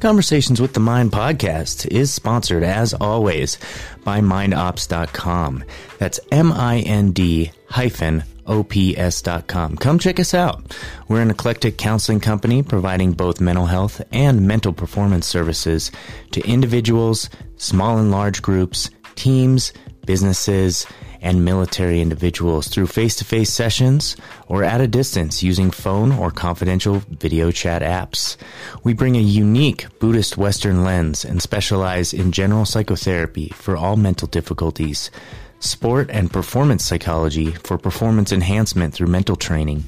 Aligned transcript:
Conversations 0.00 0.60
with 0.60 0.74
the 0.74 0.80
Mind 0.80 1.10
podcast 1.10 1.86
is 1.90 2.12
sponsored, 2.12 2.62
as 2.62 2.92
always, 2.92 3.56
by 4.04 4.20
MindOps.com. 4.20 5.64
That's 5.98 6.20
M 6.30 6.52
I 6.52 6.80
N 6.80 7.12
D 7.12 7.50
hyphen 7.70 8.22
OPS.com. 8.46 9.76
Come 9.78 9.98
check 9.98 10.20
us 10.20 10.34
out. 10.34 10.76
We're 11.08 11.22
an 11.22 11.30
eclectic 11.30 11.78
counseling 11.78 12.20
company 12.20 12.62
providing 12.62 13.12
both 13.12 13.40
mental 13.40 13.66
health 13.66 14.02
and 14.12 14.46
mental 14.46 14.74
performance 14.74 15.26
services 15.26 15.90
to 16.32 16.46
individuals, 16.46 17.30
small 17.56 17.98
and 17.98 18.10
large 18.10 18.42
groups, 18.42 18.90
teams, 19.14 19.72
businesses, 20.04 20.86
and 21.26 21.44
military 21.44 22.00
individuals 22.00 22.68
through 22.68 22.86
face 22.86 23.16
to 23.16 23.24
face 23.24 23.52
sessions 23.52 24.16
or 24.46 24.62
at 24.62 24.80
a 24.80 24.86
distance 24.86 25.42
using 25.42 25.72
phone 25.72 26.12
or 26.12 26.30
confidential 26.30 27.02
video 27.10 27.50
chat 27.50 27.82
apps. 27.82 28.36
We 28.84 28.94
bring 28.94 29.16
a 29.16 29.20
unique 29.20 29.86
Buddhist 29.98 30.38
Western 30.38 30.84
lens 30.84 31.24
and 31.24 31.42
specialize 31.42 32.14
in 32.14 32.30
general 32.30 32.64
psychotherapy 32.64 33.48
for 33.48 33.76
all 33.76 33.96
mental 33.96 34.28
difficulties, 34.28 35.10
sport 35.58 36.08
and 36.12 36.32
performance 36.32 36.84
psychology 36.84 37.50
for 37.50 37.76
performance 37.76 38.30
enhancement 38.30 38.94
through 38.94 39.08
mental 39.08 39.34
training, 39.34 39.82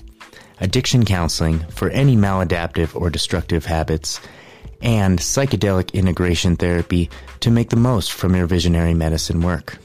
addiction 0.60 1.05
counseling 1.05 1.60
for 1.70 1.88
any 1.91 2.16
maladaptive 2.16 3.01
or 3.01 3.10
destructive 3.10 3.65
habits, 3.65 4.20
and 4.82 5.20
psychedelic 5.20 5.93
integration 5.93 6.57
therapy 6.57 7.09
to 7.38 7.52
make 7.52 7.70
the 7.70 7.77
most 7.77 8.10
from 8.10 8.34
your 8.34 8.46
visionary 8.48 8.95
medicine 8.95 9.41
work. 9.41 9.79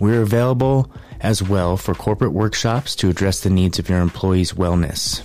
We're 0.00 0.22
available 0.22 0.92
as 1.20 1.42
well 1.42 1.76
for 1.76 1.94
corporate 1.94 2.32
workshops 2.32 2.94
to 2.96 3.08
address 3.08 3.40
the 3.40 3.50
needs 3.50 3.78
of 3.78 3.88
your 3.88 4.00
employees' 4.00 4.52
wellness. 4.52 5.22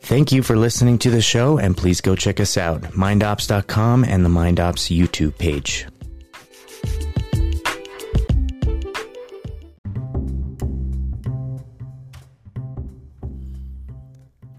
Thank 0.00 0.32
you 0.32 0.42
for 0.42 0.56
listening 0.56 0.98
to 0.98 1.10
the 1.10 1.22
show, 1.22 1.58
and 1.58 1.76
please 1.76 2.00
go 2.00 2.14
check 2.14 2.38
us 2.38 2.58
out, 2.58 2.82
mindops.com 2.92 4.04
and 4.04 4.24
the 4.24 4.28
MindOps 4.28 4.94
YouTube 4.94 5.38
page. 5.38 5.86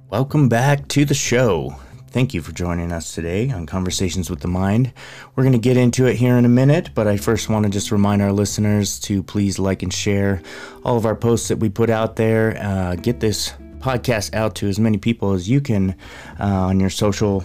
Welcome 0.10 0.50
back 0.50 0.88
to 0.90 1.06
the 1.06 1.14
show. 1.14 1.76
Thank 2.16 2.34
you 2.34 2.42
for 2.42 2.54
joining 2.54 2.94
us 2.94 3.14
today 3.14 3.52
on 3.52 3.66
Conversations 3.66 4.30
with 4.30 4.40
the 4.40 4.48
Mind. 4.48 4.94
We're 5.36 5.44
going 5.44 5.52
to 5.52 5.60
get 5.60 5.76
into 5.76 6.06
it 6.06 6.16
here 6.16 6.38
in 6.38 6.46
a 6.46 6.48
minute, 6.48 6.92
but 6.96 7.08
I 7.08 7.18
first 7.18 7.50
want 7.50 7.66
to 7.66 7.70
just 7.70 7.92
remind 7.92 8.22
our 8.22 8.32
listeners 8.32 9.02
to 9.02 9.22
please 9.22 9.60
like 9.60 9.84
and 9.84 9.94
share 9.94 10.42
all 10.86 10.96
of 10.96 11.06
our 11.06 11.18
posts 11.18 11.50
that 11.50 11.58
we 11.58 11.68
put 11.68 11.90
out 11.90 12.16
there. 12.16 12.58
Uh, 12.58 12.96
get 12.96 13.20
this 13.20 13.52
podcast 13.80 14.34
out 14.34 14.56
to 14.56 14.70
as 14.70 14.80
many 14.80 14.98
people 14.98 15.34
as 15.34 15.50
you 15.50 15.60
can 15.60 15.94
uh, 16.40 16.46
on 16.46 16.80
your 16.80 16.90
social 16.90 17.44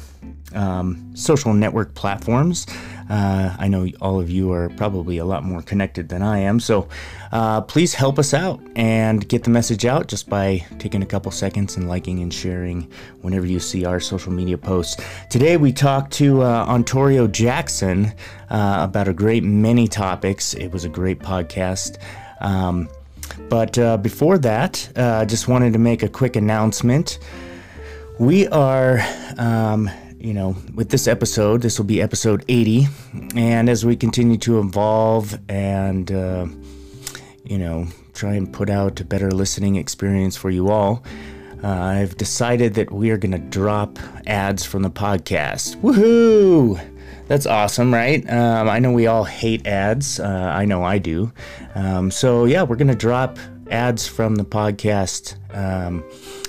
um, 0.55 1.15
social 1.15 1.53
network 1.53 1.95
platforms. 1.95 2.67
Uh, 3.09 3.57
I 3.59 3.67
know 3.67 3.89
all 4.01 4.21
of 4.21 4.31
you 4.31 4.53
are 4.53 4.69
probably 4.71 5.19
a 5.19 5.25
lot 5.25 5.43
more 5.43 5.63
connected 5.63 6.09
than 6.09 6.23
I 6.23 6.39
am, 6.39 6.61
so 6.61 6.89
uh, 7.33 7.61
please 7.61 7.93
help 7.93 8.21
us 8.21 8.33
out 8.33 8.61
and 8.77 9.29
get 9.29 9.43
the 9.43 9.51
message 9.51 9.85
out 9.85 10.07
just 10.07 10.29
by 10.29 10.65
taking 10.79 11.03
a 11.03 11.07
couple 11.07 11.33
seconds 11.33 11.77
and 11.77 11.89
liking 11.89 12.21
and 12.21 12.33
sharing 12.33 12.89
whenever 13.23 13.47
you 13.47 13.59
see 13.59 13.85
our 13.85 13.99
social 13.99 14.33
media 14.33 14.57
posts. 14.57 15.03
Today 15.29 15.57
we 15.57 15.73
talked 15.73 16.13
to 16.15 16.43
uh, 16.43 16.67
Ontario 16.69 17.27
Jackson 17.27 18.13
uh, 18.49 18.79
about 18.81 19.09
a 19.09 19.13
great 19.13 19.43
many 19.43 19.89
topics. 19.89 20.55
It 20.55 20.69
was 20.71 20.85
a 20.85 20.89
great 20.89 21.19
podcast. 21.19 21.99
Um, 22.41 22.89
but 23.49 23.79
uh, 23.79 23.97
before 23.97 24.39
that, 24.39 24.89
I 24.97 25.01
uh, 25.01 25.25
just 25.25 25.49
wanted 25.49 25.73
to 25.73 25.79
make 25.79 26.03
a 26.03 26.09
quick 26.09 26.37
announcement. 26.37 27.19
We 28.19 28.47
are 28.49 29.01
um, 29.39 29.91
you 30.21 30.35
know, 30.35 30.55
with 30.75 30.91
this 30.91 31.09
episode, 31.09 31.63
this 31.63 31.79
will 31.79 31.87
be 31.87 32.03
episode 32.03 32.45
80. 32.49 32.87
And 33.35 33.69
as 33.69 33.85
we 33.87 33.97
continue 33.97 34.37
to 34.39 34.59
evolve 34.61 35.39
and, 35.49 36.13
uh, 36.13 36.47
you 37.45 37.59
know, 37.59 37.87
try 38.13 38.35
and 38.35 38.53
put 38.53 38.69
out 38.69 39.01
a 39.01 39.05
better 39.05 39.31
listening 39.31 39.77
experience 39.77 40.37
for 40.37 40.51
you 40.51 40.69
all, 40.69 41.03
uh, 41.65 41.69
I've 41.69 42.17
decided 42.17 42.75
that 42.75 42.93
we 42.93 43.11
are 43.11 43.17
going 43.17 43.33
to 43.33 43.39
drop 43.39 43.99
ads 44.27 44.65
from 44.65 44.83
the 44.83 44.91
podcast. 44.91 45.77
Woohoo! 45.81 46.81
That's 47.27 47.47
awesome, 47.47 47.95
right? 47.95 48.29
Um, 48.29 48.69
I 48.69 48.79
know 48.79 48.93
we 48.93 49.07
all 49.07 49.25
hate 49.25 49.67
ads. 49.67 50.21
Uh, 50.21 50.53
I 50.53 50.65
know 50.65 50.83
I 50.83 50.99
do. 50.99 51.33
Um, 51.75 52.11
so, 52.11 52.45
yeah, 52.45 52.63
we're 52.63 52.77
going 52.77 52.89
to 52.89 52.95
drop 52.95 53.39
ads 53.71 54.07
from 54.07 54.37
the 54.37 54.45
podcast. 54.45 55.37
Um, 55.55 56.05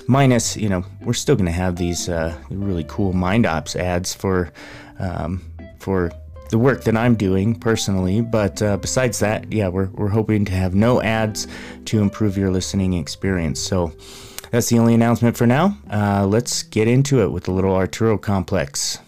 minus, 0.06 0.56
you 0.56 0.68
know, 0.68 0.84
we're 1.02 1.12
still 1.12 1.36
going 1.36 1.46
to 1.46 1.52
have 1.52 1.76
these 1.76 2.08
uh, 2.08 2.36
really 2.50 2.84
cool 2.88 3.12
Mind 3.12 3.46
Ops 3.46 3.76
ads 3.76 4.14
for 4.14 4.52
um, 4.98 5.42
for 5.78 6.12
the 6.50 6.58
work 6.58 6.84
that 6.84 6.96
I'm 6.96 7.14
doing 7.14 7.54
personally. 7.58 8.20
But 8.20 8.62
uh, 8.62 8.76
besides 8.76 9.18
that, 9.20 9.52
yeah, 9.52 9.68
we're, 9.68 9.86
we're 9.86 10.08
hoping 10.08 10.44
to 10.44 10.52
have 10.52 10.74
no 10.74 11.02
ads 11.02 11.48
to 11.86 12.00
improve 12.00 12.36
your 12.36 12.50
listening 12.50 12.92
experience. 12.92 13.58
So 13.58 13.92
that's 14.50 14.68
the 14.68 14.78
only 14.78 14.94
announcement 14.94 15.36
for 15.36 15.46
now. 15.46 15.78
Uh, 15.90 16.26
let's 16.26 16.62
get 16.62 16.86
into 16.86 17.22
it 17.22 17.32
with 17.32 17.44
the 17.44 17.52
little 17.52 17.74
Arturo 17.74 18.18
complex. 18.18 18.98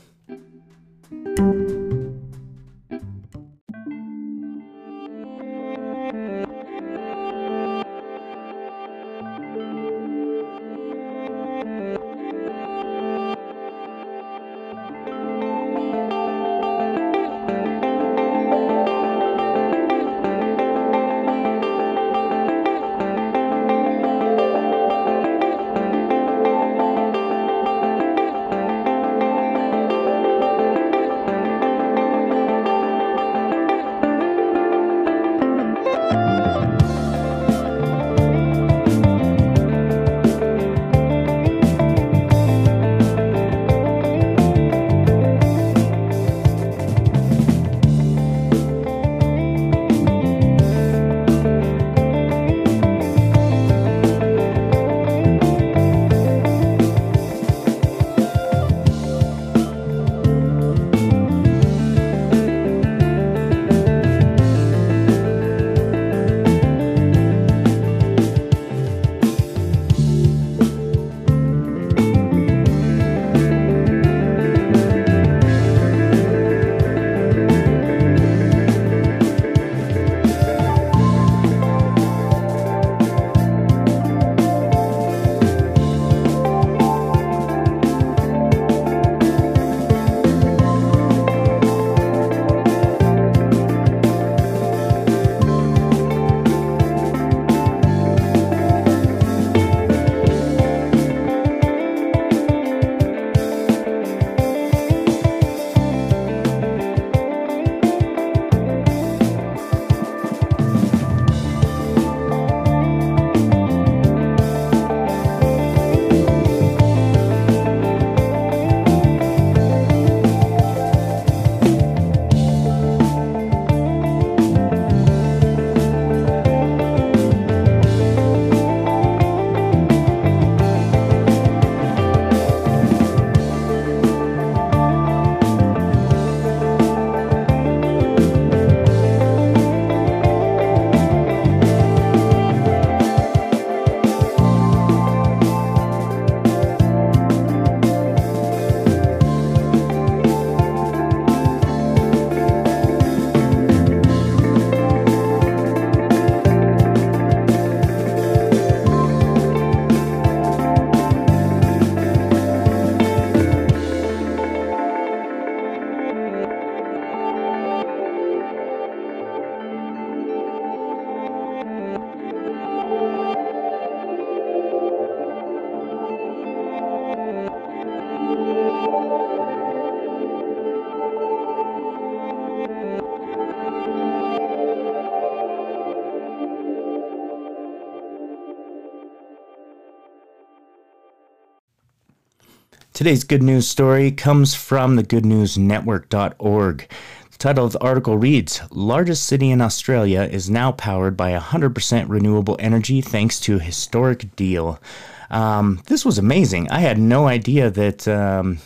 Today's 193.04 193.24
good 193.24 193.42
news 193.42 193.68
story 193.68 194.10
comes 194.10 194.54
from 194.54 194.96
the 194.96 195.02
goodnewsnetwork.org. 195.02 196.88
The 197.32 197.36
title 197.36 197.66
of 197.66 197.72
the 197.72 197.82
article 197.82 198.16
reads 198.16 198.62
Largest 198.70 199.24
city 199.24 199.50
in 199.50 199.60
Australia 199.60 200.22
is 200.22 200.48
now 200.48 200.72
powered 200.72 201.14
by 201.14 201.38
100% 201.38 202.08
renewable 202.08 202.56
energy 202.58 203.02
thanks 203.02 203.38
to 203.40 203.56
a 203.56 203.58
historic 203.58 204.34
deal. 204.36 204.80
Um, 205.28 205.82
this 205.84 206.06
was 206.06 206.16
amazing. 206.16 206.70
I 206.70 206.80
had 206.80 206.96
no 206.98 207.28
idea 207.28 207.68
that, 207.68 208.08
um, 208.08 208.60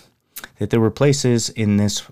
that 0.61 0.71
there 0.71 0.79
were 0.79 0.93
places 0.93 1.51
in 1.51 1.77
this. 1.77 2.05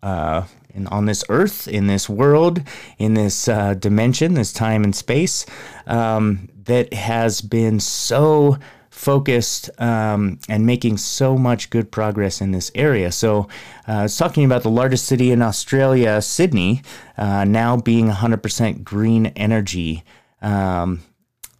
Uh, 0.00 0.44
in, 0.72 0.86
on 0.88 1.06
this 1.06 1.24
earth, 1.28 1.66
in 1.66 1.86
this 1.86 2.08
world, 2.08 2.60
in 2.98 3.14
this 3.14 3.48
uh, 3.48 3.74
dimension, 3.74 4.34
this 4.34 4.52
time 4.52 4.82
and 4.82 4.94
space, 4.94 5.46
um, 5.86 6.48
that 6.64 6.92
has 6.92 7.40
been 7.40 7.78
so 7.78 8.58
focused 8.94 9.68
um, 9.80 10.38
and 10.48 10.64
making 10.64 10.96
so 10.96 11.36
much 11.36 11.68
good 11.68 11.90
progress 11.90 12.40
in 12.40 12.52
this 12.52 12.70
area. 12.76 13.10
So, 13.10 13.48
uh, 13.88 14.06
talking 14.06 14.44
about 14.44 14.62
the 14.62 14.70
largest 14.70 15.06
city 15.06 15.32
in 15.32 15.42
Australia, 15.42 16.22
Sydney, 16.22 16.82
uh, 17.18 17.44
now 17.44 17.76
being 17.76 18.08
100% 18.08 18.84
green 18.84 19.26
energy. 19.26 20.04
Um, 20.40 21.02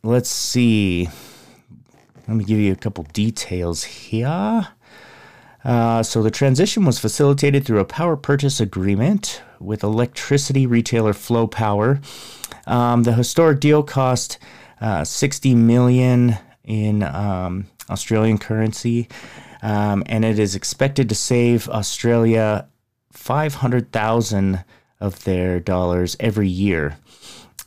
let's 0.05 0.31
see. 0.31 1.09
Let 2.29 2.37
me 2.37 2.45
give 2.45 2.61
you 2.61 2.73
a 2.73 2.77
couple 2.77 3.05
details 3.13 3.83
here. 3.83 4.69
Uh, 5.65 6.03
so 6.03 6.23
the 6.23 6.31
transition 6.31 6.85
was 6.85 6.99
facilitated 7.01 7.65
through 7.65 7.81
a 7.81 7.85
power 7.85 8.17
purchase 8.17 8.61
agreement 8.61 9.43
with 9.59 9.83
electricity 9.83 10.67
retailer 10.67 11.13
Flow 11.13 11.49
Power. 11.49 12.01
Um, 12.67 13.03
the 13.03 13.15
historic 13.15 13.61
deal 13.61 13.83
cost 13.83 14.39
uh, 14.81 15.05
60 15.05 15.55
million 15.55 16.39
in 16.64 17.02
um, 17.02 17.66
Australian 17.90 18.38
currency, 18.38 19.08
um, 19.62 20.02
and 20.06 20.25
it 20.25 20.38
is 20.38 20.55
expected 20.55 21.08
to 21.08 21.14
save 21.14 21.69
Australia 21.69 22.69
500,000 23.12 24.64
of 25.00 25.25
their 25.25 25.61
dollars 25.61 26.16
every 26.20 26.49
year. 26.49 26.96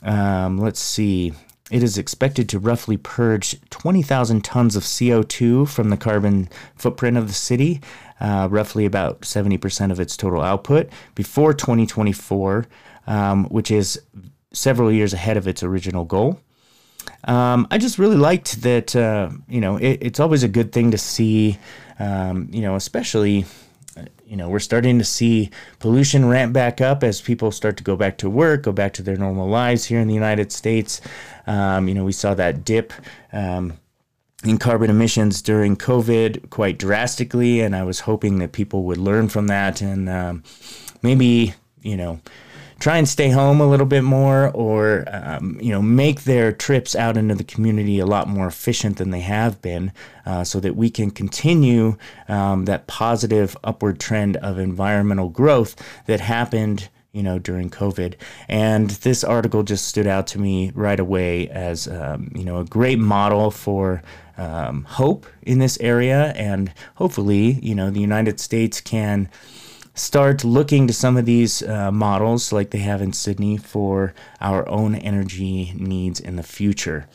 Um, 0.02 0.58
let's 0.58 0.80
see. 0.80 1.32
It 1.70 1.82
is 1.82 1.98
expected 1.98 2.48
to 2.48 2.58
roughly 2.58 2.96
purge 2.96 3.60
20,000 3.70 4.42
tons 4.42 4.74
of 4.74 4.84
CO2 4.84 5.68
from 5.68 5.90
the 5.90 5.96
carbon 5.96 6.48
footprint 6.76 7.16
of 7.16 7.28
the 7.28 7.34
city, 7.34 7.80
uh, 8.20 8.48
roughly 8.50 8.86
about 8.86 9.20
70% 9.20 9.92
of 9.92 10.00
its 10.00 10.16
total 10.16 10.40
output, 10.40 10.88
before 11.14 11.52
2024, 11.52 12.66
um, 13.06 13.44
which 13.46 13.70
is 13.70 14.00
several 14.52 14.90
years 14.90 15.12
ahead 15.12 15.36
of 15.36 15.46
its 15.46 15.62
original 15.62 16.04
goal. 16.04 16.40
Um, 17.24 17.66
I 17.70 17.78
just 17.78 17.98
really 17.98 18.16
liked 18.16 18.62
that. 18.62 18.94
Uh, 18.94 19.30
you 19.48 19.60
know, 19.60 19.76
it, 19.76 19.98
it's 20.00 20.20
always 20.20 20.42
a 20.42 20.48
good 20.48 20.72
thing 20.72 20.90
to 20.92 20.98
see. 20.98 21.58
Um, 21.98 22.48
you 22.52 22.62
know, 22.62 22.76
especially. 22.76 23.44
You 24.24 24.36
know, 24.36 24.50
we're 24.50 24.58
starting 24.60 24.98
to 24.98 25.04
see 25.04 25.50
pollution 25.78 26.28
ramp 26.28 26.52
back 26.52 26.82
up 26.82 27.02
as 27.02 27.20
people 27.20 27.50
start 27.50 27.78
to 27.78 27.82
go 27.82 27.96
back 27.96 28.18
to 28.18 28.28
work, 28.28 28.62
go 28.62 28.72
back 28.72 28.92
to 28.92 29.02
their 29.02 29.16
normal 29.16 29.48
lives 29.48 29.86
here 29.86 30.00
in 30.00 30.06
the 30.06 30.14
United 30.14 30.52
States. 30.52 31.00
Um, 31.46 31.88
you 31.88 31.94
know, 31.94 32.04
we 32.04 32.12
saw 32.12 32.34
that 32.34 32.62
dip 32.62 32.92
um, 33.32 33.78
in 34.44 34.58
carbon 34.58 34.90
emissions 34.90 35.40
during 35.40 35.76
COVID 35.76 36.50
quite 36.50 36.78
drastically, 36.78 37.60
and 37.60 37.74
I 37.74 37.84
was 37.84 38.00
hoping 38.00 38.38
that 38.38 38.52
people 38.52 38.84
would 38.84 38.98
learn 38.98 39.28
from 39.30 39.46
that 39.46 39.80
and 39.80 40.08
um, 40.10 40.44
maybe, 41.02 41.54
you 41.80 41.96
know, 41.96 42.20
try 42.80 42.96
and 42.96 43.08
stay 43.08 43.30
home 43.30 43.60
a 43.60 43.66
little 43.66 43.86
bit 43.86 44.02
more 44.02 44.50
or 44.50 45.04
um, 45.12 45.58
you 45.60 45.70
know 45.70 45.82
make 45.82 46.22
their 46.22 46.52
trips 46.52 46.94
out 46.94 47.16
into 47.16 47.34
the 47.34 47.44
community 47.44 47.98
a 47.98 48.06
lot 48.06 48.28
more 48.28 48.46
efficient 48.46 48.98
than 48.98 49.10
they 49.10 49.20
have 49.20 49.60
been 49.60 49.92
uh, 50.26 50.44
so 50.44 50.60
that 50.60 50.76
we 50.76 50.90
can 50.90 51.10
continue 51.10 51.96
um, 52.28 52.64
that 52.66 52.86
positive 52.86 53.56
upward 53.64 53.98
trend 53.98 54.36
of 54.38 54.58
environmental 54.58 55.28
growth 55.28 55.74
that 56.06 56.20
happened 56.20 56.88
you 57.12 57.22
know 57.22 57.38
during 57.38 57.70
covid. 57.70 58.14
And 58.48 58.90
this 58.90 59.24
article 59.24 59.62
just 59.62 59.88
stood 59.88 60.06
out 60.06 60.26
to 60.28 60.38
me 60.38 60.70
right 60.74 61.00
away 61.00 61.48
as 61.48 61.88
um, 61.88 62.30
you 62.34 62.44
know 62.44 62.58
a 62.58 62.64
great 62.64 62.98
model 62.98 63.50
for 63.50 64.02
um, 64.36 64.84
hope 64.84 65.26
in 65.42 65.58
this 65.58 65.78
area. 65.80 66.32
And 66.36 66.72
hopefully 66.94 67.58
you 67.62 67.74
know 67.74 67.90
the 67.90 68.00
united 68.00 68.38
states 68.38 68.80
can 68.80 69.28
start 69.98 70.44
looking 70.44 70.86
to 70.86 70.92
some 70.92 71.16
of 71.16 71.26
these 71.26 71.62
uh, 71.62 71.90
models 71.90 72.52
like 72.52 72.70
they 72.70 72.78
have 72.78 73.02
in 73.02 73.12
Sydney 73.12 73.56
for 73.56 74.14
our 74.40 74.68
own 74.68 74.94
energy 74.94 75.72
needs 75.76 76.20
in 76.20 76.36
the 76.36 76.42
future. 76.42 77.06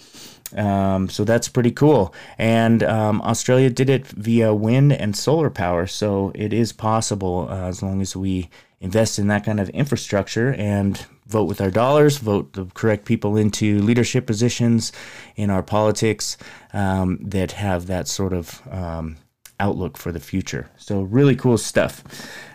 Um, 0.55 1.09
so 1.09 1.23
that's 1.23 1.47
pretty 1.47 1.71
cool. 1.71 2.13
And 2.37 2.83
um, 2.83 3.21
Australia 3.21 3.69
did 3.69 3.89
it 3.89 4.05
via 4.07 4.53
wind 4.53 4.93
and 4.93 5.15
solar 5.15 5.49
power. 5.49 5.87
So 5.87 6.31
it 6.35 6.53
is 6.53 6.71
possible 6.71 7.47
uh, 7.49 7.67
as 7.67 7.81
long 7.81 8.01
as 8.01 8.15
we 8.15 8.49
invest 8.79 9.17
in 9.17 9.27
that 9.27 9.45
kind 9.45 9.59
of 9.59 9.69
infrastructure 9.69 10.53
and 10.53 11.05
vote 11.25 11.45
with 11.45 11.61
our 11.61 11.71
dollars, 11.71 12.17
vote 12.17 12.53
the 12.53 12.65
correct 12.73 13.05
people 13.05 13.37
into 13.37 13.79
leadership 13.79 14.27
positions 14.27 14.91
in 15.35 15.49
our 15.49 15.63
politics 15.63 16.37
um, 16.73 17.17
that 17.21 17.53
have 17.53 17.87
that 17.87 18.07
sort 18.07 18.33
of 18.33 18.61
um, 18.69 19.15
outlook 19.59 19.97
for 19.97 20.11
the 20.11 20.19
future. 20.19 20.69
So, 20.77 21.01
really 21.01 21.35
cool 21.35 21.57
stuff. 21.57 22.03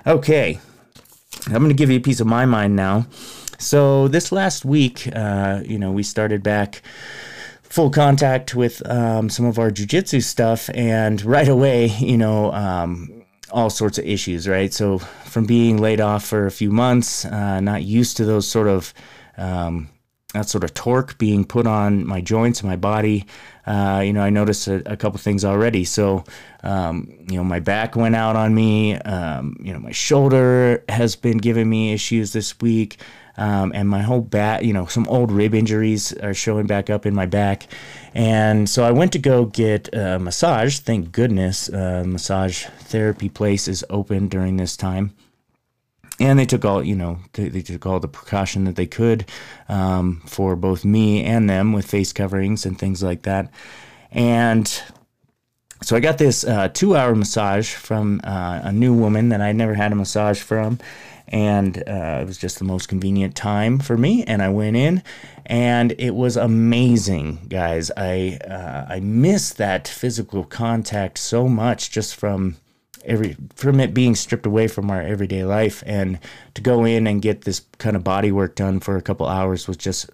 Okay, 0.06 0.58
I'm 1.46 1.52
going 1.52 1.68
to 1.68 1.74
give 1.74 1.90
you 1.90 1.98
a 1.98 2.02
piece 2.02 2.20
of 2.20 2.26
my 2.26 2.46
mind 2.46 2.76
now. 2.76 3.06
So, 3.58 4.08
this 4.08 4.32
last 4.32 4.64
week, 4.64 5.08
uh, 5.14 5.62
you 5.64 5.78
know, 5.78 5.92
we 5.92 6.02
started 6.02 6.42
back 6.42 6.82
full 7.62 7.90
contact 7.90 8.54
with 8.54 8.88
um, 8.88 9.28
some 9.28 9.46
of 9.46 9.58
our 9.58 9.70
jujitsu 9.70 10.22
stuff, 10.22 10.70
and 10.74 11.22
right 11.24 11.48
away, 11.48 11.86
you 11.86 12.16
know, 12.16 12.52
um, 12.52 13.24
all 13.50 13.70
sorts 13.70 13.98
of 13.98 14.04
issues, 14.04 14.48
right? 14.48 14.72
So, 14.72 14.98
from 14.98 15.44
being 15.44 15.78
laid 15.78 16.00
off 16.00 16.24
for 16.24 16.46
a 16.46 16.50
few 16.50 16.70
months, 16.70 17.24
uh, 17.24 17.60
not 17.60 17.82
used 17.82 18.16
to 18.18 18.24
those 18.24 18.46
sort 18.46 18.68
of 18.68 18.94
um, 19.36 19.88
that 20.34 20.46
sort 20.46 20.62
of 20.62 20.74
torque 20.74 21.16
being 21.16 21.42
put 21.42 21.66
on 21.66 22.06
my 22.06 22.20
joints 22.20 22.60
and 22.60 22.68
my 22.68 22.76
body. 22.76 23.24
Uh, 23.66 24.02
you 24.04 24.12
know, 24.12 24.20
I 24.20 24.28
noticed 24.28 24.68
a, 24.68 24.92
a 24.92 24.94
couple 24.96 25.18
things 25.18 25.42
already. 25.42 25.84
So, 25.84 26.24
um, 26.62 27.10
you 27.30 27.38
know, 27.38 27.44
my 27.44 27.60
back 27.60 27.96
went 27.96 28.14
out 28.14 28.36
on 28.36 28.54
me. 28.54 28.96
Um, 28.96 29.56
you 29.58 29.72
know, 29.72 29.78
my 29.78 29.92
shoulder 29.92 30.84
has 30.90 31.16
been 31.16 31.38
giving 31.38 31.68
me 31.70 31.94
issues 31.94 32.34
this 32.34 32.60
week. 32.60 32.98
Um, 33.38 33.72
and 33.74 33.88
my 33.88 34.02
whole 34.02 34.20
back, 34.20 34.64
you 34.64 34.72
know, 34.74 34.84
some 34.84 35.06
old 35.08 35.30
rib 35.30 35.54
injuries 35.54 36.12
are 36.12 36.34
showing 36.34 36.66
back 36.66 36.90
up 36.90 37.06
in 37.06 37.14
my 37.14 37.24
back. 37.24 37.66
And 38.12 38.68
so 38.68 38.84
I 38.84 38.90
went 38.90 39.12
to 39.12 39.18
go 39.18 39.46
get 39.46 39.88
a 39.94 40.18
massage. 40.18 40.80
Thank 40.80 41.12
goodness, 41.12 41.70
uh, 41.70 42.04
massage 42.06 42.66
therapy 42.80 43.30
place 43.30 43.66
is 43.66 43.82
open 43.88 44.28
during 44.28 44.56
this 44.56 44.76
time 44.76 45.14
and 46.20 46.38
they 46.38 46.46
took 46.46 46.64
all 46.64 46.82
you 46.82 46.96
know 46.96 47.18
they, 47.34 47.48
they, 47.48 47.62
took 47.62 47.86
all 47.86 48.00
the 48.00 48.08
precaution 48.08 48.64
that 48.64 48.76
they 48.76 48.86
could 48.86 49.24
um, 49.68 50.22
for 50.26 50.56
both 50.56 50.84
me 50.84 51.24
and 51.24 51.48
them 51.48 51.72
with 51.72 51.86
face 51.86 52.12
coverings 52.12 52.66
and 52.66 52.78
things 52.78 53.02
like 53.02 53.22
that. 53.22 53.50
And 54.10 54.82
so 55.80 55.94
i 55.96 56.00
got 56.00 56.18
this 56.18 56.44
uh, 56.44 56.68
two 56.68 56.96
hour 56.96 57.14
massage 57.14 57.72
from 57.72 58.20
uh, 58.24 58.60
a 58.64 58.72
new 58.72 58.92
woman 58.92 59.28
that 59.28 59.40
i'd 59.40 59.56
never 59.56 59.74
had 59.74 59.92
a 59.92 59.96
massage 59.96 60.40
from. 60.40 60.78
And 61.30 61.76
uh, 61.86 62.20
it 62.22 62.26
was 62.26 62.38
just 62.38 62.58
the 62.58 62.64
most 62.64 62.88
convenient 62.88 63.36
time 63.36 63.80
for 63.80 63.98
me. 63.98 64.24
And 64.24 64.42
i 64.42 64.48
went 64.48 64.76
in 64.76 65.02
and 65.46 65.94
it 65.98 66.14
was 66.14 66.36
amazing 66.36 67.46
guys. 67.48 67.90
I 67.96 68.38
uh, 68.48 68.86
i 68.88 69.00
miss 69.00 69.52
that 69.54 69.86
physical 69.86 70.44
contact 70.44 71.18
so 71.18 71.48
much 71.48 71.90
just 71.90 72.16
from 72.16 72.56
every 73.04 73.36
from 73.54 73.80
it 73.80 73.94
being 73.94 74.14
stripped 74.14 74.46
away 74.46 74.68
from 74.68 74.90
our 74.90 75.02
everyday 75.02 75.44
life. 75.44 75.82
And 75.86 76.18
to 76.54 76.62
go 76.62 76.84
in 76.84 77.06
and 77.06 77.22
get 77.22 77.42
this 77.42 77.60
kind 77.78 77.96
of 77.96 78.04
body 78.04 78.32
work 78.32 78.54
done 78.54 78.80
for 78.80 78.96
a 78.96 79.02
couple 79.02 79.26
hours 79.26 79.68
was 79.68 79.76
just 79.76 80.10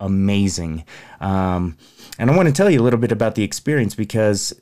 amazing. 0.00 0.84
Um, 1.20 1.76
and 2.18 2.30
i 2.30 2.36
want 2.36 2.48
to 2.48 2.54
tell 2.54 2.70
you 2.70 2.80
a 2.80 2.82
little 2.82 3.00
bit 3.00 3.12
about 3.12 3.34
the 3.34 3.42
experience 3.42 3.94
because 3.94 4.52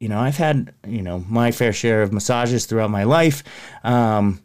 you 0.00 0.08
know 0.08 0.18
i've 0.18 0.38
had 0.38 0.72
you 0.86 1.02
know 1.02 1.24
my 1.28 1.52
fair 1.52 1.72
share 1.72 2.02
of 2.02 2.12
massages 2.12 2.66
throughout 2.66 2.90
my 2.90 3.04
life. 3.04 3.42
Um, 3.84 4.42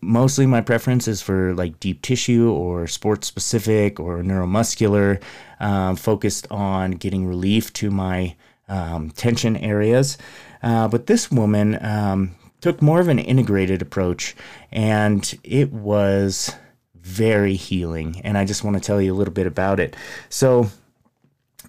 mostly 0.00 0.46
my 0.46 0.60
preference 0.60 1.08
is 1.08 1.20
for 1.20 1.54
like 1.54 1.80
deep 1.80 2.02
tissue 2.02 2.50
or 2.50 2.86
sports 2.86 3.26
specific 3.26 4.00
or 4.00 4.22
neuromuscular 4.22 5.22
um, 5.58 5.96
focused 5.96 6.46
on 6.50 6.92
getting 6.92 7.26
relief 7.26 7.72
to 7.74 7.90
my 7.90 8.34
um, 8.68 9.10
tension 9.10 9.56
areas 9.56 10.16
uh, 10.62 10.88
but 10.88 11.06
this 11.06 11.30
woman 11.30 11.78
um, 11.84 12.34
took 12.60 12.82
more 12.82 13.00
of 13.00 13.08
an 13.08 13.18
integrated 13.18 13.82
approach, 13.82 14.36
and 14.70 15.38
it 15.42 15.72
was 15.72 16.54
very 16.94 17.54
healing. 17.54 18.20
And 18.24 18.36
I 18.36 18.44
just 18.44 18.64
want 18.64 18.76
to 18.76 18.82
tell 18.82 19.00
you 19.00 19.14
a 19.14 19.16
little 19.16 19.34
bit 19.34 19.46
about 19.46 19.80
it. 19.80 19.96
So, 20.28 20.70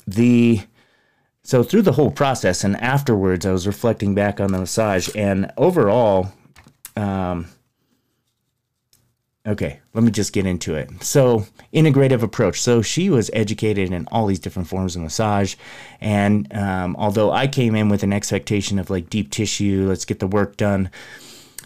the 0.08 0.62
so 1.44 1.64
through 1.64 1.82
the 1.82 1.94
whole 1.94 2.12
process 2.12 2.64
and 2.64 2.78
afterwards, 2.78 3.46
I 3.46 3.52
was 3.52 3.66
reflecting 3.66 4.14
back 4.14 4.40
on 4.40 4.52
the 4.52 4.60
massage, 4.60 5.10
and 5.16 5.52
overall, 5.58 6.32
um, 6.96 7.48
Okay, 9.46 9.80
let 9.96 10.04
me 10.04 10.12
just 10.12 10.34
get 10.34 10.46
into 10.46 10.76
it. 10.76 11.04
So, 11.04 11.48
integrative 11.74 12.22
approach. 12.22 12.62
So, 12.62 12.84
she 12.84 13.10
was 13.10 13.32
educated 13.34 13.92
in 13.92 14.08
all 14.12 14.28
these 14.28 14.40
different 14.40 14.68
forms 14.68 14.96
of 14.96 15.02
massage. 15.02 15.56
And 16.00 16.48
um, 16.56 16.96
although 17.00 17.32
I 17.32 17.48
came 17.48 17.76
in 17.76 17.90
with 17.90 18.04
an 18.04 18.14
expectation 18.14 18.78
of 18.78 18.92
like 18.92 19.10
deep 19.10 19.32
tissue, 19.32 19.88
let's 19.90 20.06
get 20.06 20.20
the 20.20 20.28
work 20.28 20.58
done, 20.58 20.92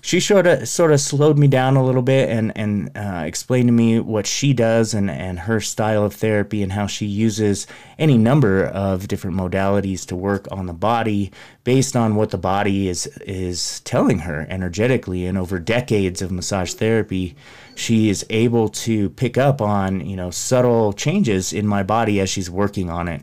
she 0.05 0.19
sort 0.19 0.45
of 0.45 0.67
sort 0.67 0.91
of 0.91 1.01
slowed 1.01 1.35
me 1.35 1.47
down 1.47 1.75
a 1.75 1.83
little 1.83 2.03
bit 2.03 2.29
and 2.29 2.55
and 2.55 2.91
uh, 2.95 3.23
explained 3.25 3.67
to 3.67 3.71
me 3.71 3.99
what 3.99 4.27
she 4.27 4.53
does 4.53 4.93
and 4.93 5.09
and 5.09 5.39
her 5.39 5.59
style 5.59 6.03
of 6.03 6.13
therapy 6.13 6.61
and 6.61 6.73
how 6.73 6.85
she 6.85 7.07
uses 7.07 7.65
any 7.97 8.15
number 8.15 8.65
of 8.65 9.07
different 9.07 9.35
modalities 9.35 10.05
to 10.05 10.15
work 10.15 10.47
on 10.51 10.67
the 10.67 10.73
body 10.73 11.31
based 11.63 11.95
on 11.95 12.15
what 12.15 12.29
the 12.29 12.37
body 12.37 12.87
is 12.87 13.07
is 13.25 13.79
telling 13.79 14.19
her 14.19 14.45
energetically 14.47 15.25
and 15.25 15.39
over 15.39 15.57
decades 15.57 16.21
of 16.21 16.31
massage 16.31 16.73
therapy 16.73 17.35
she 17.75 18.09
is 18.09 18.25
able 18.29 18.69
to 18.69 19.09
pick 19.11 19.37
up 19.37 19.61
on 19.61 20.05
you 20.05 20.15
know 20.15 20.31
subtle 20.31 20.93
changes 20.93 21.53
in 21.53 21.67
my 21.67 21.83
body 21.83 22.19
as 22.19 22.29
she's 22.29 22.49
working 22.49 22.89
on 22.89 23.07
it. 23.07 23.21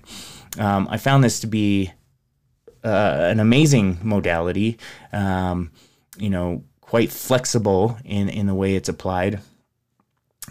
Um, 0.59 0.87
I 0.91 0.99
found 0.99 1.25
this 1.25 1.41
to 1.41 1.47
be 1.47 1.93
uh, 2.85 3.19
an 3.31 3.41
amazing 3.41 3.99
modality 4.03 4.79
um, 5.13 5.71
you 6.19 6.31
know 6.31 6.65
quite 6.81 7.11
flexible 7.11 7.99
in 8.05 8.29
in 8.29 8.47
the 8.47 8.55
way 8.55 8.77
it's 8.77 8.89
applied. 8.89 9.41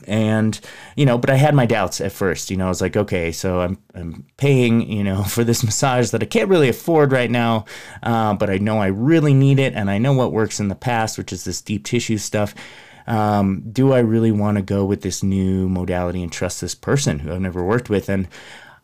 And 0.07 0.59
you 0.95 1.05
know 1.05 1.17
but 1.17 1.29
i 1.29 1.35
had 1.35 1.53
my 1.53 1.65
doubts 1.65 2.01
at 2.01 2.11
first 2.11 2.49
you 2.49 2.57
know 2.57 2.65
i 2.65 2.69
was 2.69 2.81
like 2.81 2.95
okay 2.95 3.31
so 3.31 3.59
i'm, 3.59 3.77
I'm 3.93 4.25
paying 4.37 4.89
you 4.89 5.03
know 5.03 5.23
for 5.35 5.43
this 5.43 5.63
massage 5.63 6.11
that 6.11 6.23
i 6.23 6.25
can't 6.25 6.49
really 6.49 6.69
afford 6.69 7.11
right 7.11 7.29
now 7.29 7.65
uh, 8.01 8.33
but 8.33 8.49
i 8.49 8.57
know 8.57 8.79
i 8.79 8.87
really 8.87 9.33
need 9.33 9.59
it 9.59 9.73
and 9.73 9.91
i 9.91 9.97
know 9.97 10.13
what 10.13 10.31
works 10.31 10.59
in 10.59 10.69
the 10.69 10.75
past 10.75 11.17
which 11.17 11.33
is 11.33 11.43
this 11.43 11.61
deep 11.61 11.85
tissue 11.85 12.17
stuff 12.17 12.55
um, 13.11 13.63
do 13.71 13.93
i 13.93 13.99
really 13.99 14.31
want 14.31 14.57
to 14.57 14.61
go 14.61 14.85
with 14.85 15.01
this 15.01 15.21
new 15.23 15.67
modality 15.69 16.23
and 16.23 16.31
trust 16.31 16.61
this 16.61 16.75
person 16.75 17.19
who 17.19 17.31
i've 17.31 17.41
never 17.41 17.63
worked 17.63 17.89
with 17.89 18.09
and 18.09 18.27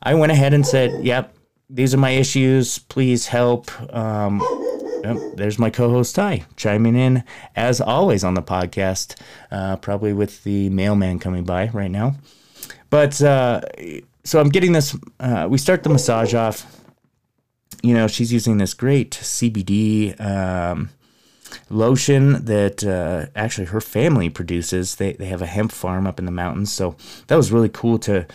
i 0.03 0.13
went 0.13 0.31
ahead 0.31 0.53
and 0.53 0.65
said 0.65 1.03
yep 1.03 1.35
these 1.69 1.93
are 1.93 1.97
my 1.97 2.11
issues 2.11 2.79
please 2.79 3.27
help 3.27 3.71
um, 3.93 4.41
Yep, 5.03 5.17
there's 5.35 5.59
my 5.59 5.69
co-host 5.69 6.15
Ty 6.15 6.43
chiming 6.55 6.95
in 6.95 7.23
as 7.55 7.79
always 7.79 8.23
on 8.23 8.33
the 8.33 8.41
podcast, 8.41 9.15
uh, 9.51 9.77
probably 9.77 10.11
with 10.11 10.43
the 10.43 10.69
mailman 10.69 11.19
coming 11.19 11.43
by 11.43 11.69
right 11.69 11.91
now. 11.91 12.15
But 12.89 13.21
uh, 13.21 13.61
so 14.23 14.39
I'm 14.39 14.49
getting 14.49 14.71
this. 14.73 14.97
Uh, 15.19 15.47
we 15.49 15.57
start 15.57 15.83
the 15.83 15.89
massage 15.89 16.33
off. 16.33 16.65
You 17.83 17.93
know, 17.93 18.07
she's 18.07 18.33
using 18.33 18.57
this 18.57 18.73
great 18.73 19.11
CBD 19.11 20.19
um, 20.19 20.89
lotion 21.69 22.45
that 22.45 22.83
uh, 22.83 23.27
actually 23.35 23.67
her 23.67 23.81
family 23.81 24.29
produces. 24.29 24.95
They 24.95 25.13
they 25.13 25.25
have 25.25 25.41
a 25.41 25.47
hemp 25.47 25.71
farm 25.71 26.07
up 26.07 26.19
in 26.19 26.25
the 26.25 26.31
mountains, 26.31 26.71
so 26.71 26.95
that 27.27 27.35
was 27.35 27.51
really 27.51 27.69
cool 27.69 27.99
to 27.99 28.25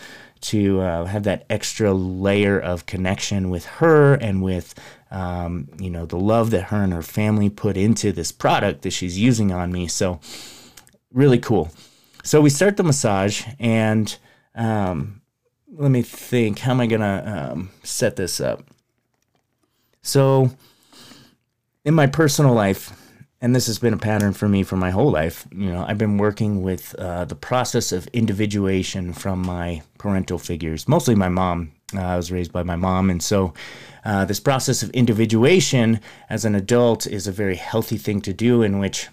to 0.41 0.81
uh, 0.81 1.05
have 1.05 1.23
that 1.23 1.45
extra 1.49 1.93
layer 1.93 2.59
of 2.59 2.85
connection 2.85 3.49
with 3.49 3.65
her 3.65 4.15
and 4.15 4.43
with 4.43 4.75
um, 5.13 5.69
you 5.79 5.91
know, 5.91 6.07
the 6.07 6.17
love 6.17 6.49
that 6.51 6.63
her 6.63 6.83
and 6.83 6.91
her 6.91 7.03
family 7.03 7.49
put 7.49 7.77
into 7.77 8.11
this 8.11 8.31
product 8.31 8.81
that 8.81 8.91
she's 8.91 9.17
using 9.17 9.51
on 9.51 9.71
me. 9.71 9.87
So, 9.87 10.19
really 11.11 11.37
cool. 11.37 11.69
So, 12.23 12.41
we 12.41 12.49
start 12.49 12.77
the 12.77 12.83
massage, 12.83 13.45
and 13.59 14.17
um, 14.55 15.21
let 15.71 15.91
me 15.91 16.01
think 16.01 16.59
how 16.59 16.71
am 16.71 16.81
I 16.81 16.87
to 16.87 17.51
um, 17.51 17.69
set 17.83 18.15
this 18.15 18.41
up? 18.41 18.63
So, 20.01 20.49
in 21.85 21.93
my 21.93 22.07
personal 22.07 22.55
life, 22.55 22.91
and 23.43 23.53
this 23.53 23.67
has 23.67 23.77
been 23.77 23.93
a 23.93 23.97
pattern 23.97 24.31
for 24.31 24.47
me 24.47 24.63
for 24.63 24.77
my 24.77 24.89
whole 24.89 25.11
life. 25.11 25.45
You 25.51 25.69
know, 25.69 25.85
I've 25.85 25.97
been 25.97 26.17
working 26.17 26.63
with 26.63 26.95
uh, 26.95 27.25
the 27.25 27.35
process 27.35 27.91
of 27.91 28.07
individuation 28.13 29.11
from 29.11 29.41
my 29.41 29.81
parental 29.97 30.39
figures, 30.39 30.87
mostly 30.87 31.13
my 31.13 31.27
mom. 31.27 31.73
Uh, 31.93 31.99
I 31.99 32.15
was 32.15 32.31
raised 32.31 32.53
by 32.53 32.63
my 32.63 32.77
mom, 32.77 33.09
and 33.09 33.21
so 33.21 33.53
uh, 34.05 34.23
this 34.23 34.39
process 34.39 34.81
of 34.81 34.91
individuation 34.91 35.99
as 36.29 36.45
an 36.45 36.55
adult 36.55 37.05
is 37.05 37.27
a 37.27 37.33
very 37.33 37.57
healthy 37.57 37.97
thing 37.97 38.21
to 38.21 38.33
do, 38.33 38.61
in 38.61 38.79
which 38.79 39.09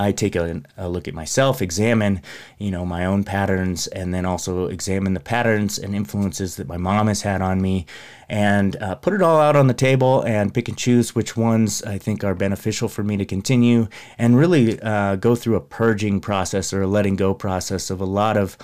I 0.00 0.12
take 0.12 0.34
a, 0.34 0.62
a, 0.78 0.88
look 0.88 1.06
at 1.08 1.14
myself, 1.14 1.60
examine, 1.60 2.22
you 2.58 2.70
know, 2.70 2.86
my 2.86 3.04
own 3.04 3.22
patterns, 3.22 3.86
and 3.88 4.14
then 4.14 4.24
also 4.24 4.66
examine 4.66 5.12
the 5.12 5.20
patterns 5.20 5.78
and 5.78 5.94
influences 5.94 6.56
that 6.56 6.66
my 6.66 6.78
mom 6.78 7.08
has 7.08 7.20
had 7.20 7.42
on 7.42 7.60
me, 7.60 7.84
and 8.26 8.76
uh, 8.76 8.94
put 8.94 9.12
it 9.12 9.20
all 9.20 9.38
out 9.38 9.56
on 9.56 9.66
the 9.66 9.74
table 9.74 10.22
and 10.22 10.54
pick 10.54 10.68
and 10.68 10.78
choose 10.78 11.14
which 11.14 11.36
ones 11.36 11.82
I 11.82 11.98
think 11.98 12.24
are 12.24 12.34
beneficial 12.34 12.88
for 12.88 13.04
me 13.04 13.18
to 13.18 13.26
continue, 13.26 13.88
and 14.16 14.38
really 14.38 14.80
uh, 14.80 15.16
go 15.16 15.34
through 15.34 15.56
a 15.56 15.60
purging 15.60 16.18
process 16.18 16.72
or 16.72 16.80
a 16.80 16.86
letting 16.86 17.16
go 17.16 17.34
process 17.34 17.90
of 17.90 18.00
a 18.00 18.06
lot 18.06 18.38
of 18.38 18.56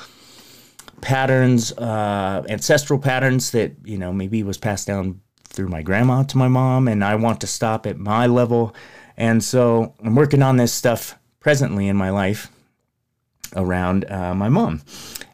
patterns, 1.03 1.71
uh, 1.73 2.45
ancestral 2.49 2.99
patterns 2.99 3.51
that 3.51 3.73
you 3.85 3.99
know 3.99 4.11
maybe 4.11 4.43
was 4.43 4.57
passed 4.57 4.87
down 4.87 5.21
through 5.45 5.69
my 5.69 5.83
grandma 5.83 6.23
to 6.23 6.39
my 6.39 6.49
mom, 6.49 6.89
and 6.89 7.05
I 7.05 7.15
want 7.17 7.43
to 7.43 7.47
stop 7.47 7.87
at 7.87 7.99
my 7.99 8.27
level. 8.27 8.75
And 9.19 9.43
so 9.45 9.95
I'm 10.03 10.15
working 10.15 10.43
on 10.43 10.57
this 10.57 10.73
stuff 10.73 11.19
presently 11.47 11.87
in 11.87 11.95
my 11.95 12.11
life 12.11 12.51
around 13.55 14.05
uh, 14.11 14.35
my 14.35 14.49
mom. 14.49 14.83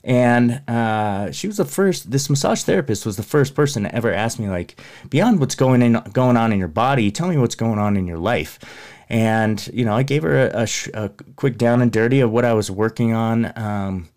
And 0.05 0.61
uh, 0.69 1.33
she 1.33 1.47
was 1.47 1.57
the 1.57 1.65
first. 1.65 2.11
This 2.11 2.29
massage 2.29 2.65
therapist 2.65 3.07
was 3.07 3.17
the 3.17 3.23
first 3.23 3.55
person 3.55 3.85
to 3.85 3.95
ever 3.95 4.13
ask 4.13 4.39
me, 4.39 4.51
like, 4.51 4.79
beyond 5.09 5.41
what's 5.41 5.55
going 5.55 5.81
in, 5.81 5.95
going 6.13 6.37
on 6.37 6.53
in 6.53 6.59
your 6.59 6.69
body, 6.69 7.11
tell 7.11 7.29
me 7.29 7.39
what's 7.39 7.55
going 7.55 7.79
on 7.79 7.97
in 7.97 8.07
your 8.07 8.19
life. 8.19 8.59
And 9.09 9.67
you 9.73 9.87
know, 9.87 9.95
I 9.95 10.03
gave 10.03 10.23
her 10.23 10.49
a, 10.49 10.67
a, 10.67 11.05
a 11.05 11.09
quick 11.37 11.57
down 11.57 11.81
and 11.81 11.91
dirty 11.91 12.21
of 12.21 12.31
what 12.31 12.45
I 12.45 12.53
was 12.53 12.71
working 12.71 13.15
on. 13.15 13.51
Um, 13.57 14.11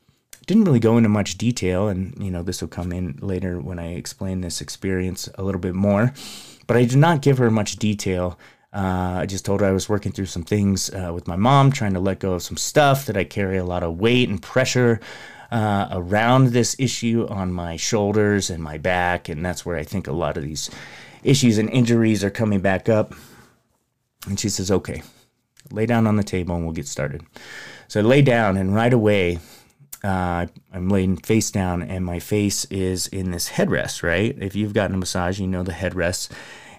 didn't 0.48 0.66
really 0.66 0.82
go 0.82 0.98
into 0.98 1.08
much 1.08 1.38
detail, 1.38 1.88
and 1.88 2.22
you 2.22 2.30
know 2.30 2.44
this 2.44 2.60
will 2.60 2.68
come 2.68 2.92
in 2.92 3.20
later 3.22 3.62
when 3.62 3.80
I 3.80 3.94
explain 3.94 4.42
this 4.42 4.60
experience 4.60 5.30
a 5.36 5.44
little 5.44 5.62
bit 5.62 5.76
more. 5.76 6.14
But 6.68 6.76
I 6.76 6.84
did 6.84 6.98
not 6.98 7.22
give 7.22 7.38
her 7.38 7.50
much 7.50 7.78
detail. 7.78 8.38
Uh, 8.76 9.20
I 9.22 9.26
just 9.26 9.46
told 9.46 9.62
her 9.62 9.68
I 9.68 9.72
was 9.72 9.88
working 9.88 10.12
through 10.12 10.26
some 10.26 10.44
things 10.44 10.90
uh, 10.90 11.12
with 11.14 11.28
my 11.28 11.38
mom, 11.38 11.72
trying 11.72 11.94
to 11.94 12.00
let 12.02 12.20
go 12.20 12.34
of 12.34 12.44
some 12.44 12.58
stuff 12.58 13.06
that 13.06 13.16
I 13.16 13.24
carry 13.24 13.58
a 13.58 13.64
lot 13.64 13.84
of 13.84 13.98
weight 13.98 14.28
and 14.28 14.42
pressure 14.42 15.00
uh, 15.50 15.88
around 15.92 16.48
this 16.48 16.76
issue 16.78 17.26
on 17.30 17.54
my 17.54 17.78
shoulders 17.78 18.50
and 18.50 18.62
my 18.62 18.78
back, 18.78 19.30
and 19.30 19.46
that's 19.46 19.66
where 19.66 19.78
I 19.78 19.84
think 19.84 20.08
a 20.08 20.12
lot 20.12 20.36
of 20.36 20.44
these 20.44 20.70
issues 21.24 21.58
and 21.58 21.70
injuries 21.70 22.22
are 22.22 22.30
coming 22.30 22.60
back 22.60 22.90
up. 22.90 23.14
And 24.28 24.38
she 24.38 24.50
says, 24.50 24.70
"Okay, 24.70 25.04
lay 25.72 25.86
down 25.86 26.06
on 26.06 26.18
the 26.18 26.24
table 26.24 26.56
and 26.56 26.66
we'll 26.66 26.74
get 26.74 26.88
started." 26.88 27.24
So 27.88 28.02
I 28.02 28.04
lay 28.04 28.22
down, 28.22 28.58
and 28.58 28.76
right 28.76 28.92
away 28.92 29.40
uh, 30.06 30.46
I'm 30.72 30.90
laying 30.90 31.18
face 31.18 31.50
down 31.50 31.82
and 31.82 32.06
my 32.06 32.20
face 32.20 32.66
is 32.66 33.08
in 33.08 33.32
this 33.32 33.50
headrest, 33.50 34.04
right? 34.04 34.36
If 34.40 34.56
you've 34.56 34.74
gotten 34.74 34.96
a 34.96 35.00
massage, 35.00 35.40
you 35.40 35.48
know 35.48 35.64
the 35.64 35.72
headrest. 35.72 36.30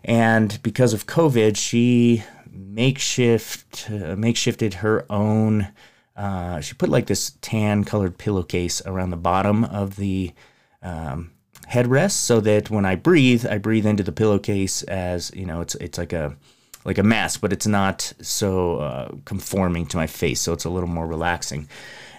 And 0.06 0.62
because 0.62 0.94
of 0.94 1.06
COVID, 1.06 1.56
she 1.56 2.22
makeshift 2.48 3.88
uh, 3.90 4.14
makeshifted 4.14 4.75
her 4.75 5.04
own. 5.10 5.68
Uh, 6.14 6.60
she 6.60 6.75
put 6.75 6.88
like 6.88 7.06
this 7.06 7.32
tan 7.42 7.82
colored 7.82 8.16
pillowcase 8.16 8.80
around 8.86 9.10
the 9.10 9.16
bottom 9.16 9.64
of 9.64 9.96
the 9.96 10.32
um, 10.80 11.32
headrest, 11.68 12.12
so 12.12 12.40
that 12.40 12.70
when 12.70 12.84
I 12.84 12.94
breathe, 12.94 13.44
I 13.44 13.58
breathe 13.58 13.84
into 13.84 14.04
the 14.04 14.12
pillowcase 14.12 14.84
as 14.84 15.32
you 15.34 15.44
know, 15.44 15.60
it's 15.60 15.75
it's 15.75 15.98
like 15.98 16.12
a 16.12 16.36
like 16.84 16.98
a 16.98 17.02
mask, 17.02 17.40
but 17.40 17.52
it's 17.52 17.66
not 17.66 18.12
so 18.22 18.78
uh, 18.78 19.10
conforming 19.25 19.86
to 19.86 19.96
my 19.96 20.06
face, 20.06 20.40
so 20.40 20.52
it's 20.52 20.64
a 20.64 20.70
little 20.70 20.88
more 20.88 21.06
relaxing. 21.06 21.68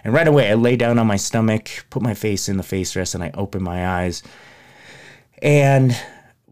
And 0.03 0.13
right 0.13 0.27
away, 0.27 0.51
I 0.51 0.56
lay 0.56 0.75
down 0.75 1.00
on 1.00 1.08
my 1.08 1.15
stomach, 1.15 1.86
put 1.89 2.01
my 2.01 2.13
face 2.13 2.50
in 2.50 2.58
the 2.58 2.63
face 2.63 2.98
rest, 2.98 3.15
and 3.15 3.24
I 3.24 3.32
open 3.34 3.63
my 3.63 3.88
eyes. 3.88 4.24
And 5.41 5.98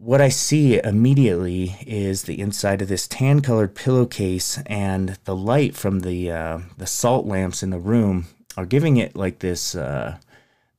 what 0.06 0.20
I 0.20 0.28
see 0.28 0.78
immediately 0.78 1.74
is 1.84 2.22
the 2.22 2.38
inside 2.38 2.80
of 2.80 2.86
this 2.86 3.08
tan 3.08 3.40
colored 3.40 3.74
pillowcase, 3.74 4.62
and 4.66 5.18
the 5.24 5.34
light 5.34 5.74
from 5.74 6.00
the 6.00 6.30
uh, 6.30 6.58
the 6.78 6.86
salt 6.86 7.26
lamps 7.26 7.60
in 7.60 7.70
the 7.70 7.80
room 7.80 8.26
are 8.56 8.66
giving 8.66 8.98
it 8.98 9.16
like 9.16 9.40
this 9.40 9.74
uh, 9.74 10.18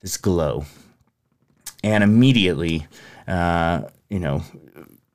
this 0.00 0.16
glow. 0.16 0.64
And 1.84 2.02
immediately, 2.02 2.86
uh, 3.26 3.82
you 4.08 4.18
know, 4.18 4.42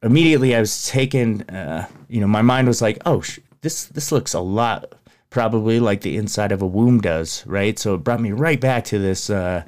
immediately 0.03 0.55
I 0.55 0.59
was 0.59 0.87
taken. 0.87 1.41
Uh, 1.49 1.87
you 2.07 2.21
know, 2.21 2.27
my 2.27 2.43
mind 2.43 2.67
was 2.67 2.83
like, 2.83 2.99
"Oh, 3.07 3.21
sh- 3.21 3.39
this 3.61 3.85
this 3.85 4.11
looks 4.11 4.35
a 4.35 4.39
lot 4.39 4.93
probably 5.31 5.79
like 5.79 6.01
the 6.01 6.17
inside 6.17 6.51
of 6.51 6.61
a 6.61 6.67
womb 6.67 7.01
does, 7.01 7.43
right? 7.47 7.79
So 7.79 7.95
it 7.95 8.03
brought 8.03 8.21
me 8.21 8.31
right 8.31 8.61
back 8.61 8.83
to 8.85 8.99
this 8.99 9.31
uh, 9.31 9.63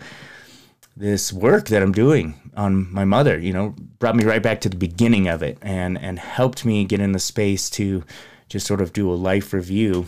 this 0.97 1.33
work 1.33 1.67
that 1.67 1.81
I'm 1.81 1.91
doing 1.91 2.35
on 2.55 2.91
my 2.91 3.05
mother. 3.05 3.37
You 3.37 3.53
know, 3.53 3.75
brought 3.99 4.15
me 4.15 4.23
right 4.23 4.41
back 4.41 4.61
to 4.61 4.69
the 4.69 4.77
beginning 4.77 5.27
of 5.27 5.43
it, 5.43 5.57
and 5.61 5.97
and 5.97 6.19
helped 6.19 6.65
me 6.65 6.85
get 6.85 6.99
in 6.99 7.11
the 7.11 7.19
space 7.19 7.69
to 7.71 8.03
just 8.49 8.67
sort 8.67 8.81
of 8.81 8.93
do 8.93 9.11
a 9.11 9.15
life 9.15 9.53
review. 9.53 10.07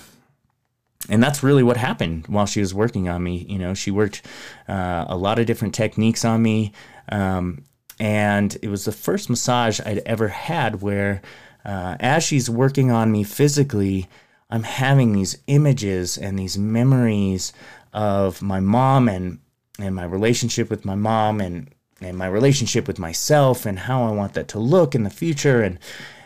And 1.10 1.24
that's 1.24 1.44
really 1.44 1.63
what 1.63 1.77
happened 1.77 2.27
while 2.27 2.46
she 2.46 2.60
was 2.60 2.74
working 2.74 3.08
on 3.08 3.24
me. 3.24 3.46
You 3.48 3.60
know, 3.60 3.74
she 3.74 3.91
worked 3.91 4.25
uh, 4.67 5.06
a 5.08 5.15
lot 5.15 5.39
of 5.39 5.46
different 5.46 5.74
techniques 5.74 6.25
on 6.25 6.41
me, 6.41 6.74
um, 7.10 7.63
and 8.00 8.58
it 8.62 8.67
was 8.67 8.86
the 8.86 8.91
first 8.91 9.29
massage 9.29 9.79
I'd 9.79 10.00
ever 10.00 10.27
had 10.27 10.82
where, 10.82 11.22
uh, 11.63 11.98
as 12.00 12.24
she's 12.24 12.50
working 12.50 12.91
on 12.91 13.12
me 13.12 13.24
physically, 13.24 14.08
I'm 14.50 14.63
having 14.63 15.13
these 15.13 15.38
images 15.48 16.17
and 16.17 16.38
these 16.38 16.58
memories 16.58 17.53
of 17.94 18.41
my 18.41 18.60
mom 18.60 19.08
and 19.10 19.39
and 19.79 19.96
my 19.96 20.05
relationship 20.05 20.69
with 20.69 20.86
my 20.86 20.96
mom 20.96 21.41
and 21.41 21.69
and 22.00 22.17
my 22.17 22.27
relationship 22.27 22.88
with 22.88 23.00
myself 23.00 23.65
and 23.65 23.79
how 23.79 24.03
I 24.03 24.12
want 24.12 24.34
that 24.34 24.48
to 24.50 24.60
look 24.60 24.93
in 24.93 25.03
the 25.03 25.10
future 25.10 25.62
and 25.62 25.79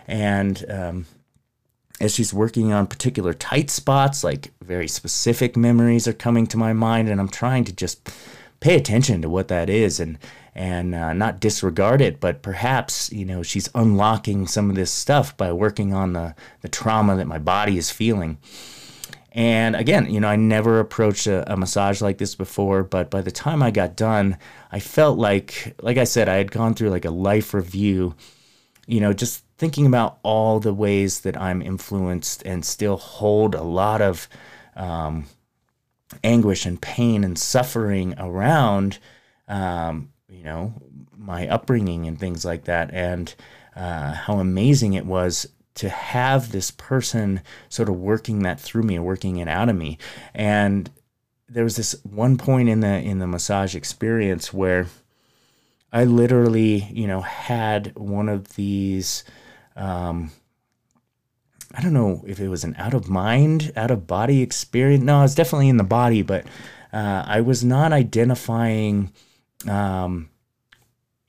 and 0.08 0.66
um, 0.70 1.06
as 2.00 2.16
she's 2.16 2.34
working 2.34 2.74
on 2.74 2.88
particular 2.88 3.34
tight 3.34 3.70
spots 3.70 4.24
like 4.24 4.52
very 4.62 4.88
specific 4.88 5.56
memories 5.56 6.08
are 6.08 6.14
coming 6.14 6.48
to 6.48 6.58
my 6.58 6.74
mind 6.74 7.10
and 7.10 7.22
I'm 7.22 7.30
trying 7.30 7.64
to 7.66 7.74
just 7.74 8.10
pay 8.60 8.76
attention 8.76 9.22
to 9.22 9.30
what 9.30 9.48
that 9.50 9.70
is 9.70 10.00
and 10.00 10.18
and 10.54 10.94
uh, 10.94 11.14
not 11.14 11.40
disregard 11.40 12.02
it, 12.02 12.20
but 12.20 12.42
perhaps 12.42 13.12
you 13.12 13.26
know 13.26 13.44
she's 13.44 13.70
unlocking 13.76 14.48
some 14.48 14.70
of 14.70 14.76
this 14.76 14.92
stuff 14.92 15.36
by 15.38 15.52
working 15.52 15.94
on 15.94 16.14
the 16.14 16.36
the 16.62 16.70
trauma 16.70 17.16
that 17.16 17.28
my 17.28 17.40
body 17.40 17.78
is 17.78 17.92
feeling. 17.92 18.38
And 19.34 19.76
again, 19.78 20.12
you 20.12 20.20
know, 20.20 20.28
I 20.28 20.36
never 20.36 20.80
approached 20.80 21.26
a, 21.26 21.52
a, 21.52 21.56
massage 21.56 22.02
like 22.02 22.18
this 22.18 22.36
before, 22.36 22.84
but 22.84 23.10
by 23.10 23.22
the 23.22 23.32
time 23.32 23.64
I 23.64 23.72
got 23.72 23.96
done, 23.96 24.38
I 24.72 24.80
felt 24.80 25.18
like, 25.18 25.74
like 25.82 25.98
I 25.98 26.04
said, 26.04 26.28
I 26.28 26.36
had 26.36 26.52
gone 26.52 26.74
through 26.74 26.90
like 26.90 27.06
a 27.06 27.12
life 27.12 27.54
review, 27.54 28.16
you 28.88 29.00
know, 29.00 29.14
just 29.14 29.46
thinking 29.58 29.86
about 29.86 30.20
all 30.24 30.60
the 30.60 30.74
ways 30.74 31.22
that 31.22 31.40
I'm 31.40 31.62
influenced 31.62 32.44
and 32.46 32.66
still 32.66 32.98
hold 32.98 33.56
a 33.56 33.64
lot 33.64 34.02
of 34.02 34.28
um, 34.76 35.28
anguish 36.26 36.66
and 36.66 36.82
pain 36.82 37.24
and 37.24 37.40
suffering 37.40 38.16
around, 38.18 39.00
um, 39.48 40.12
you 40.28 40.44
know, 40.44 40.74
my 41.18 41.48
upbringing 41.48 42.06
and 42.06 42.20
things 42.20 42.44
like 42.44 42.66
that, 42.66 42.94
and 42.94 43.34
uh, 43.78 44.12
how 44.14 44.40
amazing 44.40 44.94
it 44.94 45.06
was 45.06 45.48
to 45.76 45.90
have 45.90 46.52
this 46.52 46.72
person 46.72 47.42
sort 47.70 47.90
of 47.90 47.96
working 47.96 48.44
that 48.44 48.60
through 48.60 48.84
me, 48.84 49.00
working 49.00 49.38
it 49.38 49.48
out 49.48 49.70
of 49.70 49.76
me. 49.76 49.98
And 50.34 50.90
there 51.48 51.64
was 51.64 51.76
this 51.76 51.96
one 52.04 52.38
point 52.38 52.70
in 52.70 52.80
the 52.80 52.88
in 52.88 53.20
the 53.20 53.28
massage 53.28 53.76
experience 53.76 54.54
where 54.54 54.88
I 55.92 56.06
literally, 56.06 56.88
you 56.92 57.08
know, 57.08 57.22
had 57.22 57.96
one 57.96 58.30
of 58.30 58.56
these. 58.56 59.24
Um, 59.76 60.32
I 61.74 61.82
don't 61.82 61.94
know 61.94 62.24
if 62.28 62.40
it 62.40 62.50
was 62.50 62.64
an 62.66 62.76
out 62.78 62.94
of 62.94 63.10
mind, 63.10 63.72
out 63.76 63.92
of 63.92 64.08
body 64.08 64.42
experience. 64.42 65.04
No, 65.04 65.24
it's 65.24 65.36
definitely 65.36 65.70
in 65.70 65.78
the 65.78 65.84
body, 65.84 66.22
but 66.22 66.46
uh, 66.92 67.24
I 67.26 67.42
was 67.42 67.64
not 67.64 67.94
identifying 67.94 69.14
um, 69.70 70.30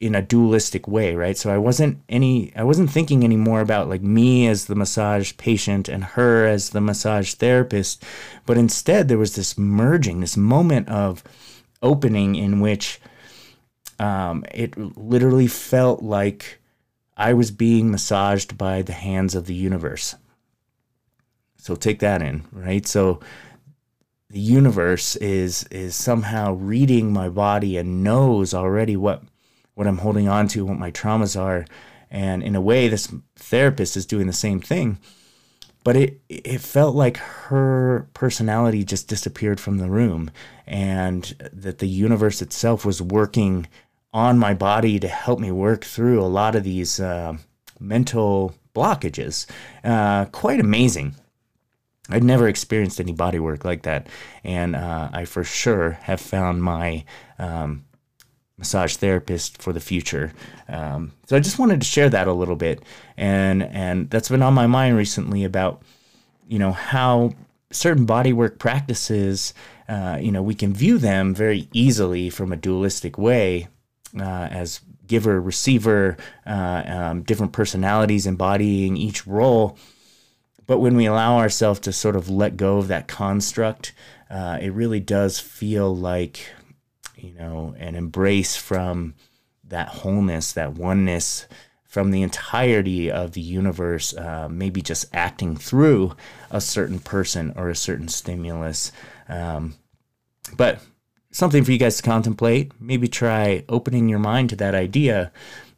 in 0.02 0.16
a 0.16 0.20
dualistic 0.20 0.88
way, 0.88 1.14
right? 1.14 1.36
So 1.38 1.54
I 1.54 1.58
wasn't 1.58 2.02
any 2.08 2.52
I 2.56 2.64
wasn't 2.64 2.90
thinking 2.90 3.22
anymore 3.22 3.60
about 3.60 3.88
like 3.88 4.02
me 4.02 4.48
as 4.48 4.64
the 4.64 4.74
massage 4.74 5.36
patient 5.36 5.88
and 5.88 6.02
her 6.02 6.44
as 6.44 6.70
the 6.70 6.80
massage 6.80 7.34
therapist, 7.34 8.04
but 8.44 8.58
instead 8.58 9.06
there 9.06 9.16
was 9.16 9.36
this 9.36 9.56
merging, 9.56 10.18
this 10.18 10.36
moment 10.36 10.88
of 10.88 11.22
opening 11.82 12.34
in 12.34 12.58
which 12.58 13.00
um, 14.00 14.44
it 14.52 14.76
literally 14.76 15.46
felt 15.46 16.02
like 16.02 16.58
I 17.16 17.32
was 17.32 17.52
being 17.52 17.88
massaged 17.88 18.58
by 18.58 18.82
the 18.82 18.92
hands 18.92 19.36
of 19.36 19.46
the 19.46 19.54
universe. 19.54 20.16
So 21.58 21.76
take 21.76 22.00
that 22.00 22.22
in, 22.22 22.42
right? 22.50 22.84
So 22.84 23.20
the 24.30 24.40
universe 24.40 25.14
is 25.16 25.62
is 25.70 25.94
somehow 25.94 26.54
reading 26.54 27.12
my 27.12 27.28
body 27.28 27.76
and 27.76 28.02
knows 28.02 28.52
already 28.52 28.96
what 28.96 29.22
what 29.74 29.86
I'm 29.86 29.98
holding 29.98 30.28
on 30.28 30.48
to, 30.48 30.64
what 30.64 30.78
my 30.78 30.90
traumas 30.90 31.40
are. 31.40 31.64
And 32.10 32.42
in 32.42 32.54
a 32.54 32.60
way, 32.60 32.88
this 32.88 33.12
therapist 33.36 33.96
is 33.96 34.06
doing 34.06 34.26
the 34.26 34.32
same 34.32 34.60
thing. 34.60 34.98
But 35.84 35.96
it, 35.96 36.20
it 36.28 36.60
felt 36.60 36.94
like 36.94 37.16
her 37.16 38.06
personality 38.14 38.84
just 38.84 39.08
disappeared 39.08 39.58
from 39.58 39.78
the 39.78 39.90
room 39.90 40.30
and 40.66 41.34
that 41.52 41.78
the 41.78 41.88
universe 41.88 42.40
itself 42.40 42.84
was 42.84 43.02
working 43.02 43.66
on 44.12 44.38
my 44.38 44.54
body 44.54 45.00
to 45.00 45.08
help 45.08 45.40
me 45.40 45.50
work 45.50 45.84
through 45.84 46.20
a 46.20 46.26
lot 46.26 46.54
of 46.54 46.64
these 46.64 47.00
uh, 47.00 47.36
mental 47.80 48.54
blockages. 48.74 49.46
Uh, 49.82 50.26
quite 50.26 50.60
amazing. 50.60 51.14
I'd 52.08 52.24
never 52.24 52.46
experienced 52.46 53.00
any 53.00 53.12
body 53.12 53.38
work 53.38 53.64
like 53.64 53.82
that. 53.82 54.08
And 54.44 54.76
uh, 54.76 55.08
I 55.12 55.24
for 55.24 55.44
sure 55.44 55.92
have 56.02 56.20
found 56.20 56.62
my 56.62 57.04
um, 57.38 57.84
massage 58.62 58.94
therapist 58.94 59.60
for 59.60 59.72
the 59.72 59.80
future. 59.80 60.32
Um, 60.68 61.10
so 61.26 61.36
I 61.36 61.40
just 61.40 61.58
wanted 61.58 61.80
to 61.80 61.86
share 61.86 62.08
that 62.08 62.28
a 62.28 62.32
little 62.32 62.54
bit, 62.54 62.84
and 63.16 63.64
and 63.64 64.08
that's 64.08 64.28
been 64.28 64.42
on 64.42 64.54
my 64.54 64.68
mind 64.68 64.96
recently 64.96 65.42
about 65.42 65.82
you 66.46 66.60
know 66.60 66.70
how 66.70 67.32
certain 67.72 68.06
bodywork 68.06 68.58
practices, 68.58 69.52
uh, 69.88 70.18
you 70.20 70.30
know, 70.30 70.42
we 70.42 70.54
can 70.54 70.72
view 70.72 70.98
them 70.98 71.34
very 71.34 71.68
easily 71.72 72.30
from 72.30 72.52
a 72.52 72.56
dualistic 72.56 73.18
way 73.18 73.66
uh, 74.18 74.48
as 74.50 74.80
giver 75.06 75.40
receiver, 75.40 76.16
uh, 76.46 76.82
um, 76.86 77.22
different 77.22 77.52
personalities 77.52 78.26
embodying 78.26 78.96
each 78.96 79.26
role. 79.26 79.76
But 80.66 80.78
when 80.78 80.96
we 80.96 81.06
allow 81.06 81.38
ourselves 81.38 81.80
to 81.80 81.92
sort 81.92 82.14
of 82.14 82.30
let 82.30 82.56
go 82.56 82.78
of 82.78 82.88
that 82.88 83.08
construct, 83.08 83.92
uh, 84.30 84.58
it 84.60 84.72
really 84.72 85.00
does 85.00 85.40
feel 85.40 85.94
like 85.96 86.46
you 87.22 87.34
know, 87.34 87.74
and 87.78 87.96
embrace 87.96 88.56
from 88.56 89.14
that 89.64 89.88
wholeness, 89.88 90.52
that 90.52 90.74
oneness 90.74 91.46
from 91.84 92.10
the 92.10 92.22
entirety 92.22 93.10
of 93.10 93.32
the 93.32 93.40
universe, 93.40 94.16
uh, 94.16 94.48
maybe 94.50 94.82
just 94.82 95.06
acting 95.12 95.56
through 95.56 96.16
a 96.50 96.60
certain 96.60 96.98
person 96.98 97.52
or 97.56 97.68
a 97.68 97.76
certain 97.76 98.08
stimulus. 98.08 98.92
Um, 99.28 99.74
but 100.56 100.80
something 101.30 101.64
for 101.64 101.72
you 101.72 101.78
guys 101.78 101.96
to 101.98 102.02
contemplate. 102.02 102.72
Maybe 102.80 103.08
try 103.08 103.64
opening 103.68 104.08
your 104.08 104.18
mind 104.18 104.50
to 104.50 104.56
that 104.56 104.74
idea 104.74 105.32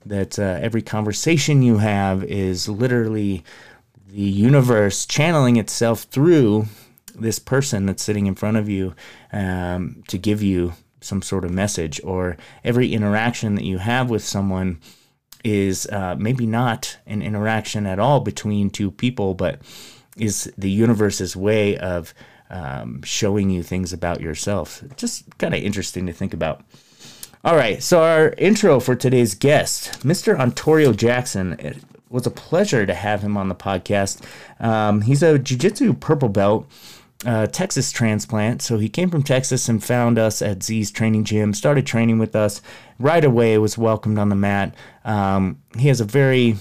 that 0.06 0.38
uh, 0.38 0.58
every 0.60 0.82
conversation 0.82 1.62
you 1.62 1.78
have 1.78 2.22
is 2.24 2.68
literally 2.68 3.44
the 4.06 4.20
universe 4.20 5.06
channeling 5.06 5.56
itself 5.56 6.04
through 6.04 6.66
this 7.14 7.38
person 7.38 7.86
that's 7.86 8.02
sitting 8.02 8.26
in 8.26 8.34
front 8.34 8.56
of 8.56 8.68
you 8.68 8.94
um, 9.32 10.02
to 10.08 10.18
give 10.18 10.42
you 10.42 10.74
some 11.04 11.22
sort 11.22 11.44
of 11.44 11.50
message, 11.50 12.00
or 12.04 12.36
every 12.64 12.92
interaction 12.92 13.54
that 13.54 13.64
you 13.64 13.78
have 13.78 14.10
with 14.10 14.24
someone 14.24 14.80
is 15.44 15.86
uh, 15.88 16.16
maybe 16.18 16.46
not 16.46 16.96
an 17.06 17.22
interaction 17.22 17.86
at 17.86 17.98
all 17.98 18.20
between 18.20 18.70
two 18.70 18.90
people, 18.90 19.34
but 19.34 19.60
is 20.16 20.52
the 20.56 20.70
universe's 20.70 21.36
way 21.36 21.76
of 21.76 22.14
um, 22.50 23.02
showing 23.02 23.50
you 23.50 23.62
things 23.62 23.92
about 23.92 24.20
yourself. 24.20 24.82
Just 24.96 25.38
kind 25.38 25.54
of 25.54 25.62
interesting 25.62 26.06
to 26.06 26.12
think 26.12 26.32
about. 26.32 26.64
All 27.44 27.56
right, 27.56 27.82
so 27.82 28.02
our 28.02 28.30
intro 28.38 28.80
for 28.80 28.94
today's 28.94 29.34
guest, 29.34 30.00
Mr. 30.00 30.38
Ontario 30.38 30.94
Jackson. 30.94 31.54
It 31.58 31.76
was 32.08 32.26
a 32.26 32.30
pleasure 32.30 32.86
to 32.86 32.94
have 32.94 33.20
him 33.20 33.36
on 33.36 33.48
the 33.48 33.54
podcast. 33.54 34.22
Um, 34.60 35.02
he's 35.02 35.22
a 35.22 35.38
Jiu 35.38 35.58
Jitsu 35.58 35.92
purple 35.94 36.30
belt 36.30 36.66
uh, 37.24 37.46
Texas 37.46 37.92
transplant. 37.92 38.62
So 38.62 38.78
he 38.78 38.88
came 38.88 39.10
from 39.10 39.22
Texas 39.22 39.68
and 39.68 39.82
found 39.82 40.18
us 40.18 40.42
at 40.42 40.62
Z's 40.62 40.90
training 40.90 41.24
gym, 41.24 41.54
started 41.54 41.86
training 41.86 42.18
with 42.18 42.36
us. 42.36 42.62
Right 42.98 43.24
away, 43.24 43.58
was 43.58 43.76
welcomed 43.76 44.18
on 44.18 44.28
the 44.28 44.36
mat. 44.36 44.74
Um, 45.04 45.62
he 45.76 45.88
has 45.88 46.00
a 46.00 46.04
very 46.04 46.56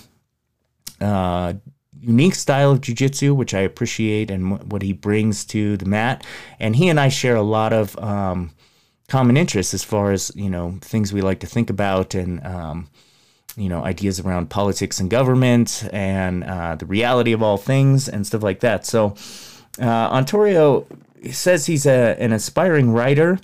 uh, 0.99 1.53
unique 1.99 2.35
style 2.35 2.71
of 2.71 2.81
jiu-jitsu, 2.81 3.33
which 3.33 3.53
I 3.53 3.59
appreciate 3.59 4.31
and 4.31 4.71
what 4.71 4.81
he 4.81 4.93
brings 4.93 5.45
to 5.45 5.77
the 5.77 5.85
mat. 5.85 6.25
And 6.59 6.75
he 6.75 6.89
and 6.89 6.99
I 6.99 7.09
share 7.09 7.35
a 7.35 7.41
lot 7.41 7.71
of 7.71 7.97
um, 7.99 8.51
common 9.07 9.37
interests 9.37 9.73
as 9.73 9.83
far 9.83 10.11
as, 10.11 10.31
you 10.35 10.49
know, 10.49 10.79
things 10.81 11.13
we 11.13 11.21
like 11.21 11.39
to 11.41 11.47
think 11.47 11.69
about 11.69 12.15
and, 12.15 12.45
um, 12.45 12.87
you 13.55 13.69
know, 13.69 13.83
ideas 13.83 14.19
around 14.19 14.49
politics 14.49 14.99
and 14.99 15.09
government 15.09 15.87
and 15.93 16.43
uh, 16.43 16.75
the 16.75 16.87
reality 16.87 17.31
of 17.31 17.43
all 17.43 17.57
things 17.57 18.09
and 18.09 18.25
stuff 18.25 18.41
like 18.41 18.61
that. 18.61 18.85
So, 18.85 19.15
uh, 19.79 19.85
Ontario 19.85 20.85
says 21.31 21.65
he's 21.65 21.85
a, 21.85 22.15
an 22.19 22.31
aspiring 22.33 22.91
writer 22.91 23.39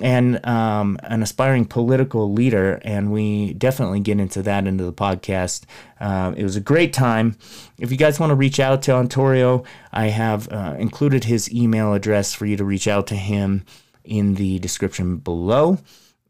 and 0.00 0.44
um, 0.46 0.98
an 1.02 1.22
aspiring 1.22 1.64
political 1.64 2.32
leader, 2.32 2.80
and 2.84 3.10
we 3.10 3.52
definitely 3.54 4.00
get 4.00 4.20
into 4.20 4.42
that 4.42 4.66
into 4.66 4.84
the 4.84 4.92
podcast. 4.92 5.64
Uh, 6.00 6.32
it 6.36 6.44
was 6.44 6.56
a 6.56 6.60
great 6.60 6.92
time. 6.92 7.36
If 7.78 7.90
you 7.90 7.96
guys 7.96 8.20
want 8.20 8.30
to 8.30 8.36
reach 8.36 8.60
out 8.60 8.82
to 8.82 8.92
Ontario, 8.92 9.64
I 9.92 10.06
have 10.06 10.48
uh, 10.50 10.76
included 10.78 11.24
his 11.24 11.52
email 11.52 11.94
address 11.94 12.34
for 12.34 12.46
you 12.46 12.56
to 12.56 12.64
reach 12.64 12.86
out 12.86 13.06
to 13.08 13.16
him 13.16 13.64
in 14.04 14.34
the 14.34 14.58
description 14.60 15.16
below. 15.16 15.78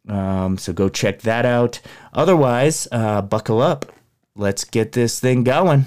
Um, 0.09 0.57
so 0.57 0.73
go 0.73 0.89
check 0.89 1.21
that 1.23 1.45
out. 1.45 1.81
Otherwise, 2.15 2.89
uh, 2.91 3.23
buckle 3.23 3.61
up. 3.61 3.93
Let's 4.35 4.65
get 4.65 4.93
this 4.93 5.21
thing 5.21 5.45
going. 5.45 5.85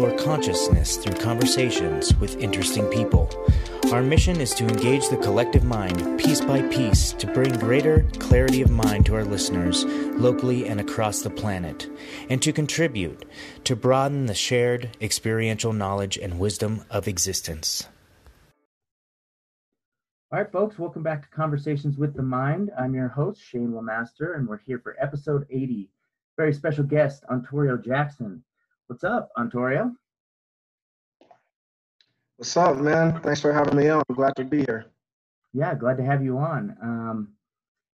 Explore 0.00 0.34
consciousness 0.34 0.96
through 0.96 1.20
conversations 1.20 2.14
with 2.16 2.38
interesting 2.38 2.86
people. 2.86 3.28
Our 3.92 4.00
mission 4.00 4.40
is 4.40 4.54
to 4.54 4.66
engage 4.66 5.06
the 5.10 5.18
collective 5.18 5.62
mind 5.62 6.18
piece 6.18 6.40
by 6.40 6.62
piece 6.62 7.12
to 7.12 7.26
bring 7.26 7.58
greater 7.58 8.06
clarity 8.18 8.62
of 8.62 8.70
mind 8.70 9.04
to 9.06 9.14
our 9.16 9.24
listeners 9.24 9.84
locally 9.84 10.66
and 10.66 10.80
across 10.80 11.20
the 11.20 11.28
planet, 11.28 11.86
and 12.30 12.40
to 12.40 12.50
contribute 12.50 13.26
to 13.64 13.76
broaden 13.76 14.24
the 14.24 14.34
shared 14.34 14.96
experiential 15.02 15.74
knowledge 15.74 16.16
and 16.16 16.38
wisdom 16.38 16.82
of 16.88 17.06
existence. 17.06 17.86
All 20.32 20.38
right, 20.38 20.50
folks, 20.50 20.78
welcome 20.78 21.02
back 21.02 21.22
to 21.22 21.36
Conversations 21.36 21.98
with 21.98 22.14
the 22.14 22.22
Mind. 22.22 22.70
I'm 22.78 22.94
your 22.94 23.08
host, 23.08 23.42
Shane 23.42 23.74
Lamaster, 23.74 24.34
and 24.34 24.48
we're 24.48 24.60
here 24.60 24.78
for 24.78 24.96
episode 24.98 25.46
80. 25.50 25.90
Very 26.38 26.54
special 26.54 26.84
guest, 26.84 27.24
Ontario 27.28 27.76
Jackson. 27.76 28.42
What's 28.90 29.04
up, 29.04 29.30
Ontario? 29.38 29.92
What's 32.38 32.56
up, 32.56 32.76
man? 32.78 33.20
Thanks 33.20 33.40
for 33.40 33.52
having 33.52 33.76
me 33.76 33.88
on. 33.88 34.02
I'm 34.08 34.16
glad 34.16 34.34
to 34.34 34.44
be 34.44 34.64
here. 34.64 34.86
Yeah, 35.52 35.76
glad 35.76 35.96
to 35.98 36.04
have 36.04 36.24
you 36.24 36.38
on. 36.38 36.76
Um, 36.82 37.28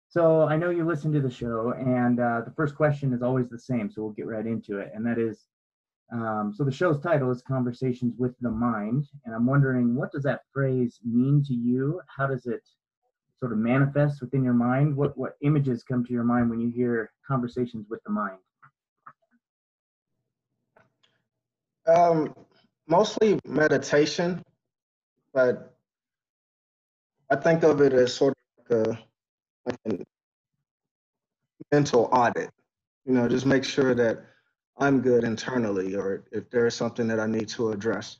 so 0.10 0.42
I 0.50 0.58
know 0.58 0.70
you 0.70 0.84
listen 0.84 1.14
to 1.14 1.22
the 1.22 1.32
show, 1.32 1.74
and 1.78 2.20
uh, 2.20 2.42
the 2.46 2.52
first 2.58 2.76
question 2.76 3.14
is 3.14 3.22
always 3.22 3.48
the 3.48 3.58
same, 3.58 3.90
so 3.90 4.02
we'll 4.02 4.12
get 4.12 4.28
right 4.28 4.46
into 4.46 4.80
it. 4.80 4.92
And 4.94 5.06
that 5.06 5.18
is, 5.18 5.46
um, 6.12 6.54
so 6.54 6.66
the 6.66 6.74
show's 6.74 7.00
title 7.00 7.32
is 7.32 7.42
Conversations 7.42 8.16
with 8.18 8.38
the 8.42 8.52
Mind, 8.52 9.08
and 9.24 9.34
I'm 9.34 9.46
wondering 9.46 9.96
what 9.96 10.12
does 10.12 10.24
that 10.24 10.42
phrase 10.54 11.00
mean 11.06 11.42
to 11.48 11.54
you? 11.54 12.02
How 12.14 12.28
does 12.28 12.48
it 12.48 12.68
sort 13.40 13.54
of 13.54 13.60
manifest 13.60 14.20
within 14.20 14.44
your 14.44 14.54
mind? 14.56 14.98
What 14.98 15.18
what 15.18 15.38
images 15.40 15.84
come 15.84 16.04
to 16.04 16.12
your 16.12 16.26
mind 16.26 16.50
when 16.50 16.60
you 16.60 16.70
hear 16.70 17.14
Conversations 17.26 17.86
with 17.90 18.04
the 18.04 18.12
Mind? 18.12 18.40
Um, 21.88 22.34
mostly 22.88 23.40
meditation, 23.46 24.44
but 25.34 25.76
I 27.30 27.36
think 27.36 27.64
of 27.64 27.82
it 27.82 27.94
as 27.94 28.14
sort 28.14 28.34
of 28.34 28.78
like 28.78 28.88
a, 28.88 29.00
like 29.66 29.80
a 29.90 30.04
mental 31.72 32.10
audit. 32.12 32.50
You 33.06 33.14
know, 33.14 33.28
just 33.28 33.46
make 33.46 33.64
sure 33.64 33.96
that 33.96 34.24
I'm 34.78 35.02
good 35.02 35.24
internally 35.24 35.96
or 35.96 36.24
if 36.32 36.50
there 36.50 36.68
is 36.68 36.76
something 36.76 37.08
that 37.08 37.20
I 37.20 37.26
need 37.26 37.48
to 37.50 37.72
address. 37.72 38.18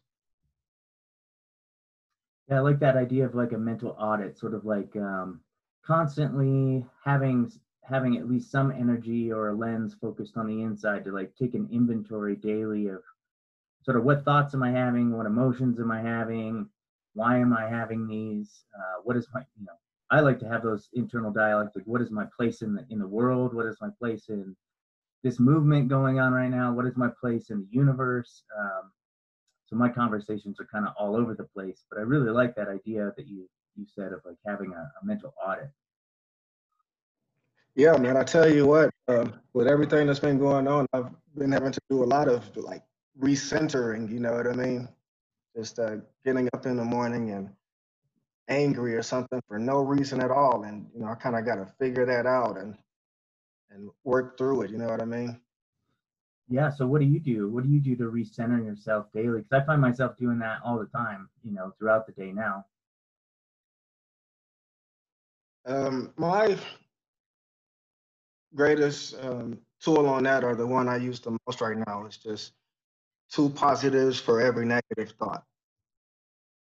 Yeah, 2.50 2.58
I 2.58 2.60
like 2.60 2.80
that 2.80 2.98
idea 2.98 3.26
of 3.26 3.36
like 3.36 3.52
a 3.52 3.58
mental 3.58 3.96
audit, 4.00 4.38
sort 4.38 4.54
of 4.54 4.66
like 4.66 4.96
um, 4.96 5.42
constantly 5.86 6.86
having 7.04 7.52
having 7.84 8.18
at 8.18 8.30
least 8.30 8.52
some 8.52 8.72
energy 8.72 9.32
or 9.32 9.50
a 9.50 9.54
lens 9.54 9.96
focused 10.00 10.38
on 10.38 10.48
the 10.48 10.62
inside 10.62 11.04
to 11.04 11.12
like 11.12 11.36
take 11.36 11.56
an 11.56 11.68
inventory 11.72 12.36
daily 12.36 12.88
of 12.88 13.02
sort 13.84 13.98
of 13.98 14.04
what 14.04 14.24
thoughts 14.24 14.54
am 14.54 14.64
I 14.64 14.72
having, 14.72 15.16
what 15.16 15.26
emotions 15.26 15.80
am 15.80 15.92
I 15.92 16.02
having, 16.02 16.70
why 17.14 17.38
am 17.38 17.54
I 17.54 17.68
having 17.68 18.08
these, 18.08 18.64
uh, 18.76 19.02
what 19.04 19.18
is 19.18 19.28
my 19.34 19.42
you 19.60 19.66
know 19.66 19.74
I 20.10 20.20
like 20.20 20.40
to 20.40 20.48
have 20.48 20.62
those 20.62 20.90
internal 20.94 21.32
dialogues 21.32 21.72
like 21.76 21.86
what 21.86 22.02
is 22.02 22.12
my 22.12 22.26
place 22.38 22.62
in 22.62 22.76
the 22.76 22.86
in 22.90 23.00
the 23.00 23.08
world, 23.08 23.54
what 23.54 23.66
is 23.66 23.78
my 23.82 23.90
place 24.00 24.30
in 24.30 24.56
this 25.24 25.40
movement 25.40 25.88
going 25.88 26.20
on 26.20 26.34
right 26.34 26.50
now? 26.50 26.74
What 26.74 26.86
is 26.86 26.98
my 26.98 27.10
place 27.20 27.50
in 27.50 27.62
the 27.62 27.68
universe? 27.72 28.44
Um, 28.60 28.92
so 29.66 29.76
my 29.76 29.88
conversations 29.88 30.60
are 30.60 30.68
kind 30.72 30.86
of 30.86 30.94
all 30.98 31.16
over 31.16 31.34
the 31.34 31.46
place, 31.46 31.86
but 31.90 31.98
I 31.98 32.02
really 32.02 32.30
like 32.30 32.56
that 32.56 32.68
idea 32.68 33.14
that 33.16 33.28
you 33.28 33.48
you 33.76 33.86
said 33.96 34.12
of 34.12 34.20
like 34.26 34.38
having 34.46 34.74
a, 34.74 34.92
a 35.02 35.06
mental 35.06 35.34
audit. 35.46 35.70
Yeah, 37.76 37.96
man. 37.98 38.18
I 38.18 38.24
tell 38.24 38.52
you 38.52 38.68
what, 38.68 38.92
uh, 39.08 39.30
with 39.54 39.68
everything 39.68 40.08
that's 40.08 40.20
been 40.20 40.38
going 40.38 40.68
on, 40.68 40.88
I've 40.92 41.08
been 41.38 41.54
having 41.54 41.72
to 41.72 41.80
do 41.90 42.04
a 42.04 42.06
lot 42.06 42.28
of 42.28 42.44
like 42.58 42.84
recentering. 43.20 44.10
You 44.10 44.20
know 44.20 44.34
what 44.34 44.48
I 44.48 44.54
mean? 44.54 44.88
Just 45.56 45.80
uh, 45.80 45.98
getting 46.26 46.50
up 46.54 46.66
in 46.66 46.78
the 46.78 46.84
morning 46.84 47.32
and 47.32 47.50
angry 48.48 48.96
or 48.96 49.02
something 49.02 49.42
for 49.48 49.60
no 49.60 49.80
reason 49.80 50.22
at 50.22 50.32
all, 50.32 50.64
and 50.64 50.88
you 50.94 51.02
know 51.02 51.08
I 51.08 51.16
kind 51.16 51.36
of 51.36 51.46
got 51.46 51.56
to 51.56 51.68
figure 51.80 52.06
that 52.06 52.26
out 52.26 52.58
and 52.58 52.76
and 53.70 53.90
work 54.04 54.38
through 54.38 54.64
it. 54.64 54.72
You 54.72 54.78
know 54.78 54.88
what 54.88 55.02
I 55.02 55.06
mean? 55.06 55.40
Yeah. 56.50 56.70
So 56.70 56.86
what 56.86 57.02
do 57.02 57.08
you 57.08 57.20
do? 57.20 57.50
What 57.50 57.64
do 57.64 57.70
you 57.70 57.80
do 57.80 57.96
to 57.98 58.04
recenter 58.04 58.64
yourself 58.64 59.08
daily? 59.14 59.42
Because 59.42 59.64
I 59.64 59.66
find 59.66 59.82
myself 59.82 60.18
doing 60.18 60.40
that 60.40 60.60
all 60.66 60.80
the 60.80 60.88
time. 60.88 61.30
You 61.44 61.52
know, 61.52 61.74
throughout 61.80 62.06
the 62.06 62.14
day 62.14 62.32
now. 62.32 62.66
Um, 65.66 66.12
my 66.18 66.58
greatest 68.56 69.16
um, 69.22 69.60
tool 69.80 70.08
on 70.08 70.24
that, 70.24 70.44
or 70.44 70.56
the 70.56 70.66
one 70.66 70.90
I 70.90 70.98
use 70.98 71.20
the 71.20 71.38
most 71.46 71.62
right 71.62 71.78
now, 71.88 72.06
is 72.06 72.18
just 72.18 72.54
two 73.32 73.50
positives 73.50 74.20
for 74.20 74.42
every 74.42 74.66
negative 74.66 75.16
thought. 75.18 75.44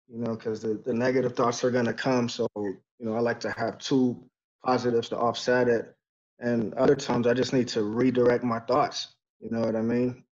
You 0.08 0.18
know, 0.18 0.34
because 0.34 0.60
the, 0.60 0.80
the 0.84 0.94
negative 0.94 1.36
thoughts 1.36 1.62
are 1.62 1.70
going 1.70 1.86
to 1.86 1.92
come. 1.92 2.28
So, 2.28 2.48
you 2.56 2.78
know, 3.00 3.14
I 3.14 3.20
like 3.20 3.40
to 3.40 3.50
have 3.52 3.78
two 3.78 4.22
positives 4.64 5.08
to 5.10 5.18
offset 5.18 5.68
it 5.68 5.94
and 6.40 6.74
other 6.74 6.96
times 6.96 7.26
I 7.26 7.34
just 7.34 7.52
need 7.52 7.68
to 7.68 7.82
redirect 7.82 8.42
my 8.42 8.60
thoughts. 8.60 9.08
You 9.40 9.50
know 9.50 9.60
what 9.60 9.76
I 9.76 9.82
mean? 9.82 10.24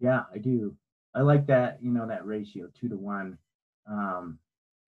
Yeah, 0.00 0.22
I 0.34 0.38
do. 0.38 0.74
I 1.14 1.22
like 1.22 1.46
that, 1.46 1.78
you 1.80 1.90
know, 1.90 2.06
that 2.06 2.26
ratio 2.26 2.68
two 2.78 2.88
to 2.88 2.96
one. 2.96 3.38
Um, 3.88 4.38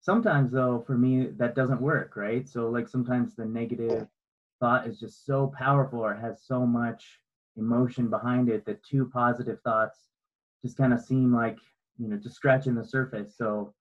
sometimes 0.00 0.52
though, 0.52 0.82
for 0.86 0.96
me, 0.96 1.28
that 1.36 1.54
doesn't 1.54 1.80
work, 1.80 2.16
right? 2.16 2.48
So 2.48 2.68
like 2.68 2.88
sometimes 2.88 3.34
the 3.34 3.44
negative 3.44 4.06
thought 4.60 4.86
is 4.86 4.98
just 4.98 5.24
so 5.26 5.52
powerful 5.56 6.00
or 6.00 6.14
has 6.14 6.42
so 6.42 6.66
much 6.66 7.18
emotion 7.56 8.08
behind 8.08 8.48
it 8.48 8.64
that 8.66 8.82
two 8.82 9.10
positive 9.12 9.60
thoughts 9.62 9.98
just 10.62 10.76
kind 10.76 10.92
of 10.92 11.00
seem 11.00 11.34
like, 11.34 11.58
you 11.98 12.08
know, 12.08 12.16
just 12.16 12.36
scratching 12.36 12.74
the 12.74 12.84
surface. 12.84 13.36
So, 13.36 13.74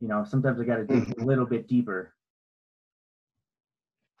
you 0.00 0.08
know, 0.08 0.24
sometimes 0.24 0.60
I 0.60 0.64
got 0.64 0.76
to 0.76 0.84
dig 0.84 1.04
mm-hmm. 1.04 1.22
a 1.22 1.24
little 1.24 1.46
bit 1.46 1.68
deeper. 1.68 2.12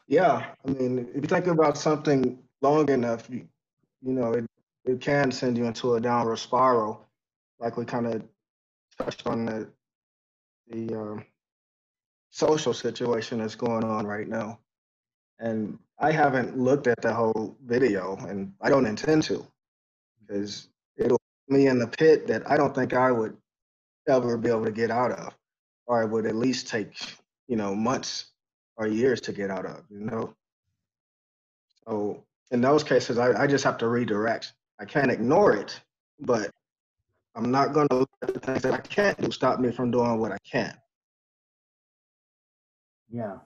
Yeah, 0.06 0.46
I 0.66 0.70
mean, 0.70 1.08
if 1.14 1.22
you 1.22 1.28
think 1.28 1.46
about 1.46 1.78
something 1.78 2.38
long 2.60 2.88
enough, 2.90 3.28
you, 3.30 3.48
you 4.02 4.12
know, 4.12 4.32
it, 4.32 4.44
it 4.84 5.00
can 5.00 5.32
send 5.32 5.56
you 5.56 5.64
into 5.64 5.94
a 5.94 6.00
downward 6.00 6.36
spiral, 6.36 7.06
like 7.58 7.76
we 7.76 7.84
kind 7.84 8.06
of 8.06 8.22
touched 8.98 9.26
on 9.26 9.46
the 9.46 9.68
the 10.68 10.94
um, 10.94 11.24
social 12.30 12.72
situation 12.72 13.38
that's 13.38 13.54
going 13.54 13.84
on 13.84 14.06
right 14.06 14.28
now. 14.28 14.58
And 15.38 15.78
I 15.98 16.12
haven't 16.12 16.58
looked 16.58 16.86
at 16.86 17.00
the 17.02 17.12
whole 17.12 17.56
video, 17.64 18.16
and 18.28 18.52
I 18.60 18.68
don't 18.68 18.86
intend 18.86 19.24
to, 19.24 19.46
because 20.20 20.68
it'll 20.96 21.18
put 21.48 21.56
me 21.56 21.66
in 21.66 21.78
the 21.78 21.86
pit 21.86 22.26
that 22.28 22.48
I 22.50 22.56
don't 22.56 22.74
think 22.74 22.94
I 22.94 23.10
would 23.10 23.36
ever 24.08 24.36
be 24.36 24.48
able 24.48 24.64
to 24.64 24.72
get 24.72 24.90
out 24.90 25.12
of, 25.12 25.34
or 25.86 26.02
it 26.02 26.08
would 26.08 26.26
at 26.26 26.36
least 26.36 26.68
take, 26.68 26.98
you 27.48 27.56
know, 27.56 27.74
months 27.74 28.26
or 28.76 28.86
years 28.86 29.20
to 29.22 29.32
get 29.32 29.50
out 29.50 29.66
of, 29.66 29.82
you 29.90 30.00
know? 30.00 30.34
So 31.86 32.22
in 32.50 32.60
those 32.60 32.84
cases, 32.84 33.18
I, 33.18 33.42
I 33.42 33.46
just 33.46 33.64
have 33.64 33.78
to 33.78 33.88
redirect. 33.88 34.52
I 34.80 34.84
can't 34.84 35.10
ignore 35.10 35.54
it, 35.54 35.80
but 36.20 36.50
I'm 37.34 37.50
not 37.50 37.72
going 37.72 37.88
to 37.88 37.96
let 37.96 38.34
the 38.34 38.40
things 38.40 38.62
that 38.62 38.74
I 38.74 38.78
can't 38.78 39.20
do 39.20 39.30
stop 39.30 39.60
me 39.60 39.70
from 39.72 39.90
doing 39.90 40.18
what 40.18 40.32
I 40.32 40.38
can. 40.48 40.76
Yeah. 43.10 43.38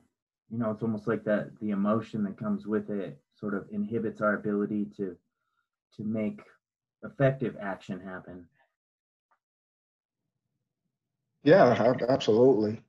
You 0.50 0.58
know, 0.58 0.70
it's 0.70 0.82
almost 0.82 1.06
like 1.06 1.24
that 1.24 1.58
the 1.61 1.70
emotion 1.70 2.24
that 2.24 2.38
comes 2.38 2.66
with 2.66 2.90
it 2.90 3.18
sort 3.34 3.54
of 3.54 3.66
inhibits 3.70 4.20
our 4.20 4.34
ability 4.34 4.87
to 4.96 5.16
to 5.96 6.04
make 6.04 6.40
effective 7.04 7.56
action 7.61 8.00
happen. 8.00 8.46
Yeah, 11.44 11.94
absolutely. 12.08 12.82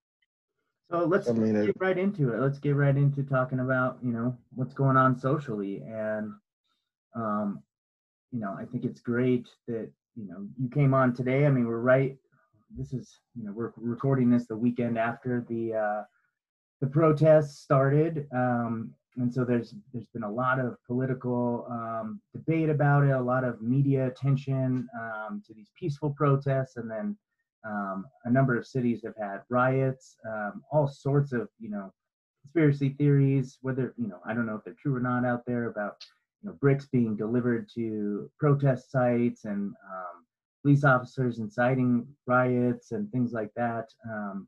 So 0.92 1.06
let's, 1.06 1.30
I 1.30 1.34
mean, 1.34 1.66
get 1.66 1.76
right 1.80 1.98
into 1.98 2.34
it. 2.34 2.40
Let's 2.40 2.58
get 2.58 2.76
right 2.76 2.96
into 2.96 3.24
talking 3.24 3.60
about 3.60 4.00
you 4.04 4.12
know 4.12 4.36
what's 4.56 4.74
going 4.74 4.98
on 4.98 5.16
socially, 5.16 5.84
and 5.88 6.34
um, 7.16 7.62
you 8.32 8.40
know 8.40 8.56
I 8.58 8.66
think 8.66 8.86
it's 8.86 9.02
great 9.02 9.48
that 9.68 9.90
you 10.16 10.28
know 10.28 10.48
you 10.58 10.70
came 10.70 10.94
on 10.94 11.14
today. 11.14 11.46
I 11.46 11.50
mean 11.50 11.68
we're 11.68 11.80
right. 11.80 12.18
This 12.76 12.94
is 12.94 13.20
you 13.36 13.46
know 13.46 13.52
we're 13.52 13.72
recording 13.78 14.32
this 14.32 14.48
the 14.48 14.58
weekend 14.58 14.98
after 14.98 15.46
the 15.48 15.74
uh, 15.76 16.04
the 16.82 16.88
protests 16.88 17.60
started, 17.60 18.28
um, 18.34 18.92
and 19.18 19.34
so 19.34 19.44
there's 19.44 19.76
there's 19.92 20.08
been 20.08 20.24
a 20.24 20.32
lot 20.32 20.60
of 20.60 20.78
political 20.86 21.68
um, 21.70 22.22
debate 22.34 22.70
about 22.70 23.04
it, 23.04 23.12
a 23.12 23.22
lot 23.22 23.44
of 23.44 23.62
media 23.62 24.08
attention 24.08 24.88
um, 25.00 25.42
to 25.46 25.54
these 25.54 25.72
peaceful 25.78 26.12
protests, 26.12 26.78
and 26.78 26.90
then 26.90 27.18
um, 27.66 28.06
a 28.26 28.32
number 28.32 28.58
of 28.58 28.66
cities 28.66 29.02
have 29.04 29.16
had 29.18 29.42
riots, 29.50 30.16
um, 30.28 30.64
all 30.72 30.88
sorts 30.88 31.34
of, 31.34 31.50
you 31.60 31.70
know, 31.70 31.92
conspiracy 32.42 32.90
theories, 32.98 33.58
whether, 33.62 33.94
you 33.98 34.08
know, 34.08 34.20
I 34.26 34.34
don't 34.34 34.46
know 34.46 34.56
if 34.56 34.64
they're 34.64 34.76
true 34.82 34.96
or 34.96 35.02
not 35.02 35.26
out 35.26 35.46
there 35.46 35.66
about, 35.66 35.98
you 36.42 36.50
know, 36.50 36.56
bricks 36.62 36.86
being 36.86 37.18
delivered 37.18 37.70
to 37.76 38.32
protest 38.40 38.92
sites 38.92 39.46
and 39.46 39.74
um, 39.92 40.26
police 40.62 40.84
officers 40.84 41.40
inciting 41.40 42.08
riots 42.26 42.92
and 42.92 43.12
things 43.12 43.34
like 43.34 43.52
that. 43.56 43.90
Um, 44.10 44.48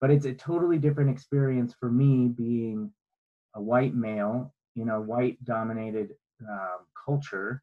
but 0.00 0.10
it's 0.10 0.26
a 0.26 0.34
totally 0.34 0.78
different 0.78 1.10
experience 1.10 1.74
for 1.78 1.90
me 1.90 2.28
being 2.28 2.90
a 3.54 3.60
white 3.60 3.94
male 3.94 4.54
in 4.76 4.90
a 4.90 5.00
white 5.00 5.42
dominated 5.44 6.10
um, 6.48 6.86
culture. 7.04 7.62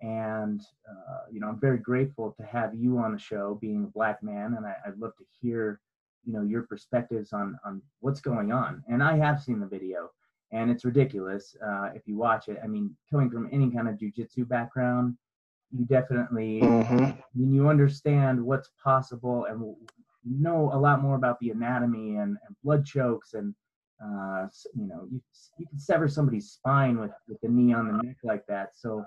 And, 0.00 0.60
uh, 0.88 1.30
you 1.30 1.40
know, 1.40 1.48
I'm 1.48 1.60
very 1.60 1.78
grateful 1.78 2.34
to 2.38 2.46
have 2.46 2.74
you 2.74 2.98
on 2.98 3.12
the 3.12 3.18
show 3.18 3.58
being 3.60 3.84
a 3.84 3.88
black 3.88 4.22
man. 4.22 4.54
And 4.56 4.66
I, 4.66 4.74
I'd 4.86 4.98
love 4.98 5.16
to 5.16 5.24
hear, 5.40 5.80
you 6.24 6.32
know, 6.32 6.42
your 6.42 6.62
perspectives 6.62 7.32
on, 7.32 7.58
on 7.64 7.80
what's 8.00 8.20
going 8.20 8.52
on. 8.52 8.82
And 8.88 9.02
I 9.02 9.16
have 9.18 9.42
seen 9.42 9.60
the 9.60 9.66
video 9.66 10.10
and 10.52 10.70
it's 10.70 10.84
ridiculous 10.84 11.56
uh, 11.66 11.90
if 11.94 12.02
you 12.06 12.16
watch 12.16 12.48
it. 12.48 12.58
I 12.62 12.66
mean, 12.66 12.96
coming 13.10 13.30
from 13.30 13.48
any 13.52 13.70
kind 13.70 13.88
of 13.88 13.96
jujitsu 13.96 14.48
background, 14.48 15.16
you 15.76 15.84
definitely 15.86 16.60
mm-hmm. 16.62 17.04
I 17.04 17.16
mean, 17.34 17.52
you 17.52 17.68
understand 17.68 18.42
what's 18.42 18.70
possible 18.82 19.46
and 19.46 19.74
know 20.24 20.70
a 20.72 20.78
lot 20.78 21.02
more 21.02 21.16
about 21.16 21.38
the 21.40 21.50
anatomy 21.50 22.16
and, 22.16 22.36
and 22.46 22.56
blood 22.62 22.84
chokes 22.84 23.34
and 23.34 23.54
uh, 24.04 24.46
you 24.74 24.86
know 24.86 25.06
you, 25.10 25.20
you 25.58 25.66
can 25.66 25.78
sever 25.78 26.08
somebody's 26.08 26.50
spine 26.50 26.98
with, 26.98 27.12
with 27.28 27.40
the 27.42 27.48
knee 27.48 27.72
on 27.72 27.86
the 27.86 28.02
neck 28.02 28.16
like 28.24 28.44
that. 28.46 28.70
So 28.74 29.04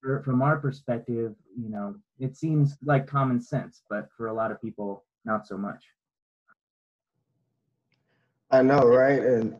for, 0.00 0.22
from 0.22 0.42
our 0.42 0.58
perspective 0.58 1.34
you 1.56 1.70
know 1.70 1.94
it 2.18 2.36
seems 2.36 2.76
like 2.84 3.06
common 3.06 3.40
sense 3.40 3.82
but 3.88 4.08
for 4.16 4.28
a 4.28 4.34
lot 4.34 4.50
of 4.50 4.60
people 4.60 5.04
not 5.24 5.46
so 5.46 5.56
much. 5.56 5.84
I 8.50 8.62
know 8.62 8.86
right? 8.86 9.20
And 9.20 9.56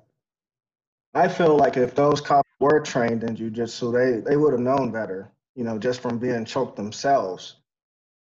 i 1.16 1.28
feel 1.28 1.56
like 1.56 1.76
if 1.76 1.94
those 1.94 2.20
cops 2.20 2.50
were 2.58 2.80
trained 2.80 3.22
in 3.22 3.36
jiu-jitsu 3.36 3.92
they, 3.92 4.20
they 4.28 4.36
would 4.36 4.52
have 4.52 4.60
known 4.60 4.90
better 4.90 5.30
you 5.54 5.64
know, 5.64 5.78
just 5.78 6.00
from 6.00 6.18
being 6.18 6.44
choked 6.44 6.76
themselves. 6.76 7.56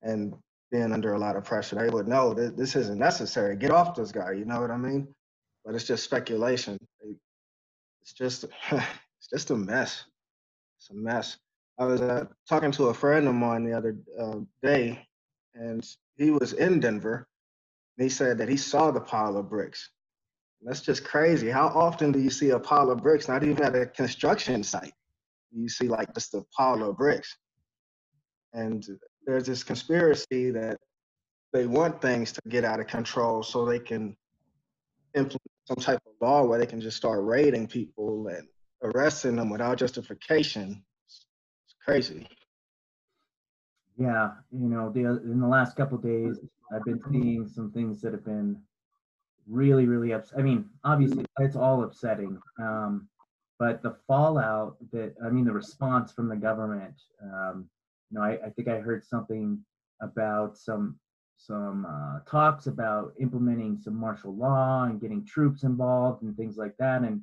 And 0.01 0.33
being 0.71 0.91
under 0.91 1.13
a 1.13 1.19
lot 1.19 1.35
of 1.35 1.43
pressure, 1.43 1.75
they 1.75 1.89
would 1.89 2.07
know 2.07 2.33
that 2.33 2.57
this 2.57 2.75
isn't 2.75 2.97
necessary. 2.97 3.55
Get 3.55 3.71
off 3.71 3.95
this 3.95 4.11
guy, 4.11 4.31
you 4.31 4.45
know 4.45 4.61
what 4.61 4.71
I 4.71 4.77
mean? 4.77 5.07
But 5.65 5.75
it's 5.75 5.83
just 5.83 6.03
speculation. 6.03 6.77
It's 8.01 8.13
just, 8.13 8.45
it's 8.71 9.27
just 9.31 9.51
a 9.51 9.55
mess. 9.55 10.05
It's 10.77 10.89
a 10.89 10.95
mess. 10.95 11.37
I 11.77 11.85
was 11.85 12.01
uh, 12.01 12.25
talking 12.47 12.71
to 12.73 12.85
a 12.85 12.93
friend 12.93 13.27
of 13.27 13.35
mine 13.35 13.63
the 13.63 13.73
other 13.73 13.97
uh, 14.19 14.39
day, 14.61 15.07
and 15.53 15.87
he 16.17 16.31
was 16.31 16.53
in 16.53 16.79
Denver. 16.79 17.27
And 17.97 18.03
he 18.03 18.09
said 18.09 18.37
that 18.37 18.49
he 18.49 18.57
saw 18.57 18.91
the 18.91 19.01
pile 19.01 19.37
of 19.37 19.49
bricks. 19.49 19.89
That's 20.61 20.81
just 20.81 21.03
crazy. 21.03 21.49
How 21.49 21.67
often 21.67 22.11
do 22.11 22.19
you 22.19 22.29
see 22.29 22.51
a 22.51 22.59
pile 22.59 22.91
of 22.91 23.01
bricks, 23.01 23.27
not 23.27 23.43
even 23.43 23.63
at 23.63 23.75
a 23.75 23.85
construction 23.87 24.63
site? 24.63 24.93
you 25.53 25.69
see 25.69 25.87
like 25.87 26.13
just 26.13 26.33
a 26.33 26.43
pile 26.55 26.83
of 26.83 26.97
bricks. 26.97 27.35
And 28.53 28.85
there's 29.25 29.45
this 29.45 29.63
conspiracy 29.63 30.51
that 30.51 30.77
they 31.53 31.65
want 31.65 32.01
things 32.01 32.31
to 32.31 32.41
get 32.49 32.63
out 32.63 32.79
of 32.79 32.87
control 32.87 33.43
so 33.43 33.65
they 33.65 33.79
can 33.79 34.15
implement 35.13 35.41
some 35.65 35.77
type 35.77 35.99
of 36.05 36.13
law 36.21 36.43
where 36.43 36.59
they 36.59 36.65
can 36.65 36.81
just 36.81 36.97
start 36.97 37.23
raiding 37.23 37.67
people 37.67 38.27
and 38.27 38.47
arresting 38.83 39.35
them 39.35 39.49
without 39.49 39.77
justification. 39.77 40.83
It's, 41.05 41.25
crazy. 41.83 42.27
Yeah, 43.97 44.31
you 44.51 44.67
know, 44.67 44.91
the, 44.91 45.01
in 45.23 45.39
the 45.39 45.47
last 45.47 45.75
couple 45.75 45.97
days, 45.97 46.39
I've 46.73 46.83
been 46.85 47.01
seeing 47.11 47.47
some 47.47 47.71
things 47.71 48.01
that 48.01 48.13
have 48.13 48.23
been 48.23 48.57
really, 49.47 49.85
really 49.85 50.13
upset. 50.13 50.39
I 50.39 50.41
mean, 50.41 50.69
obviously, 50.83 51.25
it's 51.39 51.55
all 51.55 51.83
upsetting. 51.83 52.39
Um, 52.59 53.09
but 53.61 53.83
the 53.83 53.95
fallout 54.07 54.75
that 54.91 55.13
i 55.23 55.29
mean 55.29 55.45
the 55.45 55.51
response 55.51 56.11
from 56.11 56.27
the 56.27 56.35
government 56.35 56.95
um, 57.23 57.69
you 58.11 58.19
know 58.19 58.23
I, 58.23 58.37
I, 58.45 58.49
think 58.49 58.67
i 58.67 58.77
heard 58.77 59.03
something 59.03 59.59
about 60.01 60.57
some 60.57 60.99
some 61.37 61.85
uh, 61.85 62.19
talks 62.29 62.67
about 62.67 63.13
implementing 63.19 63.79
some 63.81 63.95
martial 63.95 64.35
law 64.35 64.83
and 64.83 65.01
getting 65.01 65.25
troops 65.25 65.63
involved 65.63 66.21
and 66.21 66.35
things 66.37 66.57
like 66.57 66.75
that 66.77 67.01
and 67.01 67.21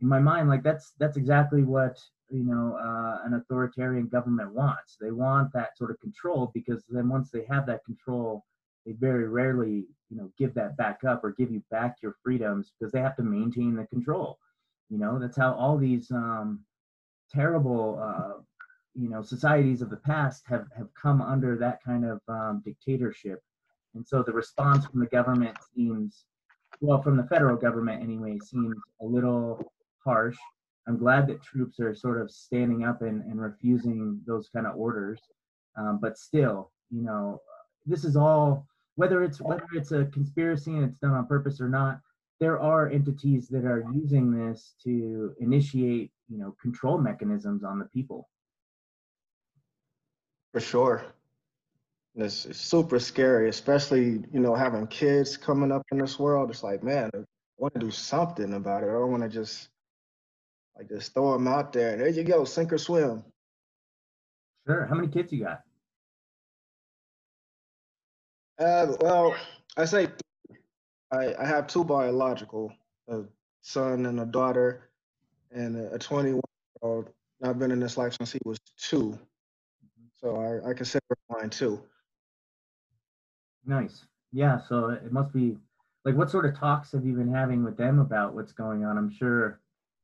in 0.00 0.08
my 0.08 0.18
mind 0.18 0.48
like 0.48 0.62
that's 0.62 0.92
that's 0.98 1.16
exactly 1.16 1.62
what 1.62 1.98
you 2.32 2.44
know 2.44 2.78
uh, 2.82 3.26
an 3.26 3.34
authoritarian 3.34 4.08
government 4.08 4.52
wants. 4.54 4.96
They 5.00 5.10
want 5.10 5.52
that 5.52 5.76
sort 5.76 5.90
of 5.90 6.00
control 6.00 6.50
because 6.54 6.82
then 6.88 7.08
once 7.08 7.30
they 7.30 7.44
have 7.48 7.66
that 7.66 7.84
control 7.84 8.44
they 8.86 8.92
very 8.92 9.28
rarely 9.28 9.86
you 10.10 10.16
know 10.16 10.32
give 10.38 10.54
that 10.54 10.76
back 10.76 11.04
up 11.04 11.22
or 11.22 11.32
give 11.32 11.52
you 11.52 11.62
back 11.70 11.96
your 12.02 12.16
freedoms 12.22 12.72
because 12.72 12.90
they 12.92 13.00
have 13.00 13.16
to 13.16 13.22
maintain 13.22 13.74
the 13.76 13.86
control. 13.86 14.38
You 14.88 14.98
know, 14.98 15.18
that's 15.18 15.36
how 15.36 15.54
all 15.54 15.78
these 15.78 16.10
um, 16.10 16.60
terrible, 17.30 17.98
uh, 18.02 18.42
you 18.94 19.08
know, 19.08 19.22
societies 19.22 19.82
of 19.82 19.90
the 19.90 19.96
past 19.96 20.44
have, 20.46 20.66
have 20.76 20.88
come 20.94 21.22
under 21.22 21.56
that 21.56 21.82
kind 21.84 22.04
of 22.04 22.20
um, 22.28 22.62
dictatorship. 22.64 23.42
And 23.94 24.06
so 24.06 24.22
the 24.22 24.32
response 24.32 24.86
from 24.86 25.00
the 25.00 25.06
government 25.06 25.56
seems, 25.74 26.24
well, 26.80 27.02
from 27.02 27.16
the 27.16 27.24
federal 27.24 27.56
government 27.56 28.02
anyway, 28.02 28.38
seems 28.38 28.76
a 29.00 29.04
little 29.04 29.62
harsh. 30.04 30.36
I'm 30.86 30.98
glad 30.98 31.26
that 31.28 31.42
troops 31.42 31.78
are 31.80 31.94
sort 31.94 32.20
of 32.20 32.30
standing 32.30 32.84
up 32.84 33.02
and, 33.02 33.22
and 33.22 33.40
refusing 33.40 34.20
those 34.26 34.48
kind 34.48 34.66
of 34.66 34.76
orders. 34.76 35.20
Um, 35.76 35.98
but 36.00 36.18
still, 36.18 36.70
you 36.90 37.02
know, 37.02 37.40
this 37.86 38.04
is 38.04 38.16
all 38.16 38.66
whether 38.96 39.24
it's 39.24 39.40
whether 39.40 39.66
it's 39.74 39.92
a 39.92 40.04
conspiracy 40.06 40.72
and 40.72 40.84
it's 40.84 40.98
done 40.98 41.12
on 41.12 41.26
purpose 41.26 41.60
or 41.60 41.68
not 41.68 42.00
there 42.40 42.60
are 42.60 42.88
entities 42.88 43.48
that 43.48 43.64
are 43.64 43.84
using 43.94 44.30
this 44.32 44.74
to 44.82 45.34
initiate 45.40 46.10
you 46.28 46.38
know 46.38 46.54
control 46.60 46.98
mechanisms 46.98 47.64
on 47.64 47.78
the 47.78 47.84
people 47.86 48.28
for 50.52 50.60
sure. 50.60 51.04
It's, 52.14 52.44
it's 52.44 52.60
super 52.60 52.98
scary 52.98 53.48
especially 53.48 54.22
you 54.32 54.40
know 54.40 54.54
having 54.54 54.86
kids 54.86 55.38
coming 55.38 55.72
up 55.72 55.82
in 55.90 55.98
this 55.98 56.18
world. 56.18 56.50
It's 56.50 56.62
like 56.62 56.82
man 56.82 57.10
i 57.14 57.18
want 57.56 57.74
to 57.74 57.80
do 57.80 57.90
something 57.90 58.52
about 58.54 58.82
it. 58.82 58.90
I 58.90 58.92
don't 58.92 59.10
want 59.10 59.22
to 59.22 59.28
just 59.30 59.68
like 60.76 60.88
just 60.88 61.14
throw 61.14 61.32
them 61.32 61.48
out 61.48 61.72
there 61.72 61.96
there 61.96 62.08
you 62.08 62.22
go 62.22 62.44
sink 62.44 62.72
or 62.72 62.78
swim. 62.78 63.24
Sure. 64.66 64.86
How 64.86 64.94
many 64.94 65.08
kids 65.08 65.32
you 65.32 65.44
got? 65.44 65.62
Uh, 68.58 68.94
well 69.00 69.34
i 69.76 69.84
say 69.86 70.08
I, 71.12 71.34
I 71.38 71.44
have 71.44 71.66
two 71.66 71.84
biological, 71.84 72.72
a 73.08 73.20
son 73.60 74.06
and 74.06 74.20
a 74.20 74.26
daughter, 74.26 74.88
and 75.50 75.76
a 75.76 75.98
21 75.98 76.34
year 76.34 76.40
old. 76.80 77.10
I've 77.42 77.58
been 77.58 77.70
in 77.70 77.80
this 77.80 77.96
life 77.98 78.14
since 78.18 78.32
he 78.32 78.38
was 78.44 78.58
two. 78.78 79.18
So 80.22 80.36
I, 80.36 80.70
I 80.70 80.74
consider 80.74 81.02
mine 81.28 81.50
too. 81.50 81.82
Nice. 83.66 84.04
Yeah. 84.32 84.58
So 84.58 84.90
it 84.90 85.12
must 85.12 85.32
be 85.32 85.56
like, 86.04 86.14
what 86.14 86.30
sort 86.30 86.46
of 86.46 86.58
talks 86.58 86.92
have 86.92 87.04
you 87.04 87.14
been 87.14 87.32
having 87.32 87.64
with 87.64 87.76
them 87.76 87.98
about 87.98 88.34
what's 88.34 88.52
going 88.52 88.84
on? 88.84 88.98
I'm 88.98 89.10
sure, 89.10 89.60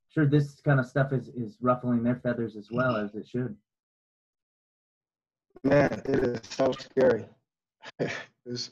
sure 0.08 0.26
this 0.26 0.60
kind 0.60 0.80
of 0.80 0.86
stuff 0.86 1.12
is, 1.12 1.28
is 1.28 1.56
ruffling 1.60 2.02
their 2.02 2.16
feathers 2.16 2.56
as 2.56 2.68
well 2.70 2.96
as 2.96 3.14
it 3.14 3.26
should. 3.26 3.56
Man, 5.64 6.02
it 6.04 6.20
is 6.20 6.40
so 6.48 6.72
scary. 6.72 7.26
it's, 8.46 8.70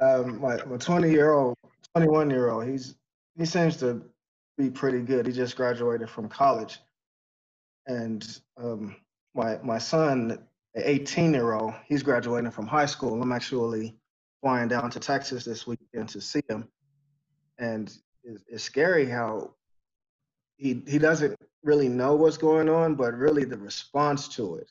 um, 0.00 0.40
my 0.40 0.56
my 0.64 0.78
20 0.78 1.10
year 1.10 1.32
old, 1.32 1.56
21 1.94 2.30
year 2.30 2.50
old, 2.50 2.66
he's 2.66 2.94
he 3.36 3.44
seems 3.44 3.76
to 3.78 4.02
be 4.56 4.70
pretty 4.70 5.02
good. 5.02 5.26
He 5.26 5.32
just 5.32 5.56
graduated 5.56 6.08
from 6.08 6.28
college, 6.28 6.80
and 7.86 8.40
um, 8.56 8.96
my 9.34 9.58
my 9.62 9.76
son, 9.76 10.38
18 10.76 11.32
year 11.32 11.52
old, 11.52 11.74
he's 11.86 12.02
graduating 12.02 12.50
from 12.50 12.66
high 12.66 12.86
school. 12.86 13.20
I'm 13.20 13.32
actually 13.32 13.96
flying 14.42 14.68
down 14.68 14.90
to 14.90 15.00
Texas 15.00 15.44
this 15.44 15.66
weekend 15.66 16.08
to 16.10 16.20
see 16.20 16.42
him, 16.48 16.68
and 17.58 17.92
it's, 18.24 18.44
it's 18.48 18.64
scary 18.64 19.06
how 19.06 19.54
he 20.56 20.82
he 20.86 20.98
doesn't 20.98 21.36
really 21.62 21.88
know 21.88 22.14
what's 22.14 22.36
going 22.36 22.68
on, 22.68 22.94
but 22.94 23.14
really 23.14 23.44
the 23.44 23.58
response 23.58 24.28
to 24.28 24.56
it, 24.56 24.70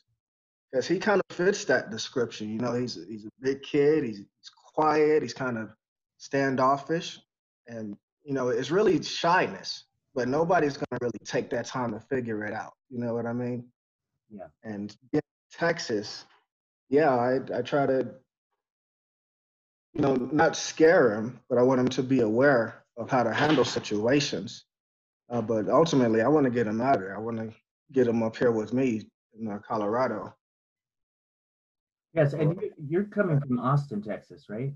because 0.70 0.86
he 0.86 0.98
kind 0.98 1.20
of 1.28 1.36
fits 1.36 1.64
that 1.66 1.90
description. 1.90 2.48
You 2.50 2.58
know, 2.58 2.74
he's 2.74 2.98
he's 3.08 3.26
a 3.26 3.30
big 3.40 3.62
kid. 3.62 4.04
He's, 4.04 4.18
he's 4.18 4.50
quiet. 4.74 5.22
He's 5.22 5.34
kind 5.34 5.58
of 5.58 5.68
standoffish, 6.18 7.20
and 7.66 7.96
you 8.24 8.34
know, 8.34 8.48
it's 8.48 8.70
really 8.70 9.02
shyness. 9.02 9.84
But 10.14 10.26
nobody's 10.28 10.76
gonna 10.76 10.98
really 11.00 11.20
take 11.24 11.50
that 11.50 11.66
time 11.66 11.92
to 11.92 12.00
figure 12.00 12.44
it 12.44 12.52
out. 12.52 12.72
You 12.88 12.98
know 12.98 13.14
what 13.14 13.26
I 13.26 13.32
mean? 13.32 13.64
Yeah. 14.30 14.46
And 14.64 14.96
in 15.12 15.20
Texas, 15.52 16.24
yeah, 16.88 17.14
I 17.14 17.40
I 17.54 17.62
try 17.62 17.86
to, 17.86 18.08
you 19.94 20.02
know, 20.02 20.14
not 20.14 20.56
scare 20.56 21.14
him, 21.14 21.40
but 21.48 21.58
I 21.58 21.62
want 21.62 21.80
him 21.80 21.88
to 21.88 22.02
be 22.02 22.20
aware 22.20 22.84
of 22.96 23.10
how 23.10 23.22
to 23.22 23.32
handle 23.32 23.64
situations. 23.64 24.64
Uh, 25.28 25.40
but 25.40 25.68
ultimately, 25.68 26.22
I 26.22 26.28
want 26.28 26.44
to 26.44 26.50
get 26.50 26.66
him 26.66 26.80
out 26.80 26.96
of 26.96 27.02
there. 27.02 27.16
I 27.16 27.20
want 27.20 27.38
to 27.38 27.52
get 27.92 28.06
him 28.06 28.22
up 28.22 28.36
here 28.36 28.50
with 28.50 28.72
me 28.72 29.06
in 29.38 29.48
uh, 29.48 29.58
Colorado. 29.66 30.34
Yes, 32.12 32.32
and 32.32 32.60
you're 32.88 33.04
coming 33.04 33.40
from 33.40 33.60
Austin, 33.60 34.02
Texas, 34.02 34.46
right? 34.48 34.72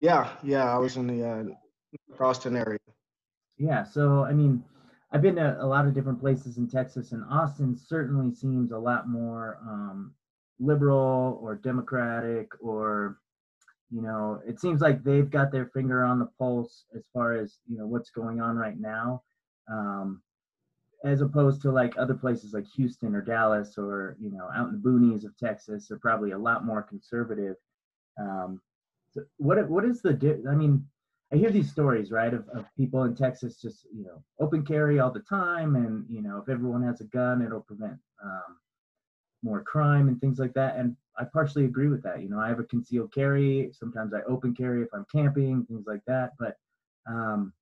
Yeah, 0.00 0.30
yeah, 0.42 0.74
I 0.74 0.78
was 0.78 0.96
in 0.96 1.06
the 1.06 1.28
uh, 1.28 1.44
Austin 2.22 2.56
area. 2.56 2.78
Yeah, 3.58 3.84
so 3.84 4.24
I 4.24 4.32
mean, 4.32 4.64
I've 5.12 5.22
been 5.22 5.36
to 5.36 5.56
a 5.60 5.66
lot 5.66 5.86
of 5.86 5.94
different 5.94 6.20
places 6.20 6.58
in 6.58 6.68
Texas, 6.68 7.12
and 7.12 7.24
Austin 7.30 7.76
certainly 7.76 8.34
seems 8.34 8.72
a 8.72 8.78
lot 8.78 9.08
more 9.08 9.58
um, 9.62 10.12
liberal 10.58 11.38
or 11.40 11.54
democratic, 11.54 12.50
or 12.60 13.18
you 13.90 14.02
know, 14.02 14.40
it 14.46 14.60
seems 14.60 14.80
like 14.80 15.04
they've 15.04 15.30
got 15.30 15.52
their 15.52 15.66
finger 15.66 16.04
on 16.04 16.18
the 16.18 16.28
pulse 16.38 16.86
as 16.96 17.04
far 17.12 17.34
as 17.34 17.58
you 17.68 17.78
know 17.78 17.86
what's 17.86 18.10
going 18.10 18.40
on 18.40 18.56
right 18.56 18.78
now. 18.80 19.22
Um, 19.70 20.22
as 21.04 21.20
opposed 21.20 21.62
to 21.62 21.70
like 21.70 21.94
other 21.96 22.14
places 22.14 22.52
like 22.52 22.66
Houston 22.74 23.14
or 23.14 23.20
Dallas 23.20 23.74
or 23.78 24.16
you 24.18 24.30
know 24.30 24.48
out 24.54 24.68
in 24.68 24.72
the 24.72 24.88
boonies 24.88 25.24
of 25.24 25.36
Texas 25.36 25.90
are 25.90 25.98
probably 25.98 26.32
a 26.32 26.38
lot 26.38 26.64
more 26.64 26.82
conservative. 26.82 27.56
Um, 28.18 28.60
so 29.12 29.22
what 29.36 29.68
what 29.68 29.84
is 29.84 30.02
the 30.02 30.42
I 30.50 30.54
mean 30.54 30.84
I 31.32 31.36
hear 31.36 31.50
these 31.50 31.70
stories 31.70 32.10
right 32.10 32.32
of, 32.32 32.48
of 32.50 32.66
people 32.76 33.04
in 33.04 33.14
Texas 33.14 33.60
just 33.60 33.86
you 33.94 34.04
know 34.04 34.22
open 34.40 34.64
carry 34.64 35.00
all 35.00 35.10
the 35.10 35.20
time 35.20 35.76
and 35.76 36.04
you 36.08 36.22
know 36.22 36.38
if 36.38 36.48
everyone 36.48 36.82
has 36.82 37.00
a 37.00 37.04
gun 37.04 37.42
it'll 37.42 37.60
prevent 37.60 37.98
um, 38.24 38.58
more 39.42 39.62
crime 39.62 40.08
and 40.08 40.20
things 40.20 40.38
like 40.38 40.54
that 40.54 40.76
and 40.76 40.96
I 41.18 41.24
partially 41.24 41.64
agree 41.64 41.88
with 41.88 42.02
that 42.04 42.22
you 42.22 42.28
know 42.28 42.38
I 42.38 42.48
have 42.48 42.60
a 42.60 42.64
concealed 42.64 43.12
carry 43.12 43.70
sometimes 43.72 44.14
I 44.14 44.20
open 44.28 44.54
carry 44.54 44.82
if 44.82 44.88
I'm 44.94 45.06
camping 45.12 45.64
things 45.64 45.84
like 45.86 46.02
that 46.06 46.32
but 46.38 46.56
um, 47.08 47.52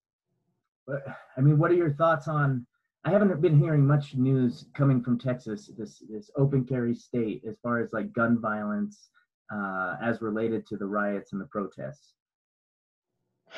but 0.86 1.04
I 1.36 1.40
mean 1.40 1.58
what 1.58 1.70
are 1.70 1.74
your 1.74 1.94
thoughts 1.94 2.28
on 2.28 2.66
I 3.06 3.10
haven't 3.10 3.38
been 3.42 3.58
hearing 3.58 3.86
much 3.86 4.14
news 4.14 4.64
coming 4.74 5.02
from 5.02 5.18
Texas, 5.18 5.70
this 5.76 6.02
this 6.08 6.30
open 6.36 6.64
carry 6.64 6.94
state, 6.94 7.42
as 7.46 7.58
far 7.62 7.78
as 7.80 7.92
like 7.92 8.14
gun 8.14 8.40
violence 8.40 9.10
uh, 9.54 9.96
as 10.02 10.22
related 10.22 10.66
to 10.68 10.78
the 10.78 10.86
riots 10.86 11.32
and 11.32 11.40
the 11.40 11.46
protests. 11.46 12.14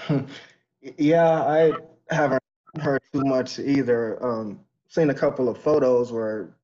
yeah, 0.99 1.43
I 1.43 1.73
haven't 2.11 2.43
heard 2.81 3.01
too 3.13 3.25
much 3.25 3.59
either. 3.59 4.25
Um, 4.25 4.61
seen 4.89 5.11
a 5.11 5.15
couple 5.15 5.49
of 5.49 5.59
photos 5.59 6.13
where 6.13 6.57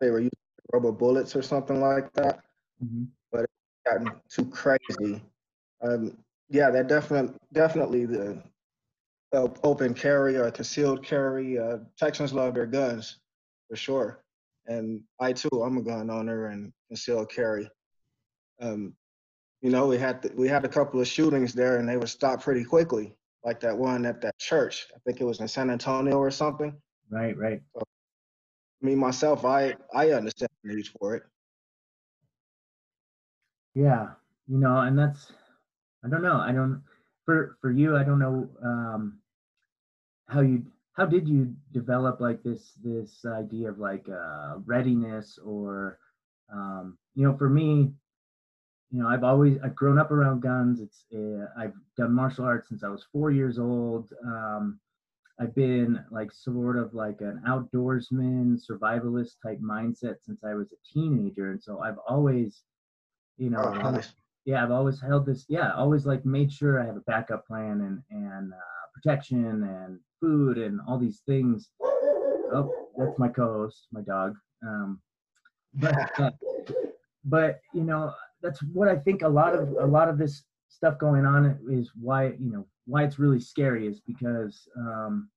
they 0.00 0.10
were 0.10 0.20
using 0.20 0.30
rubber 0.72 0.92
bullets 0.92 1.36
or 1.36 1.42
something 1.42 1.80
like 1.80 2.12
that, 2.14 2.40
mm-hmm. 2.82 3.04
but 3.32 3.44
it's 3.44 3.52
gotten 3.86 4.10
too 4.28 4.46
crazy. 4.46 5.22
Um, 5.82 6.16
yeah, 6.48 6.70
that 6.70 6.88
definitely 6.88 7.36
definitely 7.52 8.06
the 8.06 8.42
uh, 9.32 9.48
open 9.62 9.94
carry 9.94 10.36
or 10.36 10.50
concealed 10.50 11.04
carry. 11.04 11.58
Uh, 11.58 11.78
Texans 11.96 12.32
love 12.32 12.54
their 12.54 12.66
guns 12.66 13.18
for 13.68 13.76
sure, 13.76 14.24
and 14.66 15.02
I 15.20 15.32
too. 15.32 15.62
I'm 15.64 15.78
a 15.78 15.82
gun 15.82 16.10
owner 16.10 16.46
and 16.46 16.72
concealed 16.88 17.30
carry. 17.30 17.68
Um, 18.60 18.94
you 19.60 19.70
know, 19.70 19.86
we 19.86 19.98
had 19.98 20.22
the, 20.22 20.32
we 20.34 20.48
had 20.48 20.64
a 20.64 20.68
couple 20.68 21.00
of 21.00 21.06
shootings 21.06 21.52
there, 21.52 21.78
and 21.78 21.88
they 21.88 21.96
were 21.96 22.06
stopped 22.06 22.42
pretty 22.42 22.64
quickly, 22.64 23.14
like 23.44 23.60
that 23.60 23.76
one 23.76 24.06
at 24.06 24.20
that 24.22 24.38
church. 24.38 24.86
I 24.94 24.98
think 25.04 25.20
it 25.20 25.24
was 25.24 25.40
in 25.40 25.48
San 25.48 25.70
Antonio 25.70 26.16
or 26.16 26.30
something. 26.30 26.74
Right, 27.10 27.36
right. 27.36 27.60
So, 27.74 27.82
me 28.80 28.94
myself, 28.94 29.44
I 29.44 29.74
I 29.94 30.10
understand 30.12 30.50
the 30.64 30.74
need 30.74 30.88
for 30.98 31.14
it. 31.14 31.22
Yeah, 33.74 34.10
you 34.48 34.58
know, 34.58 34.78
and 34.80 34.98
that's 34.98 35.32
I 36.04 36.08
don't 36.08 36.22
know. 36.22 36.38
I 36.38 36.52
don't 36.52 36.82
for 37.26 37.56
for 37.60 37.70
you. 37.70 37.96
I 37.96 38.04
don't 38.04 38.18
know. 38.18 38.48
Um, 38.64 39.18
how 40.28 40.40
you 40.40 40.64
how 40.92 41.04
did 41.04 41.28
you 41.28 41.54
develop 41.72 42.20
like 42.20 42.42
this 42.42 42.72
this 42.82 43.24
idea 43.26 43.68
of 43.70 43.78
like 43.78 44.08
uh, 44.08 44.56
readiness 44.64 45.38
or 45.44 45.98
um, 46.52 46.96
you 47.14 47.26
know 47.26 47.36
for 47.36 47.50
me 47.50 47.92
you 48.90 49.00
know 49.00 49.08
i've 49.08 49.24
always 49.24 49.58
i've 49.64 49.74
grown 49.74 49.98
up 49.98 50.10
around 50.10 50.40
guns 50.40 50.80
it's 50.80 51.04
uh, 51.14 51.46
i've 51.58 51.74
done 51.96 52.12
martial 52.12 52.44
arts 52.44 52.68
since 52.68 52.82
i 52.82 52.88
was 52.88 53.06
four 53.12 53.30
years 53.30 53.58
old 53.58 54.12
um, 54.26 54.78
i've 55.40 55.54
been 55.54 56.02
like 56.10 56.32
sort 56.32 56.76
of 56.76 56.92
like 56.94 57.20
an 57.20 57.40
outdoorsman 57.48 58.58
survivalist 58.58 59.34
type 59.44 59.60
mindset 59.60 60.16
since 60.22 60.42
i 60.44 60.54
was 60.54 60.72
a 60.72 60.92
teenager 60.92 61.50
and 61.52 61.62
so 61.62 61.80
i've 61.80 61.98
always 62.08 62.62
you 63.36 63.50
know 63.50 63.62
oh, 63.62 63.90
nice. 63.90 64.12
yeah 64.44 64.62
i've 64.62 64.70
always 64.70 65.00
held 65.00 65.24
this 65.24 65.46
yeah 65.48 65.72
always 65.74 66.06
like 66.06 66.24
made 66.24 66.52
sure 66.52 66.82
i 66.82 66.86
have 66.86 66.96
a 66.96 67.02
backup 67.06 67.46
plan 67.46 67.80
and 67.80 68.02
and 68.10 68.52
uh, 68.52 68.56
protection 68.92 69.62
and 69.62 69.98
food 70.20 70.58
and 70.58 70.80
all 70.86 70.98
these 70.98 71.22
things. 71.26 71.70
Oh, 71.82 72.72
that's 72.96 73.18
my 73.18 73.28
co-host, 73.28 73.86
my 73.92 74.02
dog. 74.02 74.34
Um, 74.66 75.00
but, 75.74 76.20
uh, 76.20 76.30
but 77.24 77.60
you 77.72 77.84
know, 77.84 78.12
that's 78.42 78.62
what 78.62 78.88
I 78.88 78.96
think. 78.96 79.22
A 79.22 79.28
lot 79.28 79.54
of 79.54 79.70
a 79.80 79.86
lot 79.86 80.08
of 80.08 80.18
this 80.18 80.44
stuff 80.68 80.98
going 80.98 81.24
on 81.24 81.58
is 81.68 81.90
why 82.00 82.26
you 82.38 82.52
know 82.52 82.66
why 82.86 83.04
it's 83.04 83.18
really 83.18 83.40
scary 83.40 83.86
is 83.86 84.00
because 84.00 84.68
um, 84.76 85.28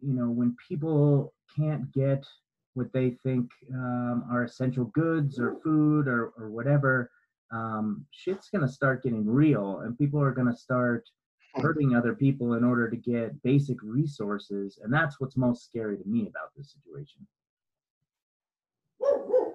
you 0.00 0.14
know 0.14 0.30
when 0.30 0.56
people 0.68 1.32
can't 1.56 1.90
get 1.92 2.26
what 2.74 2.92
they 2.92 3.16
think 3.22 3.50
um, 3.72 4.24
are 4.30 4.44
essential 4.44 4.84
goods 4.86 5.38
or 5.38 5.56
food 5.62 6.08
or 6.08 6.32
or 6.38 6.50
whatever, 6.50 7.10
um, 7.52 8.04
shit's 8.10 8.48
gonna 8.50 8.68
start 8.68 9.02
getting 9.02 9.26
real, 9.26 9.80
and 9.80 9.98
people 9.98 10.20
are 10.20 10.32
gonna 10.32 10.56
start 10.56 11.08
hurting 11.56 11.94
other 11.94 12.14
people 12.14 12.54
in 12.54 12.64
order 12.64 12.90
to 12.90 12.96
get 12.96 13.42
basic 13.42 13.82
resources 13.82 14.78
and 14.82 14.92
that's 14.92 15.18
what's 15.20 15.36
most 15.36 15.64
scary 15.64 15.96
to 15.96 16.04
me 16.06 16.28
about 16.28 16.50
this 16.56 16.74
situation 16.74 17.26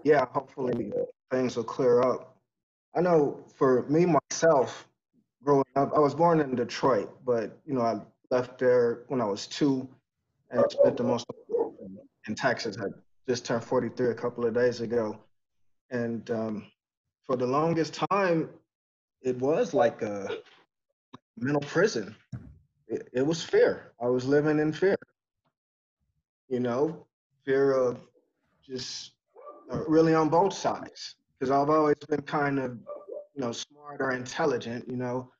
yeah 0.03 0.25
hopefully 0.31 0.91
things 1.29 1.55
will 1.55 1.63
clear 1.63 2.01
up 2.01 2.30
i 2.95 3.01
know 3.01 3.43
for 3.55 3.83
me 3.83 4.05
myself 4.05 4.87
growing 5.43 5.65
up 5.75 5.91
i 5.95 5.99
was 5.99 6.13
born 6.13 6.39
in 6.39 6.55
detroit 6.55 7.09
but 7.25 7.57
you 7.65 7.73
know 7.73 7.81
i 7.81 7.99
left 8.29 8.57
there 8.57 9.03
when 9.07 9.21
i 9.21 9.25
was 9.25 9.47
two 9.47 9.87
and 10.51 10.63
spent 10.69 10.97
the 10.97 11.03
most 11.03 11.25
in 12.27 12.35
texas 12.35 12.77
i 12.77 12.85
just 13.27 13.45
turned 13.45 13.63
43 13.63 14.09
a 14.09 14.13
couple 14.13 14.45
of 14.45 14.53
days 14.53 14.81
ago 14.81 15.17
and 15.89 16.31
um, 16.31 16.65
for 17.25 17.35
the 17.35 17.45
longest 17.45 17.93
time 18.11 18.49
it 19.21 19.37
was 19.37 19.73
like 19.73 20.01
a 20.01 20.37
mental 21.37 21.61
prison. 21.61 22.15
It, 22.87 23.07
it 23.13 23.25
was 23.25 23.43
fear. 23.43 23.93
I 24.01 24.07
was 24.07 24.25
living 24.25 24.59
in 24.59 24.73
fear. 24.73 24.97
You 26.49 26.59
know, 26.59 27.05
fear 27.45 27.73
of 27.73 27.99
just 28.65 29.11
uh, 29.71 29.83
really 29.87 30.13
on 30.13 30.29
both 30.29 30.53
sides. 30.53 31.15
Because 31.41 31.49
I've 31.49 31.71
always 31.71 31.95
been 32.07 32.21
kind 32.21 32.59
of, 32.59 32.77
you 33.33 33.41
know, 33.41 33.51
smart 33.51 33.99
or 33.99 34.11
intelligent, 34.11 34.87
you 34.87 34.95
know. 34.95 35.31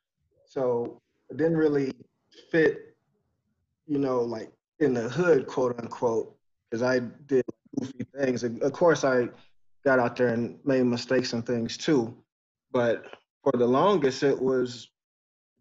So 0.44 1.00
it 1.30 1.36
didn't 1.36 1.56
really 1.56 1.92
fit, 2.50 2.96
you 3.86 3.98
know, 3.98 4.20
like 4.20 4.50
in 4.80 4.94
the 4.94 5.08
hood, 5.08 5.46
quote 5.46 5.78
unquote, 5.78 6.36
because 6.68 6.82
I 6.82 6.98
did 7.26 7.44
goofy 7.78 8.04
things. 8.18 8.42
Of 8.42 8.72
course, 8.72 9.04
I 9.04 9.28
got 9.84 10.00
out 10.00 10.16
there 10.16 10.30
and 10.30 10.58
made 10.64 10.82
mistakes 10.82 11.34
and 11.34 11.46
things 11.46 11.76
too. 11.76 12.12
But 12.72 13.04
for 13.44 13.52
the 13.56 13.66
longest, 13.66 14.24
it 14.24 14.42
was 14.42 14.90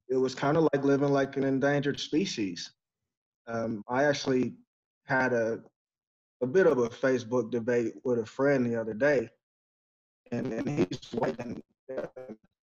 it 0.09 0.17
was 0.17 0.33
kind 0.33 0.57
of 0.57 0.67
like 0.73 0.83
living 0.83 1.13
like 1.13 1.37
an 1.37 1.43
endangered 1.43 1.99
species. 1.99 2.71
Um, 3.45 3.83
I 3.87 4.05
actually 4.05 4.55
had 5.05 5.33
a 5.33 5.59
a 6.41 6.47
bit 6.47 6.65
of 6.65 6.79
a 6.79 6.89
Facebook 6.89 7.51
debate 7.51 7.93
with 8.03 8.17
a 8.17 8.25
friend 8.25 8.65
the 8.65 8.75
other 8.81 8.95
day, 8.95 9.29
and, 10.31 10.53
and 10.53 10.69
he's 10.69 10.99
white 11.13 11.39
and 11.39 11.61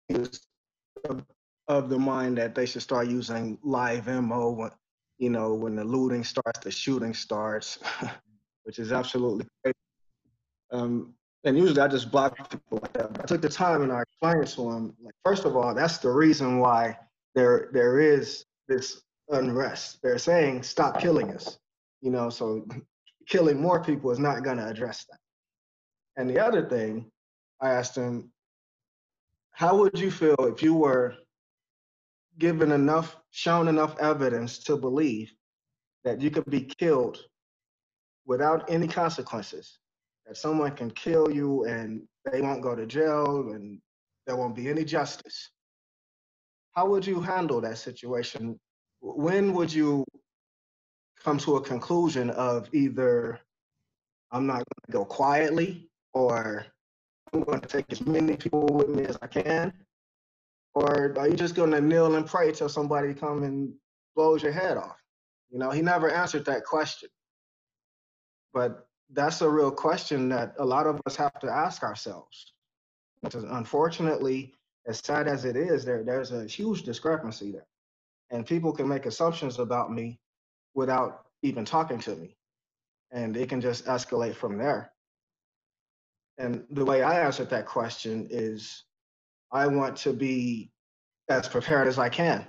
he 0.09 0.15
was 0.15 0.41
of, 1.09 1.25
of, 1.69 1.89
the 1.89 1.99
mind 1.99 2.39
that 2.39 2.55
they 2.55 2.67
should 2.67 2.83
start 2.83 3.09
using 3.09 3.59
live 3.63 4.09
ammo 4.09 4.51
when 4.51 4.71
you 5.19 5.31
know 5.31 5.55
when 5.55 5.77
the 5.77 5.85
looting 5.85 6.25
starts, 6.25 6.61
the 6.61 6.71
shooting 6.71 7.15
starts, 7.15 7.79
which 8.65 8.79
is 8.79 8.93
absolutely 8.93 9.47
crazy. 9.63 9.75
Um, 10.71 11.15
and 11.45 11.57
usually 11.57 11.81
I 11.81 11.89
just 11.89 12.11
block 12.11 12.37
people 12.51 12.81
like 12.83 12.93
that. 12.95 13.11
I 13.21 13.27
took 13.27 13.41
the 13.41 13.49
time 13.49 13.83
and 13.83 13.93
I 13.93 14.03
explained 14.03 14.47
to 14.49 14.71
him, 14.71 14.95
like, 15.03 15.15
first 15.25 15.45
of 15.45 15.57
all, 15.57 15.75
that's 15.75 15.99
the 15.99 16.11
reason 16.11 16.59
why 16.59 16.99
there 17.35 17.69
there 17.73 18.01
is 18.01 18.45
this 18.67 19.03
unrest. 19.31 20.01
They're 20.03 20.19
saying 20.19 20.63
stop 20.63 21.01
killing 21.01 21.33
us, 21.33 21.59
you 22.01 22.11
know. 22.11 22.31
So 22.31 22.67
killing 23.29 23.61
more 23.61 23.83
people 23.83 24.11
is 24.11 24.19
not 24.19 24.43
going 24.43 24.57
to 24.57 24.67
address 24.67 25.05
that. 25.11 25.19
And 26.17 26.29
the 26.29 26.41
other 26.41 26.69
thing, 26.69 27.11
I 27.61 27.71
asked 27.71 27.97
him, 27.97 28.31
how 29.53 29.77
would 29.79 29.99
you 29.99 30.11
feel 30.11 30.37
if 30.41 30.63
you 30.63 30.75
were 30.75 31.15
given 32.39 32.71
enough, 32.73 33.17
shown 33.31 33.67
enough 33.69 33.99
evidence 33.99 34.59
to 34.61 34.77
believe 34.77 35.33
that 36.05 36.21
you 36.21 36.31
could 36.31 36.49
be 36.49 36.61
killed 36.79 37.19
without 38.27 38.71
any 38.71 38.87
consequences? 38.87 39.79
That 40.27 40.37
someone 40.37 40.77
can 40.77 40.91
kill 40.91 41.31
you 41.31 41.65
and 41.65 42.07
they 42.31 42.41
won't 42.43 42.63
go 42.63 42.77
to 42.77 42.87
jail 42.87 43.51
and 43.53 43.81
there 44.27 44.37
won't 44.37 44.55
be 44.55 44.69
any 44.69 44.85
justice 44.85 45.51
how 46.79 46.87
would 46.87 47.05
you 47.05 47.21
handle 47.21 47.61
that 47.61 47.77
situation? 47.77 48.57
When 49.01 49.53
would 49.55 49.73
you 49.73 50.05
come 51.25 51.37
to 51.39 51.57
a 51.57 51.61
conclusion 51.61 52.31
of 52.31 52.73
either 52.73 53.41
I'm 54.31 54.47
not 54.47 54.59
going 54.59 54.87
to 54.87 54.93
go 54.93 55.05
quietly 55.05 55.91
or 56.13 56.67
I'm 57.33 57.43
going 57.45 57.61
to 57.61 57.69
take 57.69 57.87
as 57.93 58.07
many 58.07 58.37
people 58.37 58.67
with 58.67 58.89
me 58.91 59.05
as 59.05 59.19
I 59.23 59.29
can? 59.29 59.73
Or 60.75 61.15
are 61.19 61.29
you 61.29 61.37
just 61.37 61.55
going 61.57 61.73
to 61.73 61.81
kneel 61.81 62.15
and 62.17 62.27
pray 62.27 62.53
till 62.53 62.69
somebody 62.69 63.15
come 63.15 63.45
and 63.45 63.75
blows 64.17 64.43
your 64.43 64.53
head 64.53 64.77
off? 64.79 64.99
You 65.51 65.59
know, 65.59 65.71
he 65.71 65.83
never 65.83 66.11
answered 66.11 66.47
that 66.47 66.65
question. 66.65 67.11
But 68.55 68.89
that's 69.11 69.43
a 69.43 69.49
real 69.51 69.71
question 69.73 70.29
that 70.31 70.55
a 70.59 70.65
lot 70.65 70.87
of 70.87 71.01
us 71.07 71.17
have 71.17 71.39
to 71.41 71.51
ask 71.51 71.83
ourselves. 71.85 72.55
Because 73.23 73.45
unfortunately, 73.45 74.55
as 74.87 75.01
sad 75.01 75.29
as 75.29 75.45
it 75.45 75.57
is, 75.57 75.85
there 75.85 76.05
there's 76.05 76.33
a 76.33 76.47
huge 76.47 76.85
discrepancy 76.85 77.53
there, 77.53 77.67
and 78.31 78.47
people 78.47 78.73
can 78.73 78.89
make 78.89 79.07
assumptions 79.07 79.59
about 79.59 79.93
me 79.93 80.21
without 80.75 81.27
even 81.43 81.65
talking 81.65 82.01
to 82.01 82.17
me. 82.17 82.37
and 83.13 83.37
it 83.37 83.49
can 83.51 83.61
just 83.61 83.87
escalate 83.87 84.37
from 84.37 84.59
there. 84.59 84.93
And 86.39 86.65
the 86.71 86.85
way 86.85 87.03
I 87.03 87.21
answered 87.21 87.51
that 87.51 87.67
question 87.67 88.29
is 88.31 88.85
I 89.53 89.67
want 89.67 89.97
to 89.99 90.13
be 90.13 90.71
as 91.29 91.49
prepared 91.49 91.89
as 91.89 91.99
I 91.99 92.09
can. 92.09 92.47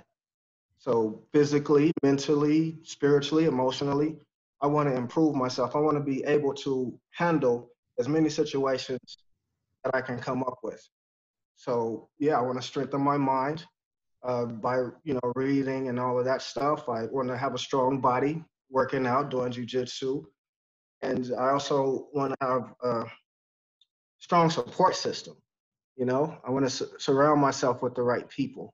So 0.78 1.24
physically, 1.32 1.92
mentally, 2.02 2.78
spiritually, 2.84 3.44
emotionally, 3.44 4.16
I 4.62 4.66
want 4.66 4.88
to 4.88 4.96
improve 4.96 5.34
myself. 5.34 5.74
I 5.74 5.80
want 5.80 5.96
to 5.96 6.02
be 6.02 6.24
able 6.24 6.54
to 6.54 6.98
handle 7.10 7.70
as 7.98 8.08
many 8.08 8.30
situations 8.30 9.18
that 9.84 9.94
I 9.94 10.00
can 10.00 10.18
come 10.18 10.42
up 10.42 10.58
with. 10.62 10.82
So 11.56 12.08
yeah, 12.18 12.38
I 12.38 12.42
want 12.42 12.60
to 12.60 12.66
strengthen 12.66 13.02
my 13.02 13.18
mind 13.18 13.64
uh, 14.22 14.46
by 14.46 14.76
you 15.04 15.14
know 15.14 15.32
reading 15.34 15.88
and 15.88 15.98
all 15.98 16.18
of 16.18 16.24
that 16.24 16.42
stuff. 16.42 16.88
I 16.88 17.06
want 17.06 17.28
to 17.28 17.36
have 17.36 17.54
a 17.54 17.58
strong 17.58 18.00
body, 18.00 18.42
working 18.70 19.06
out, 19.06 19.30
doing 19.30 19.52
jujitsu, 19.52 20.24
and 21.02 21.30
I 21.38 21.50
also 21.50 22.08
want 22.14 22.34
to 22.40 22.46
have 22.46 22.74
a 22.82 23.04
strong 24.20 24.50
support 24.50 24.94
system. 24.94 25.36
You 25.96 26.06
know, 26.06 26.38
I 26.46 26.50
want 26.50 26.64
to 26.64 26.70
su- 26.70 26.90
surround 26.98 27.40
myself 27.40 27.82
with 27.82 27.94
the 27.94 28.02
right 28.02 28.28
people. 28.28 28.72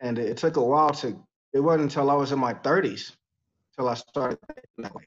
And 0.00 0.18
it, 0.18 0.36
took 0.36 0.56
a 0.56 0.62
while 0.62 0.90
to. 0.90 1.18
It 1.52 1.60
wasn't 1.60 1.84
until 1.84 2.10
I 2.10 2.14
was 2.14 2.32
in 2.32 2.38
my 2.38 2.54
30s 2.54 3.12
till 3.76 3.88
I 3.88 3.94
started 3.94 4.38
that 4.78 4.94
way. 4.94 5.04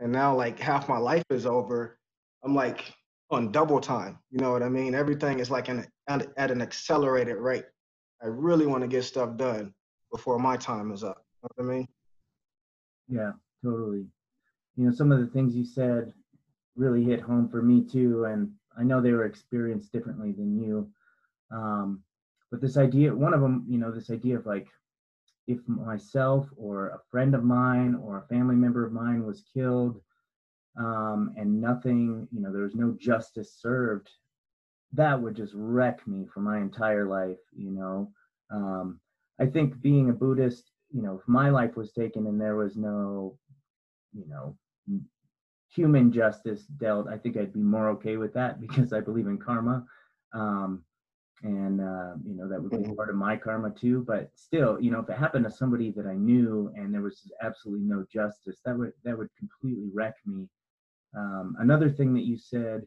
And 0.00 0.12
now, 0.12 0.36
like 0.36 0.58
half 0.58 0.88
my 0.88 0.98
life 0.98 1.24
is 1.30 1.46
over. 1.46 1.98
I'm 2.44 2.54
like 2.54 2.92
on 3.30 3.52
double 3.52 3.80
time. 3.80 4.18
You 4.30 4.38
know 4.38 4.52
what 4.52 4.62
I 4.62 4.68
mean? 4.68 4.94
Everything 4.94 5.38
is 5.38 5.50
like 5.50 5.68
an, 5.68 5.86
at 6.08 6.50
an 6.50 6.60
accelerated 6.60 7.36
rate. 7.36 7.64
I 8.22 8.26
really 8.26 8.66
want 8.66 8.82
to 8.82 8.88
get 8.88 9.04
stuff 9.04 9.36
done 9.36 9.72
before 10.12 10.38
my 10.38 10.56
time 10.56 10.90
is 10.90 11.04
up. 11.04 11.24
You 11.42 11.48
know 11.48 11.64
what 11.64 11.72
I 11.72 11.76
mean? 11.76 11.88
Yeah, 13.08 13.32
totally. 13.64 14.06
You 14.76 14.86
know, 14.86 14.92
some 14.92 15.12
of 15.12 15.20
the 15.20 15.26
things 15.26 15.54
you 15.54 15.64
said 15.64 16.12
really 16.80 17.04
hit 17.04 17.20
home 17.20 17.46
for 17.48 17.62
me 17.62 17.84
too, 17.84 18.24
and 18.24 18.50
I 18.76 18.82
know 18.82 19.00
they 19.00 19.12
were 19.12 19.26
experienced 19.26 19.92
differently 19.92 20.32
than 20.32 20.58
you. 20.58 20.90
Um, 21.52 22.02
but 22.50 22.60
this 22.60 22.76
idea, 22.78 23.14
one 23.14 23.34
of 23.34 23.42
them, 23.42 23.66
you 23.68 23.78
know, 23.78 23.90
this 23.92 24.10
idea 24.10 24.36
of 24.36 24.46
like, 24.46 24.66
if 25.46 25.58
myself 25.66 26.48
or 26.56 26.88
a 26.88 27.00
friend 27.10 27.34
of 27.34 27.44
mine 27.44 27.94
or 28.02 28.18
a 28.18 28.28
family 28.34 28.56
member 28.56 28.84
of 28.84 28.92
mine 28.92 29.26
was 29.26 29.44
killed, 29.52 30.00
um, 30.78 31.34
and 31.36 31.60
nothing, 31.60 32.26
you 32.32 32.40
know, 32.40 32.52
there 32.52 32.62
was 32.62 32.74
no 32.74 32.96
justice 32.98 33.58
served, 33.60 34.08
that 34.92 35.20
would 35.20 35.36
just 35.36 35.52
wreck 35.54 36.06
me 36.06 36.26
for 36.32 36.40
my 36.40 36.58
entire 36.58 37.06
life, 37.06 37.42
you 37.52 37.70
know. 37.70 38.10
Um, 38.50 39.00
I 39.38 39.46
think 39.46 39.80
being 39.80 40.08
a 40.08 40.12
Buddhist, 40.12 40.70
you 40.90 41.02
know, 41.02 41.18
if 41.20 41.28
my 41.28 41.50
life 41.50 41.76
was 41.76 41.92
taken 41.92 42.26
and 42.26 42.40
there 42.40 42.56
was 42.56 42.76
no, 42.76 43.36
you 44.12 44.26
know, 44.28 44.56
human 45.74 46.12
justice 46.12 46.62
dealt, 46.62 47.08
I 47.08 47.16
think 47.16 47.36
I'd 47.36 47.52
be 47.52 47.60
more 47.60 47.88
okay 47.90 48.16
with 48.16 48.34
that 48.34 48.60
because 48.66 48.92
I 48.92 49.00
believe 49.00 49.26
in 49.26 49.38
karma. 49.38 49.84
Um, 50.32 50.84
and 51.42 51.80
uh, 51.80 52.12
you 52.22 52.34
know 52.34 52.46
that 52.46 52.60
would 52.60 52.70
be 52.70 52.76
mm-hmm. 52.76 52.94
part 52.94 53.08
of 53.08 53.16
my 53.16 53.34
karma 53.34 53.70
too 53.70 54.04
but 54.06 54.30
still 54.34 54.78
you 54.78 54.90
know 54.90 55.00
if 55.00 55.08
it 55.08 55.16
happened 55.16 55.42
to 55.42 55.50
somebody 55.50 55.90
that 55.90 56.06
i 56.06 56.12
knew 56.12 56.70
and 56.76 56.92
there 56.92 57.00
was 57.00 57.32
absolutely 57.40 57.82
no 57.82 58.04
justice 58.12 58.58
that 58.62 58.76
would 58.76 58.92
that 59.04 59.16
would 59.16 59.30
completely 59.38 59.88
wreck 59.94 60.16
me 60.26 60.46
um, 61.16 61.56
another 61.58 61.90
thing 61.90 62.14
that 62.14 62.24
you 62.24 62.36
said, 62.36 62.86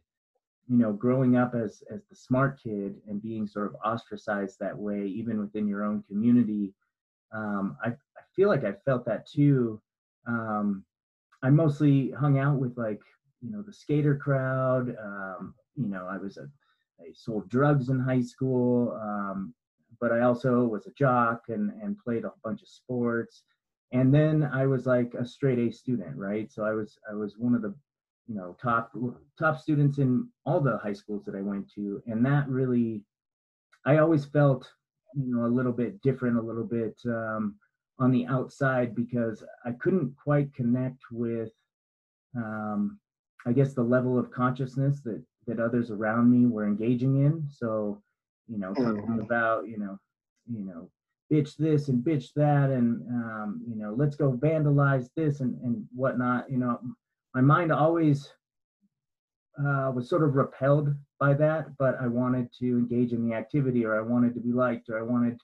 you 0.67 0.77
know, 0.77 0.93
growing 0.93 1.35
up 1.35 1.55
as 1.55 1.83
as 1.91 2.01
the 2.09 2.15
smart 2.15 2.59
kid 2.61 2.95
and 3.07 3.21
being 3.21 3.47
sort 3.47 3.67
of 3.67 3.75
ostracized 3.83 4.59
that 4.59 4.77
way, 4.77 5.05
even 5.05 5.39
within 5.39 5.67
your 5.67 5.83
own 5.83 6.03
community, 6.07 6.73
um, 7.33 7.77
I, 7.83 7.89
I 7.89 8.23
feel 8.35 8.47
like 8.47 8.63
I 8.63 8.73
felt 8.85 9.05
that 9.05 9.27
too. 9.27 9.81
Um, 10.25 10.85
I 11.43 11.49
mostly 11.49 12.11
hung 12.11 12.39
out 12.39 12.57
with 12.57 12.77
like 12.77 13.01
you 13.41 13.51
know 13.51 13.61
the 13.61 13.73
skater 13.73 14.15
crowd. 14.15 14.95
Um, 15.03 15.53
you 15.75 15.87
know, 15.87 16.07
I 16.09 16.17
was 16.17 16.37
a 16.37 16.49
I 16.99 17.11
sold 17.13 17.49
drugs 17.49 17.89
in 17.89 17.99
high 17.99 18.21
school, 18.21 18.97
um, 19.01 19.53
but 19.99 20.11
I 20.11 20.21
also 20.21 20.63
was 20.63 20.87
a 20.87 20.91
jock 20.97 21.43
and 21.49 21.71
and 21.81 21.97
played 21.99 22.23
a 22.23 22.31
bunch 22.43 22.61
of 22.61 22.69
sports. 22.69 23.43
And 23.91 24.11
then 24.13 24.43
I 24.43 24.65
was 24.65 24.87
like 24.87 25.13
a 25.13 25.25
straight 25.25 25.59
A 25.59 25.71
student, 25.71 26.15
right? 26.15 26.51
So 26.51 26.63
I 26.63 26.71
was 26.71 26.97
I 27.09 27.13
was 27.13 27.35
one 27.37 27.53
of 27.53 27.61
the 27.61 27.75
you 28.27 28.35
know 28.35 28.55
top 28.61 28.91
top 29.37 29.59
students 29.59 29.97
in 29.97 30.27
all 30.45 30.61
the 30.61 30.77
high 30.77 30.93
schools 30.93 31.25
that 31.25 31.35
I 31.35 31.41
went 31.41 31.69
to, 31.73 32.01
and 32.07 32.25
that 32.25 32.47
really, 32.47 33.03
I 33.85 33.97
always 33.97 34.25
felt 34.25 34.71
you 35.15 35.35
know 35.35 35.45
a 35.45 35.55
little 35.55 35.73
bit 35.73 36.01
different, 36.01 36.37
a 36.37 36.41
little 36.41 36.63
bit 36.63 36.95
um, 37.05 37.55
on 38.03 38.11
the 38.11 38.27
outside 38.27 38.93
because 38.93 39.43
I 39.65 39.71
couldn't 39.71 40.13
quite 40.21 40.53
connect 40.53 40.99
with, 41.09 41.51
um, 42.35 42.99
I 43.45 43.53
guess 43.53 43.73
the 43.73 43.83
level 43.83 44.19
of 44.19 44.29
consciousness 44.29 44.99
that 45.05 45.23
that 45.47 45.59
others 45.59 45.89
around 45.89 46.31
me 46.31 46.45
were 46.45 46.65
engaging 46.65 47.25
in. 47.25 47.45
So, 47.49 48.01
you 48.47 48.57
know, 48.57 48.73
talking 48.73 49.01
mm-hmm. 49.01 49.19
about 49.19 49.67
you 49.69 49.77
know, 49.77 49.97
you 50.51 50.65
know, 50.65 50.89
bitch 51.31 51.55
this 51.55 51.87
and 51.87 52.03
bitch 52.03 52.33
that, 52.35 52.71
and 52.71 53.01
um, 53.09 53.61
you 53.65 53.75
know, 53.75 53.93
let's 53.97 54.17
go 54.17 54.33
vandalize 54.33 55.07
this 55.15 55.39
and 55.39 55.57
and 55.61 55.85
whatnot. 55.95 56.51
You 56.51 56.57
know, 56.57 56.79
my 57.33 57.41
mind 57.41 57.71
always 57.71 58.29
uh, 59.57 59.91
was 59.95 60.09
sort 60.09 60.23
of 60.23 60.35
repelled 60.35 60.93
by 61.21 61.33
that, 61.35 61.77
but 61.77 61.95
I 62.01 62.07
wanted 62.07 62.49
to 62.59 62.65
engage 62.65 63.13
in 63.13 63.25
the 63.25 63.33
activity 63.33 63.85
or 63.85 63.97
I 63.97 64.01
wanted 64.01 64.33
to 64.33 64.41
be 64.41 64.51
liked 64.51 64.89
or 64.89 64.99
I 64.99 65.03
wanted 65.03 65.37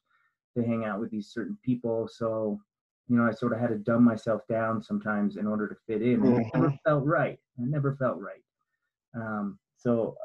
to 0.62 0.68
hang 0.68 0.86
out 0.86 1.00
with 1.00 1.12
these 1.12 1.28
certain 1.28 1.58
people. 1.64 2.08
So, 2.12 2.60
you 3.08 3.18
know, 3.18 3.28
I 3.28 3.32
sort 3.32 3.54
of 3.54 3.60
had 3.60 3.70
to 3.70 3.78
dumb 3.78 4.04
myself 4.04 4.42
down 4.48 4.82
sometimes 4.82 5.38
in 5.38 5.48
order 5.48 5.68
to 5.68 5.76
fit 5.88 6.02
in. 6.02 6.22
Mm-hmm. 6.22 6.40
It 6.40 6.48
never 6.54 6.68
mm-hmm. 6.68 6.90
felt 6.90 7.06
right. 7.06 7.40
I 7.60 7.64
never 7.66 7.96
felt 7.96 8.20
right. 8.20 8.44
Um, 9.16 9.58
so, 9.78 10.16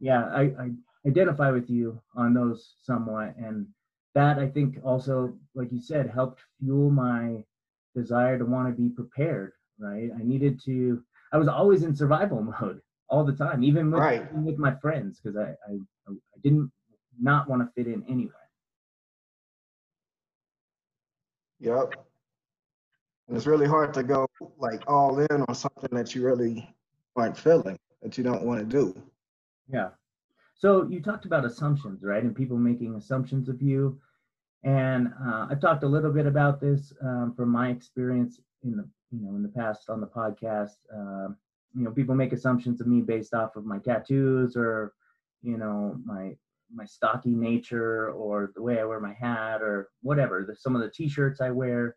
yeah, 0.00 0.24
I, 0.26 0.42
I 0.42 0.70
identify 1.06 1.50
with 1.50 1.70
you 1.70 2.00
on 2.16 2.34
those 2.34 2.74
somewhat. 2.82 3.34
And 3.36 3.66
that 4.14 4.38
I 4.38 4.48
think 4.48 4.78
also, 4.84 5.34
like 5.54 5.72
you 5.72 5.80
said, 5.80 6.10
helped 6.10 6.40
fuel 6.60 6.90
my 6.90 7.44
desire 7.94 8.38
to 8.38 8.44
want 8.44 8.68
to 8.68 8.82
be 8.82 8.88
prepared 8.88 9.52
right? 9.78 10.10
I 10.18 10.22
needed 10.22 10.60
to. 10.64 11.02
I 11.32 11.38
was 11.38 11.48
always 11.48 11.82
in 11.82 11.94
survival 11.94 12.42
mode 12.60 12.80
all 13.08 13.24
the 13.24 13.32
time, 13.32 13.62
even 13.62 13.90
with 13.90 14.00
right. 14.00 14.22
even 14.30 14.44
with 14.44 14.58
my 14.58 14.74
friends, 14.76 15.20
because 15.22 15.36
I, 15.36 15.50
I 15.68 15.76
I 16.08 16.12
didn't 16.42 16.70
not 17.20 17.48
want 17.48 17.62
to 17.62 17.70
fit 17.74 17.92
in 17.92 18.04
anywhere. 18.08 18.34
Yep. 21.64 21.94
And 23.26 23.36
it's 23.36 23.46
really 23.46 23.66
hard 23.66 23.94
to 23.94 24.02
go 24.02 24.26
like 24.58 24.82
all 24.86 25.18
in 25.18 25.44
on 25.48 25.54
something 25.54 25.88
that 25.92 26.14
you 26.14 26.22
really 26.22 26.68
aren't 27.16 27.36
feeling, 27.36 27.78
that 28.02 28.18
you 28.18 28.24
don't 28.24 28.42
want 28.42 28.60
to 28.60 28.66
do. 28.66 28.94
Yeah. 29.72 29.88
So 30.54 30.86
you 30.88 31.00
talked 31.00 31.24
about 31.24 31.44
assumptions, 31.44 32.02
right? 32.02 32.22
And 32.22 32.36
people 32.36 32.58
making 32.58 32.94
assumptions 32.96 33.48
of 33.48 33.62
you. 33.62 33.98
And 34.62 35.08
uh, 35.26 35.46
I've 35.50 35.60
talked 35.60 35.84
a 35.84 35.88
little 35.88 36.12
bit 36.12 36.26
about 36.26 36.60
this 36.60 36.92
um, 37.02 37.32
from 37.34 37.48
my 37.48 37.70
experience 37.70 38.40
in 38.62 38.76
the 38.76 38.88
you 39.10 39.20
know 39.20 39.36
in 39.36 39.42
the 39.42 39.48
past 39.48 39.90
on 39.90 40.00
the 40.00 40.06
podcast 40.06 40.76
uh, 40.92 41.32
you 41.74 41.84
know 41.84 41.90
people 41.90 42.14
make 42.14 42.32
assumptions 42.32 42.80
of 42.80 42.86
me 42.86 43.00
based 43.00 43.34
off 43.34 43.56
of 43.56 43.64
my 43.64 43.78
tattoos 43.78 44.56
or 44.56 44.92
you 45.42 45.58
know 45.58 45.96
my 46.04 46.34
my 46.72 46.84
stocky 46.84 47.30
nature 47.30 48.10
or 48.10 48.52
the 48.54 48.62
way 48.62 48.80
I 48.80 48.84
wear 48.84 49.00
my 49.00 49.14
hat 49.14 49.62
or 49.62 49.88
whatever 50.02 50.44
the, 50.46 50.56
some 50.56 50.74
of 50.74 50.82
the 50.82 50.90
t-shirts 50.90 51.40
I 51.40 51.50
wear. 51.50 51.96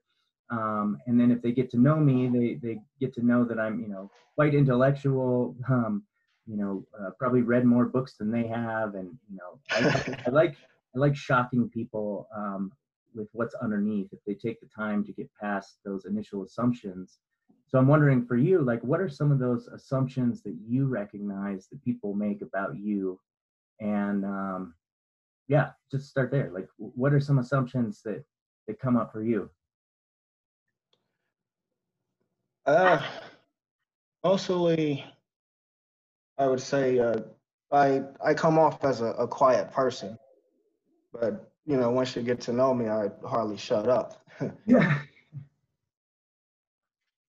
Um, 0.49 0.97
and 1.07 1.19
then 1.19 1.31
if 1.31 1.41
they 1.41 1.51
get 1.51 1.69
to 1.71 1.79
know 1.79 1.97
me 1.97 2.29
they 2.29 2.55
they 2.65 2.79
get 3.01 3.13
to 3.15 3.25
know 3.25 3.43
that 3.45 3.59
I'm 3.59 3.81
you 3.81 3.89
know 3.89 4.09
quite 4.35 4.55
intellectual 4.55 5.55
um, 5.69 6.03
you 6.45 6.55
know 6.55 6.85
uh, 6.99 7.09
probably 7.19 7.41
read 7.41 7.65
more 7.65 7.85
books 7.85 8.15
than 8.17 8.31
they 8.31 8.47
have 8.47 8.95
and 8.95 9.09
you 9.29 9.37
know 9.37 9.59
I, 9.71 10.17
I 10.27 10.29
like 10.29 10.55
I 10.95 10.99
like 10.99 11.15
shocking 11.15 11.69
people 11.69 12.29
um, 12.35 12.71
with 13.13 13.27
what's 13.33 13.55
underneath 13.55 14.13
if 14.13 14.19
they 14.25 14.35
take 14.35 14.61
the 14.61 14.69
time 14.73 15.03
to 15.05 15.11
get 15.11 15.29
past 15.39 15.79
those 15.83 16.05
initial 16.05 16.43
assumptions. 16.43 17.19
So 17.69 17.77
i'm 17.77 17.87
wondering 17.87 18.25
for 18.25 18.37
you 18.37 18.61
like 18.61 18.81
what 18.81 19.01
are 19.01 19.09
some 19.09 19.29
of 19.29 19.39
those 19.39 19.67
assumptions 19.67 20.41
that 20.43 20.55
you 20.65 20.87
recognize 20.87 21.67
that 21.67 21.83
people 21.83 22.13
make 22.13 22.41
about 22.41 22.77
you 22.77 23.19
and 23.79 24.25
um, 24.25 24.73
yeah 25.47 25.71
just 25.91 26.09
start 26.09 26.31
there 26.31 26.51
like 26.53 26.67
what 26.77 27.13
are 27.13 27.19
some 27.19 27.39
assumptions 27.39 28.01
that 28.03 28.23
that 28.67 28.79
come 28.79 28.97
up 28.97 29.11
for 29.11 29.23
you 29.23 29.49
uh 32.65 33.01
mostly 34.23 35.05
i 36.37 36.45
would 36.47 36.59
say 36.59 36.99
uh 36.99 37.19
i 37.71 38.01
i 38.25 38.33
come 38.33 38.59
off 38.59 38.83
as 38.83 39.01
a, 39.01 39.11
a 39.13 39.27
quiet 39.27 39.71
person 39.71 40.17
but 41.13 41.51
you 41.67 41.75
know, 41.75 41.91
once 41.91 42.15
you 42.15 42.21
get 42.21 42.39
to 42.41 42.53
know 42.53 42.73
me, 42.73 42.87
I 42.87 43.09
hardly 43.27 43.57
shut 43.57 43.89
up. 43.89 44.21
yeah. 44.65 44.99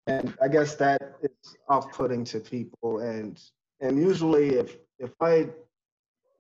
And 0.06 0.32
I 0.40 0.48
guess 0.48 0.76
that 0.76 1.16
is 1.22 1.56
off-putting 1.68 2.24
to 2.26 2.40
people. 2.40 3.00
And 3.00 3.38
and 3.80 3.98
usually, 3.98 4.54
if 4.54 4.76
if 4.98 5.10
I 5.20 5.48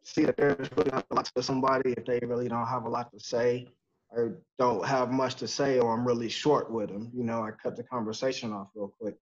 see 0.08 0.24
that 0.24 0.36
there's 0.36 0.70
really 0.76 0.90
not 0.90 1.04
a 1.10 1.14
lot 1.14 1.30
to 1.34 1.42
somebody, 1.42 1.92
if 1.92 2.04
they 2.06 2.20
really 2.24 2.48
don't 2.48 2.66
have 2.66 2.84
a 2.84 2.88
lot 2.88 3.12
to 3.12 3.20
say, 3.20 3.68
or 4.10 4.38
don't 4.58 4.84
have 4.86 5.10
much 5.10 5.34
to 5.36 5.48
say, 5.48 5.78
or 5.78 5.92
I'm 5.92 6.06
really 6.06 6.28
short 6.30 6.70
with 6.70 6.88
them, 6.88 7.10
you 7.14 7.24
know, 7.24 7.42
I 7.42 7.50
cut 7.50 7.76
the 7.76 7.82
conversation 7.82 8.52
off 8.52 8.68
real 8.74 8.92
quick. 9.00 9.16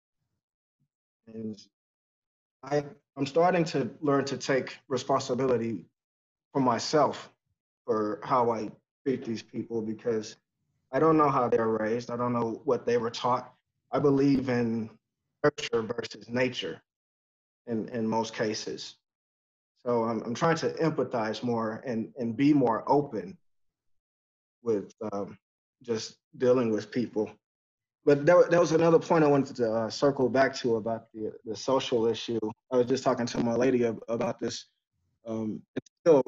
And 1.33 1.57
I, 2.65 2.85
I'm 3.17 3.27
starting 3.27 3.65
to 3.67 3.91
learn 4.01 4.25
to 4.27 4.37
take 4.37 4.77
responsibility 4.89 5.87
for 6.53 6.61
myself 6.61 7.31
for 7.87 8.21
how 8.25 8.51
I 8.51 8.71
treat 9.05 9.25
these 9.25 9.43
people 9.43 9.83
because 9.83 10.37
I 10.93 10.99
don't 10.99 11.17
know 11.17 11.31
how 11.31 11.49
they're 11.49 11.69
raised. 11.69 12.11
I 12.11 12.17
don't 12.17 12.33
know 12.33 12.61
what 12.65 12.87
they 12.87 12.97
were 12.99 13.11
taught. 13.11 13.55
I 13.93 14.01
believe 14.01 14.49
in 14.49 14.91
nurture 15.45 15.83
versus 15.83 16.29
nature 16.29 16.83
in, 17.67 17.89
in 17.91 18.07
most 18.07 18.35
cases. 18.35 18.97
So 19.85 20.05
I'm, 20.05 20.23
I'm 20.23 20.35
trying 20.35 20.57
to 20.57 20.71
empathize 20.75 21.43
more 21.43 21.83
and, 21.87 22.13
and 22.17 22.37
be 22.37 22.53
more 22.53 22.85
open 22.87 23.37
with 24.63 24.93
um, 25.13 25.37
just 25.83 26.17
dealing 26.39 26.71
with 26.71 26.91
people. 26.91 27.31
But 28.05 28.27
that, 28.27 28.51
that 28.51 28.61
was 28.61 28.73
another 28.73 28.99
point 28.99 29.25
I 29.25 29.29
wanted 29.29 29.57
to 29.57 29.73
uh, 29.73 29.91
circle 29.91 30.29
back 30.29 30.55
to 30.57 30.77
about 30.77 31.07
the, 31.13 31.33
the 31.45 31.57
social 31.57 32.07
issue. 32.07 32.39
I 32.73 32.77
was 32.77 32.87
just 32.87 33.05
talking 33.05 33.27
to 33.27 33.39
my 33.39 33.55
lady 33.55 33.85
about 34.09 34.41
this. 34.41 34.67
Um, 35.27 35.63
still 36.01 36.23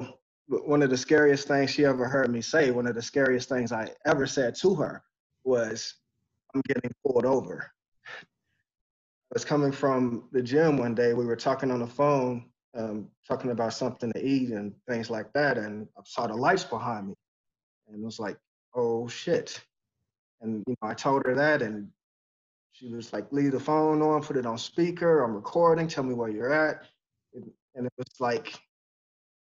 one 0.47 0.81
of 0.81 0.89
the 0.89 0.97
scariest 0.97 1.47
things 1.47 1.71
she 1.71 1.85
ever 1.85 2.07
heard 2.07 2.31
me 2.31 2.41
say, 2.41 2.71
one 2.71 2.87
of 2.87 2.95
the 2.95 3.01
scariest 3.01 3.49
things 3.49 3.71
I 3.71 3.89
ever 4.05 4.25
said 4.27 4.55
to 4.55 4.75
her 4.75 5.03
was, 5.43 5.95
I'm 6.53 6.61
getting 6.67 6.91
pulled 7.05 7.25
over. 7.25 7.71
I 8.07 9.33
was 9.33 9.43
coming 9.43 9.71
from 9.71 10.29
the 10.31 10.41
gym 10.41 10.77
one 10.77 10.95
day. 10.95 11.13
We 11.13 11.25
were 11.25 11.35
talking 11.35 11.71
on 11.71 11.79
the 11.79 11.87
phone, 11.87 12.45
um, 12.75 13.07
talking 13.27 13.51
about 13.51 13.73
something 13.73 14.11
to 14.11 14.25
eat 14.25 14.49
and 14.49 14.73
things 14.87 15.09
like 15.09 15.31
that. 15.33 15.57
And 15.57 15.87
I 15.97 16.01
saw 16.05 16.27
the 16.27 16.35
lights 16.35 16.63
behind 16.63 17.07
me 17.07 17.13
and 17.87 18.03
was 18.03 18.19
like, 18.19 18.37
oh 18.73 19.07
shit. 19.07 19.61
And 20.41 20.63
you 20.67 20.75
know, 20.81 20.89
I 20.89 20.93
told 20.93 21.25
her 21.25 21.35
that 21.35 21.61
and 21.61 21.89
she 22.73 22.93
was 22.93 23.13
like, 23.13 23.31
leave 23.31 23.53
the 23.53 23.59
phone 23.59 24.01
on, 24.01 24.21
put 24.21 24.37
it 24.37 24.45
on 24.45 24.57
speaker, 24.57 25.23
I'm 25.23 25.33
recording, 25.33 25.87
tell 25.87 26.03
me 26.03 26.13
where 26.13 26.29
you're 26.29 26.53
at. 26.53 26.83
And 27.33 27.85
it 27.85 27.93
was 27.97 28.19
like, 28.19 28.53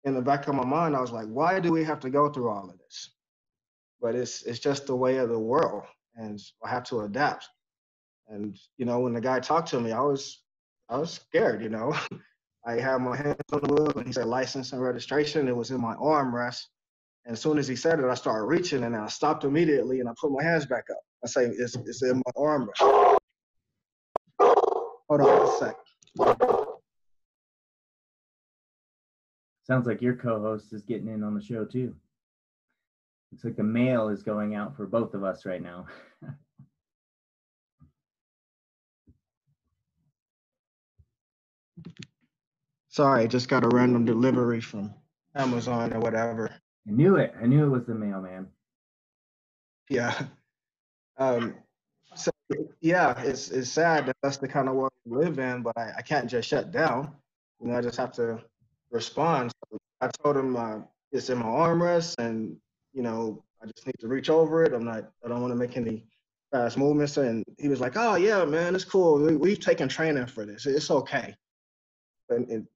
in 0.03 0.13
the 0.13 0.21
back 0.21 0.47
of 0.47 0.55
my 0.55 0.65
mind, 0.65 0.95
I 0.95 1.01
was 1.01 1.11
like, 1.11 1.25
why 1.27 1.59
do 1.59 1.71
we 1.71 1.83
have 1.83 1.99
to 2.01 2.09
go 2.09 2.29
through 2.29 2.49
all 2.49 2.69
of 2.69 2.77
this? 2.77 3.09
But 3.99 4.15
it's 4.15 4.43
it's 4.43 4.59
just 4.59 4.85
the 4.85 4.95
way 4.95 5.17
of 5.17 5.29
the 5.29 5.39
world, 5.39 5.83
and 6.15 6.39
I 6.63 6.69
have 6.69 6.83
to 6.85 7.01
adapt. 7.01 7.49
And 8.27 8.57
you 8.77 8.85
know, 8.85 8.99
when 8.99 9.13
the 9.13 9.21
guy 9.21 9.39
talked 9.39 9.69
to 9.69 9.79
me, 9.79 9.91
I 9.91 10.01
was 10.01 10.43
I 10.89 10.97
was 10.97 11.13
scared. 11.13 11.63
You 11.63 11.69
know, 11.69 11.95
I 12.65 12.79
had 12.79 12.97
my 12.97 13.15
hands 13.15 13.35
on 13.51 13.61
the 13.61 13.73
wheel, 13.73 13.91
and 13.95 14.07
he 14.07 14.13
said 14.13 14.25
license 14.25 14.73
and 14.73 14.81
registration. 14.81 15.47
It 15.47 15.55
was 15.55 15.69
in 15.71 15.79
my 15.79 15.93
armrest, 15.95 16.61
and 17.25 17.33
as 17.33 17.41
soon 17.41 17.59
as 17.59 17.67
he 17.67 17.75
said 17.75 17.99
it, 17.99 18.05
I 18.05 18.15
started 18.15 18.45
reaching, 18.45 18.83
and 18.83 18.95
I 18.95 19.07
stopped 19.07 19.43
immediately, 19.43 19.99
and 19.99 20.09
I 20.09 20.13
put 20.19 20.31
my 20.31 20.43
hands 20.43 20.65
back 20.65 20.85
up. 20.89 20.97
I 21.23 21.27
say, 21.27 21.45
it's 21.45 21.75
it's 21.75 22.01
in 22.03 22.17
my 22.25 22.31
armrest. 22.35 23.19
Hold 24.39 25.21
on 25.21 25.47
a 25.47 25.51
sec. 25.59 25.75
Sounds 29.63 29.87
like 29.87 30.01
your 30.01 30.15
co-host 30.15 30.73
is 30.73 30.83
getting 30.83 31.07
in 31.07 31.23
on 31.23 31.35
the 31.35 31.41
show 31.41 31.65
too. 31.65 31.95
Looks 33.31 33.43
like 33.43 33.55
the 33.55 33.63
mail 33.63 34.09
is 34.09 34.23
going 34.23 34.55
out 34.55 34.75
for 34.75 34.85
both 34.85 35.13
of 35.13 35.23
us 35.23 35.45
right 35.45 35.61
now. 35.61 35.85
Sorry, 42.95 43.23
I 43.23 43.27
just 43.27 43.49
got 43.49 43.65
a 43.65 43.67
random 43.67 44.05
delivery 44.05 44.61
from 44.61 44.93
Amazon 45.35 45.91
or 45.91 45.99
whatever. 45.99 46.49
I 46.87 46.91
knew 46.91 47.17
it. 47.17 47.33
I 47.41 47.45
knew 47.45 47.65
it 47.65 47.69
was 47.69 47.85
the 47.85 47.93
mailman. 47.93 48.47
Yeah. 49.89 50.17
Um, 51.17 51.55
so 52.15 52.31
yeah, 52.81 53.17
it's 53.21 53.49
it's 53.49 53.69
sad 53.69 54.05
that 54.05 54.15
that's 54.21 54.35
the 54.35 54.47
kind 54.47 54.69
of 54.69 54.75
world 54.75 54.91
we 55.05 55.17
live 55.17 55.39
in, 55.39 55.61
but 55.61 55.77
I, 55.77 55.91
I 55.97 56.01
can't 56.01 56.29
just 56.29 56.47
shut 56.47 56.71
down. 56.71 57.13
You 57.61 57.67
know, 57.67 57.77
I 57.77 57.81
just 57.81 57.97
have 57.97 58.13
to 58.13 58.41
respond. 58.91 59.51
So 59.69 59.77
I 59.99 60.07
told 60.23 60.37
him 60.37 60.55
uh, 60.55 60.79
it's 61.11 61.29
in 61.29 61.37
my 61.37 61.45
armrest, 61.45 62.15
and 62.19 62.55
you 62.93 63.01
know 63.01 63.43
I 63.61 63.65
just 63.65 63.85
need 63.85 63.99
to 63.99 64.07
reach 64.07 64.29
over 64.29 64.63
it. 64.63 64.73
I'm 64.73 64.85
not. 64.85 65.09
I 65.23 65.27
don't 65.27 65.41
want 65.41 65.51
to 65.51 65.57
make 65.57 65.75
any 65.75 66.05
fast 66.51 66.77
movements. 66.77 67.17
And 67.17 67.43
he 67.57 67.67
was 67.67 67.81
like, 67.81 67.97
"Oh 67.97 68.15
yeah, 68.15 68.45
man, 68.45 68.73
it's 68.73 68.85
cool. 68.85 69.19
We, 69.37 69.49
have 69.49 69.59
taken 69.59 69.89
training 69.89 70.27
for 70.27 70.45
this. 70.45 70.65
It's 70.65 70.89
okay." 70.89 71.35
And, 72.29 72.67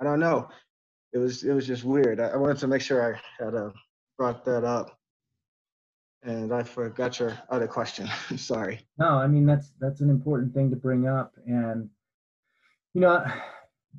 I 0.00 0.04
don't 0.04 0.20
know. 0.20 0.48
It 1.12 1.18
was 1.18 1.42
it 1.42 1.52
was 1.52 1.66
just 1.66 1.84
weird. 1.84 2.20
I, 2.20 2.28
I 2.28 2.36
wanted 2.36 2.58
to 2.58 2.68
make 2.68 2.82
sure 2.82 3.14
I 3.14 3.42
had 3.42 3.54
uh, 3.54 3.70
brought 4.16 4.44
that 4.44 4.64
up. 4.64 4.96
And 6.22 6.52
I 6.52 6.62
forgot 6.62 7.18
your 7.18 7.36
other 7.50 7.66
question. 7.66 8.08
Sorry. 8.36 8.80
No, 8.98 9.08
I 9.08 9.26
mean 9.26 9.46
that's 9.46 9.72
that's 9.80 10.00
an 10.00 10.10
important 10.10 10.54
thing 10.54 10.70
to 10.70 10.76
bring 10.76 11.08
up, 11.08 11.32
and 11.46 11.88
you 12.94 13.00
know 13.00 13.24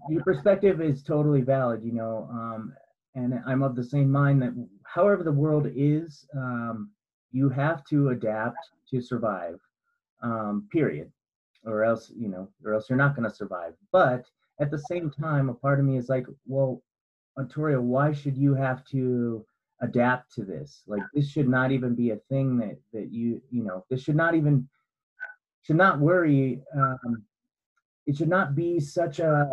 your 0.08 0.24
perspective 0.24 0.82
is 0.82 1.04
totally 1.04 1.42
valid, 1.42 1.84
you 1.84 1.92
know, 1.92 2.30
um, 2.32 2.74
and 3.16 3.40
I'm 3.46 3.64
of 3.64 3.76
the 3.76 3.84
same 3.84 4.10
mind 4.10 4.42
that 4.42 4.54
however 4.84 5.24
the 5.24 5.32
world 5.32 5.68
is, 5.76 6.26
um, 6.36 6.92
you 7.32 7.50
have 7.50 7.84
to 7.86 8.10
adapt 8.10 8.58
to 8.92 9.02
survive, 9.02 9.60
um, 10.24 10.68
period, 10.72 11.12
or 11.66 11.84
else, 11.84 12.12
you 12.16 12.30
know, 12.30 12.48
or 12.64 12.74
else 12.74 12.90
you're 12.90 12.98
not 12.98 13.16
going 13.16 13.30
to 13.30 13.36
survive. 13.36 13.74
But 13.92 14.26
at 14.60 14.72
the 14.72 14.78
same 14.78 15.10
time, 15.10 15.50
a 15.50 15.54
part 15.54 15.80
of 15.80 15.86
me 15.86 15.98
is 15.98 16.10
like, 16.10 16.26
well, 16.46 16.82
Antoria, 17.38 17.82
why 17.82 18.12
should 18.12 18.38
you 18.38 18.54
have 18.54 18.84
to 18.86 19.46
adapt 19.82 20.34
to 20.36 20.44
this? 20.44 20.84
Like, 20.88 21.04
this 21.14 21.30
should 21.30 21.48
not 21.48 21.72
even 21.72 21.96
be 21.96 22.12
a 22.12 22.18
thing 22.30 22.58
that 22.58 22.78
that 22.94 23.12
you, 23.12 23.42
you 23.50 23.64
know, 23.64 23.86
this 23.90 24.04
should 24.04 24.16
not 24.16 24.36
even 24.36 24.68
should 25.62 25.78
not 25.78 26.00
worry. 26.00 26.62
Um, 26.76 27.24
it 28.06 28.18
should 28.18 28.30
not 28.30 28.56
be 28.56 28.80
such 28.80 29.20
a 29.20 29.50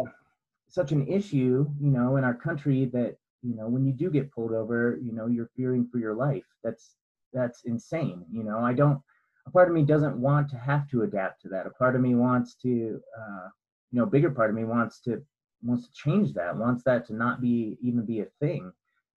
such 0.68 0.92
an 0.92 1.06
issue, 1.06 1.66
you 1.80 1.90
know, 1.90 2.16
in 2.16 2.24
our 2.24 2.34
country 2.34 2.86
that 2.86 3.16
you 3.42 3.54
know 3.54 3.68
when 3.68 3.84
you 3.86 3.92
do 3.92 4.10
get 4.10 4.32
pulled 4.32 4.52
over, 4.52 4.98
you 5.02 5.12
know, 5.12 5.26
you're 5.26 5.50
fearing 5.56 5.86
for 5.86 5.98
your 5.98 6.14
life. 6.14 6.44
That's 6.64 6.96
that's 7.32 7.62
insane. 7.64 8.24
You 8.30 8.42
know, 8.42 8.58
I 8.58 8.72
don't. 8.72 9.00
A 9.46 9.50
part 9.50 9.68
of 9.68 9.74
me 9.74 9.82
doesn't 9.82 10.16
want 10.16 10.48
to 10.50 10.56
have 10.56 10.88
to 10.90 11.02
adapt 11.02 11.42
to 11.42 11.48
that. 11.50 11.66
A 11.66 11.70
part 11.70 11.94
of 11.94 12.00
me 12.00 12.16
wants 12.16 12.54
to, 12.62 13.00
uh, 13.16 13.48
you 13.96 14.02
know, 14.02 14.06
bigger 14.06 14.30
part 14.30 14.50
of 14.50 14.56
me 14.56 14.64
wants 14.64 15.00
to 15.00 15.22
wants 15.62 15.86
to 15.88 15.92
change 15.94 16.34
that. 16.34 16.54
Wants 16.54 16.82
that 16.84 17.06
to 17.06 17.14
not 17.14 17.40
be 17.40 17.78
even 17.80 18.04
be 18.04 18.20
a 18.20 18.26
thing. 18.40 18.70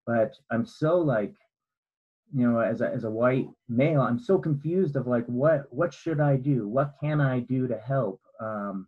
But 0.07 0.33
I'm 0.49 0.65
so 0.65 0.97
like, 0.97 1.35
you 2.33 2.49
know, 2.49 2.59
as 2.59 2.79
a 2.81 2.89
as 2.89 3.03
a 3.03 3.11
white 3.11 3.47
male, 3.67 4.01
I'm 4.01 4.19
so 4.19 4.37
confused 4.37 4.95
of 4.95 5.05
like 5.05 5.25
what 5.25 5.65
what 5.69 5.93
should 5.93 6.21
I 6.21 6.37
do? 6.37 6.67
What 6.67 6.93
can 7.01 7.19
I 7.19 7.41
do 7.41 7.67
to 7.67 7.77
help? 7.77 8.21
Um, 8.39 8.87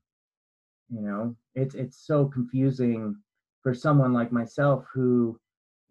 you 0.91 1.01
know 1.01 1.35
it's 1.55 1.73
it's 1.73 2.05
so 2.05 2.25
confusing 2.25 3.15
for 3.63 3.73
someone 3.73 4.13
like 4.13 4.31
myself 4.31 4.85
who 4.93 5.39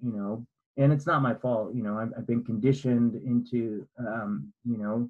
you 0.03 0.13
know 0.13 0.47
and 0.77 0.93
it's 0.93 1.07
not 1.07 1.23
my 1.23 1.35
fault 1.35 1.75
you 1.75 1.83
know 1.83 1.99
i've, 1.99 2.13
I've 2.17 2.27
been 2.27 2.45
conditioned 2.45 3.15
into 3.15 3.87
um, 3.99 4.53
you 4.65 4.77
know 4.77 5.09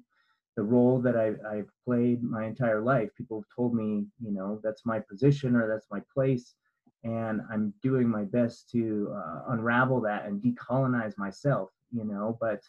the 0.55 0.63
role 0.63 0.99
that 0.99 1.15
I, 1.15 1.33
i've 1.49 1.69
played 1.85 2.23
my 2.23 2.45
entire 2.45 2.81
life 2.81 3.09
people 3.17 3.39
have 3.39 3.55
told 3.55 3.73
me 3.73 4.05
you 4.19 4.31
know 4.31 4.59
that's 4.63 4.85
my 4.85 4.99
position 4.99 5.55
or 5.55 5.67
that's 5.67 5.87
my 5.91 6.01
place 6.13 6.55
and 7.03 7.41
i'm 7.51 7.73
doing 7.81 8.07
my 8.07 8.23
best 8.23 8.69
to 8.71 9.13
uh, 9.15 9.53
unravel 9.53 10.01
that 10.01 10.25
and 10.25 10.41
decolonize 10.41 11.17
myself 11.17 11.69
you 11.91 12.03
know 12.03 12.37
but 12.39 12.61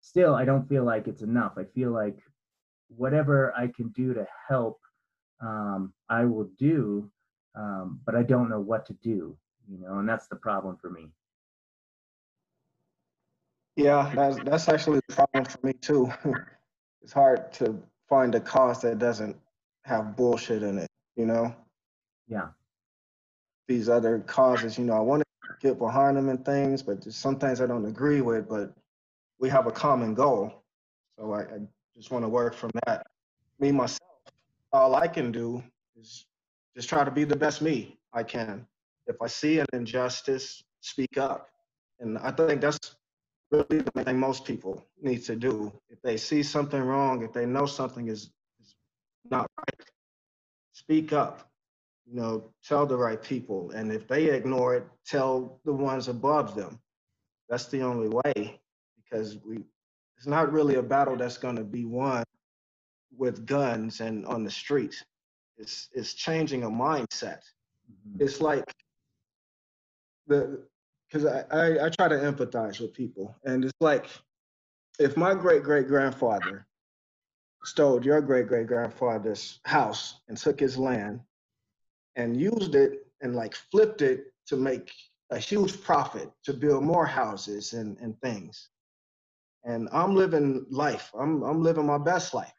still 0.00 0.34
i 0.34 0.44
don't 0.44 0.68
feel 0.68 0.84
like 0.84 1.06
it's 1.08 1.22
enough 1.22 1.52
i 1.56 1.64
feel 1.64 1.90
like 1.90 2.18
whatever 2.88 3.54
i 3.56 3.66
can 3.68 3.88
do 3.90 4.12
to 4.12 4.26
help 4.48 4.80
um, 5.40 5.92
I 6.08 6.24
will 6.24 6.48
do, 6.58 7.10
um, 7.54 8.00
but 8.04 8.14
I 8.14 8.22
don't 8.22 8.48
know 8.48 8.60
what 8.60 8.86
to 8.86 8.92
do, 8.94 9.36
you 9.68 9.78
know, 9.78 9.98
and 9.98 10.08
that's 10.08 10.28
the 10.28 10.36
problem 10.36 10.76
for 10.76 10.90
me. 10.90 11.08
Yeah, 13.76 14.12
that's 14.14 14.38
that's 14.44 14.68
actually 14.68 15.00
the 15.08 15.14
problem 15.14 15.44
for 15.44 15.66
me 15.66 15.72
too. 15.72 16.10
it's 17.02 17.12
hard 17.12 17.52
to 17.54 17.80
find 18.08 18.34
a 18.34 18.40
cause 18.40 18.82
that 18.82 18.98
doesn't 18.98 19.36
have 19.84 20.16
bullshit 20.16 20.62
in 20.62 20.78
it, 20.78 20.88
you 21.16 21.26
know. 21.26 21.54
Yeah. 22.28 22.48
These 23.68 23.88
other 23.88 24.20
causes, 24.20 24.78
you 24.78 24.84
know, 24.84 24.94
I 24.94 25.00
want 25.00 25.22
to 25.22 25.48
get 25.60 25.78
behind 25.78 26.16
them 26.16 26.28
and 26.28 26.44
things, 26.44 26.82
but 26.82 27.02
just 27.02 27.20
some 27.20 27.38
things 27.38 27.60
I 27.60 27.66
don't 27.66 27.86
agree 27.86 28.20
with. 28.20 28.48
But 28.48 28.72
we 29.38 29.48
have 29.48 29.66
a 29.66 29.72
common 29.72 30.14
goal, 30.14 30.62
so 31.18 31.32
I, 31.32 31.40
I 31.42 31.58
just 31.96 32.10
want 32.10 32.24
to 32.24 32.28
work 32.28 32.54
from 32.54 32.70
that. 32.86 33.06
Me 33.58 33.70
myself 33.72 34.00
all 34.72 34.94
I 34.94 35.08
can 35.08 35.32
do 35.32 35.62
is 35.98 36.26
just 36.76 36.88
try 36.88 37.04
to 37.04 37.10
be 37.10 37.24
the 37.24 37.36
best 37.36 37.62
me 37.62 37.98
I 38.12 38.22
can. 38.22 38.66
If 39.06 39.20
I 39.20 39.26
see 39.26 39.58
an 39.58 39.66
injustice, 39.72 40.62
speak 40.80 41.18
up. 41.18 41.48
And 41.98 42.18
I 42.18 42.30
think 42.30 42.60
that's 42.60 42.78
really 43.52 43.82
the 43.82 44.04
thing 44.04 44.20
most 44.20 44.44
people 44.44 44.84
need 45.02 45.24
to 45.24 45.36
do. 45.36 45.72
If 45.90 46.02
they 46.02 46.16
see 46.16 46.42
something 46.42 46.80
wrong, 46.82 47.22
if 47.24 47.32
they 47.32 47.46
know 47.46 47.66
something 47.66 48.08
is, 48.08 48.30
is 48.60 48.76
not 49.30 49.48
right, 49.58 49.86
speak 50.72 51.12
up. 51.12 51.48
You 52.06 52.16
know, 52.20 52.52
tell 52.64 52.86
the 52.86 52.96
right 52.98 53.22
people. 53.22 53.70
And 53.72 53.92
if 53.92 54.08
they 54.08 54.26
ignore 54.30 54.76
it, 54.76 54.86
tell 55.06 55.60
the 55.64 55.72
ones 55.72 56.08
above 56.08 56.54
them. 56.56 56.80
That's 57.48 57.66
the 57.66 57.82
only 57.82 58.08
way 58.08 58.60
because 58.96 59.38
we 59.46 59.64
it's 60.18 60.26
not 60.26 60.52
really 60.52 60.76
a 60.76 60.82
battle 60.82 61.16
that's 61.16 61.38
going 61.38 61.56
to 61.56 61.64
be 61.64 61.84
won 61.86 62.24
with 63.16 63.46
guns 63.46 64.00
and 64.00 64.26
on 64.26 64.44
the 64.44 64.50
streets. 64.50 65.04
it's 65.58 65.88
it's 65.94 66.14
changing 66.14 66.64
a 66.64 66.70
mindset. 66.70 67.40
Mhm. 67.90 68.20
It's 68.20 68.40
like 68.40 68.64
the 70.28 70.66
because 71.10 71.26
I, 71.26 71.44
I 71.50 71.86
I 71.86 71.88
try 71.88 72.08
to 72.08 72.16
empathize 72.16 72.80
with 72.80 72.94
people, 72.94 73.34
and 73.44 73.64
it's 73.64 73.72
like 73.80 74.06
if 74.98 75.16
my 75.16 75.34
great 75.34 75.62
great 75.62 75.88
grandfather 75.88 76.66
stole 77.64 78.04
your 78.04 78.20
great 78.20 78.46
great 78.46 78.66
grandfather's 78.66 79.60
house 79.64 80.20
and 80.28 80.36
took 80.36 80.58
his 80.58 80.78
land 80.78 81.20
and 82.16 82.40
used 82.40 82.74
it 82.74 83.06
and 83.20 83.34
like 83.34 83.54
flipped 83.54 84.02
it 84.02 84.32
to 84.46 84.56
make 84.56 84.92
a 85.30 85.38
huge 85.38 85.80
profit 85.82 86.30
to 86.44 86.52
build 86.52 86.82
more 86.82 87.06
houses 87.06 87.72
and, 87.72 87.96
and 87.98 88.20
things. 88.20 88.68
And 89.64 89.88
I'm 89.92 90.14
living 90.14 90.66
life. 90.70 91.10
I'm 91.18 91.42
I'm 91.42 91.62
living 91.62 91.86
my 91.86 91.98
best 91.98 92.34
life. 92.34 92.52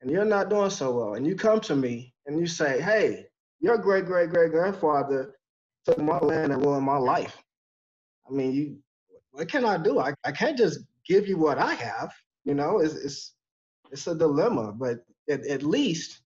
And 0.00 0.10
you're 0.10 0.24
not 0.24 0.48
doing 0.48 0.70
so 0.70 0.92
well. 0.92 1.14
And 1.14 1.26
you 1.26 1.34
come 1.34 1.60
to 1.60 1.74
me 1.74 2.14
and 2.26 2.38
you 2.38 2.46
say, 2.46 2.80
hey, 2.80 3.26
your 3.60 3.78
great 3.78 4.06
great 4.06 4.30
great 4.30 4.50
grandfather 4.50 5.34
took 5.84 5.98
my 5.98 6.18
land 6.18 6.52
and 6.52 6.64
ruined 6.64 6.84
my 6.84 6.98
life. 6.98 7.42
I 8.28 8.32
mean, 8.32 8.52
you 8.52 8.78
what 9.30 9.48
can 9.48 9.64
I 9.64 9.76
do? 9.76 10.00
I, 10.00 10.14
I 10.24 10.32
can't 10.32 10.58
just 10.58 10.80
give 11.06 11.28
you 11.28 11.36
what 11.36 11.58
I 11.58 11.74
have. 11.74 12.12
You 12.44 12.54
know, 12.54 12.78
it's 12.78 12.94
it's 12.94 13.34
it's 13.90 14.06
a 14.06 14.14
dilemma, 14.14 14.72
but 14.72 15.04
at, 15.30 15.46
at 15.46 15.62
least 15.62 16.20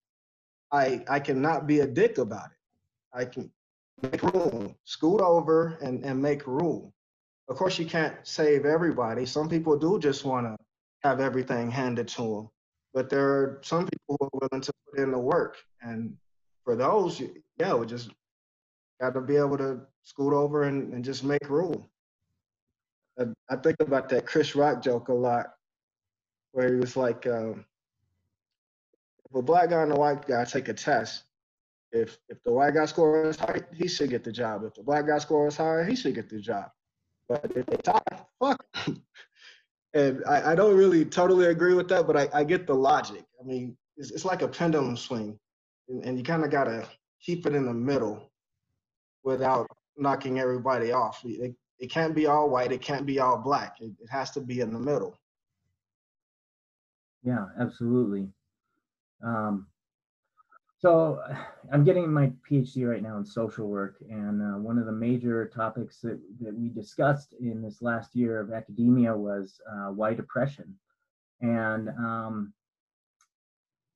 I 0.72 1.04
I 1.08 1.20
cannot 1.20 1.66
be 1.66 1.80
a 1.80 1.86
dick 1.86 2.18
about 2.18 2.46
it. 2.46 2.58
I 3.14 3.24
can 3.26 3.50
make 4.02 4.22
room, 4.22 4.74
scoot 4.84 5.20
over 5.20 5.78
and, 5.82 6.04
and 6.04 6.20
make 6.20 6.46
room. 6.46 6.92
Of 7.48 7.56
course, 7.56 7.78
you 7.78 7.86
can't 7.86 8.14
save 8.22 8.64
everybody. 8.64 9.26
Some 9.26 9.48
people 9.48 9.78
do 9.78 9.98
just 9.98 10.24
want 10.24 10.46
to 10.46 10.56
have 11.02 11.20
everything 11.20 11.70
handed 11.70 12.08
to 12.08 12.22
them, 12.22 12.48
but 12.94 13.10
there 13.10 13.28
are 13.28 13.60
some 13.62 13.86
people 13.86 14.16
who 14.18 14.26
are 14.26 14.40
willing 14.40 14.62
to 14.62 14.72
put 14.88 15.00
in 15.00 15.10
the 15.10 15.18
work. 15.18 15.56
And 15.82 16.16
for 16.64 16.76
those, 16.76 17.20
yeah, 17.58 17.74
we 17.74 17.86
just 17.86 18.10
got 19.00 19.14
to 19.14 19.20
be 19.20 19.36
able 19.36 19.58
to 19.58 19.80
scoot 20.04 20.32
over 20.32 20.62
and, 20.64 20.94
and 20.94 21.04
just 21.04 21.24
make 21.24 21.48
room. 21.50 21.84
I, 23.18 23.56
think 23.56 23.76
about 23.80 24.08
that 24.08 24.26
Chris 24.26 24.54
Rock 24.54 24.82
joke 24.82 25.08
a 25.08 25.14
lot, 25.14 25.46
where 26.52 26.72
he 26.72 26.80
was 26.80 26.96
like, 26.96 27.26
um, 27.26 27.64
if 29.28 29.34
a 29.34 29.42
black 29.42 29.70
guy 29.70 29.82
and 29.82 29.92
a 29.92 29.96
white 29.96 30.26
guy 30.26 30.44
take 30.44 30.68
a 30.68 30.74
test, 30.74 31.24
if 31.92 32.18
if 32.28 32.42
the 32.42 32.52
white 32.52 32.74
guy 32.74 32.86
scores 32.86 33.38
high, 33.38 33.60
he 33.74 33.86
should 33.86 34.10
get 34.10 34.24
the 34.24 34.32
job. 34.32 34.64
If 34.64 34.74
the 34.74 34.82
black 34.82 35.06
guy 35.06 35.18
scores 35.18 35.56
higher, 35.56 35.84
he 35.84 35.94
should 35.94 36.14
get 36.14 36.28
the 36.28 36.40
job. 36.40 36.70
But 37.28 37.52
if 37.54 37.66
they 37.66 37.76
tie, 37.76 38.00
fuck. 38.40 38.64
and 39.94 40.22
I, 40.26 40.52
I 40.52 40.54
don't 40.54 40.76
really 40.76 41.04
totally 41.04 41.46
agree 41.46 41.74
with 41.74 41.88
that, 41.88 42.06
but 42.06 42.16
I, 42.16 42.28
I 42.32 42.44
get 42.44 42.66
the 42.66 42.74
logic. 42.74 43.24
I 43.40 43.44
mean, 43.44 43.76
it's, 43.96 44.10
it's 44.10 44.24
like 44.24 44.42
a 44.42 44.48
pendulum 44.48 44.96
swing, 44.96 45.38
and, 45.88 46.04
and 46.04 46.18
you 46.18 46.24
kind 46.24 46.44
of 46.44 46.50
gotta 46.50 46.86
keep 47.20 47.46
it 47.46 47.54
in 47.54 47.66
the 47.66 47.74
middle 47.74 48.30
without 49.22 49.66
knocking 49.96 50.40
everybody 50.40 50.92
off. 50.92 51.22
It, 51.24 51.54
it 51.82 51.90
can't 51.90 52.14
be 52.14 52.26
all 52.26 52.48
white. 52.48 52.70
It 52.70 52.80
can't 52.80 53.04
be 53.04 53.18
all 53.18 53.36
black. 53.36 53.80
It, 53.80 53.90
it 54.00 54.08
has 54.08 54.30
to 54.30 54.40
be 54.40 54.60
in 54.60 54.72
the 54.72 54.78
middle. 54.78 55.18
Yeah, 57.24 57.46
absolutely. 57.58 58.28
Um, 59.22 59.66
so 60.78 61.20
I'm 61.72 61.82
getting 61.82 62.10
my 62.10 62.30
PhD 62.48 62.88
right 62.88 63.02
now 63.02 63.16
in 63.16 63.26
social 63.26 63.66
work, 63.66 63.96
and 64.08 64.40
uh, 64.40 64.58
one 64.58 64.78
of 64.78 64.86
the 64.86 64.92
major 64.92 65.48
topics 65.48 65.98
that, 66.02 66.20
that 66.40 66.54
we 66.54 66.68
discussed 66.68 67.34
in 67.40 67.60
this 67.60 67.82
last 67.82 68.14
year 68.14 68.40
of 68.40 68.52
academia 68.52 69.16
was 69.16 69.60
uh, 69.68 69.90
white 69.90 70.20
oppression, 70.20 70.76
and 71.40 71.88
um, 71.98 72.52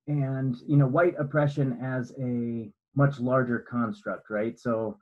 and 0.09 0.57
you 0.67 0.77
know 0.77 0.89
white 0.89 1.15
oppression 1.21 1.79
as 1.81 2.13
a 2.21 2.69
much 2.97 3.21
larger 3.21 3.61
construct, 3.61 4.29
right? 4.29 4.59
So 4.59 4.99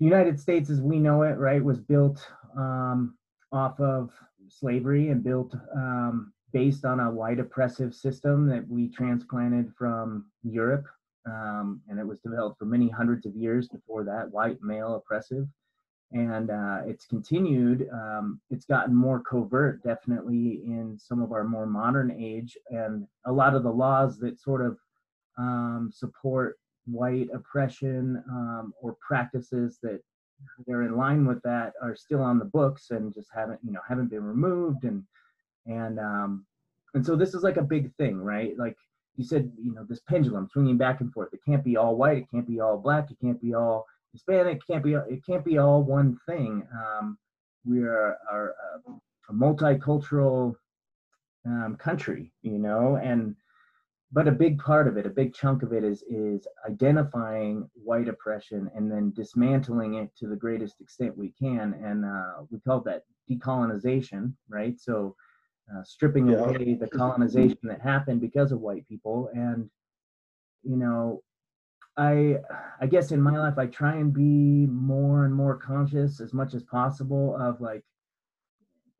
the 0.00 0.06
United 0.06 0.40
States, 0.40 0.70
as 0.70 0.80
we 0.80 0.98
know 0.98 1.22
it, 1.22 1.36
right, 1.36 1.62
was 1.62 1.78
built 1.78 2.26
um, 2.56 3.16
off 3.52 3.78
of 3.78 4.10
slavery 4.48 5.10
and 5.10 5.22
built 5.22 5.54
um, 5.76 6.32
based 6.52 6.86
on 6.86 7.00
a 7.00 7.10
white 7.10 7.38
oppressive 7.38 7.94
system 7.94 8.48
that 8.48 8.66
we 8.66 8.88
transplanted 8.88 9.70
from 9.78 10.24
Europe. 10.42 10.86
Um, 11.26 11.82
and 11.88 12.00
it 12.00 12.06
was 12.06 12.18
developed 12.20 12.58
for 12.58 12.64
many 12.64 12.88
hundreds 12.88 13.26
of 13.26 13.36
years 13.36 13.68
before 13.68 14.04
that, 14.04 14.30
white 14.32 14.56
male 14.62 14.94
oppressive. 14.94 15.46
And 16.12 16.50
uh, 16.50 16.78
it's 16.86 17.04
continued, 17.04 17.88
um, 17.92 18.40
it's 18.50 18.64
gotten 18.64 18.94
more 18.94 19.20
covert, 19.20 19.82
definitely, 19.84 20.62
in 20.64 20.96
some 20.98 21.22
of 21.22 21.30
our 21.30 21.44
more 21.44 21.66
modern 21.66 22.10
age. 22.10 22.56
And 22.70 23.06
a 23.26 23.32
lot 23.32 23.54
of 23.54 23.62
the 23.62 23.70
laws 23.70 24.18
that 24.20 24.40
sort 24.40 24.64
of 24.64 24.78
um, 25.38 25.90
support 25.92 26.58
white 26.86 27.28
oppression 27.32 28.22
um, 28.30 28.72
or 28.80 28.96
practices 29.06 29.78
that 29.82 30.00
they're 30.66 30.82
in 30.82 30.96
line 30.96 31.26
with 31.26 31.42
that 31.42 31.74
are 31.82 31.94
still 31.94 32.22
on 32.22 32.38
the 32.38 32.44
books 32.44 32.90
and 32.90 33.14
just 33.14 33.28
haven't, 33.34 33.60
you 33.62 33.72
know, 33.72 33.80
haven't 33.86 34.08
been 34.08 34.24
removed. 34.24 34.84
And 34.84 35.04
and 35.66 35.98
um 35.98 36.46
and 36.94 37.04
so 37.04 37.16
this 37.16 37.34
is 37.34 37.42
like 37.42 37.56
a 37.56 37.62
big 37.62 37.94
thing 37.96 38.18
right? 38.18 38.56
Like 38.58 38.76
you 39.16 39.24
said 39.24 39.52
you 39.62 39.74
know 39.74 39.84
this 39.88 40.00
pendulum 40.08 40.48
swinging 40.50 40.78
back 40.78 41.00
and 41.00 41.12
forth. 41.12 41.32
It 41.32 41.40
can't 41.46 41.64
be 41.64 41.76
all 41.76 41.96
white. 41.96 42.18
It 42.18 42.30
can't 42.32 42.48
be 42.48 42.60
all 42.60 42.78
black. 42.78 43.10
It 43.10 43.18
can't 43.22 43.40
be 43.40 43.54
all 43.54 43.86
hispanic. 44.12 44.56
It 44.56 44.66
can't 44.66 44.84
be 44.84 44.94
it 44.94 45.24
can't 45.26 45.44
be 45.44 45.58
all 45.58 45.82
one 45.82 46.18
thing. 46.26 46.66
Um 46.72 47.18
we 47.64 47.82
are, 47.82 48.16
are 48.30 48.54
a, 48.86 48.92
a 49.28 49.34
multicultural 49.34 50.54
um, 51.46 51.76
country 51.76 52.32
you 52.42 52.58
know 52.58 52.96
and 52.96 53.34
but 54.12 54.26
a 54.26 54.32
big 54.32 54.58
part 54.58 54.88
of 54.88 54.96
it 54.96 55.06
a 55.06 55.10
big 55.10 55.32
chunk 55.32 55.62
of 55.62 55.72
it 55.72 55.84
is 55.84 56.02
is 56.02 56.46
identifying 56.68 57.68
white 57.74 58.08
oppression 58.08 58.70
and 58.74 58.90
then 58.90 59.12
dismantling 59.14 59.94
it 59.94 60.10
to 60.16 60.26
the 60.26 60.36
greatest 60.36 60.80
extent 60.80 61.16
we 61.16 61.32
can. 61.38 61.74
And 61.84 62.04
uh, 62.04 62.44
we 62.50 62.58
call 62.60 62.80
that 62.80 63.04
decolonization 63.30 64.32
right? 64.48 64.78
So 64.80 65.14
uh, 65.72 65.82
stripping 65.84 66.30
Yeah. 66.30 66.44
away 66.44 66.74
the 66.74 66.88
colonization 66.88 67.60
that 67.64 67.80
happened 67.80 68.20
because 68.20 68.50
of 68.52 68.60
white 68.60 68.86
people. 68.88 69.30
And 69.34 69.70
you 70.62 70.76
know 70.76 71.22
i 71.96 72.36
i 72.80 72.86
guess 72.86 73.12
in 73.12 73.20
my 73.20 73.36
life 73.36 73.58
i 73.58 73.66
try 73.66 73.96
and 73.96 74.12
be 74.12 74.66
more 74.66 75.24
and 75.24 75.34
more 75.34 75.56
conscious 75.56 76.20
as 76.20 76.32
much 76.32 76.54
as 76.54 76.62
possible 76.64 77.36
of 77.40 77.60
like 77.60 77.82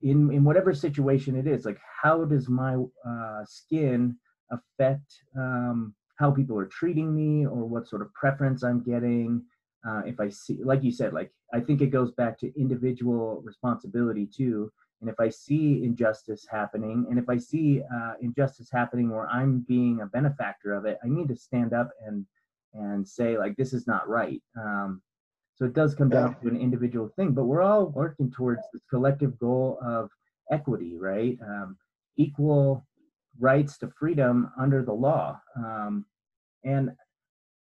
in 0.03 0.33
in 0.33 0.45
whatever 0.45 0.73
situation 0.73 1.37
it 1.37 1.47
is 1.47 1.65
like 1.65 1.79
how 2.03 2.25
does 2.25 2.49
my 2.49 2.77
uh, 3.07 3.45
skin 3.45 4.17
affect 4.51 5.23
um, 5.37 5.95
how 6.19 6.31
people 6.31 6.59
are 6.59 6.67
treating 6.67 7.15
me 7.15 7.47
or 7.47 7.65
what 7.65 7.87
sort 7.89 8.03
of 8.03 8.13
preference 8.15 8.63
i'm 8.63 8.83
getting 8.83 9.43
uh, 9.89 10.03
if 10.07 10.21
i 10.21 10.29
see 10.29 10.59
like 10.63 10.83
you 10.83 10.93
said 10.93 11.13
like 11.13 11.31
i 11.53 11.61
think 11.61 11.81
it 11.81 11.89
goes 11.89 12.13
back 12.13 12.39
to 12.39 12.53
individual 12.61 13.41
responsibility 13.45 14.27
too 14.27 14.71
and 15.01 15.09
if 15.09 15.19
I 15.19 15.31
see 15.31 15.83
injustice 15.83 16.47
happening, 16.51 17.07
and 17.09 17.19
if 17.19 17.29
I 17.29 17.39
see 17.39 17.83
uh, 17.83 18.15
injustice 18.21 18.69
happening 18.71 19.09
where 19.11 19.29
I'm 19.29 19.61
being 19.61 20.01
a 20.01 20.07
benefactor 20.07 20.75
of 20.75 20.85
it, 20.85 20.99
I 21.03 21.09
need 21.09 21.29
to 21.29 21.37
stand 21.37 21.73
up 21.73 21.91
and 22.07 22.27
and 22.75 23.07
say 23.07 23.37
like 23.37 23.57
this 23.57 23.73
is 23.73 23.87
not 23.87 24.09
right. 24.09 24.43
Um, 24.59 25.03
so 25.57 25.65
it 25.65 25.73
does 25.73 25.95
come 25.95 26.09
down 26.09 26.37
to 26.41 26.49
an 26.49 26.57
individual 26.57 27.09
thing, 27.17 27.33
but 27.33 27.45
we're 27.45 27.63
all 27.63 27.87
working 27.87 28.31
towards 28.31 28.63
this 28.73 28.83
collective 28.89 29.39
goal 29.39 29.79
of 29.85 30.11
equity, 30.51 30.97
right? 30.97 31.39
Um, 31.45 31.77
equal 32.17 32.87
rights 33.41 33.79
to 33.79 33.91
freedom 33.99 34.51
under 34.59 34.83
the 34.83 34.93
law. 34.93 35.41
Um, 35.57 36.05
and 36.65 36.91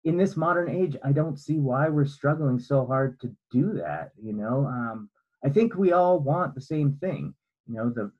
in 0.03 0.17
this 0.17 0.37
modern 0.37 0.69
age, 0.69 0.95
I 1.03 1.11
don't 1.11 1.39
see 1.39 1.59
why 1.59 1.89
we're 1.89 2.05
struggling 2.05 2.59
so 2.59 2.85
hard 2.85 3.19
to 3.21 3.35
do 3.51 3.73
that. 3.73 4.11
You 4.21 4.33
know, 4.33 4.65
um, 4.67 5.09
I 5.45 5.49
think 5.49 5.75
we 5.75 5.91
all 5.91 6.19
want 6.19 6.55
the 6.55 6.61
same 6.61 6.97
thing. 6.99 7.33
You 7.67 7.75
know, 7.75 7.89
the 7.89 8.11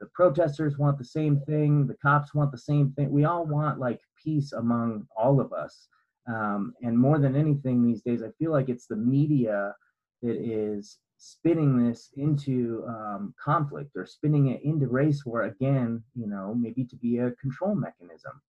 the 0.00 0.06
protesters 0.14 0.78
want 0.78 0.96
the 0.96 1.04
same 1.04 1.40
thing. 1.40 1.86
The 1.86 1.96
cops 2.02 2.34
want 2.34 2.52
the 2.52 2.58
same 2.58 2.92
thing. 2.92 3.10
We 3.10 3.24
all 3.24 3.44
want 3.44 3.78
like 3.78 4.00
peace 4.22 4.52
among 4.52 5.06
all 5.14 5.40
of 5.40 5.52
us. 5.52 5.88
Um, 6.26 6.74
and 6.82 6.98
more 6.98 7.18
than 7.18 7.36
anything 7.36 7.82
these 7.82 8.02
days, 8.02 8.22
I 8.22 8.30
feel 8.38 8.50
like 8.50 8.68
it's 8.68 8.86
the 8.86 8.96
media 8.96 9.74
that 10.22 10.36
is 10.36 10.98
spinning 11.20 11.86
this 11.86 12.10
into 12.16 12.82
um, 12.88 13.34
conflict 13.42 13.90
or 13.94 14.06
spinning 14.06 14.48
it 14.48 14.62
into 14.62 14.88
race 14.88 15.24
war 15.24 15.42
again. 15.42 16.02
You 16.16 16.26
know, 16.26 16.54
maybe 16.54 16.84
to 16.84 16.96
be 16.96 17.18
a 17.18 17.30
control 17.32 17.74
mechanism. 17.74 18.40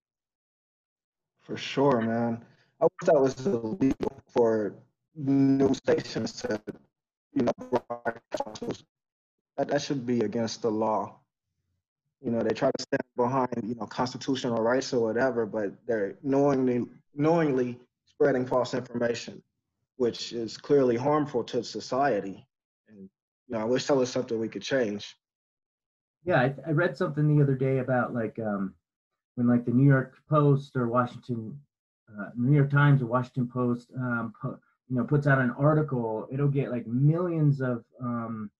For 1.42 1.56
sure, 1.56 2.00
man. 2.00 2.44
I 2.80 2.84
wish 2.84 3.06
that 3.06 3.20
was 3.20 3.46
illegal 3.46 4.22
for 4.32 4.74
news 5.14 5.76
stations 5.76 6.32
to, 6.42 6.60
you 7.34 7.42
know, 7.42 7.52
broadcast. 7.70 8.84
That 9.56 9.68
that 9.68 9.82
should 9.82 10.06
be 10.06 10.20
against 10.20 10.62
the 10.62 10.70
law. 10.70 11.20
You 12.22 12.30
know, 12.30 12.42
they 12.42 12.54
try 12.54 12.70
to 12.70 12.82
stand 12.82 13.02
behind, 13.16 13.62
you 13.64 13.74
know, 13.74 13.86
constitutional 13.86 14.62
rights 14.62 14.92
or 14.92 15.00
whatever, 15.04 15.44
but 15.44 15.74
they're 15.86 16.14
knowingly 16.22 16.86
knowingly 17.14 17.78
spreading 18.06 18.46
false 18.46 18.72
information, 18.72 19.42
which 19.96 20.32
is 20.32 20.56
clearly 20.56 20.96
harmful 20.96 21.44
to 21.44 21.62
society. 21.62 22.46
You 23.52 23.58
know, 23.58 23.64
I 23.64 23.68
wish 23.68 23.84
that 23.84 23.94
was 23.94 24.10
something 24.10 24.40
we 24.40 24.48
could 24.48 24.62
change. 24.62 25.14
Yeah, 26.24 26.40
I, 26.40 26.54
I 26.66 26.70
read 26.70 26.96
something 26.96 27.36
the 27.36 27.42
other 27.42 27.54
day 27.54 27.80
about 27.80 28.14
like 28.14 28.38
um, 28.38 28.72
when 29.34 29.46
like 29.46 29.66
the 29.66 29.72
New 29.72 29.86
York 29.86 30.14
Post 30.26 30.74
or 30.74 30.88
Washington 30.88 31.60
uh, 32.08 32.30
New 32.34 32.56
York 32.56 32.70
Times 32.70 33.02
or 33.02 33.06
Washington 33.06 33.50
Post, 33.52 33.90
um, 33.98 34.32
you 34.42 34.96
know, 34.96 35.04
puts 35.04 35.26
out 35.26 35.38
an 35.38 35.50
article, 35.58 36.28
it'll 36.32 36.48
get 36.48 36.70
like 36.70 36.86
millions 36.86 37.60
of 37.60 37.84
um, 38.00 38.50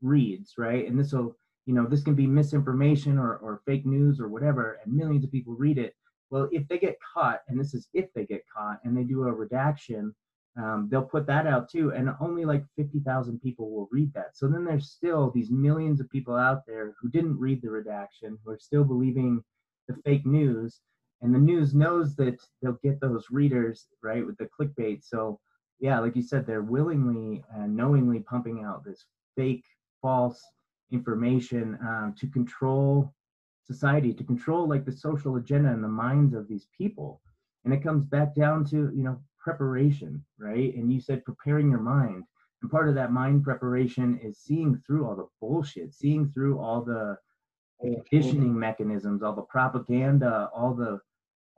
reads, 0.00 0.54
right? 0.56 0.88
And 0.88 0.98
this 0.98 1.12
will, 1.12 1.36
you 1.66 1.74
know, 1.74 1.86
this 1.86 2.02
can 2.02 2.14
be 2.14 2.26
misinformation 2.26 3.18
or, 3.18 3.36
or 3.36 3.60
fake 3.66 3.84
news 3.84 4.20
or 4.20 4.28
whatever, 4.28 4.80
and 4.82 4.94
millions 4.94 5.22
of 5.22 5.30
people 5.30 5.54
read 5.54 5.76
it. 5.76 5.94
Well, 6.30 6.48
if 6.50 6.66
they 6.66 6.78
get 6.78 6.96
caught, 7.14 7.40
and 7.48 7.60
this 7.60 7.74
is 7.74 7.88
if 7.92 8.10
they 8.14 8.24
get 8.24 8.44
caught, 8.48 8.78
and 8.84 8.96
they 8.96 9.04
do 9.04 9.24
a 9.24 9.32
redaction, 9.32 10.14
um, 10.56 10.88
they'll 10.90 11.02
put 11.02 11.26
that 11.26 11.46
out 11.46 11.70
too, 11.70 11.92
and 11.92 12.10
only 12.20 12.44
like 12.44 12.64
50,000 12.76 13.40
people 13.40 13.70
will 13.70 13.88
read 13.92 14.12
that. 14.14 14.36
So 14.36 14.48
then 14.48 14.64
there's 14.64 14.90
still 14.90 15.30
these 15.30 15.50
millions 15.50 16.00
of 16.00 16.10
people 16.10 16.36
out 16.36 16.66
there 16.66 16.94
who 17.00 17.08
didn't 17.08 17.38
read 17.38 17.62
the 17.62 17.70
redaction, 17.70 18.38
who 18.44 18.52
are 18.52 18.58
still 18.58 18.84
believing 18.84 19.42
the 19.88 19.94
fake 20.04 20.26
news, 20.26 20.80
and 21.22 21.34
the 21.34 21.38
news 21.38 21.74
knows 21.74 22.16
that 22.16 22.40
they'll 22.62 22.78
get 22.82 23.00
those 23.00 23.26
readers 23.30 23.86
right 24.02 24.26
with 24.26 24.36
the 24.38 24.48
clickbait. 24.58 25.04
So 25.04 25.38
yeah, 25.78 25.98
like 26.00 26.16
you 26.16 26.22
said, 26.22 26.46
they're 26.46 26.62
willingly 26.62 27.42
and 27.54 27.76
knowingly 27.76 28.20
pumping 28.20 28.64
out 28.64 28.84
this 28.84 29.04
fake, 29.36 29.64
false 30.02 30.42
information 30.92 31.78
um, 31.82 32.14
to 32.18 32.26
control 32.26 33.12
society, 33.64 34.12
to 34.12 34.24
control 34.24 34.68
like 34.68 34.84
the 34.84 34.92
social 34.92 35.36
agenda 35.36 35.70
in 35.70 35.80
the 35.80 35.88
minds 35.88 36.34
of 36.34 36.48
these 36.48 36.66
people. 36.76 37.20
And 37.64 37.72
it 37.72 37.82
comes 37.82 38.04
back 38.04 38.34
down 38.34 38.64
to 38.66 38.90
you 38.94 39.04
know 39.04 39.20
preparation, 39.40 40.24
right? 40.38 40.74
And 40.74 40.92
you 40.92 41.00
said 41.00 41.24
preparing 41.24 41.70
your 41.70 41.80
mind. 41.80 42.24
And 42.62 42.70
part 42.70 42.88
of 42.88 42.94
that 42.96 43.12
mind 43.12 43.42
preparation 43.42 44.18
is 44.22 44.38
seeing 44.38 44.80
through 44.86 45.06
all 45.06 45.16
the 45.16 45.28
bullshit, 45.40 45.94
seeing 45.94 46.30
through 46.30 46.58
all 46.58 46.82
the 46.82 47.16
conditioning 47.80 48.58
mechanisms, 48.58 49.22
all 49.22 49.34
the 49.34 49.42
propaganda, 49.42 50.50
all 50.54 50.74
the 50.74 51.00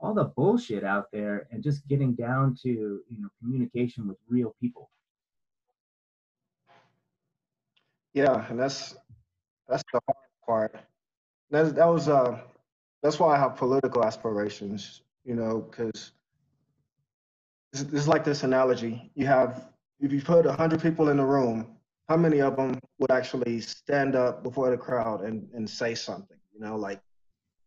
all 0.02 0.12
the 0.12 0.24
bullshit 0.24 0.82
out 0.82 1.06
there 1.12 1.46
and 1.50 1.62
just 1.62 1.86
getting 1.86 2.12
down 2.14 2.56
to 2.60 2.68
you 2.68 3.20
know 3.20 3.28
communication 3.40 4.06
with 4.08 4.18
real 4.28 4.54
people 4.60 4.90
yeah 8.12 8.44
and 8.50 8.58
that's 8.58 8.96
that's 9.68 9.84
the 9.92 10.00
hard 10.06 10.72
part 10.72 10.84
that, 11.50 11.74
that 11.76 11.86
was 11.86 12.08
uh 12.08 12.36
that's 13.02 13.20
why 13.20 13.36
i 13.36 13.38
have 13.38 13.56
political 13.56 14.04
aspirations 14.04 15.02
you 15.24 15.36
know 15.36 15.60
because 15.70 16.10
it's, 17.72 17.82
it's 17.82 18.08
like 18.08 18.24
this 18.24 18.42
analogy 18.42 19.10
you 19.14 19.26
have 19.26 19.68
if 20.00 20.12
you 20.12 20.20
put 20.20 20.44
100 20.44 20.80
people 20.80 21.08
in 21.10 21.18
a 21.18 21.26
room 21.26 21.76
how 22.08 22.16
many 22.16 22.40
of 22.40 22.56
them 22.56 22.78
would 22.98 23.10
actually 23.10 23.60
stand 23.60 24.14
up 24.16 24.42
before 24.42 24.70
the 24.70 24.76
crowd 24.76 25.22
and, 25.22 25.48
and 25.54 25.68
say 25.68 25.94
something 25.94 26.38
you 26.52 26.60
know 26.60 26.76
like 26.76 27.00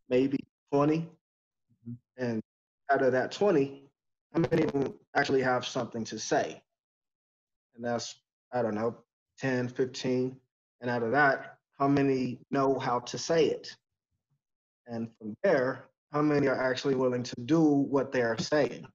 maybe 0.10 0.38
20 0.72 0.98
mm-hmm. 1.00 1.94
and 2.18 2.42
out 2.92 3.02
of 3.02 3.12
that 3.12 3.32
20, 3.32 3.84
how 4.34 4.42
many 4.52 4.64
of 4.64 4.72
them 4.72 4.94
actually 5.16 5.42
have 5.42 5.66
something 5.66 6.04
to 6.06 6.20
say? 6.20 6.62
And 7.76 7.84
that's, 7.84 8.16
I 8.54 8.62
don't 8.62 8.76
know, 8.76 8.96
10, 9.40 9.70
15. 9.70 10.36
And 10.82 10.90
out 10.90 11.04
of 11.04 11.12
that, 11.12 11.58
how 11.80 11.88
many 11.88 12.40
know 12.52 12.80
how 12.80 13.00
to 13.00 13.18
say 13.18 13.46
it? 13.46 13.76
And 14.88 15.10
from 15.18 15.36
there, 15.44 15.86
how 16.12 16.22
many 16.22 16.48
are 16.48 16.62
actually 16.62 16.96
willing 16.96 17.24
to 17.24 17.36
do 17.46 17.62
what 17.62 18.12
they 18.12 18.22
are 18.22 18.38
saying? 18.38 18.86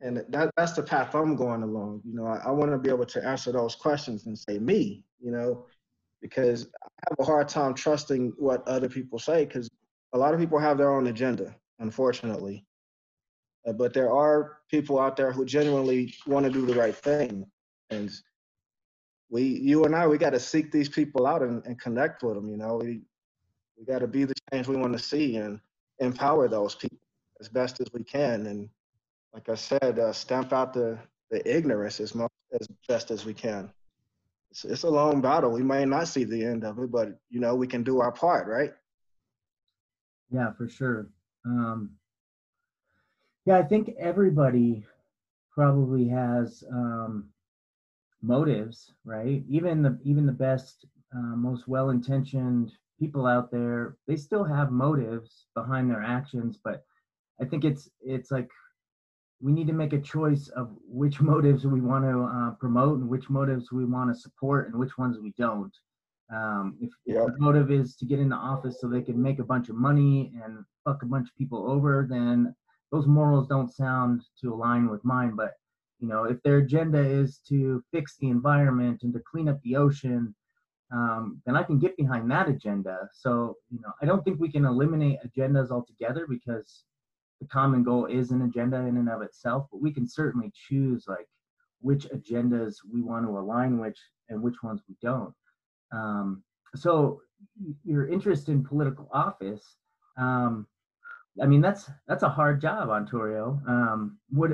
And 0.00 0.22
that, 0.28 0.50
that's 0.56 0.72
the 0.72 0.82
path 0.82 1.14
I'm 1.14 1.34
going 1.34 1.62
along. 1.62 2.02
You 2.04 2.14
know, 2.14 2.26
I, 2.26 2.36
I 2.46 2.50
want 2.50 2.70
to 2.70 2.78
be 2.78 2.88
able 2.88 3.06
to 3.06 3.26
answer 3.26 3.50
those 3.50 3.74
questions 3.74 4.26
and 4.26 4.38
say 4.38 4.58
me, 4.58 5.04
you 5.20 5.32
know, 5.32 5.66
because 6.22 6.68
I 6.84 6.88
have 7.10 7.18
a 7.18 7.24
hard 7.24 7.48
time 7.48 7.74
trusting 7.74 8.32
what 8.38 8.66
other 8.68 8.88
people 8.88 9.18
say 9.18 9.44
because 9.44 9.68
a 10.12 10.18
lot 10.18 10.34
of 10.34 10.40
people 10.40 10.58
have 10.58 10.78
their 10.78 10.94
own 10.94 11.08
agenda, 11.08 11.54
unfortunately. 11.80 12.64
Uh, 13.66 13.72
but 13.72 13.92
there 13.92 14.12
are 14.12 14.58
people 14.70 14.98
out 15.00 15.16
there 15.16 15.32
who 15.32 15.44
genuinely 15.44 16.14
want 16.26 16.46
to 16.46 16.52
do 16.52 16.64
the 16.64 16.74
right 16.74 16.94
thing. 16.94 17.44
And 17.90 18.10
we, 19.30 19.42
you 19.42 19.84
and 19.84 19.94
I, 19.94 20.06
we 20.06 20.16
got 20.16 20.30
to 20.30 20.40
seek 20.40 20.70
these 20.70 20.88
people 20.88 21.26
out 21.26 21.42
and, 21.42 21.64
and 21.66 21.80
connect 21.80 22.22
with 22.22 22.34
them. 22.34 22.48
You 22.48 22.56
know, 22.56 22.76
we, 22.76 23.00
we 23.76 23.84
got 23.84 23.98
to 23.98 24.06
be 24.06 24.24
the 24.24 24.34
change 24.52 24.68
we 24.68 24.76
want 24.76 24.92
to 24.92 24.98
see 24.98 25.36
and 25.36 25.60
empower 25.98 26.48
those 26.48 26.74
people 26.74 26.98
as 27.40 27.48
best 27.48 27.80
as 27.80 27.88
we 27.92 28.04
can. 28.04 28.46
And 28.46 28.68
like 29.34 29.48
I 29.48 29.54
said, 29.54 29.98
uh, 29.98 30.12
stamp 30.12 30.52
out 30.52 30.72
the, 30.72 30.98
the 31.30 31.56
ignorance 31.56 32.00
as, 32.00 32.14
much, 32.14 32.30
as 32.58 32.66
best 32.88 33.10
as 33.10 33.24
we 33.24 33.34
can. 33.34 33.70
It's, 34.50 34.64
it's 34.64 34.82
a 34.84 34.90
long 34.90 35.20
battle. 35.20 35.50
We 35.50 35.62
may 35.62 35.84
not 35.84 36.08
see 36.08 36.24
the 36.24 36.44
end 36.44 36.64
of 36.64 36.78
it, 36.78 36.90
but 36.90 37.18
you 37.30 37.40
know, 37.40 37.54
we 37.54 37.66
can 37.66 37.82
do 37.82 38.00
our 38.00 38.12
part, 38.12 38.48
right? 38.48 38.72
Yeah, 40.30 40.52
for 40.52 40.68
sure. 40.68 41.08
Um, 41.44 41.90
yeah, 43.44 43.58
I 43.58 43.62
think 43.62 43.90
everybody 43.98 44.84
probably 45.50 46.08
has 46.08 46.64
um, 46.70 47.30
motives, 48.22 48.92
right? 49.04 49.42
Even 49.48 49.82
the 49.82 49.98
even 50.04 50.26
the 50.26 50.32
best, 50.32 50.86
uh, 51.14 51.34
most 51.36 51.66
well-intentioned 51.66 52.72
people 52.98 53.26
out 53.26 53.50
there, 53.50 53.96
they 54.06 54.16
still 54.16 54.44
have 54.44 54.70
motives 54.70 55.46
behind 55.54 55.90
their 55.90 56.02
actions. 56.02 56.58
But 56.62 56.84
I 57.40 57.44
think 57.44 57.64
it's 57.64 57.88
it's 58.00 58.30
like 58.30 58.50
we 59.40 59.52
need 59.52 59.66
to 59.66 59.72
make 59.72 59.92
a 59.92 60.00
choice 60.00 60.48
of 60.48 60.70
which 60.86 61.20
motives 61.32 61.66
we 61.66 61.80
want 61.80 62.04
to 62.04 62.22
uh, 62.22 62.50
promote 62.58 62.98
and 62.98 63.08
which 63.08 63.30
motives 63.30 63.70
we 63.72 63.84
want 63.84 64.14
to 64.14 64.20
support 64.20 64.68
and 64.68 64.78
which 64.78 64.98
ones 64.98 65.18
we 65.20 65.32
don't. 65.38 65.74
Um, 66.34 66.76
if, 66.80 66.90
yep. 67.06 67.28
if 67.28 67.34
the 67.34 67.40
motive 67.40 67.70
is 67.70 67.96
to 67.96 68.04
get 68.04 68.18
into 68.18 68.36
office 68.36 68.80
so 68.80 68.88
they 68.88 69.00
can 69.00 69.20
make 69.20 69.38
a 69.38 69.44
bunch 69.44 69.70
of 69.70 69.76
money 69.76 70.32
and 70.44 70.58
fuck 70.84 71.02
a 71.02 71.06
bunch 71.06 71.28
of 71.28 71.36
people 71.36 71.70
over, 71.70 72.06
then 72.08 72.54
those 72.92 73.06
morals 73.06 73.48
don't 73.48 73.72
sound 73.72 74.22
to 74.40 74.52
align 74.52 74.88
with 74.90 75.04
mine. 75.04 75.34
But 75.36 75.52
you 76.00 76.08
know, 76.08 76.24
if 76.24 76.42
their 76.42 76.58
agenda 76.58 76.98
is 76.98 77.40
to 77.48 77.82
fix 77.92 78.16
the 78.18 78.28
environment 78.28 79.00
and 79.02 79.12
to 79.14 79.20
clean 79.30 79.48
up 79.48 79.60
the 79.62 79.76
ocean, 79.76 80.34
um, 80.92 81.42
then 81.44 81.56
I 81.56 81.62
can 81.62 81.78
get 81.78 81.96
behind 81.96 82.30
that 82.30 82.48
agenda. 82.48 83.08
So 83.12 83.56
you 83.70 83.80
know, 83.80 83.92
I 84.02 84.06
don't 84.06 84.22
think 84.22 84.38
we 84.38 84.52
can 84.52 84.64
eliminate 84.66 85.18
agendas 85.26 85.70
altogether 85.70 86.26
because 86.28 86.84
the 87.40 87.46
common 87.46 87.82
goal 87.82 88.06
is 88.06 88.30
an 88.30 88.42
agenda 88.42 88.78
in 88.78 88.96
and 88.96 89.08
of 89.08 89.22
itself. 89.22 89.66
But 89.70 89.82
we 89.82 89.92
can 89.92 90.08
certainly 90.08 90.52
choose 90.68 91.04
like 91.08 91.26
which 91.80 92.06
agendas 92.08 92.76
we 92.92 93.02
want 93.02 93.26
to 93.26 93.38
align 93.38 93.78
with 93.78 93.94
and 94.28 94.42
which 94.42 94.62
ones 94.62 94.82
we 94.88 94.96
don't. 95.00 95.34
Um, 95.92 96.42
so 96.74 97.20
your 97.84 98.08
interest 98.08 98.48
in 98.48 98.64
political 98.64 99.08
office, 99.12 99.76
um, 100.16 100.66
I 101.40 101.46
mean, 101.46 101.60
that's 101.60 101.88
that's 102.08 102.24
a 102.24 102.28
hard 102.28 102.60
job, 102.60 102.88
Ontario. 102.90 103.60
Um, 103.66 104.18
what 104.30 104.50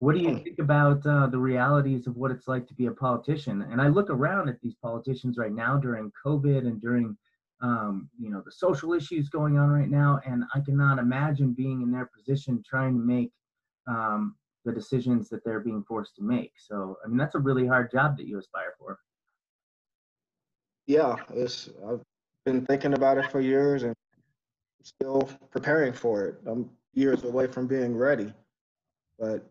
what 0.00 0.14
do 0.14 0.20
you 0.20 0.36
think 0.38 0.58
about 0.58 1.04
uh, 1.06 1.26
the 1.26 1.38
realities 1.38 2.06
of 2.06 2.16
what 2.16 2.30
it's 2.30 2.48
like 2.48 2.66
to 2.68 2.74
be 2.74 2.86
a 2.86 2.92
politician? 2.92 3.62
And 3.62 3.80
I 3.80 3.88
look 3.88 4.10
around 4.10 4.48
at 4.48 4.60
these 4.60 4.74
politicians 4.74 5.38
right 5.38 5.52
now 5.52 5.76
during 5.76 6.12
COVID 6.24 6.60
and 6.66 6.80
during 6.80 7.16
um, 7.60 8.08
you 8.18 8.30
know 8.30 8.42
the 8.44 8.52
social 8.52 8.92
issues 8.92 9.28
going 9.28 9.58
on 9.58 9.70
right 9.70 9.90
now, 9.90 10.20
and 10.26 10.44
I 10.54 10.60
cannot 10.60 10.98
imagine 10.98 11.52
being 11.52 11.82
in 11.82 11.90
their 11.90 12.06
position 12.06 12.62
trying 12.68 12.94
to 12.94 13.04
make 13.04 13.32
um, 13.86 14.36
the 14.64 14.72
decisions 14.72 15.28
that 15.30 15.44
they're 15.44 15.60
being 15.60 15.82
forced 15.82 16.14
to 16.16 16.22
make. 16.22 16.52
So 16.56 16.96
I 17.04 17.08
mean, 17.08 17.16
that's 17.16 17.34
a 17.34 17.40
really 17.40 17.66
hard 17.66 17.90
job 17.90 18.16
that 18.16 18.26
you 18.26 18.38
aspire 18.38 18.74
for. 18.78 18.98
Yeah, 20.86 21.16
I've 21.30 22.02
been 22.44 22.64
thinking 22.64 22.94
about 22.94 23.18
it 23.18 23.30
for 23.30 23.40
years 23.40 23.82
and 23.82 23.94
still 24.82 25.28
preparing 25.50 25.92
for 25.92 26.24
it. 26.24 26.40
I'm 26.46 26.70
years 26.94 27.24
away 27.24 27.46
from 27.46 27.66
being 27.66 27.96
ready, 27.96 28.32
but 29.18 29.44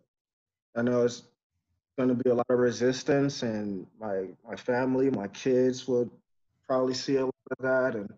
I 0.76 0.82
know 0.82 1.04
it's 1.04 1.24
going 1.98 2.10
to 2.10 2.16
be 2.16 2.30
a 2.30 2.36
lot 2.36 2.46
of 2.50 2.60
resistance, 2.60 3.44
and 3.44 3.86
my 4.00 4.28
my 4.48 4.56
family, 4.56 5.10
my 5.10 5.28
kids 5.28 5.88
will 5.88 6.10
probably 6.68 6.94
see 6.94 7.18
a 7.18 7.30
of 7.52 7.58
that. 7.60 7.96
And 7.96 8.10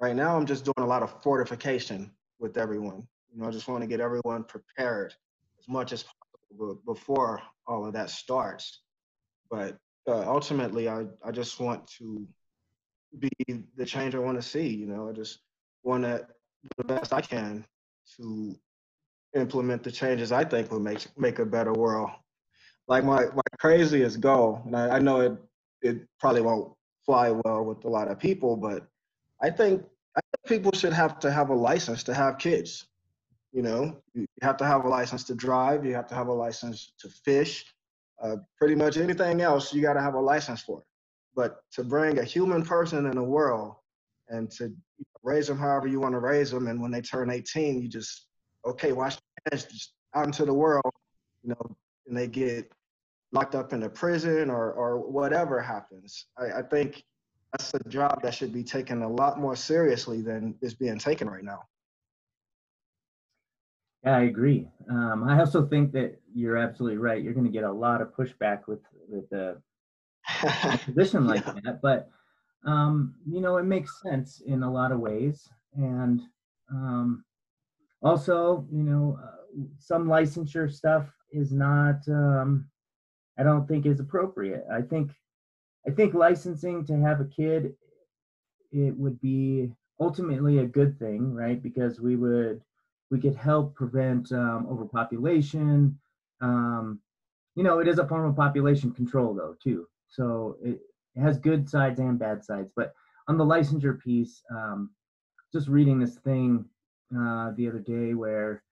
right 0.00 0.16
now, 0.16 0.36
I'm 0.36 0.46
just 0.46 0.64
doing 0.64 0.74
a 0.78 0.86
lot 0.86 1.02
of 1.02 1.22
fortification 1.22 2.10
with 2.38 2.56
everyone. 2.56 3.06
You 3.32 3.40
know, 3.40 3.48
I 3.48 3.50
just 3.50 3.68
want 3.68 3.82
to 3.82 3.86
get 3.86 4.00
everyone 4.00 4.44
prepared 4.44 5.14
as 5.58 5.68
much 5.68 5.92
as 5.92 6.04
possible 6.04 6.80
before 6.86 7.42
all 7.66 7.86
of 7.86 7.92
that 7.92 8.10
starts. 8.10 8.80
But 9.50 9.76
uh, 10.08 10.24
ultimately, 10.26 10.88
I 10.88 11.06
I 11.24 11.30
just 11.30 11.60
want 11.60 11.86
to 11.98 12.26
be 13.18 13.30
the 13.76 13.84
change 13.84 14.14
I 14.14 14.18
want 14.18 14.40
to 14.40 14.48
see. 14.48 14.68
You 14.68 14.86
know, 14.86 15.08
I 15.08 15.12
just 15.12 15.40
want 15.82 16.04
to 16.04 16.26
do 16.62 16.68
the 16.78 16.84
best 16.84 17.12
I 17.12 17.20
can 17.20 17.64
to 18.16 18.56
implement 19.34 19.82
the 19.82 19.90
changes 19.90 20.32
I 20.32 20.44
think 20.44 20.70
will 20.70 20.80
make 20.80 21.06
make 21.18 21.38
a 21.38 21.46
better 21.46 21.72
world. 21.72 22.10
Like 22.88 23.04
my 23.04 23.26
my 23.26 23.42
craziest 23.58 24.20
goal, 24.20 24.62
and 24.64 24.76
I, 24.76 24.96
I 24.96 24.98
know 24.98 25.20
it 25.20 25.32
it 25.82 26.08
probably 26.18 26.42
won't 26.42 26.72
fly 27.06 27.30
well 27.30 27.64
with 27.64 27.84
a 27.84 27.88
lot 27.88 28.08
of 28.08 28.18
people, 28.18 28.56
but 28.56 28.86
I 29.40 29.50
think 29.50 29.82
I 30.16 30.20
think 30.20 30.60
people 30.60 30.72
should 30.72 30.92
have 30.92 31.18
to 31.20 31.30
have 31.30 31.50
a 31.50 31.54
license 31.54 32.02
to 32.04 32.14
have 32.14 32.38
kids. 32.38 32.86
You 33.52 33.62
know, 33.62 33.96
you 34.14 34.26
have 34.42 34.56
to 34.58 34.66
have 34.66 34.84
a 34.84 34.88
license 34.88 35.24
to 35.24 35.34
drive. 35.34 35.84
You 35.84 35.94
have 35.94 36.08
to 36.08 36.14
have 36.14 36.26
a 36.26 36.32
license 36.32 36.92
to 37.00 37.08
fish. 37.08 37.64
Uh, 38.22 38.36
pretty 38.58 38.74
much 38.74 38.96
anything 38.96 39.40
else, 39.40 39.72
you 39.72 39.82
got 39.82 39.94
to 39.94 40.00
have 40.00 40.14
a 40.14 40.20
license 40.20 40.62
for. 40.62 40.82
But 41.34 41.60
to 41.72 41.84
bring 41.84 42.18
a 42.18 42.24
human 42.24 42.64
person 42.64 43.04
in 43.06 43.16
the 43.16 43.22
world 43.22 43.76
and 44.28 44.50
to 44.52 44.72
raise 45.22 45.46
them 45.46 45.58
however 45.58 45.86
you 45.86 46.00
want 46.00 46.14
to 46.14 46.18
raise 46.18 46.50
them, 46.50 46.66
and 46.66 46.80
when 46.80 46.90
they 46.90 47.02
turn 47.02 47.30
18, 47.30 47.80
you 47.80 47.88
just 47.88 48.26
okay, 48.66 48.92
wash 48.92 49.16
edge 49.52 49.68
just 49.68 49.92
out 50.14 50.26
into 50.26 50.44
the 50.44 50.52
world, 50.52 50.92
you 51.42 51.50
know, 51.50 51.76
and 52.06 52.16
they 52.16 52.26
get 52.26 52.70
locked 53.36 53.54
up 53.54 53.72
in 53.72 53.82
a 53.82 53.88
prison 53.88 54.50
or 54.50 54.72
or 54.72 54.98
whatever 54.98 55.60
happens. 55.60 56.26
I, 56.38 56.60
I 56.60 56.62
think 56.62 57.04
that's 57.52 57.74
a 57.74 57.88
job 57.88 58.22
that 58.22 58.34
should 58.34 58.52
be 58.52 58.64
taken 58.64 59.02
a 59.02 59.08
lot 59.08 59.38
more 59.38 59.56
seriously 59.56 60.22
than 60.22 60.54
is 60.62 60.74
being 60.74 60.98
taken 60.98 61.28
right 61.28 61.44
now. 61.44 61.60
Yeah, 64.04 64.16
I 64.16 64.22
agree. 64.22 64.68
Um, 64.90 65.24
I 65.28 65.38
also 65.40 65.66
think 65.66 65.92
that 65.92 66.20
you're 66.34 66.56
absolutely 66.56 66.98
right. 66.98 67.22
You're 67.22 67.34
going 67.34 67.46
to 67.46 67.52
get 67.52 67.64
a 67.64 67.72
lot 67.72 68.00
of 68.00 68.14
pushback 68.14 68.60
with 68.68 68.80
with 69.08 69.30
a 69.32 69.60
position 70.86 71.26
like 71.26 71.44
Yeah. 71.46 71.52
that, 71.64 71.80
but 71.82 72.08
um, 72.64 73.14
you 73.26 73.40
know, 73.40 73.58
it 73.58 73.64
makes 73.64 74.00
sense 74.02 74.40
in 74.46 74.62
a 74.62 74.72
lot 74.72 74.92
of 74.92 74.98
ways. 74.98 75.48
And 75.74 76.22
um, 76.70 77.24
also, 78.02 78.66
you 78.72 78.82
know, 78.82 79.18
uh, 79.22 79.64
some 79.78 80.06
licensure 80.06 80.70
stuff 80.72 81.06
is 81.30 81.52
not. 81.52 81.98
Um, 82.08 82.68
I 83.38 83.42
don't 83.42 83.66
think 83.66 83.86
is 83.86 84.00
appropriate. 84.00 84.64
I 84.72 84.82
think 84.82 85.12
I 85.86 85.90
think 85.90 86.14
licensing 86.14 86.84
to 86.86 87.00
have 87.00 87.20
a 87.20 87.24
kid 87.24 87.74
it 88.72 88.96
would 88.96 89.20
be 89.20 89.72
ultimately 90.00 90.58
a 90.58 90.66
good 90.66 90.98
thing, 90.98 91.32
right? 91.32 91.62
Because 91.62 92.00
we 92.00 92.16
would 92.16 92.60
we 93.10 93.20
could 93.20 93.36
help 93.36 93.74
prevent 93.74 94.32
um, 94.32 94.66
overpopulation. 94.68 95.98
Um, 96.40 97.00
you 97.54 97.62
know, 97.62 97.78
it 97.78 97.88
is 97.88 97.98
a 97.98 98.06
form 98.06 98.28
of 98.28 98.36
population 98.36 98.90
control, 98.92 99.32
though, 99.32 99.54
too. 99.62 99.86
So 100.08 100.56
it, 100.62 100.80
it 101.14 101.20
has 101.20 101.38
good 101.38 101.68
sides 101.68 102.00
and 102.00 102.18
bad 102.18 102.44
sides. 102.44 102.70
But 102.74 102.92
on 103.28 103.38
the 103.38 103.44
licensure 103.44 103.98
piece, 103.98 104.42
um, 104.50 104.90
just 105.52 105.68
reading 105.68 105.98
this 105.98 106.16
thing 106.16 106.64
uh, 107.16 107.52
the 107.56 107.68
other 107.68 107.78
day 107.78 108.14
where 108.14 108.62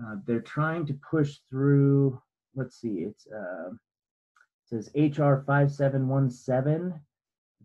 uh, 0.00 0.16
they're 0.26 0.40
trying 0.40 0.86
to 0.86 0.98
push 1.08 1.38
through. 1.50 2.20
Let's 2.56 2.80
see, 2.80 3.04
it's 3.08 3.26
uh, 3.26 3.70
says 4.74 4.90
HR 4.94 5.44
five 5.46 5.70
seven 5.70 6.08
one 6.08 6.30
seven 6.30 7.00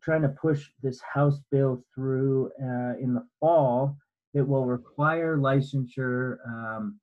trying 0.01 0.21
to 0.21 0.29
push 0.29 0.69
this 0.81 1.01
House 1.01 1.41
bill 1.51 1.83
through 1.93 2.51
uh, 2.61 2.97
in 3.01 3.13
the 3.13 3.25
fall 3.39 3.97
that 4.33 4.45
will 4.45 4.65
require 4.65 5.37
licensure 5.37 6.37
um, 6.47 6.99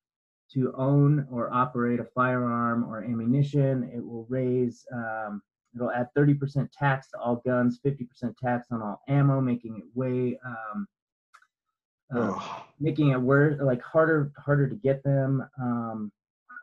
to 0.52 0.72
own 0.76 1.26
or 1.30 1.52
operate 1.52 2.00
a 2.00 2.04
firearm 2.04 2.84
or 2.84 3.04
ammunition. 3.04 3.90
It 3.94 4.04
will 4.04 4.26
raise, 4.28 4.86
um, 4.94 5.42
it'll 5.74 5.90
add 5.90 6.08
30% 6.16 6.68
tax 6.72 7.10
to 7.10 7.18
all 7.18 7.42
guns, 7.44 7.80
50% 7.84 8.36
tax 8.42 8.68
on 8.70 8.80
all 8.80 9.02
ammo, 9.08 9.40
making 9.40 9.76
it 9.76 9.84
way, 9.94 10.38
um, 10.46 10.86
uh, 12.14 12.38
making 12.80 13.10
it 13.10 13.20
worse, 13.20 13.60
like 13.60 13.82
harder, 13.82 14.32
harder 14.38 14.68
to 14.68 14.76
get 14.76 15.02
them. 15.02 15.46
Um, 15.60 16.12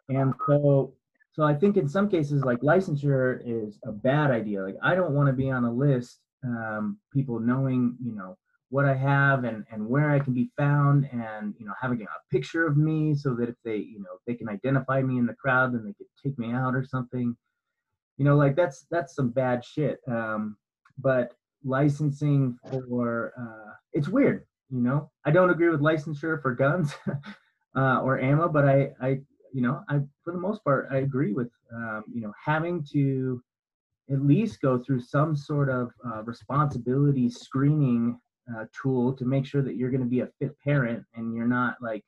and 0.10 0.34
so, 0.48 0.94
so 1.34 1.44
I 1.44 1.56
think 1.56 1.78
in 1.78 1.90
some 1.90 2.10
cases, 2.10 2.44
like 2.44 2.60
licensure 2.62 3.42
is 3.44 3.80
a 3.86 3.92
bad 3.92 4.30
idea. 4.30 4.64
Like 4.64 4.78
I 4.84 4.94
don't 4.94 5.14
want 5.14 5.28
to 5.28 5.34
be 5.34 5.50
on 5.50 5.64
a 5.64 5.72
list, 5.72 6.20
um, 6.46 7.00
people 7.12 7.40
knowing, 7.40 7.98
you 8.04 8.16
know, 8.16 8.38
what 8.70 8.86
I 8.86 8.96
have 8.96 9.44
and 9.44 9.66
and 9.72 9.88
where 9.88 10.12
I 10.12 10.20
can 10.20 10.34
be 10.34 10.52
found, 10.58 11.10
and 11.12 11.56
you 11.60 11.66
know, 11.66 11.74
having 11.82 12.04
a 12.04 12.06
picture 12.32 12.68
of 12.68 12.78
me 12.78 13.16
so 13.16 13.34
that 13.36 13.50
if 13.50 13.56
they, 13.66 13.78
you 13.78 14.00
know, 14.00 14.18
they 14.28 14.36
can 14.36 14.48
identify 14.48 15.02
me 15.02 15.18
in 15.18 15.26
the 15.26 15.34
crowd, 15.34 15.74
then 15.74 15.84
they 15.84 15.94
could 15.94 16.08
take 16.24 16.38
me 16.38 16.52
out 16.52 16.76
or 16.76 16.86
something. 16.86 17.36
You 18.18 18.26
know, 18.26 18.36
like 18.36 18.56
that's 18.56 18.86
that's 18.92 19.16
some 19.16 19.32
bad 19.32 19.66
shit. 19.66 20.00
Um, 20.08 20.56
but 21.00 21.34
licensing 21.64 22.60
for 22.70 23.34
uh, 23.40 23.74
it's 23.92 24.08
weird. 24.08 24.46
You 24.70 24.82
know, 24.82 25.12
I 25.26 25.32
don't 25.32 25.50
agree 25.50 25.70
with 25.70 25.82
licensure 25.82 26.40
for 26.44 26.54
guns 26.54 26.94
uh, 27.76 28.02
or 28.02 28.20
ammo, 28.20 28.50
but 28.50 28.66
I 28.68 28.92
I 29.02 29.22
you 29.54 29.62
know, 29.62 29.84
I 29.90 30.00
for 30.24 30.34
the 30.34 30.40
most 30.40 30.64
part 30.64 30.88
I 30.92 30.98
agree 30.98 31.34
with 31.34 31.52
um, 31.74 32.06
you 32.14 32.22
know 32.22 32.34
having 32.44 32.84
to 32.94 33.42
at 34.12 34.22
least 34.22 34.62
go 34.62 34.78
through 34.80 35.02
some 35.02 35.36
sort 35.36 35.70
of 35.70 35.92
uh, 36.06 36.24
responsibility 36.24 37.30
screening 37.30 38.20
uh, 38.54 38.66
tool 38.82 39.14
to 39.14 39.26
make 39.26 39.46
sure 39.46 39.62
that 39.62 39.76
you're 39.78 39.92
going 39.92 40.02
to 40.04 40.10
be 40.10 40.22
a 40.22 40.30
fit 40.40 40.56
parent 40.60 41.04
and 41.16 41.34
you're 41.34 41.48
not 41.48 41.76
like 41.82 42.04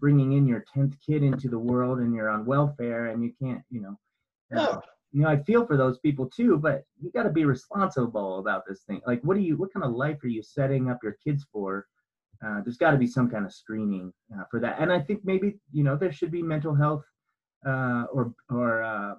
bringing 0.00 0.32
in 0.32 0.46
your 0.46 0.64
10th 0.76 0.94
kid 1.04 1.22
into 1.22 1.48
the 1.48 1.58
world 1.58 2.00
and 2.00 2.14
you're 2.14 2.28
on 2.28 2.44
welfare 2.44 3.06
and 3.06 3.24
you 3.24 3.32
can't 3.42 3.62
you 3.70 3.80
know 3.80 3.98
uh, 4.54 4.60
Yeah. 4.60 4.80
you 5.12 5.22
know 5.22 5.28
i 5.28 5.42
feel 5.44 5.66
for 5.66 5.76
those 5.78 5.98
people 6.00 6.28
too 6.28 6.58
but 6.58 6.84
you 7.00 7.10
got 7.12 7.22
to 7.22 7.30
be 7.30 7.46
responsible 7.46 8.38
about 8.38 8.64
this 8.68 8.82
thing 8.82 9.00
like 9.06 9.20
what 9.22 9.36
do 9.36 9.42
you 9.42 9.56
what 9.56 9.72
kind 9.72 9.84
of 9.84 9.92
life 9.92 10.22
are 10.22 10.28
you 10.28 10.42
setting 10.42 10.90
up 10.90 10.98
your 11.02 11.16
kids 11.24 11.46
for 11.52 11.86
uh, 12.44 12.60
there's 12.62 12.76
got 12.76 12.92
to 12.92 12.96
be 12.96 13.06
some 13.06 13.28
kind 13.28 13.44
of 13.44 13.52
screening 13.52 14.12
uh, 14.34 14.44
for 14.50 14.60
that 14.60 14.76
and 14.78 14.92
i 14.92 15.00
think 15.00 15.20
maybe 15.24 15.58
you 15.72 15.82
know 15.82 15.96
there 15.96 16.12
should 16.12 16.30
be 16.30 16.42
mental 16.42 16.74
health 16.74 17.04
uh, 17.66 18.04
or 18.12 18.32
or 18.50 18.82
uh, 18.82 19.14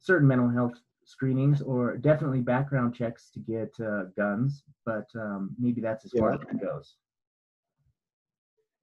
certain 0.00 0.26
mental 0.26 0.48
health 0.48 0.74
screenings 1.04 1.62
or 1.62 1.96
definitely 1.96 2.40
background 2.40 2.94
checks 2.94 3.30
to 3.30 3.40
get 3.40 3.72
uh, 3.84 4.04
guns 4.16 4.64
but 4.84 5.06
um, 5.16 5.54
maybe 5.58 5.80
that's 5.80 6.04
as 6.04 6.12
far 6.12 6.32
as 6.32 6.40
it 6.40 6.60
goes 6.60 6.96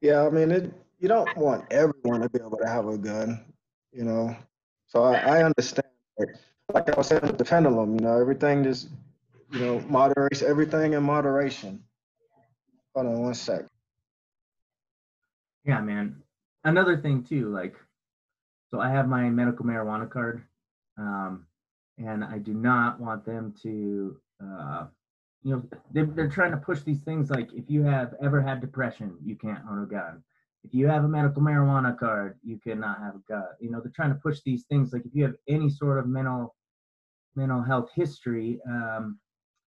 Yeah, 0.02 0.26
I 0.26 0.30
mean, 0.30 0.52
it, 0.52 0.74
you 1.00 1.08
don't 1.08 1.36
want 1.38 1.66
everyone 1.72 2.22
to 2.22 2.30
be 2.30 2.40
able 2.40 2.58
to 2.58 2.68
have 2.68 2.88
a 2.88 2.98
gun, 2.98 3.44
you 3.92 4.04
know. 4.04 4.36
So 4.88 5.04
I, 5.04 5.40
I 5.40 5.44
understand. 5.44 5.88
Like 6.74 6.90
I 6.90 6.98
was 6.98 7.08
saying 7.08 7.22
with 7.22 7.38
the 7.38 7.46
pendulum, 7.46 7.96
you 7.96 8.02
know, 8.02 8.20
everything 8.20 8.64
just, 8.64 8.90
you 9.52 9.60
know, 9.60 9.80
moderates 9.88 10.42
everything 10.42 10.94
in 10.94 11.04
moderation. 11.04 11.84
Hold 12.96 13.08
on 13.08 13.22
one 13.22 13.34
sec. 13.34 13.66
Yeah, 15.66 15.82
man. 15.82 16.24
Another 16.64 16.98
thing 16.98 17.24
too, 17.24 17.50
like, 17.50 17.76
so 18.72 18.80
I 18.80 18.90
have 18.90 19.08
my 19.08 19.30
medical 19.30 19.66
marijuana 19.66 20.10
card, 20.10 20.44
um, 20.98 21.46
and 21.98 22.24
I 22.24 22.40
do 22.40 22.54
not 22.54 23.00
want 23.00 23.26
them 23.26 23.54
to, 23.64 24.18
uh, 24.44 24.88
you 25.44 25.52
know, 25.52 25.64
they're, 25.92 26.06
they're 26.06 26.30
trying 26.30 26.52
to 26.52 26.58
push 26.58 26.82
these 26.82 27.02
things 27.02 27.30
like 27.30 27.54
if 27.54 27.70
you 27.70 27.84
have 27.84 28.14
ever 28.24 28.42
had 28.42 28.62
depression, 28.62 29.16
you 29.24 29.36
can't 29.36 29.64
own 29.70 29.84
a 29.84 29.86
gun. 29.86 30.24
If 30.64 30.74
you 30.74 30.88
have 30.88 31.04
a 31.04 31.08
medical 31.08 31.44
marijuana 31.44 31.98
card, 31.98 32.40
you 32.44 32.58
cannot 32.58 33.00
have 33.00 33.16
a 33.16 33.22
gun. 33.28 33.46
You 33.60 33.70
know, 33.70 33.82
they're 33.82 33.92
trying 33.96 34.10
to 34.14 34.20
push 34.20 34.40
these 34.46 34.64
things 34.66 34.94
like 34.94 35.06
if 35.06 35.14
you 35.14 35.24
have 35.24 35.36
any 35.48 35.70
sort 35.70 36.00
of 36.00 36.08
mental 36.08 36.56
mental 37.36 37.62
health 37.62 37.90
history, 37.94 38.60
um, 38.68 39.20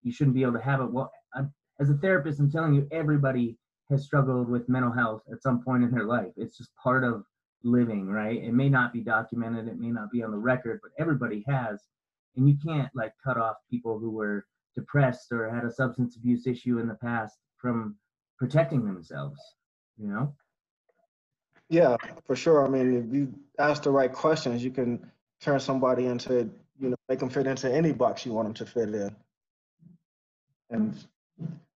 you 0.02 0.10
shouldn't 0.10 0.34
be 0.34 0.42
able 0.42 0.54
to 0.54 0.60
have 0.60 0.80
it. 0.80 0.90
Well, 0.90 1.12
I'm, 1.34 1.52
as 1.80 1.90
a 1.90 1.94
therapist, 1.94 2.40
I'm 2.40 2.50
telling 2.50 2.74
you, 2.74 2.88
everybody 2.90 3.56
has 3.90 4.04
struggled 4.04 4.48
with 4.48 4.68
mental 4.68 4.92
health 4.92 5.22
at 5.32 5.42
some 5.42 5.62
point 5.62 5.84
in 5.84 5.90
their 5.90 6.04
life. 6.04 6.32
It's 6.36 6.56
just 6.56 6.74
part 6.76 7.04
of 7.04 7.24
living, 7.62 8.08
right? 8.08 8.42
It 8.42 8.52
may 8.52 8.68
not 8.68 8.92
be 8.92 9.00
documented, 9.00 9.68
it 9.68 9.78
may 9.78 9.90
not 9.90 10.10
be 10.10 10.22
on 10.22 10.30
the 10.30 10.38
record, 10.38 10.80
but 10.82 10.92
everybody 10.98 11.44
has. 11.48 11.82
And 12.36 12.48
you 12.48 12.56
can't 12.64 12.90
like 12.94 13.12
cut 13.24 13.36
off 13.36 13.56
people 13.70 13.98
who 13.98 14.10
were 14.10 14.46
depressed 14.76 15.32
or 15.32 15.50
had 15.50 15.64
a 15.64 15.72
substance 15.72 16.16
abuse 16.16 16.46
issue 16.46 16.78
in 16.78 16.86
the 16.86 16.94
past 16.94 17.36
from 17.56 17.96
protecting 18.38 18.84
themselves, 18.84 19.40
you 19.96 20.08
know? 20.08 20.34
Yeah, 21.68 21.96
for 22.26 22.36
sure. 22.36 22.64
I 22.64 22.68
mean, 22.68 22.96
if 22.96 23.14
you 23.14 23.34
ask 23.58 23.82
the 23.82 23.90
right 23.90 24.12
questions, 24.12 24.62
you 24.62 24.70
can 24.70 25.10
turn 25.40 25.60
somebody 25.60 26.06
into, 26.06 26.50
you 26.78 26.90
know, 26.90 26.96
make 27.08 27.18
them 27.18 27.28
fit 27.28 27.46
into 27.46 27.72
any 27.72 27.92
box 27.92 28.24
you 28.24 28.32
want 28.32 28.46
them 28.46 28.54
to 28.54 28.66
fit 28.66 28.94
in. 28.94 29.16
And 30.70 30.96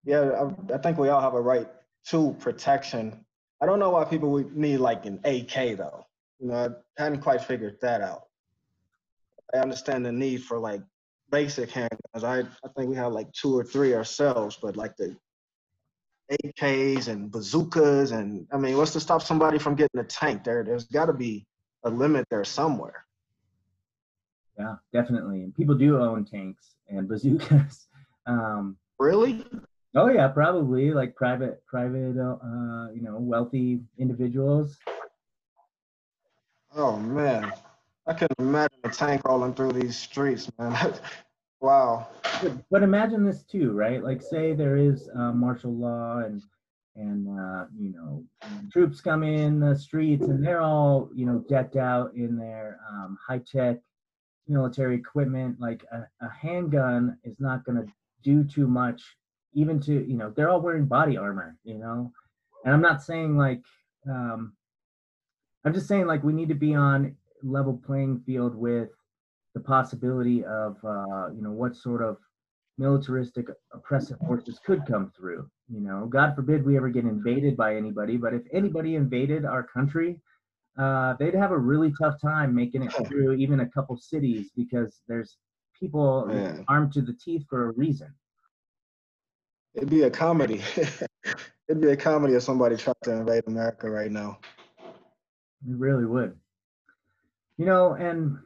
yeah, 0.04 0.30
I, 0.70 0.74
I 0.74 0.78
think 0.78 0.98
we 0.98 1.08
all 1.08 1.20
have 1.20 1.34
a 1.34 1.40
right 1.40 1.68
to 2.08 2.34
protection. 2.40 3.24
I 3.60 3.66
don't 3.66 3.78
know 3.78 3.90
why 3.90 4.04
people 4.04 4.30
would 4.32 4.56
need 4.56 4.78
like 4.78 5.06
an 5.06 5.20
AK 5.24 5.76
though. 5.76 6.06
You 6.40 6.48
know, 6.48 6.74
I 6.98 7.02
hadn't 7.02 7.20
quite 7.20 7.44
figured 7.44 7.78
that 7.82 8.00
out. 8.00 8.24
I 9.54 9.58
understand 9.58 10.04
the 10.04 10.12
need 10.12 10.42
for 10.42 10.58
like 10.58 10.82
basic 11.30 11.70
handguns. 11.70 12.24
I, 12.24 12.40
I 12.40 12.68
think 12.76 12.90
we 12.90 12.96
have 12.96 13.12
like 13.12 13.30
two 13.32 13.56
or 13.56 13.62
three 13.62 13.94
ourselves, 13.94 14.58
but 14.60 14.76
like 14.76 14.96
the 14.96 15.16
AKs 16.44 17.08
and 17.08 17.30
bazookas 17.30 18.10
and 18.10 18.46
I 18.52 18.56
mean, 18.56 18.76
what's 18.76 18.92
to 18.92 19.00
stop 19.00 19.22
somebody 19.22 19.58
from 19.58 19.76
getting 19.76 20.00
a 20.00 20.04
tank? 20.04 20.42
There, 20.42 20.64
there's 20.64 20.86
got 20.86 21.06
to 21.06 21.12
be 21.12 21.46
a 21.84 21.90
limit 21.90 22.26
there 22.30 22.44
somewhere. 22.44 23.04
Yeah, 24.58 24.76
definitely. 24.92 25.42
And 25.42 25.54
people 25.54 25.74
do 25.74 25.98
own 25.98 26.24
tanks 26.24 26.74
and 26.88 27.08
bazookas. 27.08 27.86
Um, 28.24 28.76
Really? 29.00 29.44
Oh 29.94 30.08
yeah, 30.08 30.28
probably 30.28 30.92
like 30.92 31.14
private, 31.14 31.64
private, 31.66 32.18
uh, 32.18 32.36
uh, 32.44 32.90
you 32.92 33.02
know, 33.02 33.16
wealthy 33.18 33.80
individuals. 33.98 34.78
Oh 36.74 36.96
man, 36.96 37.52
I 38.06 38.14
couldn't 38.14 38.38
imagine 38.38 38.78
a 38.84 38.88
tank 38.88 39.22
rolling 39.26 39.54
through 39.54 39.72
these 39.72 39.96
streets, 39.96 40.50
man. 40.58 40.94
wow. 41.60 42.08
But, 42.42 42.52
but 42.70 42.82
imagine 42.82 43.24
this 43.24 43.42
too, 43.42 43.72
right? 43.72 44.02
Like, 44.02 44.22
say 44.22 44.54
there 44.54 44.76
is 44.76 45.08
uh, 45.14 45.32
martial 45.32 45.74
law 45.74 46.18
and 46.18 46.42
and 46.96 47.28
uh, 47.28 47.64
you 47.78 47.90
know 47.92 48.22
troops 48.70 49.00
come 49.00 49.22
in 49.22 49.58
the 49.60 49.74
streets 49.74 50.26
and 50.26 50.44
they're 50.44 50.60
all 50.60 51.08
you 51.14 51.24
know 51.24 51.42
decked 51.48 51.76
out 51.76 52.14
in 52.14 52.36
their 52.36 52.78
um, 52.90 53.16
high 53.26 53.40
tech 53.50 53.78
military 54.48 54.96
equipment. 54.96 55.56
Like 55.60 55.84
a, 55.92 56.06
a 56.24 56.30
handgun 56.30 57.16
is 57.24 57.36
not 57.38 57.64
going 57.64 57.84
to 57.84 57.92
do 58.22 58.44
too 58.44 58.66
much, 58.66 59.02
even 59.54 59.80
to 59.80 59.92
you 59.92 60.16
know 60.16 60.32
they're 60.34 60.50
all 60.50 60.60
wearing 60.60 60.86
body 60.86 61.16
armor, 61.16 61.56
you 61.64 61.78
know. 61.78 62.12
And 62.64 62.74
I'm 62.74 62.82
not 62.82 63.02
saying 63.02 63.36
like 63.36 63.62
um, 64.08 64.52
I'm 65.64 65.72
just 65.72 65.88
saying, 65.88 66.06
like, 66.06 66.22
we 66.22 66.32
need 66.32 66.48
to 66.48 66.54
be 66.54 66.74
on 66.74 67.14
level 67.42 67.80
playing 67.84 68.20
field 68.26 68.54
with 68.54 68.88
the 69.54 69.60
possibility 69.60 70.44
of, 70.44 70.76
uh, 70.84 71.30
you 71.30 71.42
know, 71.42 71.52
what 71.52 71.76
sort 71.76 72.02
of 72.02 72.16
militaristic 72.78 73.46
oppressive 73.72 74.18
forces 74.26 74.58
could 74.64 74.84
come 74.86 75.12
through. 75.16 75.48
You 75.68 75.80
know, 75.80 76.06
God 76.06 76.34
forbid 76.34 76.64
we 76.64 76.76
ever 76.76 76.88
get 76.88 77.04
invaded 77.04 77.56
by 77.56 77.76
anybody, 77.76 78.16
but 78.16 78.34
if 78.34 78.42
anybody 78.52 78.96
invaded 78.96 79.44
our 79.44 79.62
country, 79.62 80.18
uh, 80.78 81.14
they'd 81.18 81.34
have 81.34 81.52
a 81.52 81.58
really 81.58 81.92
tough 82.00 82.20
time 82.20 82.54
making 82.54 82.82
it 82.82 82.92
through 83.06 83.34
even 83.34 83.60
a 83.60 83.68
couple 83.68 83.96
cities 83.96 84.50
because 84.56 85.00
there's 85.06 85.36
people 85.78 86.26
Man. 86.26 86.64
armed 86.66 86.92
to 86.94 87.02
the 87.02 87.12
teeth 87.12 87.44
for 87.48 87.68
a 87.68 87.72
reason. 87.72 88.12
It'd 89.74 89.90
be 89.90 90.02
a 90.02 90.10
comedy. 90.10 90.62
It'd 91.68 91.80
be 91.80 91.90
a 91.90 91.96
comedy 91.96 92.34
if 92.34 92.42
somebody 92.42 92.76
tried 92.76 92.94
to 93.04 93.12
invade 93.12 93.44
America 93.46 93.88
right 93.88 94.10
now. 94.10 94.38
It 94.78 95.76
really 95.76 96.04
would. 96.04 96.36
You 97.56 97.66
know, 97.66 97.94
and 97.94 98.36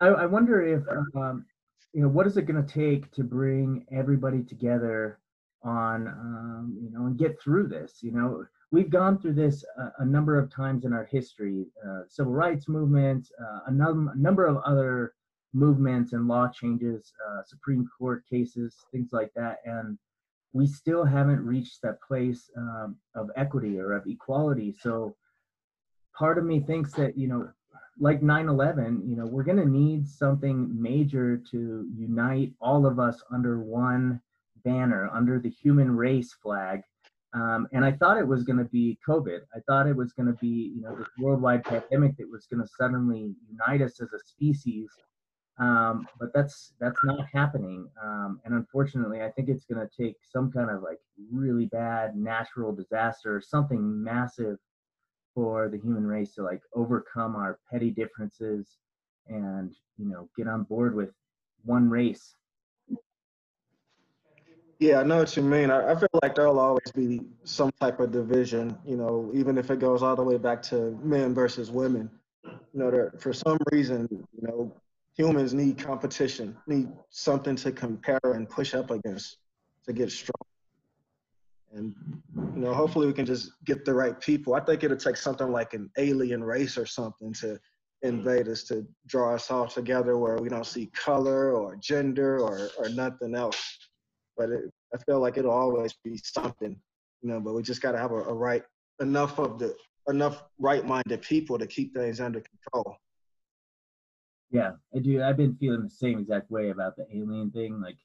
I, 0.00 0.08
I 0.08 0.26
wonder 0.26 0.62
if, 0.62 0.82
um, 1.16 1.46
you 1.92 2.02
know, 2.02 2.08
what 2.08 2.26
is 2.26 2.36
it 2.36 2.42
going 2.42 2.64
to 2.64 2.74
take 2.74 3.10
to 3.12 3.22
bring 3.22 3.86
everybody 3.92 4.42
together 4.42 5.20
on, 5.62 6.08
um, 6.08 6.78
you 6.82 6.90
know, 6.90 7.06
and 7.06 7.16
get 7.16 7.40
through 7.40 7.68
this? 7.68 8.02
You 8.02 8.12
know, 8.12 8.44
we've 8.70 8.90
gone 8.90 9.18
through 9.18 9.34
this 9.34 9.64
a, 9.78 10.02
a 10.02 10.04
number 10.04 10.38
of 10.38 10.50
times 10.50 10.84
in 10.84 10.92
our 10.92 11.04
history, 11.04 11.66
uh, 11.88 12.02
civil 12.08 12.32
rights 12.32 12.68
movements, 12.68 13.30
uh, 13.40 13.60
a, 13.68 13.70
num- 13.70 14.10
a 14.12 14.18
number 14.18 14.46
of 14.46 14.58
other 14.64 15.14
movements 15.54 16.12
and 16.12 16.26
law 16.26 16.48
changes, 16.48 17.12
uh, 17.28 17.42
Supreme 17.46 17.88
Court 17.96 18.24
cases, 18.28 18.84
things 18.92 19.10
like 19.12 19.32
that, 19.36 19.58
and 19.64 19.96
we 20.54 20.66
still 20.68 21.04
haven't 21.04 21.44
reached 21.44 21.82
that 21.82 22.00
place 22.00 22.48
um, 22.56 22.96
of 23.14 23.28
equity 23.36 23.78
or 23.78 23.92
of 23.92 24.06
equality. 24.06 24.74
So 24.80 25.16
part 26.16 26.38
of 26.38 26.44
me 26.44 26.60
thinks 26.60 26.92
that 26.92 27.18
you 27.18 27.28
know 27.28 27.50
like 28.00 28.22
9-11 28.22 29.08
you 29.08 29.14
know 29.16 29.26
we're 29.26 29.44
going 29.44 29.58
to 29.58 29.68
need 29.68 30.08
something 30.08 30.68
major 30.80 31.40
to 31.50 31.88
unite 31.94 32.52
all 32.60 32.86
of 32.86 32.98
us 32.98 33.22
under 33.32 33.60
one 33.60 34.20
banner 34.64 35.10
under 35.12 35.38
the 35.38 35.50
human 35.50 35.94
race 35.94 36.32
flag. 36.42 36.80
Um, 37.34 37.66
and 37.72 37.84
i 37.84 37.90
thought 37.90 38.16
it 38.16 38.26
was 38.26 38.44
going 38.44 38.58
to 38.58 38.64
be 38.64 38.96
covid. 39.06 39.40
I 39.54 39.58
thought 39.66 39.88
it 39.88 39.96
was 39.96 40.12
going 40.12 40.28
to 40.28 40.38
be 40.40 40.72
you 40.76 40.82
know 40.82 40.94
this 40.96 41.08
worldwide 41.18 41.64
pandemic 41.64 42.16
that 42.18 42.30
was 42.30 42.46
going 42.46 42.62
to 42.62 42.68
suddenly 42.80 43.34
unite 43.50 43.82
us 43.82 44.00
as 44.00 44.12
a 44.12 44.20
species 44.24 44.88
um, 45.58 46.08
but 46.18 46.32
that's 46.34 46.72
that's 46.80 46.98
not 47.04 47.26
happening 47.32 47.88
um, 48.02 48.40
and 48.44 48.54
unfortunately 48.54 49.22
i 49.22 49.30
think 49.30 49.48
it's 49.48 49.64
going 49.64 49.80
to 49.80 50.02
take 50.02 50.16
some 50.30 50.50
kind 50.50 50.70
of 50.70 50.82
like 50.82 50.98
really 51.32 51.66
bad 51.66 52.16
natural 52.16 52.72
disaster 52.72 53.40
something 53.40 54.02
massive 54.02 54.58
for 55.34 55.68
the 55.68 55.78
human 55.78 56.06
race 56.06 56.34
to 56.34 56.42
like 56.42 56.60
overcome 56.74 57.36
our 57.36 57.58
petty 57.70 57.90
differences 57.90 58.78
and 59.28 59.74
you 59.96 60.06
know 60.06 60.28
get 60.36 60.48
on 60.48 60.64
board 60.64 60.94
with 60.94 61.10
one 61.64 61.88
race 61.88 62.34
Yeah, 64.80 65.00
I 65.00 65.02
know 65.04 65.18
what 65.18 65.36
you 65.36 65.42
mean. 65.42 65.70
I, 65.70 65.92
I 65.92 65.94
feel 65.94 66.08
like 66.22 66.34
there'll 66.34 66.58
always 66.58 66.90
be 66.94 67.20
some 67.44 67.70
type 67.80 68.00
of 68.00 68.10
division, 68.10 68.76
you 68.84 68.96
know, 68.96 69.30
even 69.34 69.56
if 69.56 69.70
it 69.70 69.78
goes 69.78 70.02
all 70.02 70.16
the 70.16 70.22
way 70.22 70.36
back 70.36 70.62
to 70.64 70.98
men 71.02 71.32
versus 71.32 71.70
women. 71.70 72.10
You 72.44 72.80
know, 72.80 72.90
there, 72.90 73.14
for 73.18 73.32
some 73.32 73.56
reason, 73.72 74.08
you 74.10 74.42
know, 74.42 74.74
humans 75.14 75.54
need 75.54 75.78
competition, 75.78 76.56
need 76.66 76.88
something 77.10 77.56
to 77.56 77.72
compare 77.72 78.20
and 78.24 78.48
push 78.48 78.74
up 78.74 78.90
against 78.90 79.38
to 79.86 79.92
get 79.92 80.10
strong. 80.10 80.32
And, 81.72 81.94
you 82.54 82.60
know, 82.60 82.74
hopefully 82.74 83.06
we 83.06 83.12
can 83.12 83.26
just 83.26 83.50
get 83.64 83.84
the 83.84 83.94
right 83.94 84.18
people. 84.20 84.54
I 84.54 84.60
think 84.60 84.84
it'll 84.84 84.96
take 84.96 85.16
something 85.16 85.50
like 85.50 85.74
an 85.74 85.90
alien 85.98 86.42
race 86.42 86.78
or 86.78 86.86
something 86.86 87.32
to 87.34 87.58
invade 88.02 88.48
us, 88.48 88.64
to 88.64 88.86
draw 89.06 89.34
us 89.34 89.50
all 89.50 89.66
together 89.66 90.16
where 90.18 90.36
we 90.36 90.48
don't 90.48 90.66
see 90.66 90.86
color 90.94 91.52
or 91.52 91.76
gender 91.76 92.38
or, 92.38 92.68
or 92.78 92.88
nothing 92.90 93.34
else 93.34 93.78
but 94.36 94.50
it, 94.50 94.70
I 94.94 94.98
feel 94.98 95.20
like 95.20 95.36
it'll 95.36 95.50
always 95.50 95.94
be 96.04 96.20
something, 96.22 96.76
you 97.22 97.28
know. 97.28 97.40
But 97.40 97.54
we 97.54 97.62
just 97.62 97.82
got 97.82 97.92
to 97.92 97.98
have 97.98 98.12
a, 98.12 98.22
a 98.24 98.34
right 98.34 98.62
enough 99.00 99.38
of 99.38 99.58
the 99.58 99.74
enough 100.08 100.44
right-minded 100.58 101.22
people 101.22 101.58
to 101.58 101.66
keep 101.66 101.94
things 101.94 102.20
under 102.20 102.40
control. 102.40 102.96
Yeah 104.54 104.70
i 104.94 104.98
do 104.98 105.22
i've 105.22 105.36
been 105.36 105.56
feeling 105.56 105.82
the 105.82 105.90
same 105.90 106.18
exact 106.18 106.50
way 106.50 106.70
about 106.70 106.96
the 106.96 107.04
alien 107.14 107.50
thing 107.50 107.80
like 107.80 107.98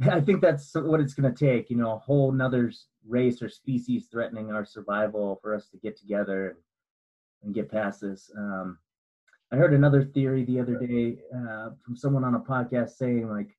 i 0.12 0.20
think 0.20 0.40
that's 0.40 0.74
what 0.74 1.00
it's 1.00 1.14
going 1.14 1.34
to 1.34 1.46
take 1.46 1.70
you 1.70 1.76
know 1.76 1.92
a 1.92 1.98
whole 1.98 2.30
nother 2.30 2.70
race 3.08 3.42
or 3.42 3.48
species 3.48 4.06
threatening 4.10 4.52
our 4.52 4.64
survival 4.64 5.38
for 5.42 5.54
us 5.54 5.68
to 5.68 5.78
get 5.78 5.98
together 5.98 6.48
and, 6.50 6.58
and 7.42 7.54
get 7.54 7.70
past 7.70 8.02
this. 8.02 8.30
Um, 8.36 8.78
i 9.52 9.56
heard 9.56 9.72
another 9.72 10.04
theory 10.04 10.44
the 10.44 10.60
other 10.60 10.76
day 10.76 11.18
uh, 11.34 11.70
from 11.82 11.96
someone 11.96 12.24
on 12.24 12.34
a 12.34 12.40
podcast 12.40 12.90
saying 12.90 13.28
like 13.28 13.56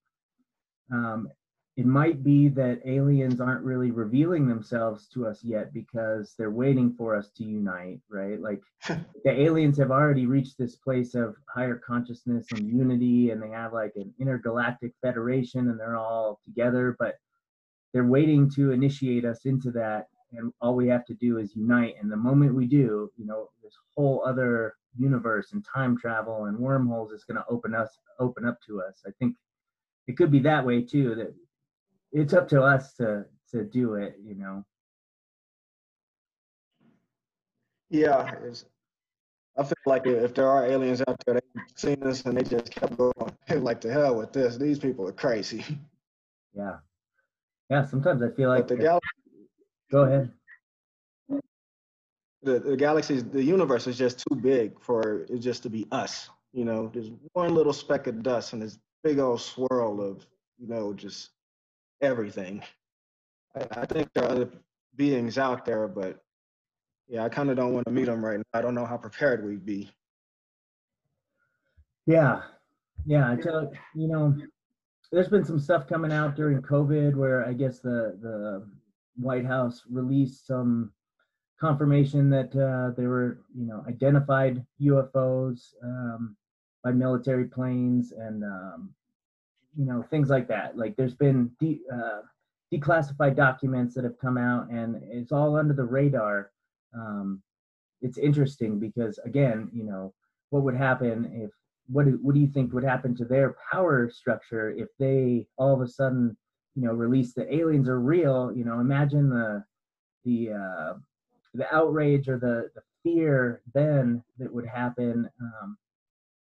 um, 0.94 1.30
it 1.78 1.86
might 1.86 2.22
be 2.22 2.50
that 2.50 2.82
aliens 2.86 3.40
aren't 3.40 3.64
really 3.64 3.92
revealing 3.92 4.48
themselves 4.48 5.08
to 5.08 5.26
us 5.26 5.42
yet 5.42 5.74
because 5.74 6.36
they're 6.38 6.52
waiting 6.52 6.94
for 6.98 7.16
us 7.16 7.30
to 7.38 7.46
unite, 7.46 8.02
right? 8.10 8.42
Like 8.42 8.62
the 8.88 9.32
aliens 9.32 9.78
have 9.78 9.90
already 9.90 10.26
reached 10.26 10.58
this 10.58 10.76
place 10.76 11.16
of 11.16 11.36
higher 11.54 11.78
consciousness 11.78 12.48
and 12.52 12.68
unity, 12.68 13.30
and 13.30 13.42
they 13.42 13.50
have 13.50 13.72
like 13.72 13.94
an 13.96 14.14
intergalactic 14.20 14.92
federation 15.02 15.70
and 15.70 15.80
they're 15.80 15.96
all 15.96 16.42
together, 16.44 16.98
but 17.00 17.16
they're 17.94 18.06
waiting 18.06 18.50
to 18.52 18.72
initiate 18.72 19.24
us 19.24 19.46
into 19.46 19.72
that. 19.72 20.08
And 20.34 20.52
all 20.62 20.76
we 20.76 20.88
have 20.90 21.06
to 21.06 21.14
do 21.14 21.38
is 21.38 21.56
unite. 21.56 21.96
And 22.02 22.12
the 22.12 22.18
moment 22.18 22.56
we 22.56 22.66
do, 22.66 23.12
you 23.18 23.26
know, 23.26 23.50
this 23.64 23.76
whole 23.96 24.24
other 24.26 24.76
universe 24.98 25.54
and 25.54 25.66
time 25.74 25.98
travel 25.98 26.46
and 26.46 26.58
wormholes 26.58 27.12
is 27.12 27.24
going 27.24 27.38
to 27.38 27.46
open 27.50 27.74
us, 27.74 27.98
open 28.20 28.46
up 28.46 28.58
to 28.68 28.82
us. 28.82 29.04
I 29.06 29.12
think 29.20 29.36
it 30.08 30.18
could 30.18 30.32
be 30.32 30.40
that 30.40 30.66
way 30.66 30.82
too, 30.82 31.16
that 31.16 31.34
it's 32.12 32.34
up 32.34 32.48
to 32.48 32.62
us 32.62 32.94
to 32.94 33.26
to 33.50 33.64
do 33.64 33.96
it 33.96 34.16
you 34.24 34.36
know 34.36 34.64
Yeah, 37.92 38.32
it's, 38.46 38.64
I 39.58 39.64
feel 39.64 39.74
like 39.86 40.08
if 40.08 40.34
there 40.34 40.48
are 40.48 40.66
aliens 40.66 41.04
out 41.06 41.22
there, 41.26 41.36
they've 41.36 41.64
seen 41.76 42.02
us 42.04 42.24
and 42.24 42.38
they 42.38 42.44
just 42.44 42.72
kept 42.72 42.96
going. 42.98 43.14
like 43.58 43.82
to 43.82 43.92
hell 43.92 44.16
with 44.16 44.32
this. 44.32 44.56
These 44.56 44.80
people 44.80 45.06
are 45.08 45.12
crazy. 45.12 45.66
yeah 46.56 46.78
yeah 47.70 47.86
sometimes 47.86 48.22
i 48.24 48.30
feel 48.30 48.50
like 48.50 48.68
But 48.68 48.78
the 48.78 48.84
gal, 48.84 49.00
go 49.92 50.04
ahead 50.04 50.32
the, 52.44 52.60
the 52.60 52.76
galaxies, 52.78 53.24
the 53.24 53.44
universe 53.44 53.88
is 53.88 53.98
just 53.98 54.24
too 54.28 54.36
big 54.36 54.80
for 54.82 55.26
it 55.30 55.40
just 55.40 55.62
to 55.64 55.70
be 55.70 55.86
us. 55.92 56.30
You 56.54 56.66
know, 56.66 56.90
there's 56.92 57.12
one 57.34 57.54
little 57.54 57.72
speck 57.74 58.08
of 58.08 58.24
dust 58.24 58.54
and 58.54 58.62
this 58.62 58.80
big 59.04 59.20
old 59.20 59.42
swirl 59.42 60.02
of, 60.02 60.26
you 60.58 60.68
know, 60.68 60.92
just 60.94 61.30
everything. 62.02 62.64
I, 63.56 63.82
I 63.82 63.86
think 63.86 64.10
there 64.14 64.26
are 64.26 64.32
other 64.32 64.50
beings 64.96 65.38
out 65.38 65.66
there, 65.66 65.88
but 65.88 66.20
yeah, 67.08 67.24
I 67.24 67.30
kind 67.30 67.50
of 67.50 67.58
don't 67.58 67.74
want 67.74 67.86
to 67.88 67.92
meet 67.92 68.06
them 68.06 68.24
right 68.24 68.38
now. 68.38 68.44
I 68.54 68.62
don't 68.62 68.76
know 68.76 68.86
how 68.86 68.98
prepared 68.98 69.46
we'd 69.46 69.66
be. 69.66 69.92
yeah 72.08 72.42
yeah 73.06 73.36
tell 73.36 73.72
you 73.96 74.08
know 74.08 74.36
there's 75.12 75.28
been 75.30 75.46
some 75.46 75.60
stuff 75.60 75.88
coming 75.88 76.12
out 76.12 76.36
during 76.36 76.62
covid 76.62 77.16
where 77.16 77.46
i 77.48 77.54
guess 77.54 77.80
the 77.80 78.18
the 78.22 78.66
white 79.16 79.46
house 79.46 79.84
released 79.90 80.48
some 80.48 80.92
confirmation 81.60 82.30
that 82.30 82.50
uh, 82.56 82.94
there 82.98 83.10
were 83.10 83.42
you 83.56 83.66
know 83.68 83.84
identified 83.88 84.66
ufos 84.82 85.74
um, 85.84 86.36
by 86.84 86.92
military 86.92 87.46
planes 87.46 88.14
and 88.14 88.44
um, 88.44 88.90
you 89.78 89.86
know 89.86 90.04
things 90.10 90.30
like 90.30 90.48
that. 90.48 90.78
Like 90.78 90.96
there's 90.96 91.16
been 91.16 91.52
de- 91.60 91.82
uh, 91.92 92.22
declassified 92.74 93.36
documents 93.36 93.96
that 93.96 94.04
have 94.04 94.20
come 94.20 94.38
out 94.38 94.70
and 94.70 95.02
it's 95.10 95.32
all 95.32 95.56
under 95.58 95.74
the 95.74 95.84
radar. 95.84 96.52
Um, 96.94 97.42
it's 98.02 98.18
interesting 98.18 98.80
because 98.80 99.20
again 99.26 99.70
you 99.74 99.84
know 99.84 100.14
what 100.50 100.64
would 100.64 100.76
happen 100.76 101.32
if 101.34 101.52
what 101.88 102.06
do, 102.06 102.20
what 102.22 102.36
do 102.36 102.42
you 102.42 102.48
think 102.48 102.74
would 102.74 102.84
happen 102.84 103.16
to 103.16 103.26
their 103.26 103.56
power 103.72 104.10
structure 104.10 104.72
if 104.72 104.88
they 105.00 105.46
all 105.58 105.74
of 105.74 105.82
a 105.82 105.88
sudden 105.88 106.36
you 106.76 106.84
know 106.84 106.94
release 106.94 107.34
the 107.34 107.54
aliens 107.54 107.88
are 107.88 108.00
real? 108.00 108.52
You 108.56 108.66
know 108.66 108.80
imagine 108.80 109.30
the 109.30 109.64
the 110.26 110.52
uh, 110.52 110.94
the 111.54 111.74
outrage 111.76 112.28
or 112.30 112.38
the 112.38 112.70
the 112.76 112.82
fear 113.04 113.62
then 113.74 114.24
that 114.38 114.54
would 114.54 114.68
happen. 114.68 115.30
Um, 115.42 115.78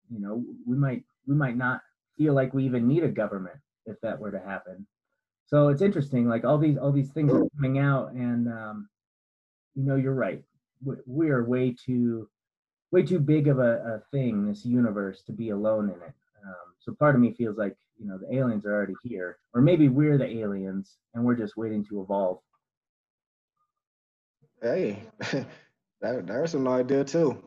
you 0.09 0.19
know 0.19 0.43
we 0.65 0.75
might 0.75 1.03
we 1.27 1.35
might 1.35 1.57
not 1.57 1.81
feel 2.19 2.35
like 2.35 2.53
we 2.53 2.65
even 2.65 2.87
need 2.87 3.03
a 3.03 3.07
government 3.07 3.57
if 3.87 3.99
that 4.01 4.19
were 4.19 4.31
to 4.31 4.39
happen 4.39 4.85
so 5.47 5.69
it's 5.69 5.81
interesting 5.81 6.27
like 6.27 6.45
all 6.45 6.59
these 6.59 6.77
all 6.77 6.91
these 6.91 7.09
things 7.11 7.33
are 7.33 7.47
coming 7.55 7.79
out 7.79 8.11
and 8.11 8.47
um, 8.47 8.87
you 9.73 9.83
know 9.83 9.95
you're 9.95 10.13
right 10.13 10.43
we, 10.83 10.95
we 11.07 11.29
are 11.29 11.43
way 11.43 11.75
too 11.85 12.29
way 12.91 13.01
too 13.01 13.19
big 13.19 13.47
of 13.47 13.57
a, 13.59 13.77
a 13.95 14.01
thing 14.11 14.45
this 14.45 14.65
universe 14.65 15.23
to 15.23 15.31
be 15.31 15.49
alone 15.49 15.85
in 15.85 15.95
it 15.95 16.13
um, 16.45 16.67
so 16.79 16.93
part 16.99 17.15
of 17.15 17.21
me 17.21 17.33
feels 17.33 17.57
like 17.57 17.75
you 17.97 18.07
know 18.07 18.19
the 18.19 18.35
aliens 18.35 18.65
are 18.65 18.75
already 18.75 18.93
here 19.03 19.39
or 19.55 19.61
maybe 19.61 19.89
we're 19.89 20.19
the 20.19 20.37
aliens 20.39 20.97
and 21.15 21.23
we're 21.23 21.35
just 21.35 21.57
waiting 21.57 21.83
to 21.85 22.01
evolve 22.01 22.39
Hey, 24.61 25.03
that 26.01 26.27
there's 26.27 26.53
an 26.53 26.67
idea 26.67 27.03
too. 27.03 27.41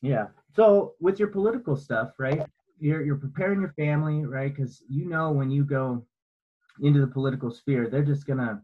Yeah. 0.00 0.28
So 0.54 0.94
with 0.98 1.18
your 1.18 1.28
political 1.28 1.76
stuff, 1.76 2.12
right? 2.18 2.42
You're 2.80 3.02
you're 3.02 3.16
preparing 3.16 3.60
your 3.60 3.74
family, 3.74 4.24
right? 4.24 4.54
Because 4.54 4.82
you 4.88 5.08
know 5.08 5.30
when 5.30 5.50
you 5.50 5.64
go 5.64 6.04
into 6.80 7.00
the 7.00 7.06
political 7.06 7.50
sphere, 7.50 7.88
they're 7.88 8.02
just 8.02 8.26
gonna 8.26 8.62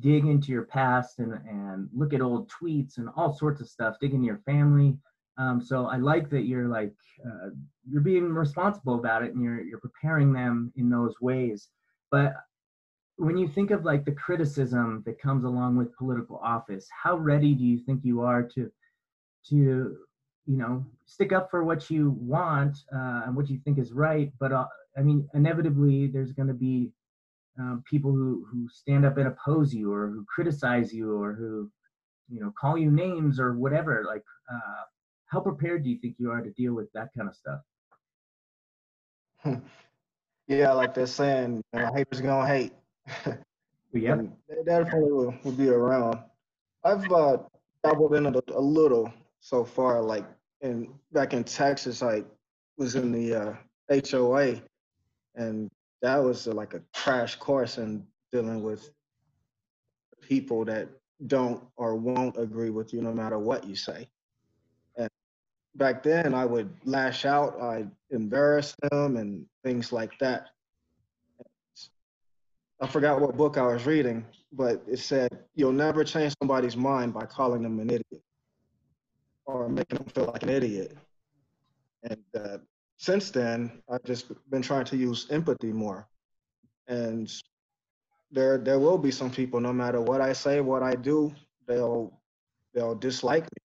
dig 0.00 0.26
into 0.26 0.52
your 0.52 0.64
past 0.64 1.18
and 1.18 1.32
and 1.48 1.88
look 1.94 2.12
at 2.12 2.20
old 2.20 2.50
tweets 2.50 2.98
and 2.98 3.08
all 3.16 3.34
sorts 3.34 3.60
of 3.60 3.68
stuff, 3.68 3.96
dig 4.00 4.14
into 4.14 4.26
your 4.26 4.42
family. 4.46 4.96
Um, 5.38 5.60
so 5.60 5.86
I 5.86 5.96
like 5.96 6.30
that 6.30 6.42
you're 6.42 6.68
like 6.68 6.94
uh, 7.26 7.50
you're 7.88 8.00
being 8.00 8.32
responsible 8.32 8.94
about 8.94 9.22
it 9.22 9.34
and 9.34 9.42
you're 9.42 9.60
you're 9.60 9.80
preparing 9.80 10.32
them 10.32 10.72
in 10.76 10.88
those 10.88 11.14
ways. 11.20 11.68
But 12.10 12.34
when 13.16 13.36
you 13.36 13.48
think 13.48 13.70
of 13.70 13.84
like 13.84 14.04
the 14.04 14.12
criticism 14.12 15.02
that 15.06 15.20
comes 15.20 15.44
along 15.44 15.76
with 15.76 15.96
political 15.96 16.38
office, 16.38 16.86
how 17.02 17.16
ready 17.16 17.54
do 17.54 17.64
you 17.64 17.78
think 17.78 18.04
you 18.04 18.22
are 18.22 18.42
to 18.42 18.70
to 19.48 19.96
you 20.46 20.56
know 20.56 20.84
stick 21.04 21.32
up 21.32 21.50
for 21.50 21.64
what 21.64 21.90
you 21.90 22.16
want 22.20 22.78
uh, 22.94 23.22
and 23.26 23.36
what 23.36 23.48
you 23.48 23.58
think 23.64 23.78
is 23.78 23.92
right? 23.92 24.32
But 24.38 24.52
uh, 24.52 24.66
I 24.96 25.02
mean, 25.02 25.28
inevitably, 25.34 26.08
there's 26.08 26.32
going 26.32 26.48
to 26.48 26.54
be 26.54 26.92
um, 27.58 27.82
people 27.88 28.12
who 28.12 28.46
who 28.50 28.68
stand 28.68 29.04
up 29.04 29.16
and 29.18 29.28
oppose 29.28 29.74
you, 29.74 29.92
or 29.92 30.08
who 30.08 30.24
criticize 30.32 30.92
you, 30.92 31.20
or 31.20 31.32
who 31.32 31.70
you 32.28 32.40
know 32.40 32.52
call 32.58 32.76
you 32.76 32.90
names 32.90 33.38
or 33.40 33.56
whatever. 33.56 34.04
Like, 34.06 34.24
uh, 34.52 34.84
how 35.26 35.40
prepared 35.40 35.84
do 35.84 35.90
you 35.90 35.98
think 35.98 36.16
you 36.18 36.30
are 36.30 36.40
to 36.40 36.50
deal 36.50 36.74
with 36.74 36.90
that 36.92 37.08
kind 37.16 37.28
of 37.28 37.34
stuff? 37.34 37.60
yeah, 40.48 40.72
like 40.72 40.94
they're 40.94 41.06
saying, 41.06 41.62
you 41.72 41.80
know, 41.80 41.92
haters 41.94 42.20
gonna 42.20 42.46
hate. 42.46 42.72
yeah, 43.92 44.16
they 44.48 44.62
definitely 44.64 45.12
will, 45.12 45.34
will 45.44 45.52
be 45.52 45.68
around. 45.68 46.18
I've 46.84 47.10
uh, 47.10 47.38
dabbled 47.82 48.14
in 48.14 48.26
it 48.26 48.36
a, 48.36 48.42
a, 48.54 48.60
little 48.60 49.12
so 49.40 49.64
far. 49.64 50.00
Like 50.00 50.24
back 51.12 51.32
in 51.32 51.44
Texas, 51.44 52.02
I 52.02 52.24
was 52.76 52.94
in 52.94 53.12
the 53.12 53.34
uh, 53.34 53.54
HOA, 54.10 54.60
and 55.34 55.70
that 56.02 56.16
was 56.16 56.46
uh, 56.46 56.52
like 56.52 56.74
a 56.74 56.82
crash 56.94 57.36
course 57.36 57.78
in 57.78 58.06
dealing 58.32 58.62
with 58.62 58.90
people 60.20 60.64
that 60.64 60.88
don't 61.26 61.62
or 61.76 61.94
won't 61.94 62.38
agree 62.38 62.70
with 62.70 62.92
you 62.92 63.00
no 63.00 63.12
matter 63.12 63.38
what 63.38 63.64
you 63.64 63.76
say. 63.76 64.08
And 64.96 65.08
back 65.74 66.02
then, 66.02 66.34
I 66.34 66.44
would 66.44 66.70
lash 66.84 67.24
out, 67.24 67.60
I 67.60 67.86
embarrass 68.10 68.74
them, 68.90 69.16
and 69.16 69.46
things 69.64 69.92
like 69.92 70.18
that. 70.18 70.48
I 72.80 72.86
forgot 72.86 73.20
what 73.20 73.36
book 73.38 73.56
I 73.56 73.66
was 73.66 73.86
reading, 73.86 74.26
but 74.52 74.82
it 74.86 74.98
said 74.98 75.30
you'll 75.54 75.72
never 75.72 76.04
change 76.04 76.34
somebody's 76.42 76.76
mind 76.76 77.14
by 77.14 77.24
calling 77.24 77.62
them 77.62 77.80
an 77.80 77.88
idiot 77.88 78.22
or 79.46 79.68
making 79.68 79.98
them 79.98 80.06
feel 80.08 80.26
like 80.26 80.42
an 80.42 80.48
idiot. 80.48 80.96
And 82.02 82.22
uh, 82.38 82.58
since 82.96 83.30
then, 83.30 83.82
I've 83.90 84.04
just 84.04 84.32
been 84.50 84.62
trying 84.62 84.84
to 84.86 84.96
use 84.96 85.26
empathy 85.30 85.72
more. 85.72 86.08
And 86.88 87.32
there, 88.30 88.58
there 88.58 88.78
will 88.78 88.98
be 88.98 89.10
some 89.10 89.30
people, 89.30 89.60
no 89.60 89.72
matter 89.72 90.00
what 90.00 90.20
I 90.20 90.32
say, 90.32 90.60
what 90.60 90.82
I 90.82 90.94
do, 90.94 91.34
they'll, 91.66 92.12
they'll 92.74 92.94
dislike 92.94 93.44
me. 93.44 93.62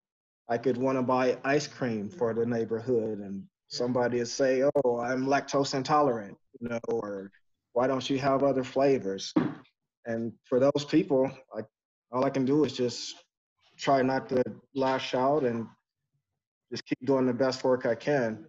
I 0.49 0.59
could 0.59 0.76
want 0.76 0.99
to 0.99 1.03
buy 1.03 1.39
ice 1.45 1.68
cream 1.68 2.09
for 2.09 2.35
the 2.35 2.45
neighborhood, 2.45 3.20
and 3.20 3.45
somebody 3.68 4.18
would 4.18 4.26
say, 4.26 4.64
"Oh, 4.64 4.99
I'm 4.99 5.26
lactose 5.26 5.74
intolerant," 5.74 6.37
you 6.59 6.68
know, 6.68 6.81
or 6.89 7.31
why 7.72 7.87
don't 7.87 8.11
you 8.11 8.18
have 8.18 8.43
other 8.43 8.64
flavors? 8.64 9.33
And 10.07 10.33
for 10.45 10.59
those 10.59 10.85
people, 10.89 11.31
like 11.55 11.66
all 12.11 12.24
I 12.24 12.31
can 12.31 12.45
do 12.45 12.64
is 12.64 12.72
just 12.72 13.14
try 13.81 14.03
not 14.03 14.28
to 14.28 14.43
lash 14.74 15.14
out 15.14 15.45
and 15.45 15.66
just 16.70 16.85
keep 16.85 16.99
doing 17.05 17.26
the 17.26 17.33
best 17.33 17.64
work 17.64 17.87
I 17.87 17.95
can. 17.95 18.47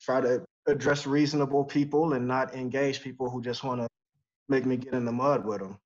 Try 0.00 0.20
to 0.20 0.44
address 0.66 1.06
reasonable 1.06 1.64
people 1.64 2.14
and 2.14 2.26
not 2.26 2.54
engage 2.54 3.02
people 3.02 3.28
who 3.28 3.42
just 3.42 3.64
want 3.64 3.80
to 3.80 3.88
make 4.48 4.66
me 4.66 4.76
get 4.76 4.94
in 4.94 5.04
the 5.04 5.12
mud 5.12 5.44
with 5.44 5.60
them. 5.60 5.78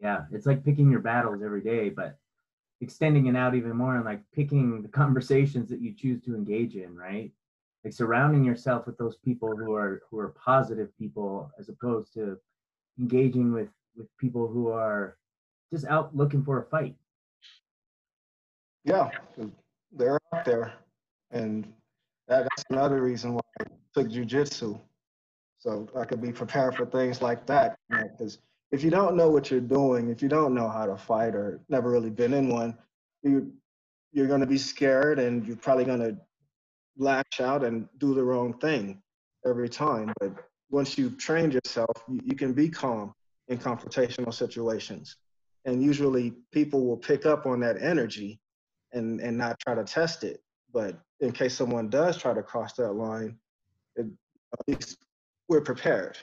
Yeah, 0.00 0.24
it's 0.32 0.46
like 0.46 0.64
picking 0.64 0.90
your 0.90 1.00
battles 1.00 1.42
every 1.42 1.60
day, 1.60 1.90
but 1.90 2.16
extending 2.80 3.26
it 3.26 3.36
out 3.36 3.54
even 3.54 3.76
more 3.76 3.96
and 3.96 4.04
like 4.04 4.22
picking 4.32 4.82
the 4.82 4.88
conversations 5.02 5.68
that 5.70 5.80
you 5.80 5.92
choose 5.92 6.22
to 6.22 6.34
engage 6.34 6.76
in, 6.76 6.96
right? 6.96 7.32
like 7.84 7.92
surrounding 7.92 8.44
yourself 8.44 8.86
with 8.86 8.98
those 8.98 9.16
people 9.16 9.56
who 9.56 9.74
are 9.74 10.02
who 10.10 10.18
are 10.18 10.30
positive 10.30 10.96
people 10.98 11.50
as 11.58 11.68
opposed 11.68 12.12
to 12.14 12.38
engaging 12.98 13.52
with 13.52 13.70
with 13.96 14.06
people 14.18 14.46
who 14.46 14.68
are 14.68 15.16
just 15.72 15.86
out 15.86 16.14
looking 16.16 16.42
for 16.42 16.60
a 16.60 16.64
fight 16.64 16.94
yeah 18.84 19.08
they're 19.92 20.18
out 20.34 20.44
there 20.44 20.72
and 21.30 21.64
that, 22.28 22.42
that's 22.42 22.64
another 22.70 23.02
reason 23.02 23.34
why 23.34 23.40
i 23.60 23.64
took 23.94 24.08
jujitsu 24.08 24.78
so 25.58 25.88
i 25.96 26.04
could 26.04 26.20
be 26.20 26.32
prepared 26.32 26.74
for 26.74 26.86
things 26.86 27.20
like 27.22 27.46
that 27.46 27.76
because 27.90 28.34
you 28.34 28.36
know, 28.36 28.72
if 28.72 28.84
you 28.84 28.90
don't 28.90 29.16
know 29.16 29.28
what 29.28 29.50
you're 29.50 29.60
doing 29.60 30.08
if 30.10 30.22
you 30.22 30.28
don't 30.28 30.54
know 30.54 30.68
how 30.68 30.86
to 30.86 30.96
fight 30.96 31.34
or 31.34 31.60
never 31.68 31.90
really 31.90 32.10
been 32.10 32.32
in 32.34 32.48
one 32.48 32.76
you 33.22 33.52
you're 34.12 34.26
going 34.26 34.40
to 34.40 34.46
be 34.46 34.58
scared 34.58 35.18
and 35.18 35.46
you're 35.46 35.56
probably 35.56 35.84
going 35.84 36.00
to 36.00 36.16
lash 36.96 37.40
out 37.40 37.64
and 37.64 37.88
do 37.98 38.14
the 38.14 38.22
wrong 38.22 38.54
thing 38.54 39.00
every 39.46 39.68
time. 39.68 40.12
But 40.20 40.32
once 40.70 40.98
you've 40.98 41.18
trained 41.18 41.54
yourself, 41.54 41.90
you, 42.08 42.20
you 42.24 42.36
can 42.36 42.52
be 42.52 42.68
calm 42.68 43.14
in 43.48 43.58
confrontational 43.58 44.32
situations. 44.32 45.16
And 45.64 45.82
usually 45.82 46.32
people 46.52 46.86
will 46.86 46.96
pick 46.96 47.26
up 47.26 47.46
on 47.46 47.60
that 47.60 47.80
energy 47.80 48.40
and, 48.92 49.20
and 49.20 49.36
not 49.36 49.58
try 49.60 49.74
to 49.74 49.84
test 49.84 50.24
it. 50.24 50.42
But 50.72 50.98
in 51.20 51.32
case 51.32 51.54
someone 51.54 51.88
does 51.88 52.16
try 52.16 52.32
to 52.32 52.42
cross 52.42 52.74
that 52.74 52.92
line, 52.92 53.36
it, 53.96 54.06
at 54.52 54.68
least 54.68 54.98
we're 55.48 55.60
prepared. 55.60 56.16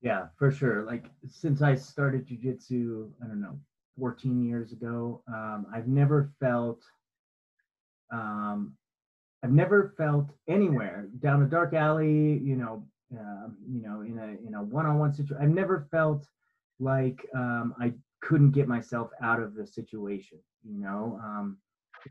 Yeah, 0.00 0.26
for 0.38 0.50
sure. 0.50 0.84
Like 0.84 1.06
since 1.28 1.62
I 1.62 1.74
started 1.74 2.26
jujitsu, 2.26 3.10
I 3.22 3.26
don't 3.26 3.40
know, 3.40 3.58
14 3.98 4.44
years 4.44 4.72
ago, 4.72 5.22
um, 5.28 5.66
I've 5.74 5.88
never 5.88 6.30
felt 6.40 6.82
um, 8.12 8.76
I've 9.42 9.52
never 9.52 9.94
felt 9.96 10.30
anywhere 10.48 11.08
down 11.20 11.42
a 11.42 11.46
dark 11.46 11.74
alley, 11.74 12.38
you 12.38 12.56
know, 12.56 12.84
uh, 13.12 13.48
you 13.68 13.82
know, 13.82 14.00
in 14.02 14.18
a 14.18 14.46
in 14.46 14.54
a 14.54 14.62
one-on-one 14.62 15.12
situation. 15.12 15.42
I've 15.42 15.54
never 15.54 15.86
felt 15.90 16.26
like 16.78 17.26
um, 17.34 17.74
I 17.80 17.92
couldn't 18.22 18.52
get 18.52 18.68
myself 18.68 19.10
out 19.22 19.40
of 19.40 19.54
the 19.54 19.66
situation. 19.66 20.38
You 20.64 20.80
know, 20.80 21.20
um, 21.22 21.58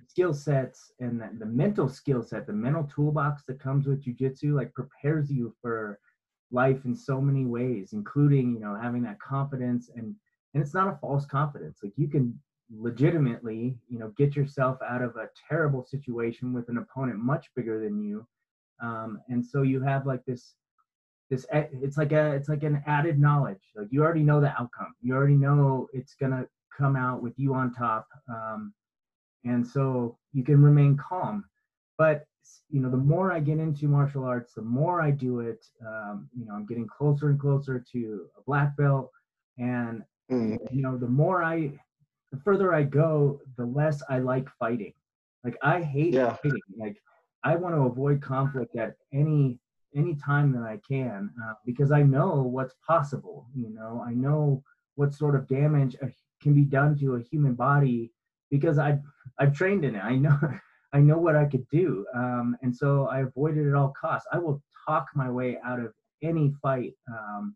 skill 0.08 0.34
sets 0.34 0.92
and 1.00 1.20
the, 1.20 1.30
the 1.40 1.46
mental 1.46 1.90
skill 1.90 2.24
set, 2.24 2.48
the 2.48 2.54
mental 2.54 2.84
toolbox 2.84 3.44
that 3.48 3.60
comes 3.60 3.88
with 3.88 4.04
jujitsu, 4.04 4.56
like 4.56 4.74
prepares 4.74 5.32
you 5.32 5.54
for 5.62 6.00
life 6.52 6.86
in 6.86 6.96
so 6.96 7.20
many 7.20 7.46
ways, 7.46 7.94
including 7.94 8.54
you 8.54 8.60
know 8.60 8.78
having 8.82 9.04
that 9.04 9.20
confidence 9.20 9.90
and 9.96 10.16
and 10.54 10.64
it's 10.64 10.74
not 10.74 10.88
a 10.88 10.98
false 11.02 11.26
confidence. 11.26 11.80
Like 11.84 11.94
you 11.98 12.08
can 12.08 12.40
legitimately, 12.74 13.78
you 13.90 14.00
know, 14.00 14.12
get 14.18 14.36
yourself 14.36 14.78
out 14.88 15.02
of 15.02 15.16
a 15.18 15.30
terrible 15.50 15.84
situation 15.84 16.54
with 16.54 16.70
an 16.70 16.78
opponent 16.78 17.20
much 17.20 17.48
bigger 17.56 17.84
than 17.84 18.02
you. 18.02 18.26
Um, 18.82 19.20
and 19.30 19.46
so 19.46 19.62
you 19.62 19.82
have 19.82 20.06
like 20.06 20.24
this, 20.26 20.56
this, 21.30 21.46
it's 21.52 21.98
like 21.98 22.12
a, 22.12 22.34
it's 22.34 22.50
like 22.50 22.64
an 22.64 22.84
added 22.86 23.20
knowledge. 23.20 23.62
Like 23.76 23.88
you 23.92 24.04
already 24.04 24.24
know 24.24 24.40
the 24.40 24.50
outcome. 24.50 24.94
You 25.02 25.16
already 25.16 25.36
know 25.36 25.88
it's 25.94 26.16
gonna 26.16 26.46
come 26.76 26.96
out 26.96 27.22
with 27.22 27.34
you 27.38 27.54
on 27.54 27.74
top. 27.74 28.08
Um, 28.30 28.74
and 29.44 29.66
so 29.66 30.18
you 30.34 30.44
can 30.44 30.62
remain 30.62 30.98
calm. 30.98 31.46
But 31.98 32.26
you 32.70 32.80
know, 32.82 32.90
the 32.90 32.98
more 32.98 33.32
I 33.32 33.40
get 33.40 33.60
into 33.60 33.88
martial 33.88 34.24
arts, 34.24 34.54
the 34.54 34.62
more 34.62 35.02
I 35.02 35.12
do 35.12 35.40
it. 35.40 35.66
Um, 35.86 36.30
you 36.38 36.46
know, 36.46 36.54
I'm 36.54 36.66
getting 36.66 36.88
closer 36.88 37.30
and 37.30 37.40
closer 37.40 37.84
to 37.92 38.26
a 38.38 38.42
black 38.42 38.76
belt, 38.78 39.12
and 39.58 40.04
mm. 40.32 40.58
you 40.72 40.82
know, 40.82 40.98
the 40.98 41.08
more 41.08 41.44
I 41.44 41.72
the 42.32 42.40
further 42.42 42.74
I 42.74 42.84
go, 42.84 43.40
the 43.58 43.66
less 43.66 44.04
I 44.10 44.20
like 44.20 44.48
fighting. 44.60 44.94
Like 45.44 45.58
I 45.62 45.82
hate 45.82 46.14
yeah. 46.14 46.36
fighting. 46.36 46.60
Like 46.78 46.98
I 47.44 47.56
want 47.56 47.76
to 47.76 47.82
avoid 47.82 48.22
conflict 48.22 48.76
at 48.76 48.96
any 49.14 49.60
any 49.96 50.16
time 50.16 50.52
that 50.54 50.64
I 50.64 50.80
can 50.88 51.32
uh, 51.44 51.54
because 51.66 51.92
I 51.92 52.04
know 52.04 52.42
what's 52.42 52.76
possible. 52.86 53.48
You 53.56 53.70
know, 53.70 54.04
I 54.06 54.14
know 54.14 54.64
what 54.96 55.14
sort 55.14 55.36
of 55.36 55.48
damage 55.48 55.96
can 56.42 56.54
be 56.54 56.64
done 56.64 56.98
to 57.00 57.16
a 57.16 57.22
human 57.22 57.54
body 57.54 58.12
because 58.50 58.78
I've 58.78 59.00
I've 59.40 59.54
trained 59.54 59.86
in 59.86 59.96
it. 59.96 60.04
I 60.04 60.16
know 60.16 60.38
I 60.94 61.00
know 61.00 61.18
what 61.18 61.36
I 61.36 61.46
could 61.46 61.68
do, 61.70 62.06
um, 62.14 62.56
and 62.62 62.74
so 62.74 63.08
I 63.08 63.22
avoid 63.22 63.58
it 63.58 63.68
at 63.68 63.76
all 63.76 63.94
costs. 64.00 64.28
I 64.32 64.38
will 64.38 64.62
talk 64.88 65.08
my 65.14 65.30
way 65.30 65.58
out 65.66 65.80
of 65.80 65.92
any 66.24 66.54
fight, 66.62 66.94
um, 67.12 67.56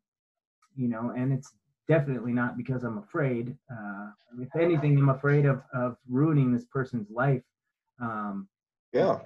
you 0.76 0.90
know, 0.90 1.14
and 1.16 1.32
it's 1.32 1.53
definitely 1.88 2.34
not 2.34 2.57
because 2.57 2.84
I'm 2.84 2.98
afraid. 2.98 3.56
Uh, 3.72 4.10
if 4.40 4.53
anything, 4.56 4.98
I'm 4.98 5.10
afraid 5.10 5.45
of, 5.45 5.61
of 5.74 5.95
ruining 6.10 6.53
this 6.53 6.66
person's 6.66 7.10
life. 7.10 7.41
Um, 8.02 8.48
yeah. 8.94 9.20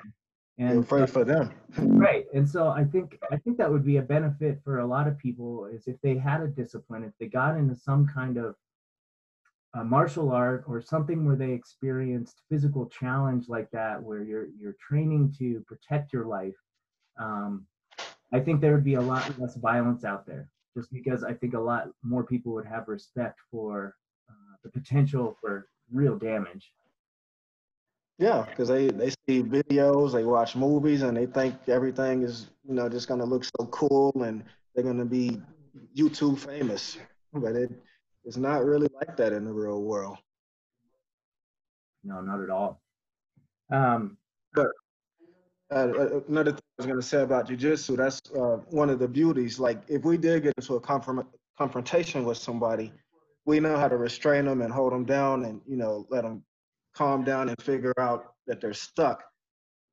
And 0.60 0.70
You're 0.70 0.82
afraid 0.82 1.10
for 1.10 1.24
them. 1.24 1.52
right. 1.78 2.26
And 2.34 2.48
so 2.48 2.68
I 2.68 2.84
think 2.84 3.18
I 3.32 3.38
think 3.38 3.58
that 3.58 3.72
would 3.72 3.84
be 3.84 3.98
a 3.98 4.02
benefit 4.02 4.60
for 4.64 4.80
a 4.80 4.86
lot 4.86 5.08
of 5.08 5.18
people 5.18 5.66
is 5.66 5.88
if 5.88 6.00
they 6.02 6.16
had 6.18 6.42
a 6.42 6.48
discipline, 6.48 7.04
if 7.04 7.14
they 7.20 7.26
got 7.28 7.58
into 7.58 7.76
some 7.76 8.08
kind 8.08 8.38
of 8.38 8.56
a 9.76 9.84
martial 9.84 10.32
art 10.32 10.64
or 10.68 10.80
something 10.82 11.26
where 11.26 11.36
they 11.36 11.52
experienced 11.52 12.42
physical 12.50 12.86
challenge 12.88 13.50
like 13.50 13.72
that, 13.72 14.02
where 14.02 14.22
you're 14.22 14.48
you're 14.60 14.76
training 14.80 15.34
to 15.40 15.64
protect 15.68 16.14
your 16.14 16.26
life, 16.26 16.54
um, 17.20 17.66
I 18.32 18.40
think 18.40 18.62
there 18.62 18.74
would 18.74 18.84
be 18.84 18.96
a 18.96 19.02
lot 19.02 19.28
less 19.40 19.56
violence 19.56 20.04
out 20.04 20.28
there. 20.28 20.50
Just 20.78 20.92
because 20.92 21.24
I 21.24 21.34
think 21.34 21.56
a 21.56 21.60
lot 21.60 21.90
more 22.04 22.24
people 22.24 22.54
would 22.54 22.66
have 22.66 22.88
respect 22.88 23.40
for 23.50 23.96
uh, 24.30 24.56
the 24.64 24.70
potential 24.70 25.36
for 25.42 25.68
real 25.92 26.18
damage. 26.18 26.72
Yeah, 28.20 28.46
because 28.48 28.68
they 28.70 28.90
they 28.90 29.10
see 29.28 29.42
videos, 29.44 30.14
they 30.14 30.24
watch 30.24 30.56
movies, 30.56 31.02
and 31.02 31.18
they 31.18 31.26
think 31.26 31.56
everything 31.68 32.24
is 32.24 32.50
you 32.68 32.74
know 32.76 32.88
just 32.88 33.08
gonna 33.08 33.26
look 33.26 33.44
so 33.44 33.66
cool, 33.68 34.12
and 34.24 34.44
they're 34.74 34.84
gonna 34.84 35.06
be 35.06 35.42
YouTube 35.96 36.38
famous. 36.40 36.98
But 37.34 37.56
it 37.56 37.72
it's 38.24 38.38
not 38.38 38.64
really 38.64 38.88
like 38.96 39.18
that 39.18 39.34
in 39.34 39.46
the 39.46 39.52
real 39.52 39.82
world. 39.82 40.18
No, 42.04 42.22
not 42.22 42.42
at 42.42 42.50
all. 42.50 42.82
Um, 43.72 44.18
but 44.54 44.68
uh, 45.72 45.76
uh, 45.76 46.20
another 46.28 46.52
thing 46.52 46.62
I 46.78 46.82
was 46.82 46.86
going 46.86 47.00
to 47.02 47.06
say 47.06 47.22
about 47.22 47.48
jujitsu, 47.48 47.98
that's 47.98 48.22
uh, 48.36 48.58
one 48.70 48.90
of 48.90 49.00
the 49.00 49.08
beauties. 49.08 49.60
Like, 49.60 49.82
if 49.88 50.04
we 50.04 50.18
did 50.18 50.44
get 50.44 50.54
into 50.58 50.76
a 50.76 50.80
confront- 50.80 51.28
confrontation 51.58 52.26
with 52.26 52.38
somebody, 52.38 52.94
we 53.46 53.60
know 53.60 53.78
how 53.78 53.88
to 53.88 53.98
restrain 53.98 54.46
them 54.46 54.62
and 54.62 54.72
hold 54.72 54.94
them 54.94 55.06
down 55.06 55.46
and, 55.46 55.62
you 55.68 55.78
know, 55.78 56.06
let 56.10 56.24
them 56.24 56.44
calm 56.96 57.24
down 57.24 57.50
and 57.50 57.62
figure 57.62 57.94
out 58.00 58.34
that 58.48 58.62
they're 58.62 58.74
stuck 58.74 59.24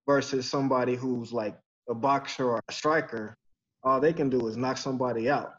versus 0.06 0.48
somebody 0.48 0.94
who's 0.94 1.32
like 1.32 1.58
a 1.88 1.94
boxer 1.94 2.50
or 2.50 2.62
a 2.68 2.72
striker. 2.72 3.36
All 3.82 4.00
they 4.00 4.12
can 4.12 4.28
do 4.28 4.46
is 4.46 4.56
knock 4.56 4.76
somebody 4.76 5.30
out 5.30 5.52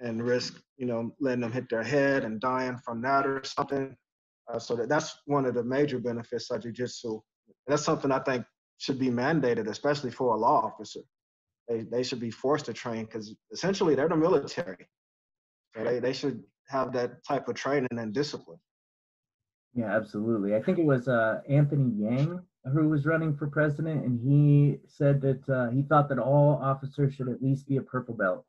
and 0.00 0.22
risk, 0.22 0.60
you 0.76 0.86
know, 0.86 1.14
letting 1.20 1.40
them 1.40 1.52
hit 1.52 1.68
their 1.68 1.82
head 1.82 2.24
and 2.24 2.40
dying 2.40 2.78
from 2.84 3.02
that 3.02 3.26
or 3.26 3.42
something. 3.44 3.96
Uh, 4.52 4.58
so 4.58 4.76
that, 4.76 4.88
that's 4.88 5.20
one 5.26 5.44
of 5.44 5.54
the 5.54 5.64
major 5.64 5.98
benefits 5.98 6.50
of 6.50 6.62
jujitsu. 6.62 7.20
That's 7.66 7.82
something 7.82 8.12
I 8.12 8.20
think 8.20 8.44
should 8.78 8.98
be 8.98 9.08
mandated, 9.08 9.68
especially 9.68 10.10
for 10.10 10.34
a 10.34 10.38
law 10.38 10.64
officer. 10.64 11.00
They, 11.68 11.82
they 11.82 12.02
should 12.02 12.20
be 12.20 12.30
forced 12.30 12.66
to 12.66 12.72
train 12.72 13.06
because 13.06 13.34
essentially 13.50 13.94
they're 13.94 14.08
the 14.08 14.16
military. 14.16 14.86
So 15.76 15.84
they, 15.84 15.98
they 15.98 16.12
should 16.12 16.42
have 16.68 16.92
that 16.92 17.24
type 17.24 17.48
of 17.48 17.56
training 17.56 17.88
and 17.90 18.14
discipline. 18.14 18.58
Yeah, 19.76 19.94
absolutely. 19.94 20.56
I 20.56 20.62
think 20.62 20.78
it 20.78 20.86
was 20.86 21.06
uh, 21.06 21.42
Anthony 21.48 21.92
Yang 22.02 22.40
who 22.72 22.88
was 22.88 23.06
running 23.06 23.36
for 23.36 23.46
president, 23.46 24.04
and 24.04 24.18
he 24.20 24.78
said 24.88 25.20
that 25.20 25.48
uh, 25.48 25.70
he 25.70 25.82
thought 25.82 26.08
that 26.08 26.18
all 26.18 26.58
officers 26.60 27.14
should 27.14 27.28
at 27.28 27.40
least 27.42 27.68
be 27.68 27.76
a 27.76 27.82
purple 27.82 28.14
belt 28.14 28.44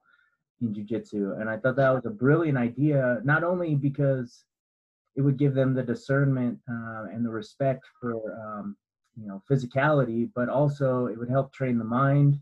in 0.62 0.74
jiu-jitsu 0.74 1.36
and 1.40 1.50
i 1.50 1.58
thought 1.58 1.76
that 1.76 1.94
was 1.94 2.06
a 2.06 2.10
brilliant 2.10 2.58
idea 2.58 3.20
not 3.24 3.44
only 3.44 3.76
because 3.76 4.46
it 5.16 5.22
would 5.22 5.38
give 5.38 5.54
them 5.54 5.74
the 5.74 5.84
discernment 5.84 6.58
uh, 6.70 7.06
and 7.12 7.26
the 7.26 7.30
respect 7.30 7.86
for 8.00 8.14
um, 8.44 8.76
you 9.20 9.28
know 9.28 9.42
physicality 9.50 10.30
but 10.36 10.50
also 10.50 11.08
it 11.08 11.18
would 11.18 11.30
help 11.30 11.54
train 11.54 11.78
the 11.78 11.84
mind 11.84 12.40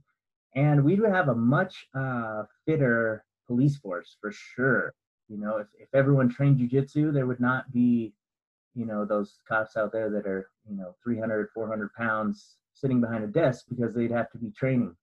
and 0.55 0.83
we 0.83 0.95
would 0.95 1.11
have 1.11 1.29
a 1.29 1.35
much 1.35 1.87
uh, 1.93 2.43
fitter 2.65 3.25
police 3.47 3.77
force 3.77 4.17
for 4.21 4.31
sure 4.31 4.93
you 5.27 5.37
know 5.37 5.57
if, 5.57 5.67
if 5.79 5.89
everyone 5.93 6.29
trained 6.29 6.57
jiu-jitsu 6.57 7.11
there 7.11 7.27
would 7.27 7.39
not 7.39 7.71
be 7.71 8.13
you 8.75 8.85
know 8.85 9.05
those 9.05 9.39
cops 9.47 9.77
out 9.77 9.91
there 9.91 10.09
that 10.09 10.27
are 10.27 10.49
you 10.69 10.75
know 10.75 10.95
300 11.03 11.49
400 11.53 11.93
pounds 11.93 12.57
sitting 12.73 13.01
behind 13.01 13.23
a 13.23 13.27
desk 13.27 13.65
because 13.69 13.95
they'd 13.95 14.11
have 14.11 14.29
to 14.31 14.37
be 14.37 14.51
training 14.51 14.95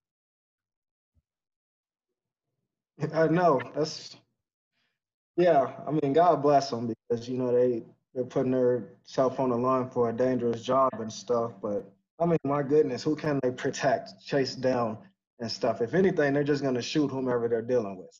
I 3.13 3.27
know 3.27 3.59
that's 3.75 4.15
yeah. 5.35 5.71
I 5.87 5.91
mean, 5.91 6.13
God 6.13 6.41
bless 6.43 6.69
them 6.69 6.93
because 7.09 7.27
you 7.27 7.37
know 7.37 7.51
they 7.51 7.83
they're 8.13 8.23
putting 8.23 8.51
their 8.51 8.93
self 9.03 9.39
on 9.39 9.49
the 9.49 9.57
line 9.57 9.89
for 9.89 10.09
a 10.09 10.13
dangerous 10.13 10.61
job 10.61 10.91
and 10.99 11.11
stuff. 11.11 11.53
But 11.61 11.91
I 12.19 12.25
mean, 12.25 12.37
my 12.43 12.61
goodness, 12.61 13.03
who 13.03 13.15
can 13.15 13.39
they 13.41 13.51
protect, 13.51 14.23
chase 14.23 14.55
down, 14.55 14.97
and 15.39 15.51
stuff? 15.51 15.81
If 15.81 15.93
anything, 15.95 16.33
they're 16.33 16.43
just 16.43 16.61
going 16.61 16.75
to 16.75 16.81
shoot 16.81 17.09
whomever 17.09 17.47
they're 17.47 17.61
dealing 17.61 17.97
with. 17.97 18.19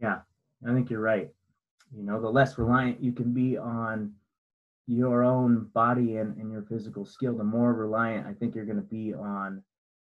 Yeah, 0.00 0.20
I 0.66 0.74
think 0.74 0.90
you're 0.90 1.00
right. 1.00 1.30
You 1.96 2.04
know, 2.04 2.20
the 2.20 2.28
less 2.28 2.58
reliant 2.58 3.02
you 3.02 3.12
can 3.12 3.32
be 3.32 3.58
on 3.58 4.12
your 4.86 5.24
own 5.24 5.70
body 5.74 6.16
and, 6.16 6.36
and 6.36 6.50
your 6.50 6.62
physical 6.62 7.04
skill, 7.04 7.36
the 7.36 7.44
more 7.44 7.72
reliant 7.72 8.26
I 8.26 8.32
think 8.32 8.54
you're 8.54 8.64
going 8.64 8.76
to 8.76 8.82
be 8.82 9.14
on 9.14 9.62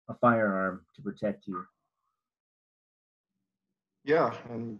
a 0.09 0.15
firearm 0.15 0.83
to 0.95 1.03
protect 1.03 1.47
you. 1.47 1.65
Yeah, 4.05 4.33
and 4.51 4.79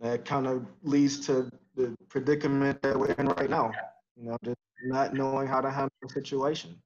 that 0.00 0.24
kind 0.24 0.46
of 0.46 0.64
leads 0.82 1.20
to 1.26 1.50
the 1.76 1.94
predicament 2.08 2.80
that 2.82 2.98
we're 2.98 3.12
in 3.12 3.26
right 3.28 3.50
now. 3.50 3.70
You 4.16 4.30
know, 4.30 4.36
just 4.42 4.58
not 4.84 5.14
knowing 5.14 5.46
how 5.46 5.60
to 5.60 5.70
handle 5.70 5.92
the 6.02 6.08
situation. 6.08 6.76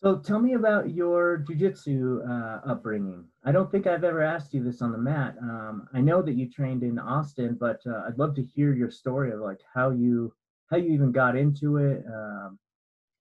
So 0.00 0.18
tell 0.18 0.38
me 0.38 0.54
about 0.54 0.94
your 0.94 1.44
jujitsu 1.48 2.22
uh, 2.24 2.70
upbringing. 2.70 3.24
I 3.44 3.50
don't 3.50 3.68
think 3.68 3.88
I've 3.88 4.04
ever 4.04 4.22
asked 4.22 4.54
you 4.54 4.62
this 4.62 4.80
on 4.80 4.92
the 4.92 4.98
mat. 4.98 5.34
Um, 5.42 5.88
I 5.92 6.00
know 6.00 6.22
that 6.22 6.34
you 6.34 6.48
trained 6.48 6.84
in 6.84 7.00
Austin, 7.00 7.56
but 7.58 7.80
uh, 7.84 8.04
I'd 8.06 8.16
love 8.16 8.36
to 8.36 8.44
hear 8.44 8.72
your 8.72 8.92
story 8.92 9.32
of 9.32 9.40
like 9.40 9.60
how 9.74 9.90
you 9.90 10.32
how 10.70 10.76
you 10.76 10.92
even 10.92 11.10
got 11.10 11.34
into 11.34 11.78
it, 11.78 12.04
um, 12.06 12.58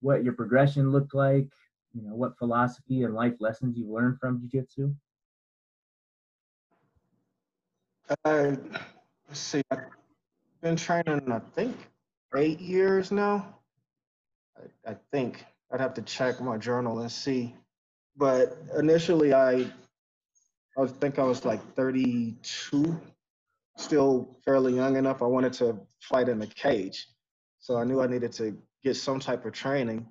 what 0.01 0.23
your 0.23 0.33
progression 0.33 0.91
looked 0.91 1.15
like, 1.15 1.47
you 1.95 2.03
know, 2.03 2.13
what 2.13 2.37
philosophy 2.37 3.03
and 3.03 3.15
life 3.15 3.35
lessons 3.39 3.75
you 3.75 3.91
learned 3.91 4.19
from 4.19 4.39
jujitsu. 4.39 4.93
Uh, 8.23 8.55
let's 9.27 9.39
see. 9.39 9.63
I've 9.71 9.79
been 10.61 10.75
training, 10.75 11.31
I 11.31 11.39
think, 11.55 11.75
eight 12.35 12.59
years 12.59 13.11
now. 13.11 13.55
I, 14.57 14.91
I 14.91 14.95
think 15.11 15.45
I'd 15.71 15.81
have 15.81 15.93
to 15.95 16.01
check 16.01 16.41
my 16.41 16.57
journal 16.57 16.99
and 16.99 17.11
see. 17.11 17.55
But 18.15 18.57
initially, 18.77 19.33
I 19.33 19.71
I 20.77 20.85
think 20.85 21.17
I 21.17 21.23
was 21.23 21.43
like 21.43 21.61
32, 21.73 23.01
still 23.77 24.37
fairly 24.45 24.75
young 24.75 24.95
enough. 24.95 25.23
I 25.23 25.25
wanted 25.25 25.53
to 25.53 25.79
fight 26.01 26.29
in 26.29 26.37
the 26.37 26.47
cage, 26.47 27.07
so 27.59 27.77
I 27.77 27.83
knew 27.83 28.01
I 28.01 28.07
needed 28.07 28.31
to 28.33 28.55
get 28.83 28.95
some 28.95 29.19
type 29.19 29.45
of 29.45 29.53
training. 29.53 30.07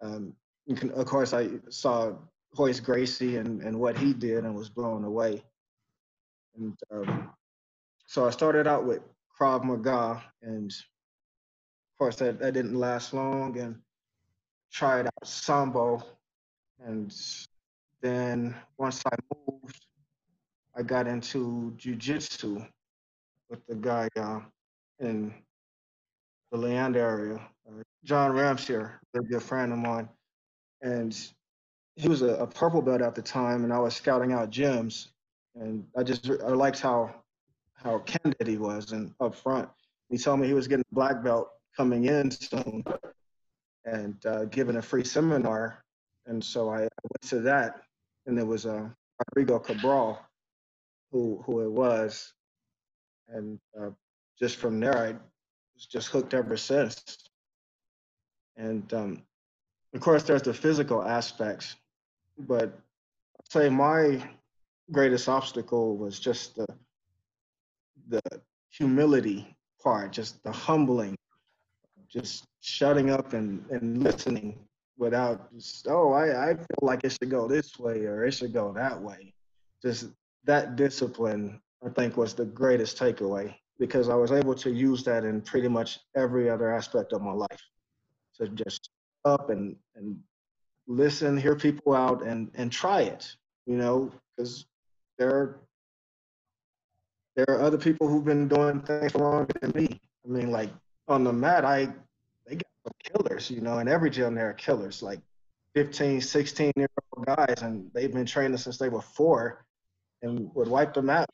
Um, 0.00 0.32
can, 0.76 0.90
of 0.92 1.06
course, 1.06 1.34
I 1.34 1.48
saw 1.68 2.12
Royce 2.56 2.80
Gracie 2.80 3.36
and, 3.36 3.62
and 3.62 3.78
what 3.78 3.98
he 3.98 4.12
did 4.12 4.44
and 4.44 4.54
was 4.54 4.68
blown 4.68 5.04
away. 5.04 5.42
And 6.56 6.76
um, 6.90 7.30
so 8.06 8.26
I 8.26 8.30
started 8.30 8.66
out 8.66 8.84
with 8.86 9.00
Krav 9.38 9.64
Maga, 9.64 10.22
and 10.42 10.70
of 10.70 11.98
course 11.98 12.16
that, 12.16 12.38
that 12.40 12.54
didn't 12.54 12.74
last 12.74 13.12
long. 13.12 13.58
And 13.58 13.76
tried 14.72 15.06
out 15.06 15.26
Sambo, 15.26 16.02
and 16.84 17.14
then 18.00 18.54
once 18.78 19.02
I 19.06 19.16
moved, 19.34 19.86
I 20.76 20.82
got 20.82 21.06
into 21.06 21.74
jujitsu 21.76 22.66
with 23.50 23.66
the 23.66 23.74
guy 23.74 24.08
uh, 24.16 24.40
in 25.00 25.34
the 26.52 26.58
Land 26.58 26.96
area, 26.96 27.40
uh, 27.68 27.82
John 28.04 28.32
Ramsier, 28.32 28.92
a 29.14 29.20
good 29.20 29.42
friend 29.42 29.72
of 29.72 29.78
mine, 29.78 30.08
and 30.82 31.16
he 31.96 32.08
was 32.08 32.22
a, 32.22 32.34
a 32.36 32.46
purple 32.46 32.82
belt 32.82 33.02
at 33.02 33.14
the 33.14 33.22
time, 33.22 33.64
and 33.64 33.72
I 33.72 33.78
was 33.78 33.96
scouting 33.96 34.32
out 34.32 34.50
gyms 34.50 35.08
and 35.60 35.84
I 35.96 36.02
just 36.02 36.28
I 36.28 36.48
liked 36.48 36.80
how 36.80 37.14
how 37.74 37.98
candid 38.00 38.46
he 38.46 38.56
was 38.56 38.92
and 38.92 39.16
upfront. 39.18 39.68
He 40.10 40.18
told 40.18 40.40
me 40.40 40.46
he 40.46 40.54
was 40.54 40.68
getting 40.68 40.84
a 40.90 40.94
black 40.94 41.22
belt 41.22 41.50
coming 41.76 42.06
in 42.06 42.30
soon 42.30 42.84
and 43.92 44.26
uh, 44.26 44.44
giving 44.46 44.76
a 44.76 44.82
free 44.82 45.04
seminar, 45.04 45.82
and 46.26 46.42
so 46.42 46.68
I, 46.68 46.82
I 46.82 46.88
went 47.02 47.22
to 47.28 47.40
that, 47.40 47.82
and 48.26 48.36
there 48.36 48.46
was 48.46 48.66
uh, 48.66 48.88
Rodrigo 49.26 49.58
Cabral, 49.58 50.18
who 51.10 51.42
who 51.44 51.60
it 51.62 51.70
was, 51.70 52.32
and 53.28 53.58
uh, 53.80 53.90
just 54.38 54.56
from 54.56 54.80
there 54.80 54.96
I 54.96 55.12
was 55.74 55.86
just 55.86 56.08
hooked 56.08 56.34
ever 56.34 56.56
since. 56.56 57.02
And 58.56 58.92
um, 58.92 59.22
of 59.94 60.00
course, 60.00 60.24
there's 60.24 60.42
the 60.42 60.54
physical 60.54 61.02
aspects, 61.02 61.76
but 62.38 62.78
I'd 63.38 63.52
say 63.52 63.68
my 63.68 64.22
greatest 64.90 65.28
obstacle 65.28 65.96
was 65.96 66.18
just 66.18 66.56
the 66.56 66.66
the 68.08 68.22
humility 68.70 69.56
part, 69.82 70.12
just 70.12 70.42
the 70.42 70.52
humbling, 70.52 71.16
just 72.08 72.44
shutting 72.60 73.10
up 73.10 73.32
and, 73.32 73.64
and 73.70 74.02
listening 74.02 74.58
without 74.96 75.52
just, 75.54 75.86
oh, 75.88 76.12
I, 76.12 76.50
I 76.50 76.54
feel 76.54 76.82
like 76.82 77.04
it 77.04 77.12
should 77.12 77.30
go 77.30 77.46
this 77.46 77.78
way 77.78 78.04
or 78.04 78.24
it 78.24 78.32
should 78.32 78.52
go 78.52 78.72
that 78.72 79.00
way. 79.00 79.32
Just 79.82 80.08
that 80.44 80.76
discipline, 80.76 81.60
I 81.84 81.90
think, 81.90 82.16
was 82.16 82.34
the 82.34 82.44
greatest 82.44 82.98
takeaway 82.98 83.54
because 83.78 84.08
I 84.08 84.14
was 84.14 84.32
able 84.32 84.54
to 84.56 84.70
use 84.70 85.04
that 85.04 85.24
in 85.24 85.40
pretty 85.40 85.68
much 85.68 86.00
every 86.16 86.50
other 86.50 86.74
aspect 86.74 87.12
of 87.12 87.22
my 87.22 87.32
life. 87.32 87.62
To 88.38 88.48
just 88.48 88.90
up 89.24 89.50
and, 89.50 89.76
and 89.96 90.18
listen, 90.86 91.36
hear 91.36 91.56
people 91.56 91.94
out 91.94 92.22
and, 92.22 92.50
and 92.54 92.70
try 92.72 93.02
it, 93.02 93.34
you 93.66 93.76
know, 93.76 94.12
because 94.36 94.66
there 95.18 95.30
are 95.30 95.60
there 97.36 97.54
are 97.54 97.62
other 97.62 97.78
people 97.78 98.08
who've 98.08 98.24
been 98.24 98.48
doing 98.48 98.80
things 98.80 99.14
longer 99.14 99.54
than 99.60 99.70
me. 99.70 100.00
I 100.24 100.28
mean, 100.28 100.50
like 100.50 100.70
on 101.06 101.22
the 101.22 101.32
mat, 101.32 101.64
I 101.64 101.88
killers, 103.04 103.50
you 103.50 103.60
know, 103.60 103.78
in 103.78 103.88
every 103.88 104.10
gym 104.10 104.34
there 104.34 104.50
are 104.50 104.54
killers, 104.54 105.02
like 105.02 105.20
15, 105.74 106.20
16 106.20 106.72
year 106.76 106.88
old 107.12 107.26
guys, 107.26 107.62
and 107.62 107.90
they've 107.94 108.12
been 108.12 108.26
training 108.26 108.56
since 108.56 108.78
they 108.78 108.88
were 108.88 109.02
four 109.02 109.64
and 110.22 110.50
would 110.54 110.68
wipe 110.68 110.94
them 110.94 111.10
out. 111.10 111.28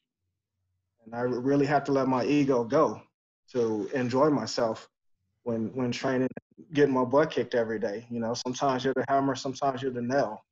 And 1.04 1.14
I 1.14 1.20
really 1.20 1.66
have 1.66 1.84
to 1.84 1.92
let 1.92 2.08
my 2.08 2.24
ego 2.24 2.64
go 2.64 3.00
to 3.52 3.88
enjoy 3.94 4.30
myself 4.30 4.88
when 5.42 5.70
when 5.74 5.92
training, 5.92 6.28
getting 6.72 6.94
my 6.94 7.04
butt 7.04 7.30
kicked 7.30 7.54
every 7.54 7.78
day. 7.78 8.06
You 8.10 8.20
know, 8.20 8.34
sometimes 8.34 8.84
you're 8.84 8.94
the 8.94 9.04
hammer, 9.08 9.34
sometimes 9.34 9.82
you're 9.82 9.92
the 9.92 10.02
nail. 10.02 10.44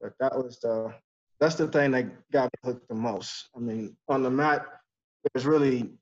But 0.00 0.14
that 0.20 0.36
was 0.36 0.58
the 0.58 0.94
that's 1.38 1.54
the 1.56 1.68
thing 1.68 1.90
that 1.92 2.30
got 2.30 2.44
me 2.44 2.70
hooked 2.72 2.88
the 2.88 2.94
most. 2.94 3.48
I 3.54 3.60
mean, 3.60 3.96
on 4.08 4.22
the 4.22 4.30
mat, 4.30 4.66
there's 5.32 5.46
really 5.46 5.92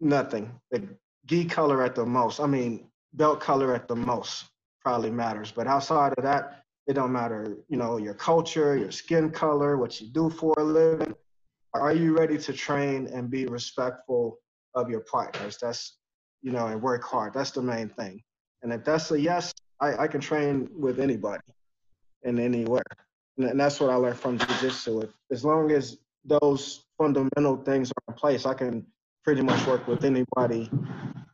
nothing. 0.00 0.50
The 0.70 0.86
gi 1.26 1.46
color 1.46 1.82
at 1.82 1.94
the 1.94 2.04
most. 2.04 2.40
I 2.40 2.46
mean, 2.46 2.88
belt 3.18 3.40
color 3.40 3.74
at 3.74 3.88
the 3.88 3.96
most 3.96 4.46
probably 4.80 5.10
matters. 5.10 5.52
But 5.52 5.66
outside 5.66 6.14
of 6.16 6.24
that, 6.24 6.64
it 6.86 6.94
don't 6.94 7.12
matter. 7.12 7.56
You 7.68 7.76
know, 7.76 7.98
your 7.98 8.14
culture, 8.14 8.76
your 8.76 8.90
skin 8.90 9.30
color, 9.30 9.76
what 9.76 10.00
you 10.00 10.08
do 10.08 10.30
for 10.30 10.54
a 10.58 10.64
living. 10.64 11.14
Are 11.74 11.92
you 11.92 12.16
ready 12.16 12.38
to 12.38 12.52
train 12.52 13.08
and 13.08 13.30
be 13.30 13.44
respectful 13.46 14.38
of 14.74 14.88
your 14.88 15.00
partners? 15.00 15.58
That's 15.60 15.98
you 16.40 16.52
know, 16.52 16.68
and 16.68 16.80
work 16.80 17.04
hard. 17.04 17.34
That's 17.34 17.50
the 17.50 17.62
main 17.62 17.90
thing. 17.90 18.22
And 18.62 18.72
if 18.72 18.84
that's 18.84 19.10
a 19.10 19.20
yes, 19.20 19.52
I, 19.80 20.04
I 20.04 20.06
can 20.08 20.20
train 20.20 20.68
with 20.72 20.98
anybody 21.00 21.42
and 22.24 22.40
anywhere 22.40 22.82
and 23.38 23.58
that's 23.58 23.80
what 23.80 23.90
I 23.90 23.94
learned 23.94 24.18
from 24.18 24.38
jujitsu. 24.38 25.08
As 25.30 25.44
long 25.44 25.70
as 25.70 25.98
those 26.24 26.84
fundamental 26.98 27.56
things 27.58 27.90
are 27.92 28.12
in 28.12 28.14
place, 28.14 28.46
I 28.46 28.54
can 28.54 28.84
pretty 29.24 29.42
much 29.42 29.64
work 29.66 29.86
with 29.86 30.04
anybody 30.04 30.70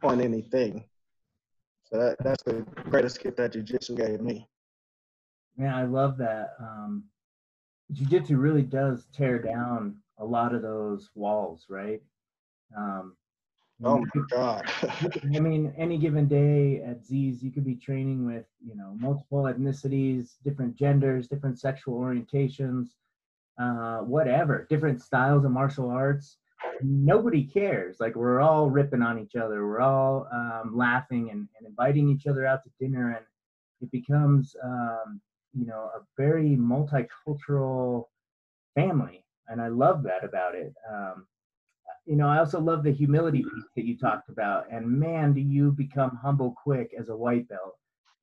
on 0.02 0.20
anything. 0.20 0.84
So 1.94 2.00
that, 2.00 2.16
that's 2.24 2.42
the 2.42 2.66
greatest 2.90 3.22
gift 3.22 3.36
that 3.36 3.52
jujitsu 3.52 3.96
gave 3.96 4.20
me. 4.20 4.48
Man, 5.56 5.72
I 5.72 5.84
love 5.84 6.18
that. 6.18 6.56
Um, 6.58 7.04
jiu-jitsu 7.92 8.36
really 8.36 8.62
does 8.62 9.06
tear 9.14 9.38
down 9.38 9.98
a 10.18 10.24
lot 10.24 10.56
of 10.56 10.62
those 10.62 11.10
walls, 11.14 11.66
right? 11.68 12.02
Um, 12.76 13.16
Oh 13.84 13.98
my 13.98 14.22
God. 14.28 14.68
I 14.82 15.08
mean, 15.40 15.72
any 15.76 15.96
given 15.98 16.26
day 16.26 16.82
at 16.82 17.04
Z's, 17.04 17.44
you 17.44 17.52
could 17.52 17.64
be 17.64 17.76
training 17.76 18.26
with, 18.26 18.46
you 18.64 18.74
know, 18.74 18.96
multiple 18.98 19.44
ethnicities, 19.44 20.34
different 20.44 20.74
genders, 20.74 21.28
different 21.28 21.60
sexual 21.60 22.00
orientations, 22.00 22.88
uh, 23.60 23.98
whatever, 23.98 24.66
different 24.68 25.00
styles 25.00 25.44
of 25.44 25.52
martial 25.52 25.90
arts. 25.90 26.38
Nobody 26.82 27.44
cares. 27.44 27.96
Like 28.00 28.14
we're 28.14 28.40
all 28.40 28.70
ripping 28.70 29.02
on 29.02 29.18
each 29.18 29.36
other. 29.36 29.66
We're 29.66 29.80
all 29.80 30.28
um, 30.32 30.76
laughing 30.76 31.30
and, 31.30 31.48
and, 31.58 31.66
inviting 31.66 32.08
each 32.08 32.26
other 32.26 32.46
out 32.46 32.62
to 32.64 32.70
dinner, 32.80 33.10
and 33.10 33.24
it 33.80 33.90
becomes, 33.90 34.54
um, 34.62 35.20
you 35.52 35.66
know, 35.66 35.90
a 35.94 36.00
very 36.16 36.56
multicultural 36.56 38.06
family. 38.74 39.24
And 39.48 39.60
I 39.60 39.68
love 39.68 40.02
that 40.04 40.24
about 40.24 40.54
it. 40.54 40.74
Um, 40.90 41.26
you 42.06 42.16
know, 42.16 42.28
I 42.28 42.38
also 42.38 42.60
love 42.60 42.82
the 42.82 42.92
humility 42.92 43.42
piece 43.42 43.64
that 43.76 43.84
you 43.84 43.96
talked 43.96 44.28
about. 44.28 44.70
And 44.70 44.86
man, 44.86 45.32
do 45.32 45.40
you 45.40 45.72
become 45.72 46.18
humble 46.22 46.54
quick 46.62 46.92
as 46.98 47.08
a 47.08 47.16
white 47.16 47.48
belt. 47.48 47.76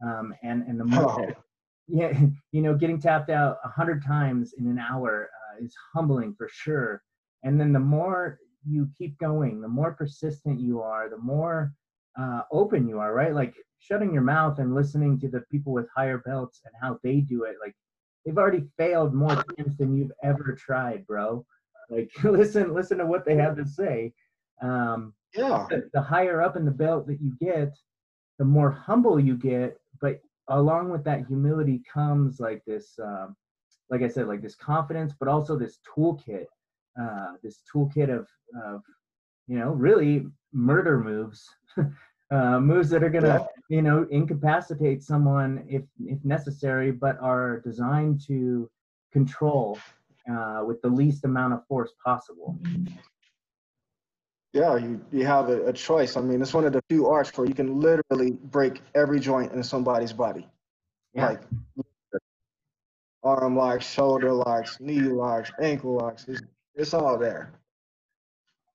Um, 0.05 0.33
and 0.43 0.63
and 0.63 0.79
the 0.79 0.85
more, 0.85 1.31
oh. 1.31 1.33
yeah, 1.87 2.11
you 2.51 2.61
know, 2.61 2.75
getting 2.75 2.99
tapped 2.99 3.29
out 3.29 3.57
a 3.63 3.69
hundred 3.69 4.03
times 4.03 4.53
in 4.57 4.67
an 4.67 4.79
hour 4.79 5.29
uh, 5.29 5.63
is 5.63 5.75
humbling 5.93 6.35
for 6.35 6.47
sure. 6.51 7.03
And 7.43 7.59
then 7.59 7.73
the 7.73 7.79
more 7.79 8.39
you 8.65 8.89
keep 8.97 9.17
going, 9.19 9.61
the 9.61 9.67
more 9.67 9.93
persistent 9.93 10.59
you 10.59 10.81
are, 10.81 11.09
the 11.09 11.17
more 11.17 11.73
uh, 12.19 12.41
open 12.51 12.87
you 12.87 12.99
are, 12.99 13.13
right? 13.13 13.33
Like 13.33 13.55
shutting 13.79 14.13
your 14.13 14.21
mouth 14.21 14.59
and 14.59 14.75
listening 14.75 15.19
to 15.19 15.27
the 15.27 15.41
people 15.51 15.73
with 15.73 15.87
higher 15.95 16.19
belts 16.19 16.61
and 16.65 16.73
how 16.79 16.99
they 17.03 17.21
do 17.21 17.43
it. 17.43 17.55
Like 17.63 17.75
they've 18.25 18.37
already 18.37 18.65
failed 18.77 19.13
more 19.13 19.35
times 19.35 19.77
than 19.77 19.95
you've 19.95 20.11
ever 20.23 20.53
tried, 20.53 21.05
bro. 21.07 21.45
Like 21.89 22.11
listen, 22.23 22.73
listen 22.73 22.97
to 22.99 23.05
what 23.05 23.25
they 23.25 23.35
have 23.35 23.55
to 23.57 23.65
say. 23.65 24.13
Um, 24.61 25.13
yeah. 25.35 25.65
The, 25.69 25.89
the 25.93 26.01
higher 26.01 26.41
up 26.41 26.55
in 26.55 26.65
the 26.65 26.71
belt 26.71 27.07
that 27.07 27.21
you 27.21 27.33
get, 27.39 27.75
the 28.37 28.45
more 28.45 28.71
humble 28.71 29.19
you 29.19 29.35
get. 29.35 29.77
But 29.99 30.19
along 30.49 30.89
with 30.89 31.03
that 31.05 31.25
humility 31.27 31.81
comes 31.91 32.39
like 32.39 32.63
this, 32.65 32.99
um, 33.01 33.35
like 33.89 34.01
I 34.01 34.07
said, 34.07 34.27
like 34.27 34.41
this 34.41 34.55
confidence, 34.55 35.13
but 35.17 35.27
also 35.27 35.57
this 35.57 35.79
toolkit, 35.87 36.45
uh, 36.99 37.33
this 37.43 37.61
toolkit 37.73 38.09
of, 38.09 38.27
of, 38.63 38.81
you 39.47 39.57
know, 39.59 39.71
really 39.71 40.27
murder 40.53 40.99
moves. 40.99 41.49
Uh, 42.31 42.61
moves 42.61 42.89
that 42.89 43.03
are 43.03 43.09
going 43.09 43.25
to 43.25 43.45
yeah. 43.67 43.75
you 43.75 43.81
know 43.81 44.07
incapacitate 44.09 45.03
someone 45.03 45.65
if 45.67 45.81
if 46.05 46.23
necessary 46.23 46.89
but 46.89 47.19
are 47.19 47.59
designed 47.59 48.21
to 48.25 48.71
control 49.11 49.77
uh, 50.31 50.63
with 50.65 50.81
the 50.81 50.87
least 50.87 51.25
amount 51.25 51.53
of 51.53 51.65
force 51.67 51.91
possible. 52.03 52.57
Yeah, 54.53 54.77
you, 54.77 55.01
you 55.11 55.25
have 55.25 55.49
a, 55.49 55.65
a, 55.67 55.73
choice. 55.73 56.17
I 56.17 56.21
mean, 56.21 56.41
it's 56.41 56.53
one 56.53 56.65
of 56.65 56.73
the 56.73 56.81
few 56.89 57.07
arts 57.07 57.35
where 57.37 57.47
you 57.47 57.53
can 57.53 57.79
literally 57.79 58.31
break 58.31 58.81
every 58.95 59.19
joint 59.19 59.53
in 59.53 59.63
somebody's 59.63 60.11
body. 60.11 60.47
Yeah. 61.13 61.29
Like 61.29 61.41
arm 63.23 63.55
locks, 63.55 63.85
shoulder 63.85 64.33
locks, 64.33 64.77
knee 64.79 65.01
locks, 65.01 65.51
ankle 65.61 65.95
locks. 65.95 66.25
It's, 66.27 66.41
it's 66.75 66.93
all 66.93 67.17
there. 67.17 67.53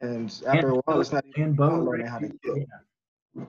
And 0.01 0.31
after 0.47 0.69
and, 0.69 0.77
a 0.77 0.81
while, 0.81 1.01
it's 1.01 1.13
not 1.13 1.25
even 1.27 1.55
bone 1.55 1.85
learning 1.85 2.07
how 2.07 2.19
to 2.19 2.31
kill. 2.45 2.59
Yeah. 2.59 3.45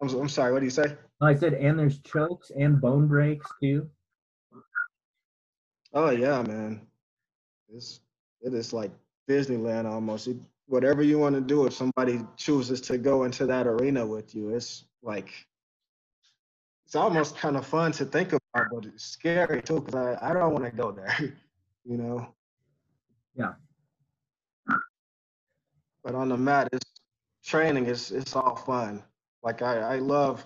I'm, 0.00 0.08
I'm 0.08 0.28
sorry, 0.28 0.52
what 0.52 0.60
do 0.60 0.66
you 0.66 0.70
say? 0.70 0.96
I 1.20 1.34
said, 1.34 1.54
and 1.54 1.78
there's 1.78 1.98
chokes 2.00 2.50
and 2.56 2.80
bone 2.80 3.08
breaks 3.08 3.46
too. 3.60 3.88
Oh, 5.92 6.10
yeah, 6.10 6.42
man 6.42 6.86
it's 7.74 8.00
it 8.40 8.54
is 8.54 8.72
like 8.72 8.90
Disneyland 9.28 9.86
almost. 9.90 10.28
It, 10.28 10.36
whatever 10.66 11.02
you 11.02 11.18
want 11.18 11.34
to 11.34 11.40
do, 11.40 11.66
if 11.66 11.74
somebody 11.74 12.20
chooses 12.36 12.80
to 12.82 12.98
go 12.98 13.24
into 13.24 13.46
that 13.46 13.66
arena 13.66 14.06
with 14.06 14.34
you, 14.34 14.50
it's 14.50 14.84
like 15.02 15.30
it's 16.86 16.94
almost 16.94 17.36
kind 17.36 17.56
of 17.56 17.66
fun 17.66 17.92
to 17.92 18.04
think 18.04 18.28
about, 18.28 18.68
but 18.72 18.86
it's 18.86 19.04
scary 19.04 19.62
too 19.62 19.80
because 19.80 19.94
I, 19.94 20.30
I 20.30 20.32
don't 20.32 20.52
want 20.52 20.64
to 20.64 20.70
go 20.70 20.92
there, 20.92 21.16
you 21.84 21.96
know. 21.96 22.34
Yeah. 23.34 23.54
But 26.04 26.14
on 26.14 26.28
the 26.28 26.36
mat, 26.36 26.68
it's 26.72 26.90
training. 27.44 27.86
It's 27.86 28.10
it's 28.10 28.36
all 28.36 28.56
fun. 28.56 29.02
Like 29.42 29.62
I 29.62 29.78
I 29.78 29.96
love 29.96 30.44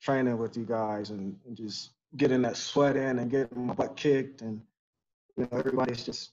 training 0.00 0.38
with 0.38 0.56
you 0.56 0.64
guys 0.64 1.10
and, 1.10 1.38
and 1.46 1.56
just 1.56 1.90
getting 2.16 2.42
that 2.42 2.56
sweat 2.56 2.96
in 2.96 3.18
and 3.18 3.30
getting 3.30 3.66
my 3.66 3.74
butt 3.74 3.96
kicked 3.96 4.42
and 4.42 4.60
you 5.36 5.44
know 5.44 5.58
everybody's 5.58 6.04
just 6.04 6.32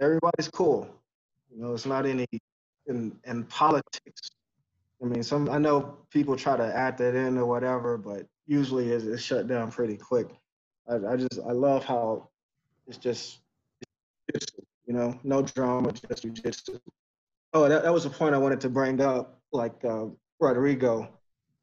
everybody's 0.00 0.48
cool. 0.48 0.88
You 1.54 1.62
know, 1.62 1.72
it's 1.74 1.86
not 1.86 2.06
any 2.06 2.26
in 2.86 3.18
in 3.24 3.44
politics. 3.44 4.30
I 5.02 5.06
mean, 5.06 5.22
some 5.22 5.48
I 5.50 5.58
know 5.58 5.96
people 6.10 6.36
try 6.36 6.56
to 6.56 6.64
add 6.64 6.98
that 6.98 7.14
in 7.14 7.38
or 7.38 7.46
whatever, 7.46 7.96
but 7.98 8.26
usually 8.46 8.90
it's, 8.90 9.04
it's 9.04 9.22
shut 9.22 9.46
down 9.46 9.70
pretty 9.70 9.96
quick. 9.96 10.28
I, 10.88 10.96
I 10.96 11.16
just 11.16 11.38
I 11.46 11.52
love 11.52 11.84
how 11.84 12.28
it's 12.86 12.98
just 12.98 13.38
you 14.86 14.94
know 14.94 15.18
no 15.24 15.42
drama, 15.42 15.92
just 15.92 16.26
jujitsu. 16.26 16.80
Oh, 17.52 17.68
that, 17.68 17.82
that 17.82 17.92
was 17.92 18.04
a 18.04 18.10
point 18.10 18.34
I 18.34 18.38
wanted 18.38 18.60
to 18.62 18.68
bring 18.68 19.00
up. 19.00 19.40
Like 19.52 19.84
uh, 19.84 20.06
Rodrigo, 20.40 21.08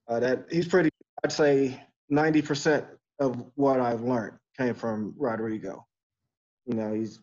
uh, 0.07 0.19
that 0.19 0.45
he's 0.49 0.67
pretty. 0.67 0.89
I'd 1.23 1.31
say 1.31 1.79
ninety 2.09 2.41
percent 2.41 2.85
of 3.19 3.43
what 3.55 3.79
I've 3.79 4.01
learned 4.01 4.37
came 4.57 4.73
from 4.73 5.13
Rodrigo. 5.17 5.85
You 6.65 6.75
know, 6.75 6.93
he's 6.93 7.19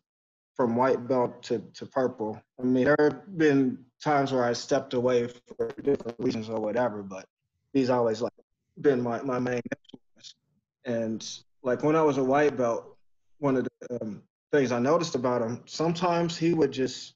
from 0.55 0.77
white 0.77 1.09
belt 1.09 1.43
to, 1.45 1.61
to 1.73 1.87
purple. 1.87 2.41
I 2.59 2.65
mean, 2.65 2.85
there 2.85 2.97
have 2.99 3.39
been 3.39 3.79
times 4.03 4.33
where 4.33 4.45
I 4.45 4.53
stepped 4.53 4.93
away 4.93 5.27
for 5.27 5.73
different 5.83 6.17
reasons 6.19 6.51
or 6.51 6.61
whatever, 6.61 7.03
but 7.03 7.25
he's 7.73 7.89
always 7.89 8.21
like 8.21 8.33
been 8.81 9.01
my, 9.03 9.23
my 9.23 9.39
main 9.39 9.63
influence. 9.73 10.35
And 10.85 11.27
like 11.63 11.83
when 11.83 11.97
I 11.97 12.03
was 12.03 12.19
a 12.19 12.25
white 12.25 12.59
belt, 12.59 12.97
one 13.39 13.57
of 13.57 13.65
the 13.65 14.03
um, 14.03 14.23
things 14.53 14.71
I 14.71 14.79
noticed 14.79 15.15
about 15.15 15.41
him, 15.41 15.63
sometimes 15.65 16.37
he 16.37 16.53
would 16.53 16.73
just 16.73 17.15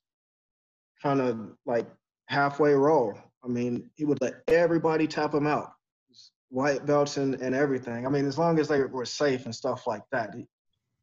kind 1.04 1.20
of 1.20 1.38
like 1.66 1.86
halfway 2.26 2.72
roll. 2.72 3.14
I 3.44 3.48
mean, 3.48 3.90
he 3.94 4.04
would 4.04 4.20
let 4.22 4.42
everybody 4.48 5.06
tap 5.06 5.34
him 5.34 5.46
out, 5.46 5.72
white 6.48 6.86
belts 6.86 7.18
and, 7.18 7.34
and 7.36 7.54
everything. 7.54 8.06
I 8.06 8.08
mean, 8.08 8.26
as 8.26 8.38
long 8.38 8.58
as 8.58 8.68
they 8.68 8.80
were 8.82 9.04
safe 9.04 9.44
and 9.44 9.54
stuff 9.54 9.86
like 9.86 10.02
that. 10.12 10.34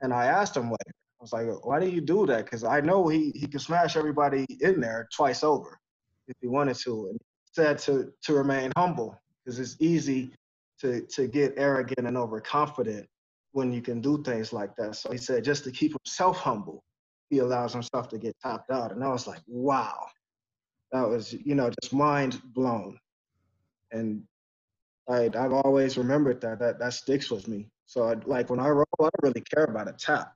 And 0.01 0.11
I 0.13 0.25
asked 0.25 0.57
him 0.57 0.63
later, 0.63 0.95
I 1.19 1.21
was 1.21 1.33
like, 1.33 1.47
why 1.63 1.79
do 1.79 1.87
you 1.87 2.01
do 2.01 2.25
that? 2.25 2.45
Because 2.45 2.63
I 2.63 2.81
know 2.81 3.07
he 3.07 3.31
he 3.35 3.45
could 3.45 3.61
smash 3.61 3.95
everybody 3.95 4.45
in 4.59 4.81
there 4.81 5.07
twice 5.13 5.43
over 5.43 5.79
if 6.27 6.35
he 6.41 6.47
wanted 6.47 6.77
to. 6.77 7.09
And 7.11 7.19
he 7.21 7.51
said 7.53 7.77
to 7.79 8.11
to 8.23 8.33
remain 8.33 8.71
humble 8.75 9.15
because 9.45 9.59
it's 9.59 9.77
easy 9.79 10.33
to 10.79 11.01
to 11.01 11.27
get 11.27 11.53
arrogant 11.57 12.07
and 12.07 12.17
overconfident 12.17 13.07
when 13.51 13.71
you 13.71 13.83
can 13.83 14.01
do 14.01 14.23
things 14.23 14.51
like 14.51 14.75
that. 14.77 14.95
So 14.95 15.11
he 15.11 15.19
said 15.19 15.43
just 15.43 15.63
to 15.65 15.71
keep 15.71 15.91
himself 15.91 16.37
humble, 16.37 16.83
he 17.31 17.39
allows 17.39 17.71
himself 17.71 18.09
to 18.09 18.19
get 18.19 18.35
topped 18.43 18.69
out. 18.69 18.91
And 18.91 19.03
I 19.03 19.07
was 19.07 19.25
like, 19.25 19.41
wow, 19.47 20.05
that 20.91 21.07
was, 21.07 21.33
you 21.33 21.55
know, 21.55 21.71
just 21.81 21.93
mind 21.93 22.39
blown. 22.53 22.99
And 23.91 24.23
I, 25.09 25.29
I've 25.33 25.53
always 25.53 25.97
remembered 25.97 26.41
that. 26.41 26.59
That 26.59 26.77
that 26.79 26.93
sticks 26.93 27.31
with 27.31 27.47
me. 27.47 27.69
So 27.85 28.09
I, 28.09 28.15
like 28.25 28.49
when 28.49 28.59
I 28.59 28.67
roll, 28.67 28.85
I 28.99 29.03
don't 29.03 29.23
really 29.23 29.43
care 29.55 29.63
about 29.63 29.87
a 29.87 29.93
tap. 29.93 30.33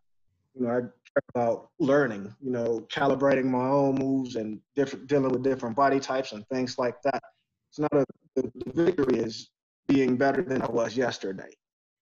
You 0.56 0.66
know, 0.66 0.70
I 0.72 0.80
care 0.82 1.24
about 1.36 1.70
learning. 1.80 2.34
You 2.42 2.52
know, 2.52 2.88
calibrating 2.90 3.46
my 3.46 3.68
own 3.68 3.96
moves 3.96 4.38
and 4.38 4.60
different 4.76 5.08
dealing 5.08 5.32
with 5.32 5.44
different 5.44 5.76
body 5.76 6.00
types 6.00 6.32
and 6.32 6.48
things 6.48 6.80
like 6.80 7.02
that. 7.04 7.22
It's 7.70 7.80
not 7.80 7.94
a 7.94 8.06
the, 8.38 8.52
the 8.66 8.84
victory 8.84 9.20
is 9.20 9.50
being 9.88 10.16
better 10.16 10.42
than 10.42 10.62
I 10.62 10.68
was 10.68 10.96
yesterday, 10.96 11.52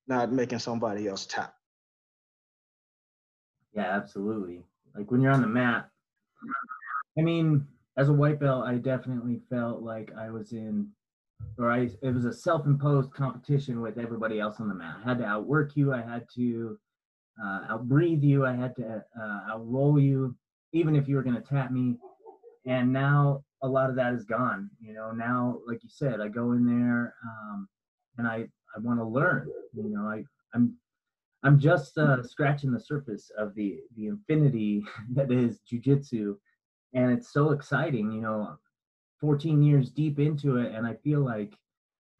not 0.07 0.31
making 0.31 0.59
somebody 0.59 1.07
else 1.07 1.25
tap. 1.25 1.53
Yeah, 3.75 3.83
absolutely. 3.83 4.63
Like 4.95 5.09
when 5.11 5.21
you're 5.21 5.31
on 5.31 5.41
the 5.41 5.47
mat, 5.47 5.89
I 7.17 7.21
mean, 7.21 7.67
as 7.97 8.09
a 8.09 8.13
white 8.13 8.39
belt, 8.39 8.65
I 8.65 8.75
definitely 8.75 9.41
felt 9.49 9.81
like 9.81 10.11
I 10.17 10.29
was 10.29 10.51
in, 10.51 10.89
or 11.57 11.71
I 11.71 11.89
it 12.01 12.13
was 12.13 12.25
a 12.25 12.33
self-imposed 12.33 13.13
competition 13.13 13.81
with 13.81 13.97
everybody 13.97 14.39
else 14.39 14.59
on 14.59 14.67
the 14.67 14.75
mat. 14.75 14.97
I 15.03 15.09
had 15.09 15.19
to 15.19 15.25
outwork 15.25 15.75
you. 15.75 15.93
I 15.93 16.01
had 16.01 16.25
to 16.35 16.77
uh, 17.43 17.61
outbreathe 17.69 18.23
you. 18.23 18.45
I 18.45 18.55
had 18.55 18.75
to 18.77 19.03
uh, 19.19 19.39
outroll 19.51 20.01
you, 20.01 20.35
even 20.71 20.95
if 20.95 21.07
you 21.07 21.15
were 21.15 21.23
going 21.23 21.35
to 21.35 21.41
tap 21.41 21.71
me. 21.71 21.97
And 22.65 22.93
now 22.93 23.43
a 23.61 23.67
lot 23.67 23.89
of 23.89 23.95
that 23.95 24.13
is 24.13 24.25
gone. 24.25 24.69
You 24.79 24.93
know, 24.93 25.11
now 25.11 25.59
like 25.67 25.83
you 25.83 25.89
said, 25.89 26.21
I 26.21 26.27
go 26.27 26.53
in 26.53 26.65
there 26.65 27.15
um, 27.25 27.67
and 28.17 28.27
I 28.27 28.45
I 28.75 28.79
want 28.79 28.99
to 28.99 29.05
learn. 29.05 29.49
You 29.73 29.89
know, 29.89 30.07
I 30.07 30.23
I'm 30.53 30.75
I'm 31.43 31.59
just 31.59 31.97
uh, 31.97 32.23
scratching 32.23 32.71
the 32.71 32.79
surface 32.79 33.31
of 33.37 33.53
the 33.55 33.79
the 33.95 34.07
infinity 34.07 34.83
that 35.13 35.31
is 35.31 35.59
jujitsu 35.71 36.35
and 36.93 37.11
it's 37.11 37.33
so 37.33 37.51
exciting 37.51 38.11
you 38.11 38.21
know 38.21 38.57
14 39.19 39.63
years 39.63 39.89
deep 39.89 40.19
into 40.19 40.57
it 40.57 40.73
and 40.73 40.85
i 40.85 40.93
feel 40.95 41.21
like 41.21 41.53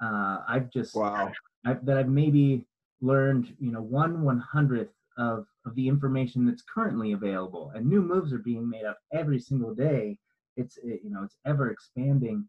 uh, 0.01 0.39
i've 0.47 0.71
just 0.71 0.95
wow. 0.95 1.31
I've, 1.65 1.85
that 1.85 1.97
i've 1.97 2.07
maybe 2.07 2.65
learned 3.01 3.53
you 3.59 3.71
know 3.71 3.81
one 3.81 4.23
one 4.23 4.39
hundredth 4.39 4.93
of 5.17 5.45
of 5.65 5.75
the 5.75 5.87
information 5.87 6.45
that's 6.45 6.63
currently 6.63 7.13
available 7.13 7.71
and 7.75 7.85
new 7.85 8.01
moves 8.01 8.33
are 8.33 8.39
being 8.39 8.67
made 8.67 8.85
up 8.85 8.97
every 9.13 9.39
single 9.39 9.73
day. 9.73 10.17
It's 10.57 10.77
it, 10.77 11.01
you 11.03 11.11
know 11.11 11.23
it's 11.23 11.37
ever 11.45 11.69
expanding. 11.69 12.45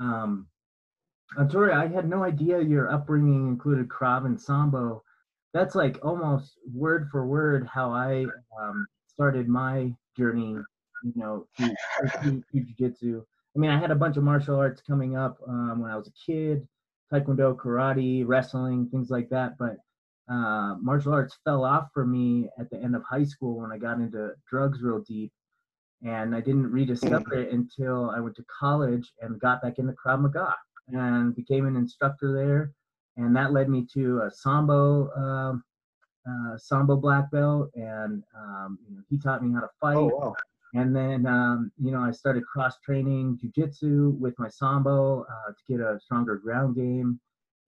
Um 0.00 0.46
Tori, 1.50 1.72
I 1.72 1.86
had 1.86 2.08
no 2.08 2.24
idea 2.24 2.60
your 2.60 2.92
upbringing 2.92 3.48
included 3.48 3.88
Krav 3.88 4.26
and 4.26 4.38
Sambo. 4.38 5.02
That's 5.52 5.74
like 5.74 5.98
almost 6.02 6.52
word 6.72 7.08
for 7.10 7.26
word 7.26 7.68
how 7.72 7.90
I 7.92 8.26
um, 8.60 8.86
started 9.08 9.48
my 9.48 9.92
journey 10.16 10.56
you 11.02 11.12
know, 11.16 11.46
to, 11.58 12.42
jiu-jitsu. 12.52 13.22
I 13.54 13.58
mean, 13.58 13.70
I 13.70 13.78
had 13.78 13.90
a 13.90 13.96
bunch 13.96 14.16
of 14.16 14.24
martial 14.24 14.56
arts 14.56 14.82
coming 14.86 15.16
up 15.16 15.38
um, 15.46 15.80
when 15.80 15.90
I 15.90 15.96
was 15.96 16.08
a 16.08 16.30
kid, 16.30 16.66
taekwondo, 17.12 17.54
karate, 17.56 18.24
wrestling, 18.26 18.88
things 18.90 19.10
like 19.10 19.28
that. 19.30 19.58
But 19.58 19.76
uh, 20.32 20.76
martial 20.80 21.12
arts 21.12 21.36
fell 21.44 21.64
off 21.64 21.88
for 21.92 22.06
me 22.06 22.48
at 22.58 22.70
the 22.70 22.78
end 22.78 22.96
of 22.96 23.02
high 23.08 23.24
school 23.24 23.60
when 23.60 23.72
I 23.72 23.78
got 23.78 23.98
into 23.98 24.30
drugs 24.48 24.80
real 24.80 25.00
deep. 25.00 25.32
And 26.04 26.34
I 26.34 26.40
didn't 26.40 26.70
rediscover 26.70 27.34
it 27.34 27.52
until 27.52 28.10
I 28.10 28.18
went 28.18 28.34
to 28.36 28.44
college 28.60 29.12
and 29.20 29.38
got 29.38 29.62
back 29.62 29.78
into 29.78 29.92
Krav 29.92 30.20
Maga 30.20 30.54
and 30.88 31.36
became 31.36 31.66
an 31.66 31.76
instructor 31.76 32.32
there. 32.32 32.72
And 33.16 33.36
that 33.36 33.52
led 33.52 33.68
me 33.68 33.86
to 33.94 34.22
a 34.22 34.30
Sambo, 34.30 35.10
um, 35.12 35.64
uh, 36.28 36.56
Sambo 36.56 36.96
black 36.96 37.30
belt. 37.30 37.70
And 37.74 38.22
um, 38.36 38.78
you 38.88 38.96
know, 38.96 39.02
he 39.10 39.18
taught 39.18 39.44
me 39.44 39.52
how 39.52 39.60
to 39.60 39.70
fight. 39.80 39.96
Oh, 39.96 40.06
wow. 40.06 40.34
And 40.74 40.96
then, 40.96 41.26
um, 41.26 41.70
you 41.78 41.90
know, 41.90 42.00
I 42.00 42.12
started 42.12 42.46
cross 42.46 42.78
training 42.78 43.38
jujitsu 43.42 44.18
with 44.18 44.38
my 44.38 44.48
sambo 44.48 45.22
uh, 45.22 45.50
to 45.50 45.62
get 45.68 45.80
a 45.80 46.00
stronger 46.00 46.36
ground 46.36 46.76
game. 46.76 47.20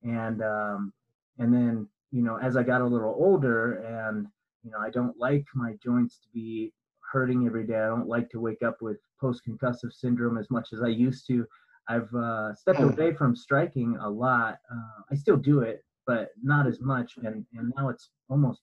And, 0.03 0.43
um, 0.43 0.93
and 1.39 1.53
then, 1.53 1.87
you 2.13 2.23
know, 2.23 2.39
as 2.39 2.57
I 2.57 2.63
got 2.63 2.81
a 2.81 2.87
little 2.87 3.15
older 3.19 3.75
and, 3.83 4.27
you 4.63 4.71
know, 4.71 4.79
I 4.79 4.89
don't 4.89 5.19
like 5.19 5.45
my 5.55 5.75
joints 5.85 6.19
to 6.21 6.29
be 6.33 6.73
hurting 7.13 7.47
every 7.47 7.67
day. 7.67 7.77
I 7.77 7.89
don't 7.89 8.09
like 8.09 8.31
to 8.31 8.41
wake 8.41 8.63
up 8.63 8.81
with 8.81 8.97
post 9.21 9.43
concussive 9.47 9.93
syndrome 9.93 10.39
as 10.39 10.51
much 10.51 10.73
as 10.73 10.83
I 10.83 10.89
used 10.89 11.27
to. 11.27 11.47
I've 11.89 12.13
uh, 12.15 12.55
stepped 12.55 12.79
hmm. 12.79 12.91
away 12.91 13.15
from 13.15 13.37
striking 13.37 13.97
a 14.01 14.09
lot. 14.09 14.59
Uh, 14.73 15.03
I 15.11 15.15
still 15.15 15.37
do 15.37 15.61
it, 15.61 15.85
but 16.07 16.29
not 16.43 16.67
as 16.67 16.81
much. 16.81 17.13
And, 17.23 17.45
and 17.55 17.73
now 17.77 17.89
it's 17.89 18.11
almost 18.29 18.63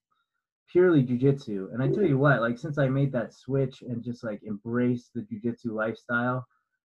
purely 0.72 1.03
jujitsu. 1.03 1.73
And 1.73 1.84
I 1.84 1.88
tell 1.88 2.06
you 2.06 2.18
what, 2.18 2.41
like 2.41 2.57
since 2.57 2.77
I 2.77 2.88
made 2.88 3.11
that 3.14 3.34
switch 3.34 3.81
and 3.81 4.03
just 4.03 4.23
like 4.23 4.41
embrace 4.43 5.10
the 5.14 5.22
jujitsu 5.22 5.72
lifestyle, 5.72 6.45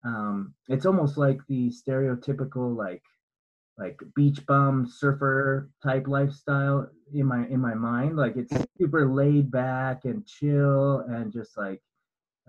um, 0.05 0.55
it's 0.69 0.87
almost 0.87 1.17
like 1.17 1.39
the 1.49 1.71
stereotypical 1.71 2.77
like 2.77 3.03
like 3.79 4.01
beach 4.15 4.45
bum 4.47 4.87
surfer 4.87 5.69
type 5.83 6.09
lifestyle 6.09 6.89
in 7.13 7.27
my 7.27 7.47
in 7.49 7.61
my 7.61 7.75
mind. 7.75 8.17
Like 8.17 8.37
it's 8.37 8.57
super 8.79 9.13
laid 9.13 9.51
back 9.51 10.05
and 10.05 10.27
chill 10.27 11.01
and 11.09 11.33
just 11.33 11.57
like 11.59 11.83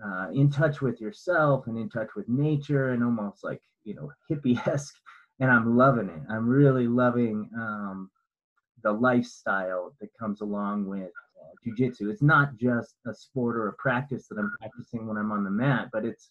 uh, 0.04 0.28
in 0.32 0.50
touch 0.50 0.80
with 0.80 1.00
yourself 1.00 1.66
and 1.66 1.76
in 1.76 1.88
touch 1.88 2.08
with 2.14 2.28
nature 2.28 2.92
and 2.92 3.02
almost 3.02 3.44
like 3.44 3.60
you 3.84 3.94
know 3.94 4.10
hippie 4.30 4.66
esque. 4.66 4.94
And 5.40 5.50
I'm 5.50 5.76
loving 5.76 6.08
it. 6.08 6.20
I'm 6.28 6.48
really 6.48 6.88
loving 6.88 7.48
um, 7.56 8.10
the 8.82 8.90
lifestyle 8.90 9.94
that 10.00 10.10
comes 10.18 10.40
along 10.40 10.86
with 10.86 11.10
uh, 11.40 11.54
jujitsu. 11.64 12.10
It's 12.10 12.22
not 12.22 12.56
just 12.56 12.94
a 13.06 13.14
sport 13.14 13.56
or 13.56 13.68
a 13.68 13.72
practice 13.74 14.26
that 14.28 14.38
I'm 14.38 14.52
practicing 14.60 15.06
when 15.06 15.16
I'm 15.16 15.30
on 15.30 15.44
the 15.44 15.50
mat, 15.50 15.90
but 15.92 16.04
it's 16.04 16.30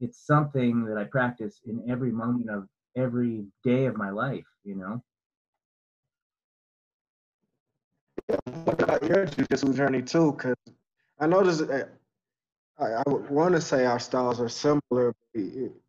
it's 0.00 0.26
something 0.26 0.84
that 0.84 0.98
I 0.98 1.04
practice 1.04 1.60
in 1.66 1.84
every 1.90 2.12
moment 2.12 2.50
of 2.50 2.68
every 2.96 3.46
day 3.64 3.86
of 3.86 3.96
my 3.96 4.10
life. 4.10 4.46
You 4.64 4.76
know. 4.76 5.02
What 8.64 8.82
about 8.82 9.02
your 9.04 9.26
jujitsu 9.26 9.74
journey 9.74 10.02
too? 10.02 10.32
Because 10.32 10.56
I 11.20 11.26
noticed 11.26 11.66
that 11.68 11.90
I, 12.78 12.84
I 12.84 13.02
want 13.06 13.54
to 13.54 13.60
say 13.60 13.86
our 13.86 13.98
styles 13.98 14.40
are 14.40 14.48
similar. 14.48 15.14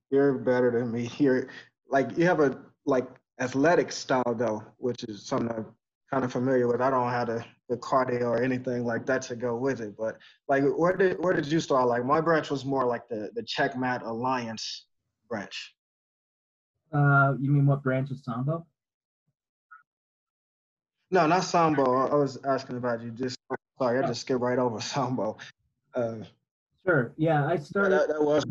You're 0.09 0.33
better 0.33 0.71
than 0.71 0.91
me. 0.91 1.09
You're 1.17 1.49
like 1.89 2.17
you 2.17 2.25
have 2.25 2.39
a 2.39 2.59
like 2.85 3.07
athletic 3.39 3.91
style 3.91 4.35
though, 4.35 4.63
which 4.77 5.03
is 5.03 5.25
something 5.25 5.49
I'm 5.49 5.65
kind 6.11 6.23
of 6.23 6.31
familiar 6.31 6.67
with. 6.67 6.81
I 6.81 6.89
don't 6.89 7.09
have 7.09 7.27
the, 7.27 7.43
the 7.69 7.77
cardio 7.77 8.23
or 8.23 8.41
anything 8.41 8.85
like 8.85 9.05
that 9.07 9.21
to 9.23 9.35
go 9.35 9.55
with 9.55 9.81
it. 9.81 9.95
But 9.97 10.17
like, 10.47 10.63
where 10.63 10.95
did 10.95 11.17
where 11.19 11.33
did 11.33 11.47
you 11.47 11.59
start? 11.59 11.87
Like, 11.87 12.05
my 12.05 12.21
branch 12.21 12.49
was 12.49 12.65
more 12.65 12.85
like 12.85 13.07
the 13.09 13.29
the 13.35 13.43
Checkmat 13.43 14.03
Alliance 14.03 14.85
branch. 15.29 15.75
Uh, 16.93 17.33
you 17.39 17.51
mean 17.51 17.65
what 17.65 17.83
branch 17.83 18.11
of 18.11 18.19
Sambo? 18.19 18.65
No, 21.11 21.27
not 21.27 21.43
Sambo. 21.43 22.07
I 22.07 22.15
was 22.15 22.37
asking 22.45 22.77
about 22.77 23.01
you. 23.01 23.11
Just 23.11 23.37
sorry, 23.77 23.99
I 23.99 24.07
just 24.07 24.21
skipped 24.21 24.41
right 24.41 24.59
over 24.59 24.79
Sambo. 24.81 25.37
Uh, 25.93 26.17
sure. 26.87 27.13
Yeah, 27.17 27.45
I 27.45 27.57
started. 27.57 27.91
That, 27.93 28.07
that 28.09 28.21
was. 28.21 28.45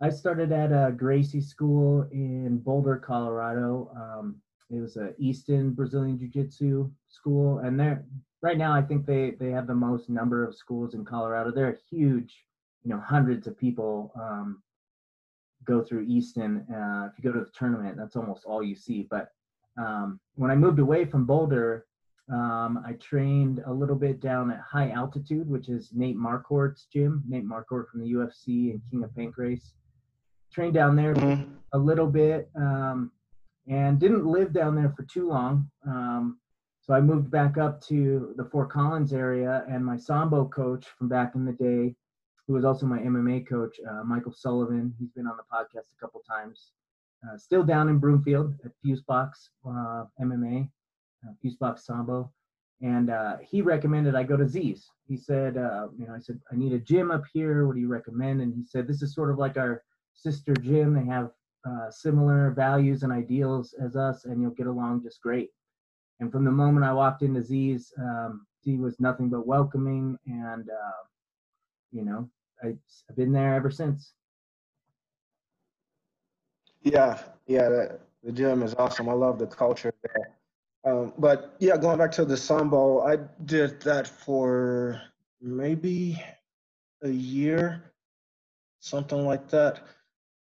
I 0.00 0.10
started 0.10 0.50
at 0.50 0.72
a 0.72 0.92
Gracie 0.92 1.40
School 1.40 2.08
in 2.10 2.58
Boulder, 2.58 2.96
Colorado. 2.96 3.90
Um, 3.94 4.36
it 4.70 4.80
was 4.80 4.96
a 4.96 5.14
Easton 5.18 5.72
Brazilian 5.72 6.18
Jiu 6.18 6.28
Jitsu 6.28 6.90
school, 7.08 7.58
and 7.58 7.78
they're 7.78 8.04
right 8.40 8.58
now. 8.58 8.72
I 8.72 8.82
think 8.82 9.06
they 9.06 9.32
they 9.32 9.50
have 9.50 9.66
the 9.66 9.74
most 9.74 10.08
number 10.08 10.44
of 10.44 10.56
schools 10.56 10.94
in 10.94 11.04
Colorado. 11.04 11.50
They're 11.50 11.78
huge. 11.90 12.44
You 12.84 12.90
know, 12.90 13.00
hundreds 13.00 13.46
of 13.46 13.56
people 13.56 14.12
um, 14.16 14.62
go 15.64 15.82
through 15.82 16.06
Easton. 16.08 16.66
Uh, 16.68 17.08
if 17.10 17.12
you 17.22 17.30
go 17.30 17.38
to 17.38 17.44
the 17.44 17.52
tournament, 17.56 17.96
that's 17.96 18.16
almost 18.16 18.44
all 18.44 18.62
you 18.62 18.74
see. 18.74 19.06
But 19.08 19.30
um, 19.78 20.18
when 20.34 20.50
I 20.50 20.56
moved 20.56 20.80
away 20.80 21.04
from 21.04 21.26
Boulder, 21.26 21.86
um, 22.30 22.82
I 22.86 22.92
trained 23.00 23.62
a 23.66 23.72
little 23.72 23.96
bit 23.96 24.20
down 24.20 24.50
at 24.50 24.60
high 24.60 24.90
altitude, 24.90 25.48
which 25.48 25.68
is 25.68 25.90
Nate 25.92 26.16
Marquardt's 26.16 26.86
gym. 26.92 27.22
Nate 27.28 27.44
Marquardt 27.44 27.88
from 27.88 28.00
the 28.00 28.12
UFC 28.12 28.70
and 28.70 28.80
King 28.90 29.04
of 29.04 29.10
Pancrase. 29.10 29.72
Trained 30.52 30.74
down 30.74 30.96
there 30.96 31.14
mm-hmm. 31.14 31.52
a 31.72 31.78
little 31.78 32.06
bit. 32.06 32.50
Um, 32.54 33.10
and 33.68 33.98
didn't 33.98 34.26
live 34.26 34.52
down 34.52 34.74
there 34.74 34.92
for 34.96 35.04
too 35.04 35.28
long. 35.28 35.70
Um, 35.86 36.38
so 36.80 36.94
I 36.94 37.00
moved 37.00 37.30
back 37.30 37.58
up 37.58 37.80
to 37.82 38.34
the 38.36 38.44
Fort 38.44 38.70
Collins 38.70 39.12
area, 39.12 39.64
and 39.68 39.84
my 39.84 39.96
Sambo 39.96 40.46
coach 40.46 40.86
from 40.98 41.08
back 41.08 41.34
in 41.36 41.44
the 41.44 41.52
day, 41.52 41.94
who 42.46 42.54
was 42.54 42.64
also 42.64 42.86
my 42.86 42.98
MMA 42.98 43.48
coach, 43.48 43.76
uh, 43.88 44.02
Michael 44.02 44.32
Sullivan, 44.32 44.92
he's 44.98 45.12
been 45.12 45.28
on 45.28 45.36
the 45.36 45.44
podcast 45.44 45.92
a 45.96 46.00
couple 46.00 46.20
times, 46.28 46.72
uh, 47.24 47.36
still 47.36 47.62
down 47.62 47.88
in 47.88 47.98
Broomfield 47.98 48.54
at 48.64 48.72
Fusebox 48.84 49.30
uh, 49.64 50.06
MMA, 50.20 50.68
Fusebox 51.42 51.80
Sambo. 51.80 52.32
And 52.80 53.10
uh, 53.10 53.36
he 53.40 53.62
recommended 53.62 54.16
I 54.16 54.24
go 54.24 54.36
to 54.36 54.48
Z's. 54.48 54.90
He 55.06 55.16
said, 55.16 55.56
uh, 55.56 55.88
you 55.96 56.06
know, 56.06 56.14
I 56.14 56.18
said, 56.18 56.40
I 56.50 56.56
need 56.56 56.72
a 56.72 56.78
gym 56.78 57.10
up 57.10 57.22
here. 57.32 57.66
What 57.66 57.74
do 57.74 57.80
you 57.80 57.88
recommend? 57.88 58.40
And 58.40 58.52
he 58.52 58.64
said, 58.64 58.88
this 58.88 59.02
is 59.02 59.14
sort 59.14 59.30
of 59.30 59.38
like 59.38 59.56
our 59.56 59.84
sister 60.14 60.54
gym. 60.54 60.94
They 60.94 61.04
have 61.04 61.30
uh, 61.64 61.90
similar 61.90 62.50
values 62.50 63.04
and 63.04 63.12
ideals 63.12 63.74
as 63.80 63.94
us, 63.94 64.24
and 64.24 64.42
you'll 64.42 64.50
get 64.50 64.66
along 64.66 65.02
just 65.04 65.20
great. 65.20 65.50
And 66.18 66.30
from 66.30 66.44
the 66.44 66.50
moment 66.50 66.84
I 66.84 66.92
walked 66.92 67.22
into 67.22 67.42
Z's, 67.42 67.92
um, 67.98 68.46
Z 68.64 68.76
was 68.78 68.98
nothing 69.00 69.28
but 69.28 69.46
welcoming, 69.46 70.18
and 70.26 70.68
uh, 70.68 71.02
you 71.92 72.04
know, 72.04 72.28
I, 72.62 72.68
have 73.08 73.16
been 73.16 73.32
there 73.32 73.54
ever 73.54 73.70
since. 73.70 74.12
Yeah, 76.82 77.18
yeah, 77.46 77.68
the, 77.68 77.98
the 78.24 78.32
gym 78.32 78.62
is 78.62 78.74
awesome. 78.74 79.08
I 79.08 79.12
love 79.12 79.38
the 79.38 79.46
culture 79.46 79.92
there. 80.02 80.36
Um, 80.84 81.12
but 81.18 81.54
yeah, 81.60 81.76
going 81.76 81.98
back 81.98 82.10
to 82.12 82.24
the 82.24 82.36
sambo, 82.36 83.02
I 83.02 83.18
did 83.44 83.80
that 83.82 84.06
for 84.06 85.00
maybe 85.40 86.20
a 87.02 87.10
year, 87.10 87.92
something 88.80 89.24
like 89.24 89.48
that. 89.50 89.80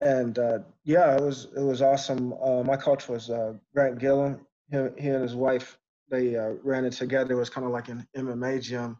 And 0.02 0.38
uh, 0.38 0.58
yeah, 0.84 1.16
it 1.16 1.22
was 1.22 1.48
it 1.56 1.62
was 1.62 1.80
awesome. 1.80 2.34
Uh, 2.34 2.62
my 2.62 2.76
coach 2.76 3.08
was 3.08 3.30
uh, 3.30 3.54
Grant 3.74 3.98
Gillen. 3.98 4.38
He, 4.70 4.76
he 4.98 5.08
and 5.08 5.22
his 5.22 5.34
wife 5.34 5.78
they 6.10 6.36
uh, 6.36 6.54
ran 6.62 6.84
it 6.84 6.92
together. 6.92 7.34
It 7.34 7.38
was 7.38 7.50
kind 7.50 7.66
of 7.66 7.72
like 7.72 7.88
an 7.88 8.06
MMA 8.16 8.62
gym. 8.62 8.98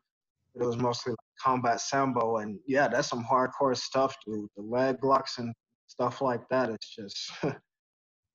It 0.54 0.64
was 0.64 0.76
mostly 0.78 1.12
like 1.12 1.18
combat 1.38 1.80
sambo, 1.80 2.38
and 2.38 2.58
yeah, 2.66 2.88
that's 2.88 3.08
some 3.08 3.24
hardcore 3.24 3.76
stuff, 3.76 4.16
dude. 4.24 4.48
The 4.56 4.62
leg 4.62 5.04
locks 5.04 5.38
and 5.38 5.54
stuff 5.86 6.22
like 6.22 6.48
that. 6.48 6.70
It's 6.70 6.94
just 6.94 7.30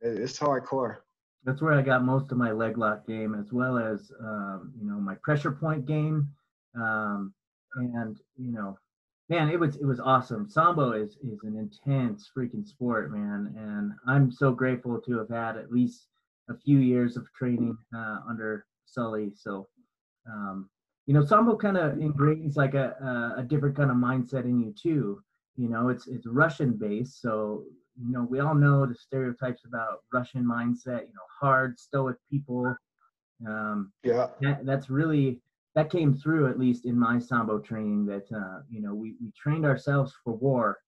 it's 0.01 0.37
hardcore. 0.37 0.97
That's 1.43 1.61
where 1.61 1.73
I 1.73 1.81
got 1.81 2.03
most 2.03 2.31
of 2.31 2.37
my 2.37 2.51
leg 2.51 2.77
lock 2.77 3.07
game, 3.07 3.35
as 3.35 3.51
well 3.51 3.77
as 3.77 4.11
um, 4.19 4.73
you 4.79 4.87
know 4.87 4.99
my 4.99 5.15
pressure 5.23 5.51
point 5.51 5.85
game, 5.85 6.29
um, 6.75 7.33
and 7.75 8.17
you 8.37 8.51
know, 8.51 8.77
man, 9.29 9.49
it 9.49 9.59
was 9.59 9.75
it 9.77 9.85
was 9.85 9.99
awesome. 9.99 10.47
Sambo 10.49 10.91
is 10.91 11.17
is 11.23 11.39
an 11.43 11.57
intense 11.57 12.29
freaking 12.35 12.65
sport, 12.65 13.11
man, 13.11 13.53
and 13.57 13.93
I'm 14.07 14.31
so 14.31 14.51
grateful 14.51 14.99
to 15.01 15.17
have 15.17 15.29
had 15.29 15.57
at 15.57 15.71
least 15.71 16.07
a 16.49 16.57
few 16.57 16.79
years 16.79 17.17
of 17.17 17.25
training 17.33 17.77
uh, 17.95 18.19
under 18.29 18.65
Sully. 18.85 19.31
So, 19.35 19.67
um, 20.29 20.69
you 21.07 21.13
know, 21.13 21.25
Sambo 21.25 21.55
kind 21.55 21.77
of 21.77 21.93
ingrains 21.93 22.55
like 22.55 22.73
a, 22.73 23.33
a 23.37 23.43
different 23.43 23.75
kind 23.75 23.89
of 23.89 23.97
mindset 23.97 24.45
in 24.45 24.59
you 24.59 24.73
too. 24.79 25.21
You 25.57 25.69
know, 25.69 25.89
it's 25.89 26.07
it's 26.07 26.27
Russian 26.27 26.73
based, 26.73 27.21
so 27.21 27.63
you 27.95 28.11
know, 28.11 28.27
we 28.29 28.39
all 28.39 28.55
know 28.55 28.85
the 28.85 28.95
stereotypes 28.95 29.63
about 29.65 29.99
Russian 30.13 30.43
mindset, 30.43 31.01
you 31.01 31.13
know, 31.13 31.27
hard, 31.39 31.79
stoic 31.79 32.17
people. 32.29 32.75
Um, 33.47 33.91
yeah. 34.03 34.27
That, 34.41 34.65
that's 34.65 34.89
really, 34.89 35.41
that 35.75 35.89
came 35.89 36.13
through 36.13 36.49
at 36.49 36.59
least 36.59 36.85
in 36.85 36.97
my 36.97 37.19
Sambo 37.19 37.59
training 37.59 38.05
that, 38.05 38.31
uh, 38.35 38.61
you 38.69 38.81
know, 38.81 38.93
we, 38.93 39.15
we 39.21 39.31
trained 39.31 39.65
ourselves 39.65 40.13
for 40.23 40.33
war, 40.33 40.79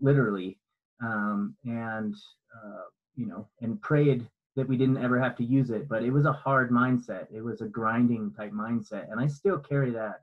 literally, 0.00 0.58
um, 1.02 1.56
and, 1.64 2.14
uh, 2.54 2.82
you 3.16 3.26
know, 3.26 3.48
and 3.60 3.80
prayed 3.80 4.26
that 4.56 4.68
we 4.68 4.76
didn't 4.76 5.02
ever 5.02 5.20
have 5.20 5.36
to 5.36 5.44
use 5.44 5.70
it. 5.70 5.88
But 5.88 6.02
it 6.02 6.10
was 6.10 6.26
a 6.26 6.32
hard 6.32 6.70
mindset. 6.70 7.26
It 7.32 7.42
was 7.42 7.60
a 7.60 7.66
grinding 7.66 8.32
type 8.32 8.52
mindset. 8.52 9.10
And 9.10 9.20
I 9.20 9.26
still 9.26 9.58
carry 9.58 9.90
that 9.90 10.22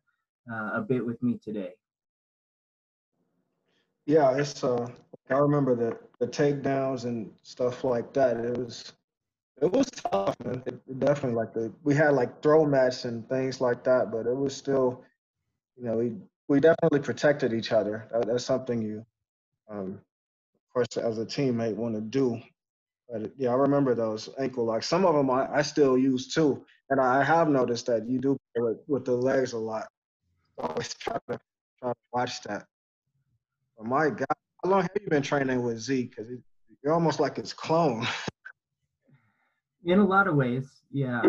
uh, 0.52 0.72
a 0.74 0.82
bit 0.82 1.06
with 1.06 1.22
me 1.22 1.40
today. 1.44 1.74
Yeah, 4.06 4.36
it's 4.38 4.64
uh 4.64 4.90
I 5.30 5.36
remember 5.36 5.76
the 5.76 5.98
the 6.20 6.28
takedowns 6.28 7.06
and 7.06 7.32
stuff 7.44 7.84
like 7.84 8.14
that. 8.14 8.38
It 8.38 8.58
was 8.58 8.94
it 9.62 9.72
was 9.72 9.90
tough, 9.92 10.36
man. 10.46 10.64
It, 10.66 10.76
it 10.90 11.00
definitely 11.00 11.38
like 11.38 11.54
the 11.54 11.74
we 11.84 11.96
had 11.96 12.12
like 12.14 12.42
throw 12.44 12.66
mats 12.66 13.06
and 13.06 13.28
things 13.30 13.62
like 13.62 13.84
that, 13.86 14.12
but 14.12 14.28
it 14.28 14.36
was 14.36 14.56
still, 14.56 15.04
you 15.78 15.86
know, 15.86 15.98
we 15.98 16.14
we 16.50 16.60
definitely 16.60 17.00
protected 17.02 17.54
each 17.54 17.72
other. 17.72 18.08
That, 18.12 18.28
that's 18.28 18.46
something 18.46 18.82
you, 18.82 19.06
um, 19.70 20.02
of 20.56 20.74
course, 20.74 20.98
as 20.98 21.20
a 21.20 21.26
teammate 21.26 21.76
want 21.76 21.96
to 21.96 22.02
do. 22.02 22.42
But 23.10 23.32
yeah, 23.38 23.52
I 23.52 23.56
remember 23.56 23.96
those 23.96 24.30
ankle 24.40 24.66
locks. 24.66 24.88
Some 24.88 25.06
of 25.06 25.16
them 25.16 25.30
I, 25.32 25.48
I 25.54 25.62
still 25.64 25.98
use 25.98 26.34
too, 26.34 26.66
and 26.90 27.02
I 27.02 27.24
have 27.24 27.50
noticed 27.50 27.88
that 27.88 28.08
you 28.08 28.20
do 28.20 28.38
with, 28.58 28.80
with 28.88 29.06
the 29.06 29.16
legs 29.16 29.54
a 29.54 29.60
lot. 29.60 29.88
Always 30.58 30.94
try 30.96 31.18
to 31.30 31.40
try 31.80 31.92
to 31.92 31.98
watch 32.14 32.42
that. 32.44 32.66
But 33.78 33.88
my 33.88 34.10
God, 34.10 34.26
how 34.64 34.70
long 34.70 34.82
have 34.82 34.92
you 35.00 35.10
been 35.10 35.22
training 35.22 35.62
with 35.62 35.80
Z? 35.80 36.10
Because 36.10 36.32
you're 36.84 36.94
almost 36.94 37.20
like 37.20 37.38
his 37.38 37.54
clone. 37.54 38.08
In 39.86 40.00
a 40.00 40.06
lot 40.06 40.28
of 40.28 40.36
ways, 40.36 40.82
yeah. 40.92 41.22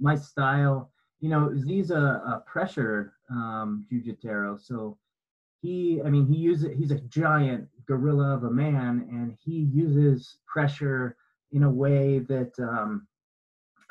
My 0.00 0.14
style, 0.14 0.90
you 1.20 1.28
know, 1.28 1.54
Z's 1.58 1.90
a, 1.90 1.94
a 1.96 2.42
pressure 2.46 3.14
um, 3.30 3.86
jujitero, 3.92 4.58
so 4.58 4.96
he, 5.60 6.00
I 6.04 6.10
mean, 6.10 6.26
he 6.26 6.36
uses, 6.36 6.70
he's 6.76 6.90
a 6.90 7.00
giant 7.00 7.68
gorilla 7.86 8.34
of 8.34 8.44
a 8.44 8.50
man, 8.50 9.06
and 9.10 9.36
he 9.44 9.68
uses 9.72 10.38
pressure 10.46 11.16
in 11.52 11.62
a 11.62 11.70
way 11.70 12.18
that 12.20 12.52
um, 12.58 13.06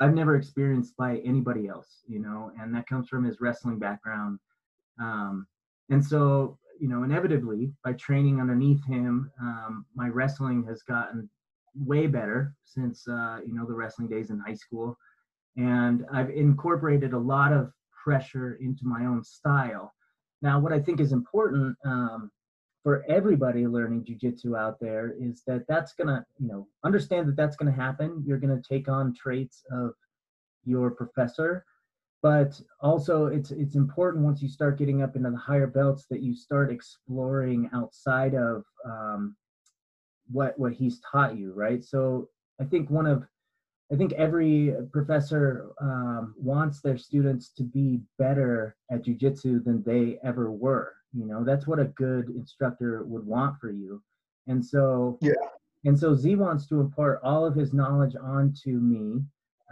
I've 0.00 0.14
never 0.14 0.36
experienced 0.36 0.96
by 0.96 1.18
anybody 1.18 1.68
else, 1.68 2.02
you 2.06 2.18
know, 2.18 2.50
and 2.60 2.74
that 2.74 2.88
comes 2.88 3.08
from 3.08 3.24
his 3.24 3.40
wrestling 3.40 3.78
background. 3.78 4.38
Um, 5.00 5.46
and 5.90 6.04
so 6.04 6.58
you 6.80 6.88
know, 6.88 7.02
inevitably 7.02 7.72
by 7.84 7.92
training 7.94 8.40
underneath 8.40 8.84
him, 8.86 9.30
um, 9.40 9.86
my 9.94 10.08
wrestling 10.08 10.64
has 10.68 10.82
gotten 10.82 11.28
way 11.74 12.06
better 12.06 12.54
since 12.64 13.06
uh, 13.08 13.38
you 13.46 13.54
know 13.54 13.66
the 13.66 13.74
wrestling 13.74 14.08
days 14.08 14.30
in 14.30 14.38
high 14.38 14.54
school, 14.54 14.96
and 15.56 16.04
I've 16.12 16.30
incorporated 16.30 17.12
a 17.12 17.18
lot 17.18 17.52
of 17.52 17.72
pressure 18.04 18.58
into 18.60 18.84
my 18.84 19.06
own 19.06 19.22
style. 19.22 19.94
Now, 20.40 20.58
what 20.58 20.72
I 20.72 20.80
think 20.80 21.00
is 21.00 21.12
important 21.12 21.76
um, 21.84 22.30
for 22.82 23.04
everybody 23.08 23.66
learning 23.66 24.04
jujitsu 24.04 24.58
out 24.58 24.80
there 24.80 25.14
is 25.20 25.42
that 25.46 25.64
that's 25.68 25.92
gonna, 25.92 26.26
you 26.38 26.48
know, 26.48 26.66
understand 26.84 27.28
that 27.28 27.36
that's 27.36 27.56
gonna 27.56 27.70
happen. 27.72 28.22
You're 28.26 28.38
gonna 28.38 28.60
take 28.68 28.88
on 28.88 29.14
traits 29.14 29.62
of 29.70 29.92
your 30.64 30.90
professor 30.90 31.64
but 32.22 32.60
also 32.80 33.26
it's 33.26 33.50
it's 33.50 33.74
important 33.74 34.24
once 34.24 34.40
you 34.40 34.48
start 34.48 34.78
getting 34.78 35.02
up 35.02 35.16
into 35.16 35.30
the 35.30 35.36
higher 35.36 35.66
belts 35.66 36.06
that 36.08 36.22
you 36.22 36.34
start 36.34 36.70
exploring 36.70 37.68
outside 37.74 38.34
of 38.34 38.64
um, 38.84 39.36
what 40.30 40.58
what 40.58 40.72
he's 40.72 41.00
taught 41.10 41.36
you 41.36 41.52
right? 41.52 41.84
So 41.84 42.28
i 42.60 42.64
think 42.64 42.90
one 42.90 43.06
of 43.06 43.24
i 43.92 43.96
think 43.96 44.12
every 44.12 44.74
professor 44.92 45.70
um, 45.80 46.34
wants 46.36 46.80
their 46.80 46.98
students 46.98 47.50
to 47.50 47.62
be 47.62 48.00
better 48.18 48.76
at 48.90 49.04
jujitsu 49.04 49.64
than 49.64 49.82
they 49.82 50.18
ever 50.22 50.52
were 50.52 50.94
you 51.12 51.26
know? 51.26 51.44
That's 51.44 51.66
what 51.66 51.78
a 51.78 51.84
good 51.84 52.30
instructor 52.30 53.04
would 53.04 53.26
want 53.26 53.58
for 53.60 53.70
you. 53.70 54.02
And 54.46 54.64
so 54.64 55.18
yeah. 55.20 55.32
and 55.84 55.98
so 55.98 56.14
z 56.14 56.34
wants 56.34 56.66
to 56.68 56.80
impart 56.80 57.20
all 57.22 57.44
of 57.44 57.54
his 57.54 57.72
knowledge 57.72 58.16
onto 58.20 58.70
me 58.70 59.22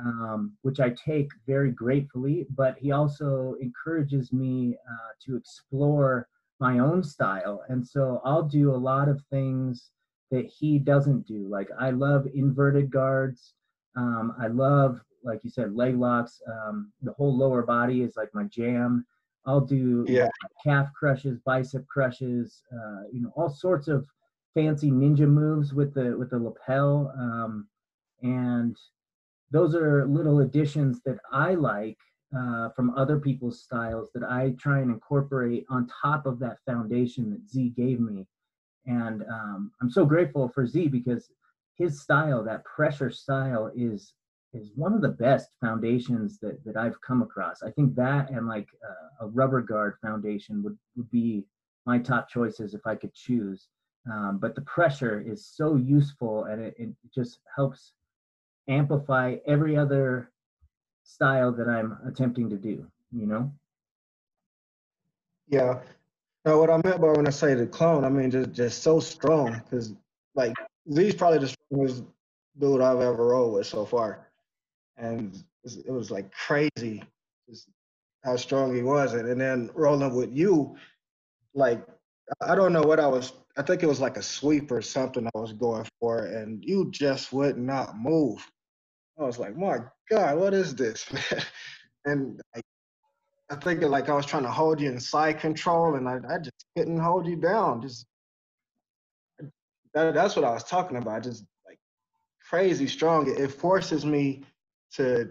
um, 0.05 0.57
which 0.63 0.81
I 0.81 0.91
take 0.91 1.29
very 1.47 1.71
gratefully, 1.71 2.47
but 2.57 2.77
he 2.79 2.93
also 2.93 3.57
encourages 3.61 4.33
me 4.33 4.77
uh, 4.91 5.13
to 5.27 5.37
explore 5.37 6.29
my 6.59 6.79
own 6.79 7.03
style. 7.03 7.63
And 7.69 7.87
so 7.87 8.21
I'll 8.25 8.43
do 8.43 8.75
a 8.75 8.77
lot 8.77 9.09
of 9.09 9.23
things 9.31 9.91
that 10.31 10.47
he 10.47 10.79
doesn't 10.79 11.27
do. 11.27 11.49
Like 11.49 11.69
I 11.79 11.91
love 11.91 12.27
inverted 12.35 12.91
guards. 12.91 13.55
Um, 13.97 14.35
I 14.41 14.47
love, 14.47 15.01
like 15.25 15.43
you 15.43 15.51
said, 15.51 15.75
leg 15.75 15.97
locks. 15.97 16.41
Um, 16.47 16.93
the 17.03 17.13
whole 17.13 17.37
lower 17.37 17.63
body 17.63 18.03
is 18.03 18.17
like 18.17 18.29
my 18.35 18.45
jam. 18.45 19.05
I'll 19.47 19.61
do 19.61 20.05
yeah. 20.07 20.29
calf 20.63 20.89
crushes, 20.99 21.39
bicep 21.45 21.87
crushes, 21.87 22.63
uh, 22.73 23.03
you 23.11 23.23
know, 23.23 23.33
all 23.37 23.49
sorts 23.49 23.89
of 23.89 24.07
fancy 24.55 24.91
ninja 24.91 25.27
moves 25.27 25.73
with 25.73 25.95
the 25.95 26.17
with 26.17 26.31
the 26.31 26.39
lapel. 26.39 27.13
Um, 27.19 27.67
and 28.23 28.77
those 29.51 29.75
are 29.75 30.07
little 30.07 30.41
additions 30.41 31.01
that 31.05 31.19
I 31.33 31.55
like 31.55 31.99
uh, 32.37 32.69
from 32.71 32.97
other 32.97 33.19
people's 33.19 33.63
styles 33.63 34.11
that 34.15 34.23
I 34.23 34.55
try 34.59 34.81
and 34.81 34.91
incorporate 34.91 35.67
on 35.69 35.89
top 36.03 36.27
of 36.27 36.39
that 36.41 36.59
foundation 36.65 37.31
that 37.31 37.49
Z 37.49 37.73
gave 37.77 38.01
me. 38.01 38.27
And 38.87 39.23
um, 39.25 39.73
I'm 39.83 39.91
so 39.91 40.05
grateful 40.05 40.49
for 40.49 40.67
Z 40.67 40.89
because 40.89 41.31
his 41.75 42.01
style, 42.01 42.43
that 42.45 42.65
pressure 42.65 43.11
style, 43.11 43.71
is 43.75 44.15
is 44.53 44.73
one 44.75 44.93
of 44.93 45.01
the 45.01 45.09
best 45.09 45.49
foundations 45.61 46.39
that 46.41 46.65
that 46.65 46.77
I've 46.77 47.01
come 47.01 47.23
across. 47.23 47.63
I 47.63 47.71
think 47.71 47.95
that 47.97 48.31
and 48.31 48.47
like 48.47 48.69
uh, 48.89 49.27
a 49.27 49.29
rubber 49.29 49.61
guard 49.61 49.97
foundation 50.03 50.63
would 50.63 50.79
would 50.97 51.11
be 51.11 51.45
my 51.87 51.99
top 51.99 52.29
choices 52.29 52.75
if 52.75 52.87
I 52.87 52.95
could 52.95 53.15
choose. 53.15 53.69
Um, 54.11 54.39
but 54.41 54.55
the 54.55 54.63
pressure 54.63 55.21
is 55.21 55.47
so 55.47 55.77
useful 55.77 56.45
and 56.45 56.63
it, 56.63 56.75
it 56.79 56.91
just 57.15 57.41
helps 57.55 57.93
amplify 58.71 59.37
every 59.47 59.77
other 59.77 60.31
style 61.03 61.53
that 61.53 61.69
I'm 61.69 61.99
attempting 62.07 62.49
to 62.51 62.57
do, 62.57 62.87
you 63.13 63.27
know? 63.27 63.53
Yeah. 65.49 65.81
Now, 66.45 66.59
what 66.59 66.71
I 66.71 66.81
meant 66.83 67.01
by 67.01 67.09
when 67.09 67.27
I 67.27 67.31
say 67.31 67.55
the 67.55 67.67
clone, 67.67 68.05
I 68.05 68.09
mean 68.09 68.31
just 68.31 68.53
just 68.53 68.83
so 68.83 69.01
strong 69.01 69.61
because 69.65 69.93
like 70.35 70.55
Z's 70.91 71.15
probably 71.15 71.39
the 71.39 71.49
strongest 71.49 72.05
dude 72.59 72.81
I've 72.81 73.01
ever 73.01 73.27
rolled 73.27 73.55
with 73.55 73.67
so 73.67 73.85
far, 73.85 74.29
and 74.97 75.37
it 75.65 75.91
was 75.91 76.11
like 76.11 76.33
crazy 76.33 77.03
just 77.49 77.69
how 78.25 78.37
strong 78.37 78.75
he 78.75 78.83
was, 78.83 79.13
and, 79.13 79.29
and 79.29 79.41
then 79.41 79.71
rolling 79.75 80.15
with 80.15 80.33
you, 80.33 80.77
like 81.53 81.87
I 82.41 82.55
don't 82.55 82.73
know 82.73 82.83
what 82.83 83.01
I 83.01 83.07
was. 83.07 83.33
I 83.59 83.63
think 83.63 83.83
it 83.83 83.87
was 83.87 84.01
like 84.01 84.17
a 84.17 84.23
sweep 84.23 84.71
or 84.71 84.81
something 84.81 85.27
I 85.27 85.39
was 85.39 85.53
going 85.53 85.87
for, 86.01 86.27
and 86.27 86.65
you 86.65 86.91
just 86.91 87.33
would 87.33 87.59
not 87.59 87.99
move. 87.99 88.47
I 89.21 89.25
was 89.25 89.39
like, 89.39 89.57
my 89.57 89.79
God, 90.11 90.39
what 90.39 90.55
is 90.55 90.75
this, 90.75 91.07
And 92.07 92.41
I, 92.57 92.63
I 93.51 93.57
think 93.57 93.83
like 93.83 94.09
I 94.09 94.15
was 94.15 94.25
trying 94.25 94.45
to 94.45 94.51
hold 94.51 94.81
you 94.81 94.91
in 94.91 94.99
side 94.99 95.39
control, 95.39 95.97
and 95.97 96.09
I, 96.09 96.19
I 96.29 96.39
just 96.39 96.65
couldn't 96.77 96.99
hold 96.99 97.27
you 97.27 97.37
down. 97.37 97.83
Just 97.83 98.07
that, 99.93 100.15
that's 100.15 100.37
what 100.37 100.45
I 100.45 100.53
was 100.53 100.65
talking 100.65 100.97
about. 100.97 101.25
Just 101.25 101.45
like 101.67 101.79
crazy 102.49 102.87
strong. 102.87 103.33
It 103.37 103.49
forces 103.49 104.07
me 104.07 104.45
to 104.95 105.31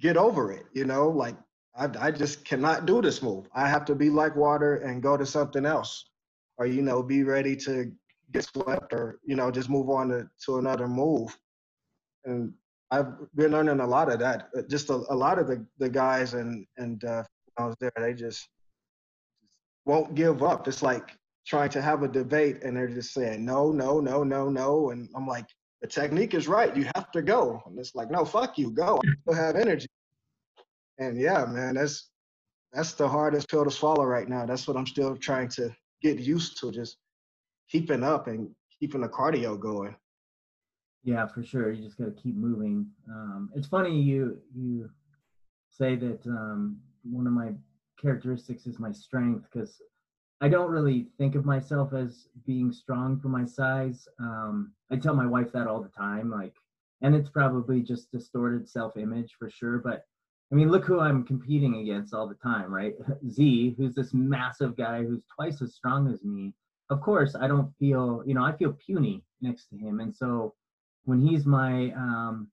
get 0.00 0.16
over 0.16 0.52
it, 0.52 0.66
you 0.72 0.84
know, 0.84 1.08
like 1.08 1.36
I, 1.76 1.88
I 1.98 2.10
just 2.10 2.44
cannot 2.44 2.86
do 2.86 3.02
this 3.02 3.22
move. 3.22 3.46
I 3.54 3.68
have 3.68 3.84
to 3.86 3.94
be 3.94 4.10
like 4.10 4.36
water 4.36 4.76
and 4.76 5.02
go 5.02 5.16
to 5.16 5.26
something 5.26 5.66
else 5.66 6.06
or, 6.58 6.66
you 6.66 6.82
know, 6.82 7.02
be 7.02 7.22
ready 7.22 7.56
to 7.56 7.90
get 8.32 8.44
swept 8.44 8.92
or, 8.92 9.18
you 9.24 9.36
know, 9.36 9.50
just 9.50 9.70
move 9.70 9.90
on 9.90 10.08
to, 10.08 10.28
to 10.46 10.58
another 10.58 10.88
move. 10.88 11.36
And 12.24 12.52
I've 12.92 13.34
been 13.34 13.52
learning 13.52 13.80
a 13.80 13.86
lot 13.86 14.12
of 14.12 14.18
that. 14.18 14.50
Uh, 14.56 14.62
just 14.68 14.90
a, 14.90 15.02
a 15.08 15.16
lot 15.16 15.38
of 15.38 15.46
the, 15.46 15.66
the 15.78 15.88
guys 15.88 16.34
and, 16.34 16.66
and 16.76 17.02
uh, 17.04 17.24
I 17.56 17.64
was 17.64 17.74
there, 17.80 17.92
they 17.96 18.12
just 18.12 18.46
won't 19.86 20.14
give 20.14 20.42
up. 20.42 20.68
It's 20.68 20.82
like 20.82 21.16
trying 21.46 21.70
to 21.70 21.80
have 21.80 22.02
a 22.02 22.08
debate 22.08 22.62
and 22.62 22.76
they're 22.76 22.88
just 22.88 23.14
saying, 23.14 23.46
no, 23.46 23.72
no, 23.72 23.98
no, 23.98 24.22
no, 24.22 24.50
no. 24.50 24.90
And 24.90 25.08
I'm 25.16 25.26
like, 25.26 25.46
the 25.80 25.88
technique 25.88 26.34
is 26.34 26.46
right. 26.46 26.76
You 26.76 26.86
have 26.94 27.10
to 27.12 27.22
go. 27.22 27.62
And 27.66 27.78
it's 27.78 27.94
like, 27.94 28.10
no, 28.10 28.26
fuck 28.26 28.58
you, 28.58 28.70
go. 28.70 29.00
I 29.04 29.10
still 29.22 29.42
have 29.42 29.56
energy. 29.56 29.88
And 30.98 31.18
yeah, 31.18 31.46
man, 31.46 31.74
that's 31.74 32.10
that's 32.74 32.92
the 32.92 33.08
hardest 33.08 33.50
pill 33.50 33.64
to 33.64 33.70
swallow 33.70 34.04
right 34.04 34.28
now. 34.28 34.46
That's 34.46 34.68
what 34.68 34.76
I'm 34.76 34.86
still 34.86 35.16
trying 35.16 35.48
to 35.50 35.74
get 36.02 36.18
used 36.18 36.58
to, 36.60 36.70
just 36.70 36.96
keeping 37.70 38.02
up 38.02 38.28
and 38.28 38.50
keeping 38.78 39.00
the 39.00 39.08
cardio 39.08 39.58
going. 39.58 39.96
Yeah, 41.04 41.26
for 41.26 41.42
sure. 41.42 41.72
You 41.72 41.82
just 41.82 41.98
got 41.98 42.16
to 42.16 42.22
keep 42.22 42.36
moving. 42.36 42.86
Um, 43.08 43.50
it's 43.54 43.66
funny 43.66 44.00
you 44.00 44.38
you 44.54 44.88
say 45.70 45.96
that 45.96 46.24
um, 46.26 46.78
one 47.02 47.26
of 47.26 47.32
my 47.32 47.52
characteristics 48.00 48.66
is 48.66 48.78
my 48.78 48.92
strength 48.92 49.46
because 49.52 49.80
I 50.40 50.48
don't 50.48 50.70
really 50.70 51.08
think 51.18 51.34
of 51.34 51.44
myself 51.44 51.92
as 51.92 52.28
being 52.46 52.72
strong 52.72 53.18
for 53.18 53.28
my 53.28 53.44
size. 53.44 54.06
Um, 54.18 54.72
I 54.90 54.96
tell 54.96 55.14
my 55.14 55.26
wife 55.26 55.52
that 55.52 55.66
all 55.66 55.80
the 55.80 55.88
time, 55.88 56.30
like, 56.30 56.54
and 57.00 57.14
it's 57.14 57.30
probably 57.30 57.80
just 57.80 58.10
distorted 58.10 58.68
self-image 58.68 59.34
for 59.38 59.48
sure. 59.50 59.78
But 59.78 60.04
I 60.52 60.54
mean, 60.54 60.70
look 60.70 60.84
who 60.84 61.00
I'm 61.00 61.24
competing 61.24 61.76
against 61.76 62.12
all 62.12 62.28
the 62.28 62.34
time, 62.34 62.72
right? 62.72 62.94
Z, 63.30 63.74
who's 63.76 63.94
this 63.94 64.12
massive 64.12 64.76
guy 64.76 65.02
who's 65.02 65.22
twice 65.34 65.62
as 65.62 65.74
strong 65.74 66.12
as 66.12 66.22
me. 66.24 66.54
Of 66.90 67.00
course, 67.00 67.34
I 67.34 67.46
don't 67.48 67.72
feel, 67.78 68.22
you 68.26 68.34
know, 68.34 68.44
I 68.44 68.52
feel 68.52 68.72
puny 68.84 69.24
next 69.40 69.66
to 69.68 69.76
him, 69.76 70.00
and 70.00 70.14
so 70.14 70.54
when 71.04 71.20
he's 71.20 71.46
my 71.46 71.90
um, 71.92 72.48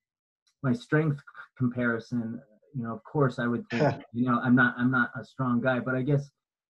my 0.63 0.73
strength 0.73 1.21
comparison, 1.57 2.41
you 2.75 2.83
know, 2.83 2.93
of 2.93 3.03
course, 3.03 3.39
I 3.39 3.47
would 3.47 3.67
think, 3.69 3.95
you 4.13 4.25
know, 4.25 4.39
I'm 4.43 4.55
not 4.55 4.75
I'm 4.77 4.91
not 4.91 5.11
a 5.19 5.23
strong 5.23 5.61
guy, 5.61 5.79
but 5.79 5.95
I 5.95 6.01
guess 6.01 6.29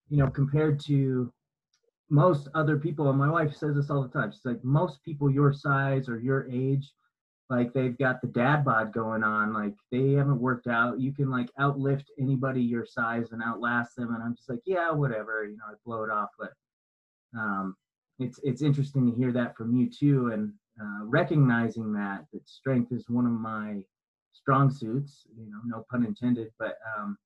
you 0.10 0.18
know, 0.18 0.30
compared 0.30 0.80
to 0.88 1.32
most 2.10 2.50
other 2.56 2.78
people, 2.78 3.10
and 3.10 3.18
my 3.18 3.30
wife 3.30 3.56
says 3.56 3.76
this 3.76 3.90
all 3.90 4.02
the 4.02 4.10
time. 4.10 4.32
She's 4.32 4.46
like, 4.46 4.64
most 4.64 5.04
people 5.04 5.30
your 5.30 5.54
size 5.54 6.10
or 6.10 6.20
your 6.20 6.50
age, 6.52 6.92
like 7.50 7.74
they've 7.74 7.98
got 7.98 8.22
the 8.22 8.28
dad 8.28 8.66
bod 8.66 8.92
going 8.94 9.24
on. 9.24 9.54
Like 9.54 9.76
they 9.92 10.14
haven't 10.14 10.42
worked 10.42 10.68
out. 10.68 11.00
You 11.00 11.14
can 11.14 11.30
like 11.30 11.50
outlift 11.60 12.06
anybody 12.20 12.62
your 12.62 12.86
size 12.86 13.32
and 13.32 13.42
outlast 13.44 13.96
them. 13.96 14.14
And 14.14 14.24
I'm 14.24 14.36
just 14.36 14.50
like, 14.50 14.62
yeah, 14.66 14.92
whatever. 14.92 15.46
You 15.46 15.58
know, 15.58 15.64
I 15.70 15.74
blow 15.86 16.04
it 16.04 16.12
off. 16.12 16.30
But 16.38 16.52
um, 17.38 17.76
it's 18.20 18.40
it's 18.44 18.62
interesting 18.62 19.10
to 19.10 19.18
hear 19.18 19.32
that 19.32 19.56
from 19.56 19.76
you 19.76 19.90
too, 19.90 20.32
and 20.32 20.54
uh, 20.82 21.06
recognizing 21.06 21.94
that 21.94 22.26
that 22.32 22.48
strength 22.48 22.92
is 22.92 23.10
one 23.10 23.26
of 23.26 23.32
my 23.32 23.84
strong 24.34 24.72
suits. 24.72 25.28
You 25.38 25.50
know, 25.50 25.60
no 25.66 25.86
pun 25.92 26.06
intended. 26.06 26.52
But 26.58 26.78
um, 26.98 27.18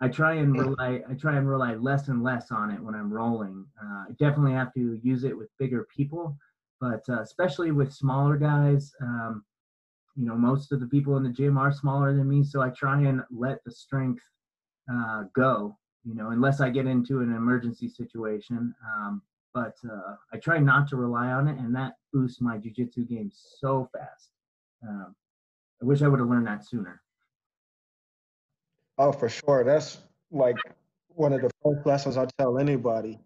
I 0.00 0.08
try 0.08 0.34
and 0.34 0.58
rely 0.58 1.02
I 1.08 1.14
try 1.14 1.36
and 1.36 1.48
rely 1.48 1.74
less 1.74 2.08
and 2.08 2.22
less 2.22 2.50
on 2.50 2.70
it 2.70 2.80
when 2.80 2.94
I'm 2.94 3.12
rolling. 3.12 3.64
Uh, 3.82 4.04
I 4.08 4.12
definitely 4.18 4.52
have 4.52 4.72
to 4.74 4.98
use 5.02 5.24
it 5.24 5.36
with 5.36 5.48
bigger 5.58 5.86
people, 5.94 6.36
but 6.80 7.02
uh, 7.08 7.20
especially 7.20 7.70
with 7.70 7.92
smaller 7.92 8.36
guys. 8.36 8.92
Um, 9.00 9.44
you 10.16 10.24
know, 10.24 10.36
most 10.36 10.70
of 10.70 10.78
the 10.78 10.86
people 10.86 11.16
in 11.16 11.24
the 11.24 11.28
gym 11.30 11.58
are 11.58 11.72
smaller 11.72 12.14
than 12.14 12.28
me, 12.28 12.44
so 12.44 12.62
I 12.62 12.70
try 12.70 13.02
and 13.02 13.22
let 13.30 13.58
the 13.64 13.72
strength 13.72 14.22
uh, 14.92 15.24
go. 15.34 15.76
You 16.04 16.14
know, 16.14 16.30
unless 16.30 16.60
I 16.60 16.70
get 16.70 16.86
into 16.86 17.20
an 17.20 17.34
emergency 17.34 17.88
situation. 17.88 18.74
Um, 18.96 19.22
but 19.54 19.76
uh, 19.88 20.16
I 20.32 20.38
try 20.38 20.58
not 20.58 20.88
to 20.88 20.96
rely 20.96 21.30
on 21.30 21.46
it, 21.46 21.58
and 21.58 21.74
that 21.76 21.94
boosts 22.12 22.40
my 22.40 22.58
jujitsu 22.58 23.08
game 23.08 23.30
so 23.32 23.88
fast. 23.96 24.30
Um, 24.86 25.14
I 25.80 25.86
wish 25.86 26.02
I 26.02 26.08
would 26.08 26.18
have 26.18 26.28
learned 26.28 26.48
that 26.48 26.66
sooner. 26.66 27.00
Oh, 28.98 29.12
for 29.12 29.28
sure. 29.28 29.64
That's 29.64 29.98
like 30.30 30.56
one 31.08 31.32
of 31.32 31.40
the 31.40 31.50
first 31.62 31.86
lessons 31.86 32.16
I 32.16 32.26
tell 32.38 32.58
anybody. 32.58 33.20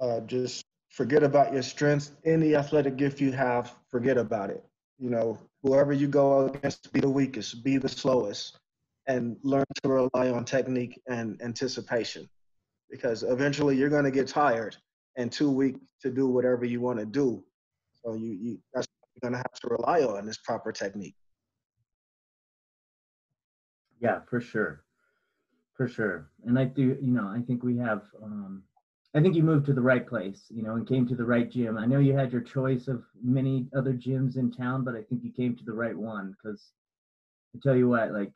Uh, 0.00 0.20
just 0.20 0.64
forget 0.90 1.22
about 1.22 1.52
your 1.52 1.62
strengths. 1.62 2.12
Any 2.24 2.54
athletic 2.54 2.96
gift 2.96 3.20
you 3.20 3.32
have, 3.32 3.72
forget 3.90 4.18
about 4.18 4.50
it. 4.50 4.64
You 4.98 5.10
know, 5.10 5.38
whoever 5.62 5.92
you 5.92 6.08
go 6.08 6.46
against, 6.46 6.92
be 6.92 7.00
the 7.00 7.08
weakest, 7.08 7.62
be 7.64 7.78
the 7.78 7.88
slowest, 7.88 8.58
and 9.06 9.36
learn 9.42 9.64
to 9.82 9.88
rely 9.88 10.30
on 10.30 10.44
technique 10.44 11.00
and 11.06 11.40
anticipation. 11.42 12.28
Because 12.90 13.22
eventually 13.22 13.76
you're 13.76 13.90
going 13.90 14.04
to 14.04 14.10
get 14.10 14.28
tired 14.28 14.76
and 15.18 15.30
too 15.30 15.50
weak 15.50 15.76
to 16.00 16.10
do 16.10 16.26
whatever 16.26 16.64
you 16.64 16.80
want 16.80 16.98
to 16.98 17.04
do. 17.04 17.44
So 18.02 18.14
you, 18.14 18.30
you 18.40 18.58
that's 18.72 18.86
you're 19.20 19.30
to 19.32 19.36
have 19.36 19.52
to 19.60 19.68
rely 19.68 20.02
on 20.02 20.24
this 20.24 20.38
proper 20.38 20.72
technique. 20.72 21.16
Yeah, 24.00 24.20
for 24.30 24.40
sure. 24.40 24.84
For 25.74 25.88
sure. 25.88 26.30
And 26.46 26.56
I 26.56 26.64
do, 26.64 26.96
you 27.02 27.12
know, 27.12 27.26
I 27.26 27.40
think 27.40 27.64
we 27.64 27.76
have, 27.78 28.02
um, 28.22 28.62
I 29.14 29.20
think 29.20 29.34
you 29.34 29.42
moved 29.42 29.66
to 29.66 29.72
the 29.72 29.80
right 29.80 30.06
place, 30.06 30.44
you 30.50 30.62
know, 30.62 30.74
and 30.74 30.86
came 30.86 31.06
to 31.08 31.16
the 31.16 31.24
right 31.24 31.50
gym. 31.50 31.76
I 31.76 31.86
know 31.86 31.98
you 31.98 32.16
had 32.16 32.32
your 32.32 32.42
choice 32.42 32.86
of 32.86 33.02
many 33.20 33.66
other 33.76 33.92
gyms 33.92 34.36
in 34.36 34.52
town, 34.52 34.84
but 34.84 34.94
I 34.94 35.02
think 35.02 35.24
you 35.24 35.32
came 35.32 35.56
to 35.56 35.64
the 35.64 35.72
right 35.72 35.96
one 35.96 36.32
because 36.32 36.72
I 37.56 37.58
tell 37.60 37.76
you 37.76 37.88
what, 37.88 38.12
like 38.12 38.32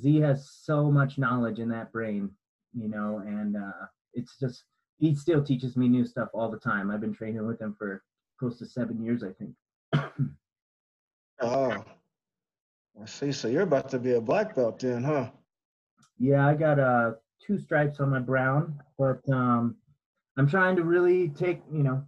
Z 0.00 0.20
has 0.22 0.50
so 0.50 0.90
much 0.90 1.18
knowledge 1.18 1.60
in 1.60 1.68
that 1.68 1.92
brain, 1.92 2.30
you 2.74 2.88
know, 2.88 3.22
and 3.24 3.56
uh, 3.56 3.86
it's 4.12 4.36
just, 4.40 4.64
he 4.98 5.14
still 5.14 5.42
teaches 5.42 5.76
me 5.76 5.88
new 5.88 6.04
stuff 6.04 6.28
all 6.32 6.50
the 6.50 6.58
time. 6.58 6.90
I've 6.90 7.00
been 7.00 7.14
training 7.14 7.46
with 7.46 7.60
him 7.60 7.74
for 7.78 8.02
close 8.38 8.58
to 8.58 8.66
seven 8.66 9.02
years, 9.04 9.22
I 9.22 9.32
think. 9.32 10.12
oh, 11.40 11.84
I 13.00 13.06
see. 13.06 13.32
So 13.32 13.48
you're 13.48 13.62
about 13.62 13.88
to 13.90 13.98
be 13.98 14.12
a 14.12 14.20
black 14.20 14.54
belt 14.54 14.78
then, 14.80 15.04
huh? 15.04 15.30
Yeah, 16.18 16.46
I 16.46 16.54
got 16.54 16.78
uh 16.78 17.12
two 17.46 17.58
stripes 17.58 18.00
on 18.00 18.10
my 18.10 18.20
brown, 18.20 18.80
but 18.98 19.20
um 19.30 19.76
I'm 20.36 20.48
trying 20.48 20.76
to 20.76 20.84
really 20.84 21.28
take, 21.30 21.62
you 21.72 21.82
know, 21.82 22.04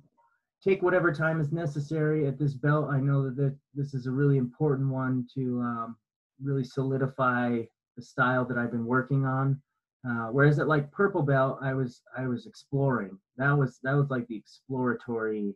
take 0.63 0.83
whatever 0.83 1.13
time 1.13 1.41
is 1.41 1.53
necessary 1.53 2.27
at 2.27 2.39
this 2.39 2.55
belt. 2.55 2.89
I 2.91 3.01
know 3.01 3.31
that 3.31 3.57
this 3.75 3.95
is 3.95 4.07
a 4.07 4.11
really 4.11 4.37
important 4.37 4.89
one 4.91 5.27
to 5.35 5.61
um, 5.61 5.97
really 6.43 6.65
solidify 6.65 7.63
the 7.97 8.03
style 8.03 8.45
that 8.45 8.59
I've 8.59 8.71
been 8.71 8.85
working 8.85 9.25
on. 9.25 9.61
Uh, 10.07 10.29
whereas 10.29 10.59
at 10.59 10.69
like 10.69 10.91
purple 10.93 11.23
belt, 11.23 11.59
I 11.61 11.75
was 11.75 12.03
I 12.17 12.27
was 12.27 12.47
exploring. 12.47 13.19
That 13.37 13.53
was 13.53 13.79
that 13.83 13.95
was 13.95 14.11
like 14.11 14.27
the 14.29 14.37
exploratory 14.37 15.55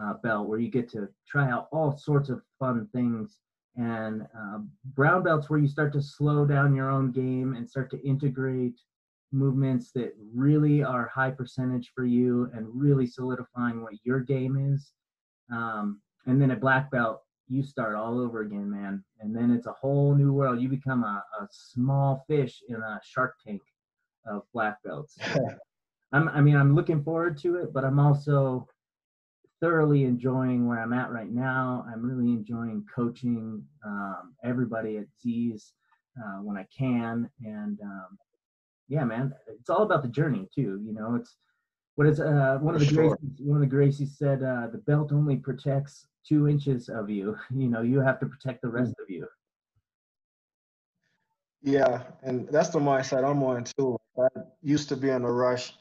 uh, 0.00 0.14
belt 0.14 0.48
where 0.48 0.58
you 0.58 0.70
get 0.70 0.90
to 0.92 1.08
try 1.28 1.50
out 1.50 1.68
all 1.70 1.96
sorts 1.96 2.28
of 2.28 2.42
fun 2.58 2.88
things. 2.92 3.38
And 3.76 4.22
uh, 4.22 4.58
brown 4.94 5.24
belts 5.24 5.50
where 5.50 5.58
you 5.58 5.68
start 5.68 5.92
to 5.94 6.02
slow 6.02 6.46
down 6.46 6.74
your 6.74 6.90
own 6.90 7.10
game 7.10 7.54
and 7.54 7.68
start 7.68 7.90
to 7.90 8.06
integrate 8.06 8.80
movements 9.32 9.90
that 9.92 10.14
really 10.32 10.82
are 10.82 11.10
high 11.12 11.32
percentage 11.32 11.90
for 11.94 12.04
you 12.04 12.48
and 12.54 12.68
really 12.72 13.06
solidifying 13.06 13.82
what 13.82 13.94
your 14.04 14.20
game 14.20 14.56
is. 14.72 14.92
Um, 15.52 16.00
and 16.26 16.40
then 16.40 16.52
at 16.52 16.60
black 16.60 16.90
belt 16.90 17.20
you 17.48 17.62
start 17.62 17.94
all 17.94 18.18
over 18.18 18.40
again 18.40 18.70
man. 18.70 19.04
And 19.20 19.36
then 19.36 19.50
it's 19.50 19.66
a 19.66 19.72
whole 19.72 20.14
new 20.14 20.32
world. 20.32 20.60
You 20.60 20.68
become 20.68 21.02
a, 21.02 21.22
a 21.40 21.48
small 21.50 22.24
fish 22.28 22.62
in 22.68 22.76
a 22.76 23.00
shark 23.04 23.34
tank 23.44 23.60
of 24.26 24.42
black 24.52 24.82
belts 24.82 25.16
I'm, 26.12 26.28
i 26.28 26.40
mean 26.40 26.56
i'm 26.56 26.74
looking 26.74 27.02
forward 27.02 27.38
to 27.38 27.56
it 27.56 27.72
but 27.72 27.84
i'm 27.84 27.98
also 27.98 28.68
thoroughly 29.64 30.04
enjoying 30.04 30.66
where 30.66 30.78
I'm 30.78 30.92
at 30.92 31.10
right 31.10 31.32
now. 31.32 31.86
I'm 31.90 32.02
really 32.02 32.30
enjoying 32.32 32.84
coaching 32.94 33.64
um, 33.84 34.34
everybody 34.44 34.98
at 34.98 35.06
Z's 35.22 35.72
uh, 36.22 36.42
when 36.42 36.58
I 36.58 36.66
can, 36.76 37.30
and 37.42 37.80
um, 37.80 38.18
yeah, 38.88 39.04
man, 39.04 39.32
it's 39.48 39.70
all 39.70 39.82
about 39.82 40.02
the 40.02 40.08
journey 40.08 40.46
too. 40.54 40.82
You 40.84 40.92
know, 40.92 41.14
it's 41.14 41.36
what 41.94 42.06
is 42.06 42.20
uh, 42.20 42.58
one 42.60 42.74
of 42.74 42.80
the 42.80 42.86
sure. 42.86 43.16
Gracies, 43.16 43.40
one 43.40 43.62
of 43.62 43.68
the 43.68 43.74
Gracies 43.74 44.16
said 44.18 44.42
uh, 44.42 44.66
the 44.70 44.82
belt 44.86 45.12
only 45.12 45.36
protects 45.36 46.06
two 46.28 46.46
inches 46.46 46.90
of 46.90 47.08
you. 47.08 47.36
You 47.50 47.68
know, 47.68 47.80
you 47.80 48.00
have 48.00 48.20
to 48.20 48.26
protect 48.26 48.60
the 48.60 48.68
rest 48.68 48.94
of 49.02 49.08
you. 49.08 49.26
Yeah, 51.64 52.04
and 52.22 52.48
that's 52.50 52.70
the 52.70 52.80
mindset 52.80 53.28
I'm 53.28 53.42
on 53.44 53.64
too. 53.64 53.98
I 54.20 54.28
used 54.62 54.88
to 54.90 54.96
be 54.96 55.10
in 55.10 55.24
a 55.24 55.32
rush 55.32 55.74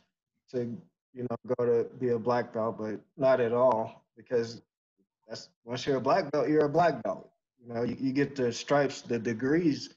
to 0.52 0.78
you 1.14 1.28
know, 1.30 1.38
go 1.58 1.66
to 1.66 1.90
be 2.00 2.10
a 2.12 2.20
black 2.20 2.54
belt, 2.54 2.78
but 2.80 3.00
not 3.18 3.42
at 3.42 3.54
all 3.54 4.06
because 4.18 4.62
that's 5.30 5.50
once 5.66 5.88
you're 5.88 5.98
a 5.98 6.02
black 6.02 6.32
belt, 6.32 6.50
you're 6.50 6.66
a 6.66 6.70
black 6.70 7.04
belt. 7.04 7.30
You 7.66 7.74
know, 7.74 7.84
you, 7.84 7.98
you 8.00 8.14
get 8.14 8.36
the 8.36 8.54
stripes, 8.54 9.02
the 9.04 9.20
degrees, 9.20 9.92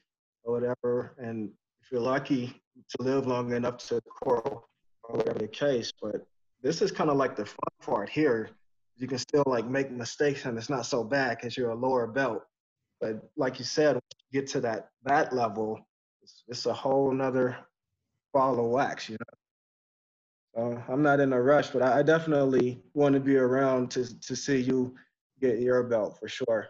or 0.45 0.53
whatever, 0.55 1.15
and 1.19 1.51
if 1.81 1.91
you're 1.91 2.01
lucky 2.01 2.61
to 2.97 3.03
live 3.03 3.27
long 3.27 3.53
enough 3.53 3.79
to 3.89 4.01
coral 4.01 4.69
or 5.03 5.17
whatever 5.17 5.39
the 5.39 5.49
case. 5.49 5.91
But 6.01 6.27
this 6.63 6.81
is 6.81 6.91
kind 6.91 7.11
of 7.11 7.17
like 7.17 7.35
the 7.37 7.45
fun 7.45 7.73
part 7.81 8.09
here 8.09 8.49
You 8.97 9.07
can 9.07 9.19
still 9.19 9.43
like 9.47 9.67
make 9.67 9.91
mistakes 9.91 10.45
and 10.45 10.57
it's 10.57 10.69
not 10.69 10.85
so 10.85 11.03
bad 11.03 11.37
because 11.37 11.57
you're 11.57 11.71
a 11.71 11.75
lower 11.75 12.07
belt. 12.07 12.43
But 13.01 13.29
like 13.37 13.59
you 13.59 13.65
said, 13.65 13.99
get 14.31 14.47
to 14.47 14.61
that 14.61 14.89
that 15.03 15.33
level, 15.33 15.79
it's, 16.21 16.43
it's 16.47 16.65
a 16.65 16.73
whole 16.73 17.11
nother 17.11 17.57
ball 18.33 18.59
of 18.59 18.65
wax, 18.71 19.09
you 19.09 19.17
know. 19.19 19.37
So 20.55 20.83
I'm 20.89 21.03
not 21.03 21.19
in 21.19 21.33
a 21.33 21.41
rush, 21.41 21.69
but 21.69 21.81
I, 21.81 21.99
I 21.99 22.03
definitely 22.03 22.81
want 22.93 23.13
to 23.13 23.19
be 23.19 23.37
around 23.37 23.91
to 23.91 24.19
to 24.21 24.35
see 24.35 24.59
you 24.59 24.95
get 25.39 25.59
your 25.59 25.83
belt 25.83 26.17
for 26.19 26.27
sure. 26.27 26.67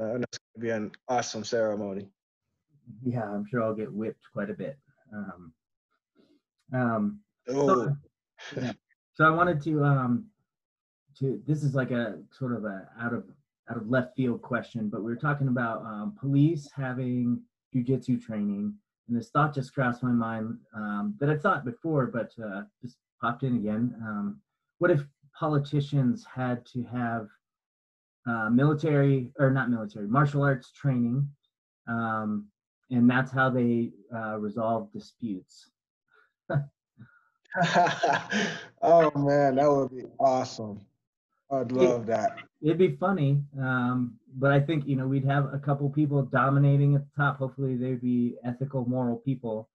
I 0.00 0.04
know 0.04 0.16
it's 0.22 0.38
gonna 0.56 0.62
be 0.62 0.70
an 0.70 0.92
awesome 1.08 1.44
ceremony. 1.44 2.08
Yeah, 3.02 3.24
I'm 3.24 3.44
sure 3.50 3.62
I'll 3.62 3.74
get 3.74 3.92
whipped 3.92 4.24
quite 4.32 4.50
a 4.50 4.54
bit. 4.54 4.78
Um, 5.12 5.52
um, 6.72 7.20
Oh, 7.48 7.66
so, 7.68 7.96
yeah. 8.60 8.72
so 9.14 9.24
I 9.24 9.30
wanted 9.30 9.60
to 9.62 9.84
um, 9.84 10.26
to 11.18 11.42
this 11.46 11.62
is 11.62 11.74
like 11.74 11.90
a 11.90 12.18
sort 12.30 12.54
of 12.54 12.64
a 12.64 12.88
out 13.00 13.12
of 13.12 13.24
out 13.70 13.76
of 13.76 13.88
left 13.88 14.14
field 14.16 14.42
question, 14.42 14.88
but 14.88 15.02
we 15.02 15.10
were 15.10 15.16
talking 15.16 15.48
about 15.48 15.82
um, 15.82 16.14
police 16.18 16.68
having 16.74 17.40
jujitsu 17.74 18.20
training, 18.20 18.74
and 19.08 19.16
this 19.16 19.30
thought 19.30 19.54
just 19.54 19.74
crossed 19.74 20.02
my 20.02 20.10
mind 20.10 20.58
um, 20.74 21.14
that 21.20 21.30
I 21.30 21.36
thought 21.36 21.64
before, 21.64 22.06
but 22.06 22.30
uh, 22.42 22.62
just 22.82 22.96
popped 23.20 23.42
in 23.42 23.56
again. 23.56 23.94
Um, 24.02 24.40
what 24.78 24.90
if 24.90 25.04
politicians 25.38 26.24
had 26.32 26.64
to 26.66 26.82
have 26.84 27.28
uh, 28.26 28.48
military 28.50 29.32
or 29.38 29.50
not 29.50 29.70
military 29.70 30.06
martial 30.06 30.42
arts 30.42 30.70
training, 30.72 31.28
um, 31.88 32.48
and 32.90 33.08
that's 33.08 33.32
how 33.32 33.50
they 33.50 33.92
uh, 34.14 34.38
resolve 34.38 34.92
disputes? 34.92 35.70
oh 38.82 39.10
man, 39.16 39.56
that 39.56 39.70
would 39.70 39.90
be 39.90 40.04
awesome. 40.18 40.80
I'd 41.50 41.72
love 41.72 42.06
that. 42.06 42.36
It'd 42.64 42.78
be 42.78 42.96
funny, 42.96 43.42
um, 43.60 44.14
but 44.36 44.50
I 44.50 44.58
think 44.58 44.86
you 44.86 44.96
know 44.96 45.06
we'd 45.06 45.26
have 45.26 45.52
a 45.52 45.58
couple 45.58 45.90
people 45.90 46.22
dominating 46.22 46.94
at 46.94 47.02
the 47.02 47.10
top. 47.14 47.36
Hopefully, 47.36 47.76
they'd 47.76 48.00
be 48.00 48.36
ethical, 48.42 48.86
moral 48.88 49.18
people. 49.18 49.68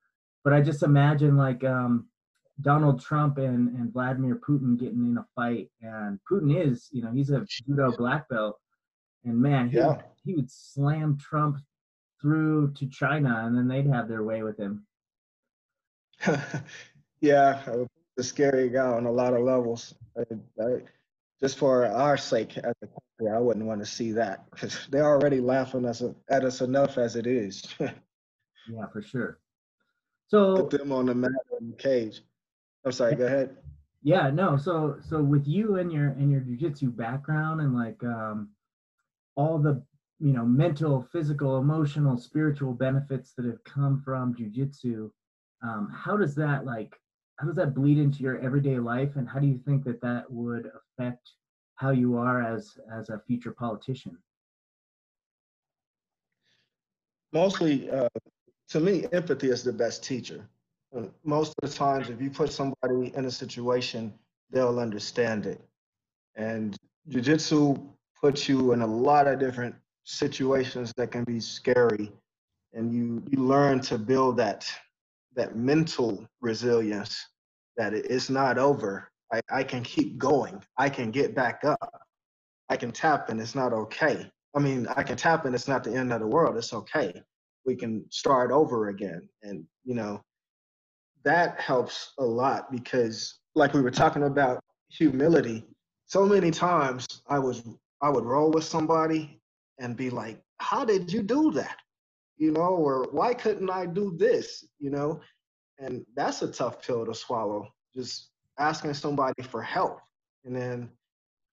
But 0.44 0.54
I 0.54 0.62
just 0.62 0.82
imagine 0.82 1.38
like 1.38 1.64
um, 1.64 2.08
Donald 2.62 3.00
Trump 3.00 3.38
and, 3.38 3.70
and 3.78 3.94
Vladimir 3.94 4.38
Putin 4.38 4.80
getting 4.80 5.06
in 5.06 5.18
a 5.20 5.26
fight, 5.36 5.70
and 5.84 6.20
Putin 6.30 6.66
is, 6.66 6.90
you 6.92 7.04
know, 7.04 7.12
he's 7.12 7.30
a 7.30 7.46
judo 7.48 7.92
black 7.96 8.28
belt, 8.28 8.58
and 9.24 9.38
man, 9.40 9.70
he, 9.70 9.78
Yeah. 9.78 9.88
would, 9.88 10.04
he 10.26 10.34
would 10.34 10.50
slam 10.50 11.16
Trump 11.18 11.58
through 12.20 12.74
to 12.74 12.88
China, 12.88 13.44
and 13.46 13.56
then 13.56 13.68
they'd 13.68 13.86
have 13.88 14.08
their 14.08 14.24
way 14.24 14.42
with 14.42 14.58
him. 14.58 14.88
yeah, 17.22 17.62
a 18.18 18.24
scary 18.24 18.70
guy 18.70 18.88
on 18.88 19.06
a 19.06 19.12
lot 19.12 19.34
of 19.34 19.42
levels. 19.42 19.94
I, 20.18 20.24
I, 20.62 20.82
just 21.42 21.58
for 21.58 21.86
our 21.86 22.18
sake 22.18 22.58
as 22.58 22.74
a 22.82 22.88
country, 22.88 23.36
I 23.36 23.40
wouldn't 23.40 23.66
want 23.66 23.80
to 23.80 23.86
see 23.86 24.12
that 24.14 24.50
because 24.52 24.88
they're 24.90 25.06
already 25.06 25.40
laughing 25.40 25.86
us, 25.86 26.04
at 26.30 26.44
us 26.44 26.62
enough 26.62 26.98
as 26.98 27.16
it 27.16 27.28
is. 27.28 27.64
Yeah, 28.72 28.86
for 28.94 29.02
sure. 29.02 29.40
So 30.28 30.56
Put 30.56 30.70
them 30.70 30.92
on 30.92 31.08
the 31.08 31.16
mat 31.16 31.32
in 31.60 31.72
the 31.72 31.76
cage. 31.76 32.22
I'm 32.86 32.92
sorry, 32.92 33.16
go 33.16 33.26
ahead. 33.26 33.58
Yeah, 34.04 34.30
no. 34.30 34.58
So 34.58 34.98
so 35.02 35.22
with 35.22 35.48
you 35.48 35.78
and 35.78 35.92
your 35.92 36.10
and 36.10 36.32
your 36.32 36.42
jujitsu 36.42 36.96
background 36.96 37.62
and 37.62 37.74
like 37.76 38.02
um 38.04 38.50
all 39.36 39.58
the 39.58 39.82
you 40.20 40.34
know 40.34 40.46
mental, 40.46 41.02
physical, 41.12 41.58
emotional, 41.58 42.18
spiritual 42.18 42.74
benefits 42.74 43.34
that 43.34 43.46
have 43.46 43.64
come 43.64 44.02
from 44.06 44.36
jujitsu, 44.36 45.10
um, 45.64 45.92
how 45.94 46.16
does 46.16 46.36
that 46.36 46.66
like 46.66 46.96
how 47.40 47.48
does 47.48 47.56
that 47.56 47.74
bleed 47.74 47.98
into 47.98 48.22
your 48.22 48.38
everyday 48.40 48.80
life 48.80 49.16
and 49.16 49.28
how 49.28 49.40
do 49.40 49.48
you 49.48 49.58
think 49.66 49.86
that 49.86 50.02
that 50.02 50.30
would 50.30 50.70
affect 51.00 51.32
how 51.76 51.92
you 51.92 52.18
are 52.18 52.42
as 52.44 52.78
as 52.94 53.10
a 53.10 53.22
future 53.26 53.52
politician? 53.52 54.18
Mostly, 57.32 57.90
uh, 57.90 58.10
to 58.70 58.80
me, 58.82 59.06
empathy 59.14 59.50
is 59.50 59.64
the 59.64 59.72
best 59.72 60.04
teacher. 60.04 60.46
Uh, 60.96 61.04
Most 61.24 61.54
of 61.62 61.70
the 61.70 61.74
times, 61.74 62.10
if 62.10 62.20
you 62.20 62.30
put 62.30 62.52
somebody 62.52 63.14
in 63.16 63.26
a 63.26 63.32
situation, 63.32 64.14
they'll 64.50 64.80
understand 64.80 65.46
it. 65.46 65.62
And 66.36 66.76
jujitsu 67.10 67.82
puts 68.20 68.50
you 68.50 68.74
in 68.74 68.82
a 68.82 68.88
lot 68.88 69.28
of 69.28 69.40
different 69.40 69.76
situations 70.04 70.92
that 70.98 71.12
can 71.12 71.24
be 71.24 71.40
scary, 71.40 72.12
and 72.74 72.92
you 72.92 73.24
you 73.30 73.40
learn 73.40 73.80
to 73.82 73.98
build 73.98 74.36
that 74.38 74.70
that 75.36 75.56
mental 75.56 76.28
resilience 76.42 77.29
that 77.80 77.94
it's 77.94 78.30
not 78.30 78.58
over. 78.58 79.10
I, 79.32 79.40
I 79.50 79.64
can 79.64 79.84
keep 79.84 80.18
going. 80.18 80.62
I 80.78 80.90
can 80.90 81.12
get 81.12 81.34
back 81.34 81.62
up. 81.64 82.02
I 82.68 82.76
can 82.76 82.92
tap 82.92 83.30
and 83.30 83.40
it's 83.40 83.56
not 83.56 83.72
okay. 83.72 84.30
I 84.54 84.60
mean, 84.60 84.86
I 84.98 85.02
can 85.02 85.16
tap 85.16 85.46
and 85.46 85.56
it's 85.56 85.68
not 85.68 85.86
the 85.86 85.96
end 85.96 86.12
of 86.12 86.20
the 86.20 86.28
world. 86.28 86.58
It's 86.58 86.74
okay. 86.74 87.14
We 87.66 87.78
can 87.78 88.04
start 88.10 88.52
over 88.52 88.90
again. 88.90 89.28
And, 89.44 89.64
you 89.86 89.96
know, 89.96 90.22
that 91.24 91.58
helps 91.62 92.12
a 92.20 92.24
lot 92.24 92.70
because 92.70 93.40
like 93.56 93.74
we 93.74 93.82
were 93.82 93.92
talking 93.92 94.24
about 94.24 94.60
humility, 94.90 95.64
so 96.06 96.26
many 96.26 96.52
times 96.52 97.08
I 97.30 97.40
was 97.40 97.64
I 98.02 98.10
would 98.10 98.26
roll 98.26 98.52
with 98.52 98.66
somebody 98.66 99.40
and 99.78 99.96
be 99.96 100.10
like, 100.10 100.42
how 100.58 100.84
did 100.84 101.14
you 101.14 101.24
do 101.24 101.52
that? 101.52 101.78
You 102.38 102.52
know, 102.52 102.76
or 102.88 103.08
why 103.12 103.34
couldn't 103.34 103.70
I 103.70 103.86
do 103.86 104.16
this? 104.18 104.66
You 104.80 104.90
know, 104.90 105.22
and 105.80 106.06
that's 106.16 106.42
a 106.42 106.52
tough 106.52 106.82
pill 106.82 107.06
to 107.06 107.14
swallow. 107.14 107.74
Just 107.96 108.30
asking 108.58 108.94
somebody 108.94 109.42
for 109.44 109.62
help. 109.62 110.00
And 110.46 110.56
then, 110.56 110.90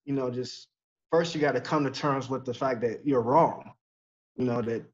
you 0.05 0.15
know, 0.15 0.31
just 0.31 0.69
first 1.11 1.35
you 1.35 1.41
got 1.41 1.53
to 1.53 1.61
come 1.61 1.85
to 1.85 1.91
terms 1.91 2.29
with 2.29 2.45
the 2.45 2.55
fact 2.55 2.81
that 2.83 3.07
you're 3.07 3.23
wrong. 3.23 3.73
You 4.37 4.45
know, 4.45 4.61
that 4.63 4.85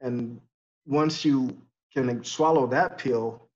and 0.00 0.40
once 0.86 1.24
you 1.24 1.56
can 1.92 2.22
swallow 2.24 2.66
that 2.68 2.98
pill, 2.98 3.48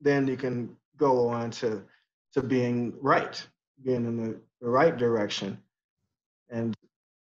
then 0.00 0.26
you 0.26 0.36
can 0.36 0.76
go 0.96 1.28
on 1.28 1.50
to 1.52 1.82
to 2.32 2.42
being 2.42 2.94
right, 3.00 3.44
being 3.84 4.04
in 4.04 4.16
the, 4.16 4.40
the 4.60 4.68
right 4.68 4.96
direction. 4.96 5.58
And 6.48 6.74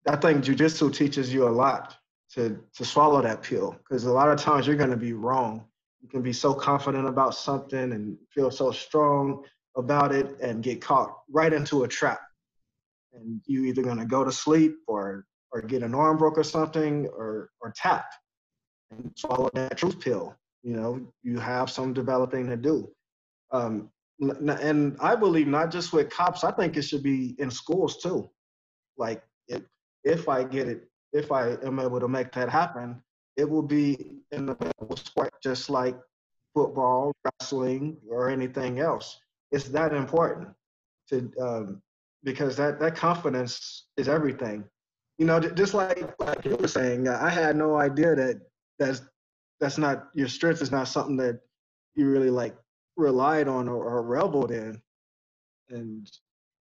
I 0.08 0.16
think 0.16 0.44
jujitsu 0.44 0.94
teaches 0.94 1.34
you 1.34 1.48
a 1.48 1.50
lot 1.50 1.98
to 2.34 2.60
to 2.76 2.86
swallow 2.86 3.22
that 3.22 3.42
pill 3.42 3.76
because 3.84 4.06
a 4.06 4.12
lot 4.12 4.30
of 4.30 4.40
times 4.40 4.68
you're 4.68 4.76
going 4.76 4.92
to 4.92 4.98
be 4.98 5.14
wrong. 5.14 5.66
You 6.02 6.10
can 6.10 6.22
be 6.22 6.34
so 6.34 6.54
confident 6.54 7.08
about 7.08 7.36
something 7.36 7.92
and 7.92 8.18
feel 8.34 8.52
so 8.52 8.72
strong 8.72 9.44
about 9.76 10.12
it 10.14 10.40
and 10.42 10.64
get 10.64 10.82
caught 10.82 11.18
right 11.30 11.52
into 11.52 11.84
a 11.84 11.88
trap. 11.88 12.20
And 13.14 13.42
you 13.46 13.66
either 13.66 13.84
to 13.84 14.06
go 14.06 14.24
to 14.24 14.32
sleep 14.32 14.76
or 14.88 15.26
or 15.52 15.62
get 15.62 15.82
an 15.82 15.96
arm 15.96 16.18
broke 16.18 16.38
or 16.38 16.44
something 16.44 17.08
or 17.08 17.50
or 17.62 17.74
tap 17.76 18.06
and 18.92 19.12
swallow 19.16 19.50
that 19.54 19.78
truth 19.78 20.00
pill. 20.00 20.36
You 20.64 20.74
know, 20.74 21.14
you 21.24 21.40
have 21.40 21.70
some 21.70 21.94
developing 21.94 22.48
to 22.48 22.58
do. 22.58 22.90
Um, 23.52 23.90
and 24.20 24.98
I 25.00 25.16
believe 25.16 25.48
not 25.48 25.72
just 25.72 25.94
with 25.94 26.10
cops. 26.10 26.44
I 26.44 26.52
think 26.52 26.76
it 26.76 26.82
should 26.82 27.04
be 27.04 27.36
in 27.38 27.52
schools 27.52 27.98
too. 27.98 28.30
Like 28.98 29.24
if 29.48 29.64
if 30.04 30.28
I 30.28 30.44
get 30.44 30.68
it, 30.68 30.90
if 31.14 31.32
I 31.32 31.54
am 31.64 31.80
able 31.80 32.00
to 32.00 32.08
make 32.08 32.32
that 32.34 32.50
happen, 32.50 33.02
it 33.38 33.50
will 33.50 33.62
be 33.62 34.18
in 34.32 34.48
the 34.48 34.58
medical 34.60 34.98
sport, 34.98 35.32
just 35.42 35.70
like 35.70 35.96
football, 36.54 37.14
wrestling, 37.24 37.98
or 38.10 38.30
anything 38.30 38.80
else. 38.80 39.20
It's 39.52 39.70
that 39.70 39.94
important 39.94 40.50
to 41.10 41.32
um, 41.40 41.82
because 42.24 42.58
that 42.58 42.80
that 42.80 42.96
confidence 42.96 43.86
is 43.96 44.10
everything. 44.10 44.66
You 45.20 45.26
know, 45.26 45.40
just 45.40 45.74
like 45.74 46.20
like 46.20 46.44
you 46.46 46.56
were 46.56 46.68
saying, 46.68 47.08
I 47.08 47.30
had 47.30 47.56
no 47.56 47.78
idea 47.78 48.16
that 48.16 48.42
that's 48.80 49.02
that's 49.60 49.78
not 49.78 50.10
your 50.14 50.28
strength 50.28 50.62
is 50.62 50.72
not 50.72 50.88
something 50.88 51.18
that 51.18 51.40
you 51.96 52.10
really 52.10 52.30
like 52.30 52.56
relied 52.96 53.48
on 53.48 53.70
or, 53.70 53.84
or 53.84 54.02
reveled 54.02 54.52
in. 54.52 54.82
And 55.70 56.10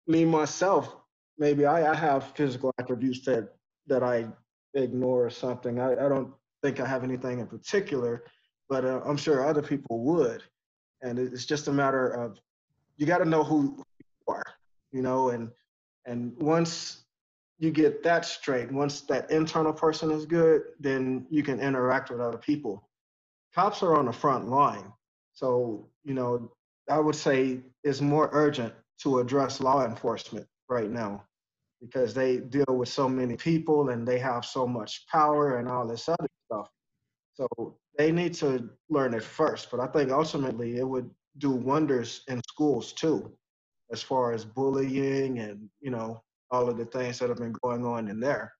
me 0.08 0.26
myself, 0.26 0.96
maybe 1.38 1.66
I, 1.66 1.92
I 1.92 1.96
have 1.96 2.36
physical 2.36 2.72
attributes 2.80 3.26
that 3.26 3.50
that 3.88 4.02
I 4.02 4.28
ignore 4.74 5.26
or 5.26 5.30
something. 5.30 5.80
I, 5.80 5.92
I 5.92 6.10
don't 6.10 6.34
think 6.64 6.80
I 6.80 6.88
have 6.88 7.04
anything 7.04 7.40
in 7.40 7.48
particular, 7.48 8.24
but 8.70 8.86
uh, 8.86 9.02
I'm 9.06 9.18
sure 9.18 9.46
other 9.46 9.62
people 9.62 10.04
would. 10.06 10.42
And 11.02 11.20
it's 11.20 11.46
just 11.46 11.68
a 11.68 11.74
matter 11.74 12.08
of 12.08 12.40
you 12.98 13.06
got 13.06 13.18
to 13.18 13.26
know 13.26 13.44
who 13.44 13.84
you 14.00 14.34
are, 14.34 14.46
you 14.92 15.02
know, 15.02 15.30
and 15.30 15.52
and 16.06 16.34
once 16.42 17.04
you 17.60 17.72
get 17.72 18.04
that 18.04 18.26
straight, 18.26 18.72
once 18.72 19.02
that 19.02 19.30
internal 19.30 19.74
person 19.74 20.12
is 20.12 20.26
good, 20.26 20.62
then 20.80 21.26
you 21.30 21.44
can 21.44 21.60
interact 21.60 22.10
with 22.10 22.20
other 22.20 22.38
people. 22.38 22.90
Cops 23.54 23.84
are 23.84 23.96
on 23.96 24.06
the 24.06 24.14
front 24.14 24.50
line. 24.50 24.92
So, 25.34 25.88
you 26.04 26.14
know, 26.14 26.52
I 26.90 27.00
would 27.00 27.16
say 27.16 27.60
it's 27.84 28.02
more 28.02 28.30
urgent 28.34 28.74
to 29.02 29.20
address 29.20 29.62
law 29.62 29.86
enforcement 29.86 30.46
right 30.70 30.90
now 30.90 31.24
because 31.82 32.14
they 32.14 32.38
deal 32.38 32.66
with 32.70 32.90
so 32.90 33.08
many 33.08 33.36
people 33.36 33.90
and 33.90 34.08
they 34.08 34.20
have 34.20 34.46
so 34.46 34.66
much 34.66 35.06
power 35.08 35.58
and 35.58 35.68
all 35.68 35.88
this 35.88 36.10
other. 36.10 36.28
So 37.34 37.48
they 37.98 38.12
need 38.12 38.34
to 38.36 38.70
learn 38.90 39.14
it 39.14 39.24
first. 39.24 39.72
But 39.72 39.80
I 39.80 39.88
think 39.88 40.12
ultimately 40.12 40.78
it 40.78 40.88
would 40.88 41.10
do 41.38 41.52
wonders 41.52 42.24
in 42.28 42.42
schools 42.48 42.94
too, 42.94 43.32
as 43.92 44.02
far 44.02 44.34
as 44.34 44.46
bullying 44.46 45.40
and 45.40 45.70
you 45.82 45.92
know 45.92 46.22
all 46.52 46.70
of 46.70 46.78
the 46.78 46.86
things 46.86 47.20
that 47.20 47.30
have 47.30 47.40
been 47.40 47.56
going 47.64 47.86
on 47.86 48.08
in 48.08 48.20
there. 48.20 48.54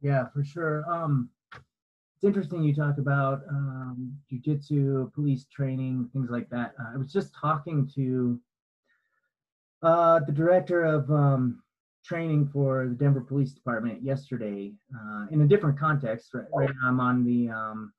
Yeah, 0.00 0.26
for 0.32 0.42
sure. 0.42 0.84
Um, 0.90 1.30
it's 1.54 2.24
interesting 2.24 2.62
you 2.62 2.74
talk 2.74 2.98
about 2.98 3.42
um, 3.48 4.14
jujitsu, 4.30 5.12
police 5.14 5.46
training, 5.46 6.10
things 6.12 6.30
like 6.30 6.50
that. 6.50 6.74
Uh, 6.78 6.94
I 6.94 6.96
was 6.96 7.12
just 7.12 7.34
talking 7.34 7.88
to 7.94 8.40
uh, 9.82 10.20
the 10.26 10.32
director 10.32 10.84
of 10.84 11.10
um, 11.10 11.62
training 12.04 12.48
for 12.52 12.86
the 12.88 12.94
Denver 12.94 13.20
Police 13.20 13.52
Department 13.52 14.02
yesterday 14.02 14.72
uh, 14.94 15.26
in 15.30 15.42
a 15.42 15.46
different 15.46 15.78
context. 15.78 16.30
Right, 16.34 16.46
right 16.54 16.70
now, 16.82 16.88
I'm 16.88 17.00
on 17.00 17.24
the 17.24 17.48
um, 17.48 17.92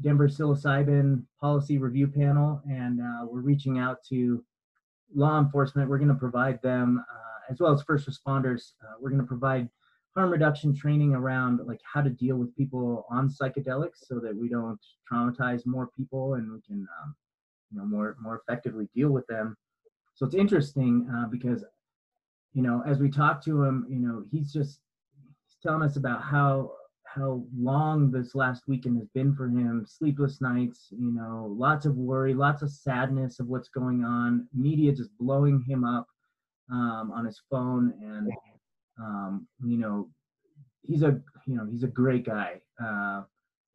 Denver 0.00 0.28
psilocybin 0.28 1.22
policy 1.40 1.78
review 1.78 2.08
panel, 2.08 2.60
and 2.68 3.00
uh, 3.00 3.26
we're 3.26 3.40
reaching 3.40 3.78
out 3.78 3.98
to 4.10 4.44
law 5.14 5.38
enforcement. 5.38 5.88
We're 5.88 5.98
going 5.98 6.08
to 6.08 6.14
provide 6.14 6.60
them, 6.62 7.04
uh, 7.10 7.52
as 7.52 7.60
well 7.60 7.72
as 7.72 7.82
first 7.82 8.08
responders, 8.08 8.72
uh, 8.82 8.94
we're 9.00 9.10
going 9.10 9.22
to 9.22 9.26
provide 9.26 9.68
harm 10.14 10.30
reduction 10.30 10.74
training 10.74 11.14
around 11.14 11.60
like 11.66 11.80
how 11.92 12.00
to 12.00 12.10
deal 12.10 12.36
with 12.36 12.54
people 12.56 13.04
on 13.10 13.28
psychedelics 13.28 14.04
so 14.06 14.20
that 14.20 14.34
we 14.34 14.48
don't 14.48 14.78
traumatize 15.10 15.66
more 15.66 15.90
people 15.96 16.34
and 16.34 16.50
we 16.52 16.60
can 16.60 16.86
um, 17.02 17.14
you 17.70 17.78
know 17.78 17.84
more 17.84 18.16
more 18.20 18.40
effectively 18.46 18.88
deal 18.94 19.10
with 19.10 19.26
them 19.26 19.56
so 20.14 20.24
it's 20.24 20.36
interesting 20.36 21.08
uh, 21.12 21.26
because 21.26 21.64
you 22.54 22.62
know 22.62 22.82
as 22.86 22.98
we 22.98 23.10
talk 23.10 23.44
to 23.44 23.62
him 23.62 23.86
you 23.88 23.98
know 23.98 24.24
he's 24.30 24.52
just 24.52 24.80
he's 25.46 25.56
telling 25.62 25.82
us 25.82 25.96
about 25.96 26.22
how 26.22 26.72
how 27.04 27.44
long 27.56 28.10
this 28.10 28.34
last 28.34 28.64
weekend 28.66 28.98
has 28.98 29.06
been 29.14 29.36
for 29.36 29.46
him. 29.46 29.84
Sleepless 29.86 30.40
nights 30.40 30.88
you 30.90 31.12
know 31.12 31.54
lots 31.56 31.86
of 31.86 31.96
worry 31.96 32.34
lots 32.34 32.62
of 32.62 32.70
sadness 32.70 33.40
of 33.40 33.46
what's 33.48 33.68
going 33.68 34.04
on. 34.04 34.48
Media 34.54 34.92
just 34.92 35.16
blowing 35.18 35.62
him 35.68 35.84
up 35.84 36.06
um, 36.72 37.12
on 37.14 37.24
his 37.24 37.40
phone 37.50 37.92
and 38.00 38.30
um, 38.98 39.46
you 39.64 39.76
know, 39.76 40.08
he's 40.82 41.02
a 41.02 41.20
you 41.46 41.56
know 41.56 41.66
he's 41.70 41.82
a 41.82 41.88
great 41.88 42.24
guy. 42.24 42.60
Uh, 42.82 43.22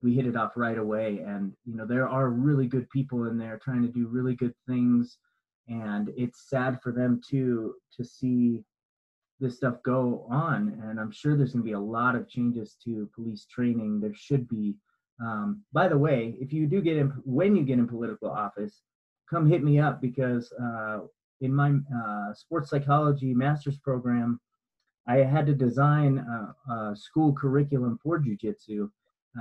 we 0.01 0.15
hit 0.15 0.25
it 0.25 0.35
off 0.35 0.53
right 0.55 0.77
away, 0.77 1.19
and 1.25 1.53
you 1.65 1.75
know 1.75 1.85
there 1.85 2.07
are 2.07 2.29
really 2.29 2.67
good 2.67 2.89
people 2.89 3.25
in 3.25 3.37
there 3.37 3.59
trying 3.63 3.81
to 3.81 3.89
do 3.89 4.07
really 4.07 4.35
good 4.35 4.53
things, 4.67 5.17
and 5.67 6.11
it's 6.15 6.49
sad 6.49 6.79
for 6.81 6.91
them 6.91 7.21
too 7.27 7.75
to 7.97 8.03
see 8.03 8.63
this 9.39 9.57
stuff 9.57 9.75
go 9.83 10.25
on. 10.29 10.81
And 10.83 10.99
I'm 10.99 11.11
sure 11.11 11.35
there's 11.35 11.53
going 11.53 11.63
to 11.63 11.69
be 11.69 11.73
a 11.73 11.79
lot 11.79 12.15
of 12.15 12.27
changes 12.27 12.75
to 12.85 13.09
police 13.15 13.45
training. 13.45 14.01
There 14.01 14.13
should 14.13 14.47
be. 14.47 14.75
Um, 15.21 15.63
by 15.73 15.87
the 15.87 15.97
way, 15.97 16.35
if 16.39 16.53
you 16.53 16.65
do 16.65 16.81
get 16.81 16.97
in, 16.97 17.09
when 17.25 17.55
you 17.55 17.63
get 17.63 17.79
in 17.79 17.87
political 17.87 18.29
office, 18.29 18.81
come 19.29 19.49
hit 19.49 19.63
me 19.63 19.79
up 19.79 20.01
because 20.01 20.51
uh, 20.53 20.99
in 21.41 21.53
my 21.53 21.73
uh, 21.95 22.33
sports 22.33 22.69
psychology 22.69 23.33
master's 23.33 23.77
program, 23.77 24.39
I 25.07 25.17
had 25.17 25.45
to 25.47 25.55
design 25.55 26.19
a, 26.19 26.71
a 26.73 26.95
school 26.95 27.33
curriculum 27.33 27.99
for 28.01 28.19
jujitsu 28.19 28.89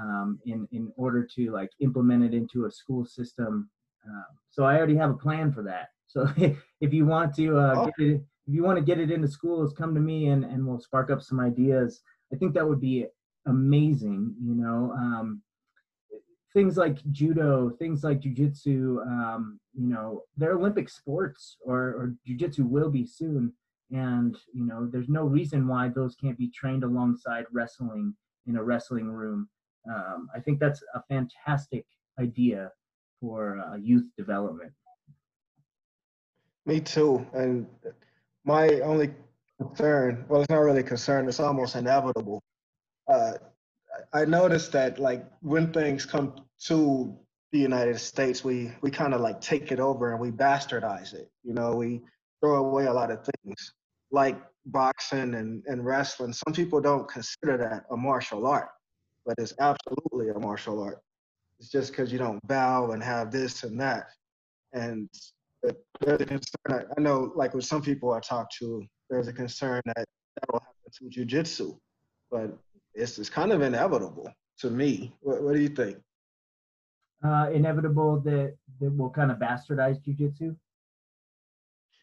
um, 0.00 0.38
in 0.46 0.66
in 0.72 0.92
order 0.96 1.26
to 1.36 1.50
like 1.52 1.70
implement 1.80 2.24
it 2.24 2.34
into 2.34 2.64
a 2.66 2.70
school 2.70 3.04
system. 3.04 3.68
Uh, 4.08 4.22
so 4.50 4.64
I 4.64 4.76
already 4.76 4.96
have 4.96 5.10
a 5.10 5.14
plan 5.14 5.52
for 5.52 5.62
that. 5.62 5.88
So 6.06 6.26
if 6.80 6.92
you 6.92 7.06
want 7.06 7.34
to 7.36 7.58
uh, 7.58 7.74
oh. 7.76 7.84
get 7.86 8.06
it, 8.06 8.22
if 8.48 8.54
you 8.54 8.64
want 8.64 8.78
to 8.78 8.84
get 8.84 8.98
it 8.98 9.10
into 9.10 9.28
schools, 9.28 9.74
come 9.76 9.94
to 9.94 10.00
me 10.00 10.28
and 10.28 10.44
and 10.44 10.66
we'll 10.66 10.80
spark 10.80 11.10
up 11.10 11.22
some 11.22 11.38
ideas. 11.38 12.00
I 12.32 12.36
think 12.36 12.54
that 12.54 12.66
would 12.68 12.80
be 12.80 13.06
amazing. 13.46 14.34
You 14.42 14.54
know, 14.54 14.92
um, 14.96 15.42
things 16.52 16.76
like 16.76 16.98
judo, 17.12 17.70
things 17.78 18.02
like 18.02 18.20
jujitsu. 18.20 19.06
Um, 19.06 19.60
you 19.74 19.86
know, 19.86 20.22
they're 20.36 20.56
Olympic 20.56 20.88
sports, 20.88 21.56
or 21.64 21.78
or 21.78 22.14
jujitsu 22.26 22.60
will 22.60 22.90
be 22.90 23.06
soon 23.06 23.52
and 23.90 24.36
you 24.52 24.66
know 24.66 24.86
there's 24.86 25.08
no 25.08 25.22
reason 25.22 25.66
why 25.66 25.88
those 25.88 26.14
can't 26.14 26.36
be 26.36 26.50
trained 26.50 26.84
alongside 26.84 27.44
wrestling 27.52 28.14
in 28.46 28.56
a 28.56 28.62
wrestling 28.62 29.08
room 29.10 29.48
um, 29.90 30.28
i 30.34 30.40
think 30.40 30.58
that's 30.58 30.82
a 30.94 31.02
fantastic 31.08 31.86
idea 32.20 32.70
for 33.20 33.58
uh, 33.58 33.76
youth 33.76 34.04
development 34.16 34.72
me 36.66 36.80
too 36.80 37.24
and 37.32 37.66
my 38.54 38.80
only 38.80 39.10
concern 39.60 40.24
well 40.28 40.40
it's 40.40 40.50
not 40.50 40.64
really 40.66 40.80
a 40.80 40.90
concern 40.94 41.28
it's 41.28 41.40
almost 41.40 41.76
inevitable 41.76 42.40
uh, 43.08 43.32
i 44.12 44.24
noticed 44.24 44.70
that 44.72 44.98
like 44.98 45.22
when 45.40 45.72
things 45.72 46.06
come 46.14 46.26
to 46.70 47.14
the 47.52 47.58
united 47.58 47.98
states 47.98 48.44
we 48.44 48.72
we 48.82 48.90
kind 48.90 49.14
of 49.14 49.20
like 49.20 49.40
take 49.40 49.70
it 49.72 49.80
over 49.80 50.04
and 50.12 50.20
we 50.20 50.30
bastardize 50.30 51.12
it 51.14 51.28
you 51.42 51.54
know 51.54 51.68
we 51.74 52.00
throw 52.40 52.56
away 52.66 52.86
a 52.86 52.92
lot 53.00 53.10
of 53.10 53.18
things 53.44 53.72
like 54.10 54.38
boxing 54.68 55.34
and, 55.34 55.62
and 55.66 55.84
wrestling, 55.84 56.32
some 56.32 56.52
people 56.52 56.80
don't 56.80 57.08
consider 57.08 57.56
that 57.56 57.84
a 57.90 57.96
martial 57.96 58.46
art, 58.46 58.68
but 59.26 59.34
it's 59.38 59.54
absolutely 59.60 60.30
a 60.30 60.38
martial 60.38 60.82
art. 60.82 61.00
It's 61.58 61.70
just 61.70 61.90
because 61.90 62.12
you 62.12 62.18
don't 62.18 62.46
bow 62.46 62.92
and 62.92 63.02
have 63.02 63.30
this 63.30 63.64
and 63.64 63.80
that. 63.80 64.10
And 64.72 65.08
there's 65.62 66.20
a 66.20 66.26
concern, 66.26 66.86
I 66.96 67.00
know, 67.00 67.32
like 67.34 67.54
with 67.54 67.64
some 67.64 67.82
people 67.82 68.12
I 68.12 68.20
talk 68.20 68.50
to, 68.58 68.84
there's 69.10 69.28
a 69.28 69.32
concern 69.32 69.82
that 69.86 70.04
that'll 70.40 70.60
happen 70.60 71.10
to 71.10 71.24
jujitsu, 71.24 71.76
but 72.30 72.56
it's, 72.94 73.18
it's 73.18 73.30
kind 73.30 73.52
of 73.52 73.62
inevitable 73.62 74.32
to 74.60 74.70
me. 74.70 75.12
What, 75.20 75.42
what 75.42 75.54
do 75.54 75.60
you 75.60 75.68
think? 75.68 75.98
Uh, 77.24 77.50
inevitable 77.52 78.20
that, 78.20 78.56
that 78.80 78.96
will 78.96 79.10
kind 79.10 79.30
of 79.30 79.38
bastardize 79.38 80.00
jujitsu? 80.04 80.54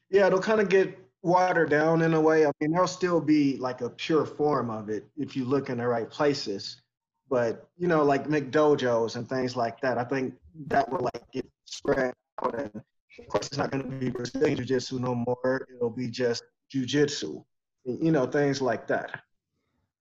Yeah, 0.10 0.27
it'll 0.27 0.40
kind 0.40 0.60
of 0.60 0.69
get 0.69 0.98
watered 1.22 1.69
down 1.69 2.02
in 2.02 2.14
a 2.14 2.22
way. 2.22 2.45
I 2.45 2.52
mean, 2.61 2.72
there'll 2.72 2.88
still 2.88 3.19
be 3.19 3.57
like 3.57 3.82
a 3.82 3.90
pure 3.90 4.26
form 4.26 4.69
of 4.69 4.90
it 4.90 5.06
if 5.18 5.36
you 5.36 5.45
look 5.45 5.69
in 5.69 5.80
the 5.80 5.88
right 5.88 6.10
places. 6.10 6.82
But 7.30 7.68
you 7.77 7.88
know, 7.88 8.03
like 8.03 8.27
McDojos 8.27 9.15
and 9.15 9.27
things 9.27 9.56
like 9.56 9.82
that, 9.82 9.98
I 9.98 10.03
think 10.03 10.36
that 10.68 10.90
will 10.91 11.10
like 11.14 11.23
get 11.32 11.49
spread 11.65 12.14
out. 12.44 12.60
And 12.60 12.82
of 13.19 13.27
course, 13.27 13.47
it's 13.47 13.57
not 13.57 13.71
going 13.71 13.83
to 13.83 13.89
be 13.89 14.09
Brazilian 14.09 14.57
Jiu-Jitsu 14.57 14.99
no 14.99 15.15
more. 15.15 15.67
It'll 15.75 15.89
be 15.89 16.07
just 16.07 16.43
Jiu-Jitsu. 16.69 17.43
You 17.85 18.11
know, 18.11 18.25
things 18.25 18.61
like 18.61 18.87
that. 18.87 19.21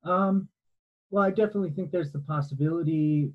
Um, 0.05 0.49
well, 1.11 1.25
I 1.25 1.31
definitely 1.31 1.71
think 1.71 1.91
there's 1.91 2.13
the 2.13 2.21
possibility, 2.21 3.31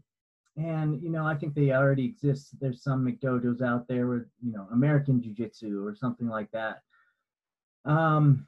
and 0.57 1.01
you 1.01 1.09
know, 1.09 1.25
I 1.25 1.35
think 1.35 1.53
they 1.53 1.71
already 1.71 2.05
exist. 2.05 2.59
There's 2.59 2.83
some 2.83 3.05
McDojos 3.05 3.61
out 3.61 3.87
there 3.87 4.07
with 4.07 4.25
you 4.43 4.51
know 4.51 4.67
American 4.71 5.21
Jiu-Jitsu 5.21 5.85
or 5.85 5.95
something 5.95 6.27
like 6.27 6.49
that 6.51 6.81
um, 7.85 8.47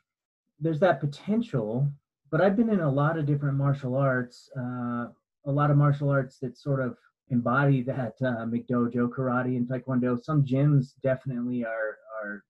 there's 0.60 0.80
that 0.80 1.00
potential, 1.00 1.92
but 2.30 2.42
I've 2.42 2.56
been 2.56 2.70
in 2.70 2.82
a 2.82 2.92
lot 2.92 3.18
of 3.18 3.26
different 3.26 3.58
martial 3.58 3.96
arts, 3.96 4.50
uh, 4.58 5.08
a 5.46 5.52
lot 5.52 5.72
of 5.72 5.78
martial 5.78 6.10
arts 6.10 6.38
that 6.40 6.58
sort 6.58 6.80
of 6.80 6.98
embody 7.32 7.82
that 7.82 8.16
uh, 8.22 8.46
McDojo, 8.46 9.10
karate, 9.10 9.58
and 9.58 9.68
taekwondo. 9.68 10.22
Some 10.24 10.46
gyms 10.46 10.94
definitely 11.02 11.66
are 11.66 11.98
are 12.24 12.44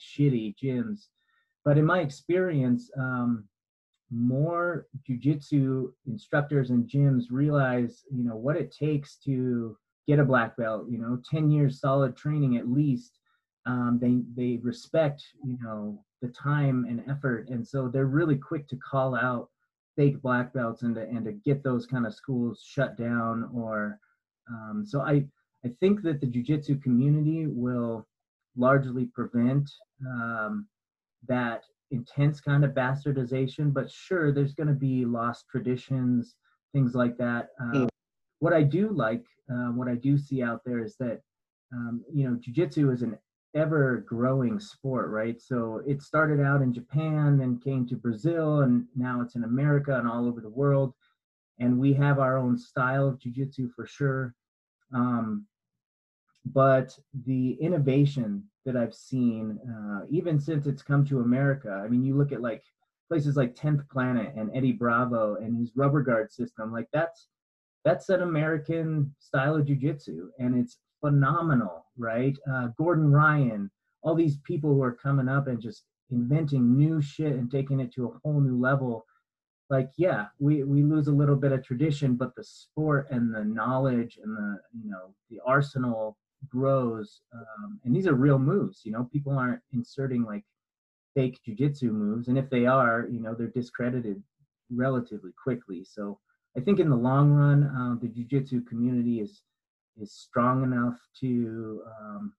shitty 0.00 0.54
gyms, 0.62 1.08
but 1.64 1.76
in 1.76 1.84
my 1.84 2.00
experience, 2.00 2.90
um, 2.98 3.44
more 4.10 4.86
jujitsu 5.06 5.92
instructors 6.06 6.70
and 6.70 6.88
gyms 6.88 7.24
realize, 7.30 8.04
you 8.10 8.24
know, 8.24 8.36
what 8.36 8.56
it 8.56 8.74
takes 8.74 9.16
to 9.16 9.76
get 10.06 10.18
a 10.18 10.24
black 10.24 10.56
belt. 10.56 10.86
You 10.88 10.98
know, 10.98 11.20
ten 11.28 11.50
years 11.50 11.80
solid 11.80 12.16
training 12.16 12.56
at 12.56 12.70
least. 12.70 13.18
Um, 13.66 13.98
they 14.00 14.22
they 14.34 14.58
respect, 14.62 15.22
you 15.44 15.58
know, 15.62 16.02
the 16.22 16.28
time 16.28 16.86
and 16.88 17.02
effort 17.08 17.48
and 17.48 17.66
so 17.66 17.88
they're 17.88 18.06
really 18.06 18.36
quick 18.36 18.66
to 18.68 18.76
call 18.76 19.14
out 19.14 19.50
fake 19.96 20.20
black 20.22 20.52
belts 20.52 20.82
and 20.82 20.94
to, 20.94 21.02
and 21.02 21.24
to 21.24 21.32
get 21.32 21.62
those 21.62 21.86
kind 21.86 22.06
of 22.06 22.14
schools 22.14 22.64
shut 22.64 22.96
down 22.96 23.50
or 23.52 23.98
um, 24.50 24.84
so 24.86 25.00
i 25.00 25.24
i 25.64 25.68
think 25.80 26.02
that 26.02 26.20
the 26.20 26.26
jiu-jitsu 26.26 26.78
community 26.80 27.46
will 27.46 28.06
largely 28.56 29.06
prevent 29.06 29.68
um, 30.06 30.66
that 31.26 31.62
intense 31.90 32.40
kind 32.40 32.64
of 32.64 32.72
bastardization 32.72 33.72
but 33.72 33.90
sure 33.90 34.32
there's 34.32 34.54
going 34.54 34.68
to 34.68 34.74
be 34.74 35.04
lost 35.04 35.46
traditions 35.50 36.34
things 36.72 36.94
like 36.94 37.16
that 37.16 37.48
uh, 37.60 37.72
mm. 37.72 37.88
what 38.40 38.52
i 38.52 38.62
do 38.62 38.90
like 38.90 39.24
uh, 39.50 39.70
what 39.72 39.88
i 39.88 39.94
do 39.94 40.18
see 40.18 40.42
out 40.42 40.60
there 40.64 40.82
is 40.82 40.96
that 40.98 41.20
um, 41.72 42.02
you 42.12 42.28
know 42.28 42.36
jiu-jitsu 42.40 42.90
is 42.90 43.02
an 43.02 43.16
ever 43.54 44.04
growing 44.06 44.60
sport, 44.60 45.10
right? 45.10 45.40
So 45.40 45.82
it 45.86 46.02
started 46.02 46.40
out 46.40 46.62
in 46.62 46.72
Japan, 46.72 47.38
then 47.38 47.60
came 47.62 47.86
to 47.88 47.96
Brazil, 47.96 48.60
and 48.60 48.86
now 48.94 49.20
it's 49.20 49.36
in 49.36 49.44
America 49.44 49.98
and 49.98 50.08
all 50.08 50.26
over 50.26 50.40
the 50.40 50.48
world. 50.48 50.94
And 51.58 51.78
we 51.78 51.92
have 51.94 52.18
our 52.18 52.38
own 52.38 52.56
style 52.56 53.08
of 53.08 53.18
jujitsu 53.18 53.70
for 53.74 53.86
sure. 53.86 54.34
Um, 54.92 55.46
but 56.44 56.98
the 57.26 57.52
innovation 57.60 58.44
that 58.64 58.76
I've 58.76 58.94
seen, 58.94 59.58
uh, 59.68 60.06
even 60.10 60.38
since 60.38 60.66
it's 60.66 60.82
come 60.82 61.04
to 61.06 61.20
America, 61.20 61.82
I 61.84 61.88
mean, 61.88 62.04
you 62.04 62.16
look 62.16 62.32
at 62.32 62.42
like 62.42 62.62
places 63.08 63.36
like 63.36 63.54
10th 63.54 63.88
Planet 63.88 64.32
and 64.36 64.50
Eddie 64.54 64.72
Bravo 64.72 65.36
and 65.36 65.58
his 65.58 65.72
rubber 65.74 66.02
guard 66.02 66.30
system, 66.32 66.72
like 66.72 66.88
that's 66.92 67.28
that's 67.84 68.08
an 68.08 68.22
American 68.22 69.14
style 69.18 69.56
of 69.56 69.66
jujitsu, 69.66 70.28
and 70.38 70.58
it's 70.58 70.78
phenomenal, 71.00 71.86
right? 71.96 72.36
Uh, 72.50 72.68
Gordon 72.76 73.10
Ryan, 73.10 73.70
all 74.02 74.14
these 74.14 74.38
people 74.38 74.74
who 74.74 74.82
are 74.82 74.92
coming 74.92 75.28
up 75.28 75.46
and 75.46 75.60
just 75.60 75.84
inventing 76.10 76.76
new 76.76 77.00
shit 77.00 77.32
and 77.32 77.50
taking 77.50 77.80
it 77.80 77.92
to 77.94 78.08
a 78.08 78.18
whole 78.22 78.40
new 78.40 78.58
level 78.58 79.06
like 79.70 79.90
yeah 79.96 80.26
we 80.38 80.62
we 80.64 80.82
lose 80.82 81.08
a 81.08 81.12
little 81.12 81.36
bit 81.36 81.52
of 81.52 81.64
tradition 81.64 82.14
but 82.14 82.34
the 82.34 82.44
sport 82.44 83.06
and 83.10 83.34
the 83.34 83.44
knowledge 83.44 84.18
and 84.22 84.36
the 84.36 84.58
you 84.82 84.90
know 84.90 85.14
the 85.30 85.38
arsenal 85.46 86.16
grows 86.48 87.20
um, 87.34 87.80
and 87.84 87.94
these 87.94 88.06
are 88.06 88.14
real 88.14 88.38
moves 88.38 88.82
you 88.84 88.92
know 88.92 89.08
people 89.12 89.36
aren't 89.36 89.60
inserting 89.72 90.24
like 90.24 90.44
fake 91.14 91.38
jujitsu 91.46 91.90
moves 91.90 92.28
and 92.28 92.38
if 92.38 92.48
they 92.48 92.64
are 92.66 93.06
you 93.10 93.20
know 93.20 93.34
they're 93.34 93.48
discredited 93.48 94.22
relatively 94.70 95.32
quickly. 95.42 95.84
So 95.84 96.18
i 96.56 96.60
think 96.60 96.78
in 96.78 96.90
the 96.90 96.96
long 96.96 97.30
run 97.30 97.64
um, 97.64 97.98
the 98.02 98.08
jujitsu 98.08 98.66
community 98.66 99.20
is 99.20 99.42
is 100.00 100.12
strong 100.12 100.62
enough 100.62 100.98
to 101.20 101.82
um, 102.00 102.32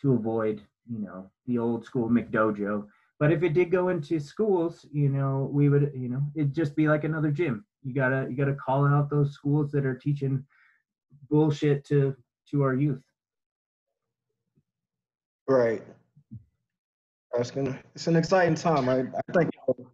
to 0.00 0.14
avoid 0.14 0.62
you 0.90 1.00
know 1.00 1.30
the 1.46 1.58
old 1.58 1.84
school 1.84 2.08
mcdojo 2.08 2.86
but 3.18 3.32
if 3.32 3.42
it 3.42 3.52
did 3.52 3.70
go 3.70 3.88
into 3.88 4.20
schools, 4.20 4.86
you 4.92 5.08
know, 5.08 5.48
we 5.52 5.68
would, 5.68 5.92
you 5.94 6.08
know, 6.08 6.22
it'd 6.36 6.54
just 6.54 6.76
be 6.76 6.88
like 6.88 7.04
another 7.04 7.30
gym. 7.30 7.64
You 7.82 7.94
gotta 7.94 8.26
you 8.28 8.36
gotta 8.36 8.54
call 8.54 8.86
out 8.86 9.10
those 9.10 9.32
schools 9.32 9.70
that 9.72 9.84
are 9.84 9.94
teaching 9.94 10.44
bullshit 11.28 11.84
to 11.86 12.16
to 12.50 12.62
our 12.62 12.74
youth. 12.74 13.02
Right. 15.48 15.82
That's 17.34 17.50
gonna. 17.50 17.78
It's 17.94 18.06
an 18.06 18.16
exciting 18.16 18.54
time. 18.54 18.88
I, 18.88 19.00
I 19.00 19.32
think 19.32 19.50
it'll, 19.68 19.90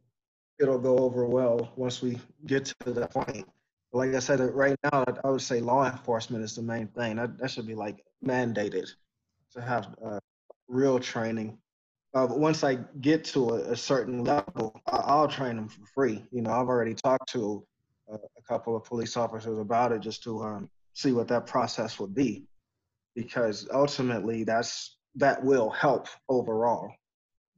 it'll 0.60 0.78
go 0.78 0.98
over 0.98 1.26
well 1.26 1.72
once 1.76 2.02
we 2.02 2.18
get 2.46 2.72
to 2.80 2.92
that 2.92 3.12
point. 3.12 3.46
Like 3.92 4.14
I 4.14 4.18
said, 4.18 4.40
right 4.40 4.76
now, 4.92 5.04
I 5.24 5.30
would 5.30 5.40
say 5.40 5.60
law 5.60 5.88
enforcement 5.88 6.42
is 6.42 6.56
the 6.56 6.62
main 6.62 6.88
thing. 6.88 7.16
That, 7.16 7.38
that 7.38 7.50
should 7.50 7.66
be 7.66 7.76
like 7.76 8.04
mandated 8.24 8.88
to 9.52 9.62
have 9.62 9.94
uh, 10.04 10.18
real 10.68 10.98
training 10.98 11.58
uh, 12.14 12.28
but 12.28 12.38
once 12.38 12.62
I 12.62 12.76
get 13.00 13.24
to 13.26 13.50
a, 13.50 13.72
a 13.72 13.76
certain 13.76 14.22
level, 14.22 14.80
I, 14.86 15.20
will 15.20 15.28
train 15.28 15.56
them 15.56 15.68
for 15.68 15.84
free. 15.94 16.24
You 16.30 16.42
know, 16.42 16.52
I've 16.52 16.68
already 16.68 16.94
talked 16.94 17.28
to 17.30 17.66
a, 18.08 18.14
a 18.14 18.42
couple 18.48 18.76
of 18.76 18.84
police 18.84 19.16
officers 19.16 19.58
about 19.58 19.90
it 19.90 20.00
just 20.00 20.22
to 20.22 20.40
um, 20.42 20.70
see 20.92 21.10
what 21.12 21.26
that 21.28 21.46
process 21.46 21.98
would 21.98 22.14
be, 22.14 22.44
because 23.16 23.68
ultimately 23.72 24.44
that's 24.44 24.96
that 25.16 25.44
will 25.44 25.70
help 25.70 26.06
overall. 26.28 26.92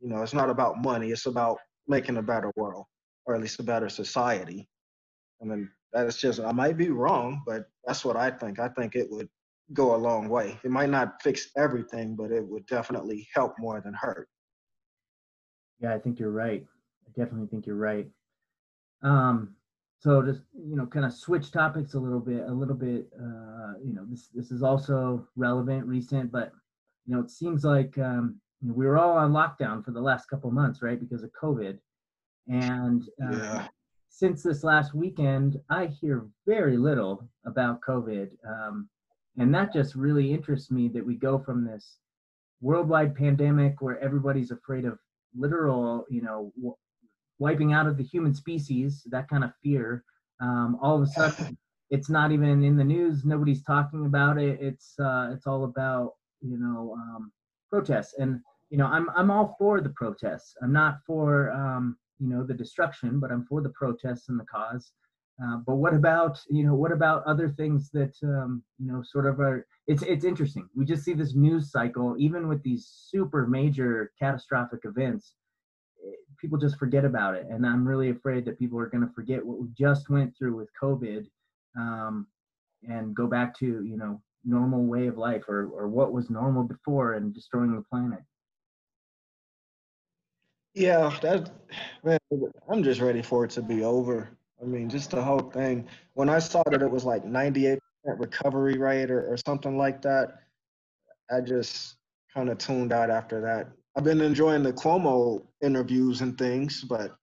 You 0.00 0.08
know, 0.08 0.22
it's 0.22 0.34
not 0.34 0.48
about 0.48 0.82
money; 0.82 1.10
it's 1.10 1.26
about 1.26 1.58
making 1.86 2.16
a 2.16 2.22
better 2.22 2.50
world, 2.56 2.86
or 3.26 3.34
at 3.34 3.42
least 3.42 3.60
a 3.60 3.62
better 3.62 3.90
society. 3.90 4.66
I 5.42 5.44
mean, 5.44 5.70
that's 5.92 6.16
just 6.16 6.40
I 6.40 6.52
might 6.52 6.78
be 6.78 6.88
wrong, 6.88 7.42
but 7.44 7.66
that's 7.84 8.06
what 8.06 8.16
I 8.16 8.30
think. 8.30 8.58
I 8.58 8.68
think 8.68 8.94
it 8.94 9.10
would 9.10 9.28
go 9.74 9.94
a 9.94 9.98
long 9.98 10.30
way. 10.30 10.58
It 10.64 10.70
might 10.70 10.88
not 10.90 11.20
fix 11.22 11.48
everything, 11.58 12.16
but 12.16 12.30
it 12.30 12.46
would 12.46 12.66
definitely 12.66 13.28
help 13.34 13.54
more 13.58 13.82
than 13.82 13.92
hurt. 13.92 14.28
Yeah, 15.80 15.94
I 15.94 15.98
think 15.98 16.18
you're 16.18 16.30
right. 16.30 16.64
I 17.06 17.20
definitely 17.20 17.48
think 17.48 17.66
you're 17.66 17.76
right. 17.76 18.08
Um, 19.02 19.54
so 19.98 20.22
just 20.22 20.42
you 20.54 20.76
know, 20.76 20.86
kind 20.86 21.04
of 21.04 21.12
switch 21.12 21.50
topics 21.50 21.94
a 21.94 21.98
little 21.98 22.20
bit. 22.20 22.42
A 22.46 22.52
little 22.52 22.74
bit. 22.74 23.08
Uh, 23.18 23.74
you 23.82 23.94
know, 23.94 24.04
this 24.08 24.28
this 24.34 24.50
is 24.50 24.62
also 24.62 25.26
relevant, 25.36 25.86
recent, 25.86 26.30
but 26.30 26.52
you 27.06 27.14
know, 27.14 27.20
it 27.20 27.30
seems 27.30 27.64
like 27.64 27.96
um, 27.98 28.36
we 28.62 28.86
were 28.86 28.98
all 28.98 29.16
on 29.16 29.32
lockdown 29.32 29.84
for 29.84 29.92
the 29.92 30.00
last 30.00 30.26
couple 30.26 30.50
months, 30.50 30.82
right, 30.82 31.00
because 31.00 31.22
of 31.22 31.30
COVID. 31.40 31.78
And 32.48 33.02
uh, 33.22 33.36
yeah. 33.36 33.68
since 34.08 34.42
this 34.42 34.64
last 34.64 34.94
weekend, 34.94 35.60
I 35.70 35.86
hear 35.86 36.26
very 36.46 36.76
little 36.76 37.28
about 37.44 37.80
COVID, 37.80 38.30
um, 38.46 38.88
and 39.38 39.54
that 39.54 39.72
just 39.72 39.94
really 39.94 40.32
interests 40.32 40.70
me 40.70 40.88
that 40.88 41.04
we 41.04 41.16
go 41.16 41.38
from 41.38 41.64
this 41.64 41.98
worldwide 42.60 43.14
pandemic 43.14 43.80
where 43.80 43.98
everybody's 44.00 44.50
afraid 44.50 44.84
of 44.84 44.98
literal, 45.36 46.04
you 46.08 46.22
know, 46.22 46.52
w- 46.56 46.76
wiping 47.38 47.72
out 47.72 47.86
of 47.86 47.96
the 47.96 48.04
human 48.04 48.34
species, 48.34 49.02
that 49.10 49.28
kind 49.28 49.44
of 49.44 49.52
fear. 49.62 50.04
Um, 50.40 50.78
all 50.82 50.96
of 50.96 51.02
a 51.02 51.06
sudden, 51.06 51.56
it's 51.90 52.10
not 52.10 52.32
even 52.32 52.64
in 52.64 52.76
the 52.76 52.84
news. 52.84 53.24
Nobody's 53.24 53.62
talking 53.62 54.06
about 54.06 54.38
it. 54.38 54.58
It's 54.60 54.94
uh, 54.98 55.30
it's 55.32 55.46
all 55.46 55.64
about 55.64 56.12
you 56.40 56.58
know 56.58 56.94
um, 56.98 57.32
protests, 57.70 58.14
and 58.18 58.40
you 58.70 58.78
know 58.78 58.86
I'm 58.86 59.08
I'm 59.16 59.30
all 59.30 59.54
for 59.58 59.80
the 59.80 59.90
protests. 59.90 60.54
I'm 60.62 60.72
not 60.72 60.98
for 61.06 61.50
um, 61.52 61.96
you 62.18 62.28
know 62.28 62.44
the 62.44 62.54
destruction, 62.54 63.20
but 63.20 63.30
I'm 63.30 63.44
for 63.46 63.60
the 63.62 63.70
protests 63.70 64.28
and 64.28 64.38
the 64.38 64.46
cause. 64.46 64.92
Uh, 65.42 65.58
but 65.66 65.74
what 65.76 65.92
about 65.92 66.40
you 66.48 66.64
know 66.64 66.74
what 66.74 66.92
about 66.92 67.22
other 67.24 67.50
things 67.50 67.90
that 67.90 68.14
um, 68.22 68.62
you 68.78 68.90
know 68.90 69.02
sort 69.02 69.26
of 69.26 69.38
are 69.38 69.66
it's 69.86 70.02
it's 70.02 70.24
interesting. 70.24 70.66
We 70.74 70.86
just 70.86 71.04
see 71.04 71.12
this 71.12 71.34
news 71.34 71.70
cycle 71.70 72.16
even 72.18 72.48
with 72.48 72.62
these 72.62 72.90
super 73.10 73.46
major 73.46 74.12
catastrophic 74.18 74.80
events 74.84 75.34
eh, 76.06 76.12
people 76.40 76.58
just 76.58 76.78
forget 76.78 77.04
about 77.04 77.34
it. 77.34 77.46
And 77.50 77.66
i'm 77.66 77.86
really 77.86 78.10
afraid 78.10 78.46
that 78.46 78.58
people 78.58 78.78
are 78.78 78.88
going 78.88 79.06
to 79.06 79.12
forget 79.12 79.44
what 79.44 79.60
we 79.60 79.68
just 79.78 80.08
went 80.08 80.34
through 80.36 80.56
with 80.56 80.68
covid 80.82 81.26
um, 81.78 82.26
and 82.88 83.14
go 83.14 83.26
back 83.26 83.58
to 83.58 83.66
you 83.66 83.98
know 83.98 84.22
normal 84.42 84.84
way 84.84 85.06
of 85.06 85.18
life 85.18 85.44
or 85.48 85.66
or 85.66 85.88
what 85.88 86.12
was 86.12 86.30
normal 86.30 86.62
before 86.62 87.14
and 87.14 87.34
destroying 87.34 87.74
the 87.74 87.82
planet. 87.90 88.20
Yeah 90.72 91.14
that 91.20 91.50
man 92.04 92.18
i'm 92.70 92.82
just 92.82 93.00
ready 93.00 93.22
for 93.22 93.44
it 93.44 93.50
to 93.52 93.62
be 93.62 93.82
over 93.82 94.30
I 94.60 94.64
mean, 94.64 94.88
just 94.88 95.10
the 95.10 95.22
whole 95.22 95.50
thing. 95.50 95.86
When 96.14 96.28
I 96.28 96.38
saw 96.38 96.62
that 96.70 96.82
it 96.82 96.90
was 96.90 97.04
like 97.04 97.24
98% 97.24 97.78
recovery 98.06 98.78
rate 98.78 99.10
or, 99.10 99.32
or 99.32 99.36
something 99.36 99.76
like 99.76 100.02
that, 100.02 100.34
I 101.30 101.40
just 101.40 101.96
kind 102.32 102.48
of 102.48 102.58
tuned 102.58 102.92
out 102.92 103.10
after 103.10 103.40
that. 103.42 103.68
I've 103.96 104.04
been 104.04 104.20
enjoying 104.20 104.62
the 104.62 104.72
Cuomo 104.72 105.42
interviews 105.62 106.20
and 106.20 106.36
things, 106.36 106.84
but 106.84 107.16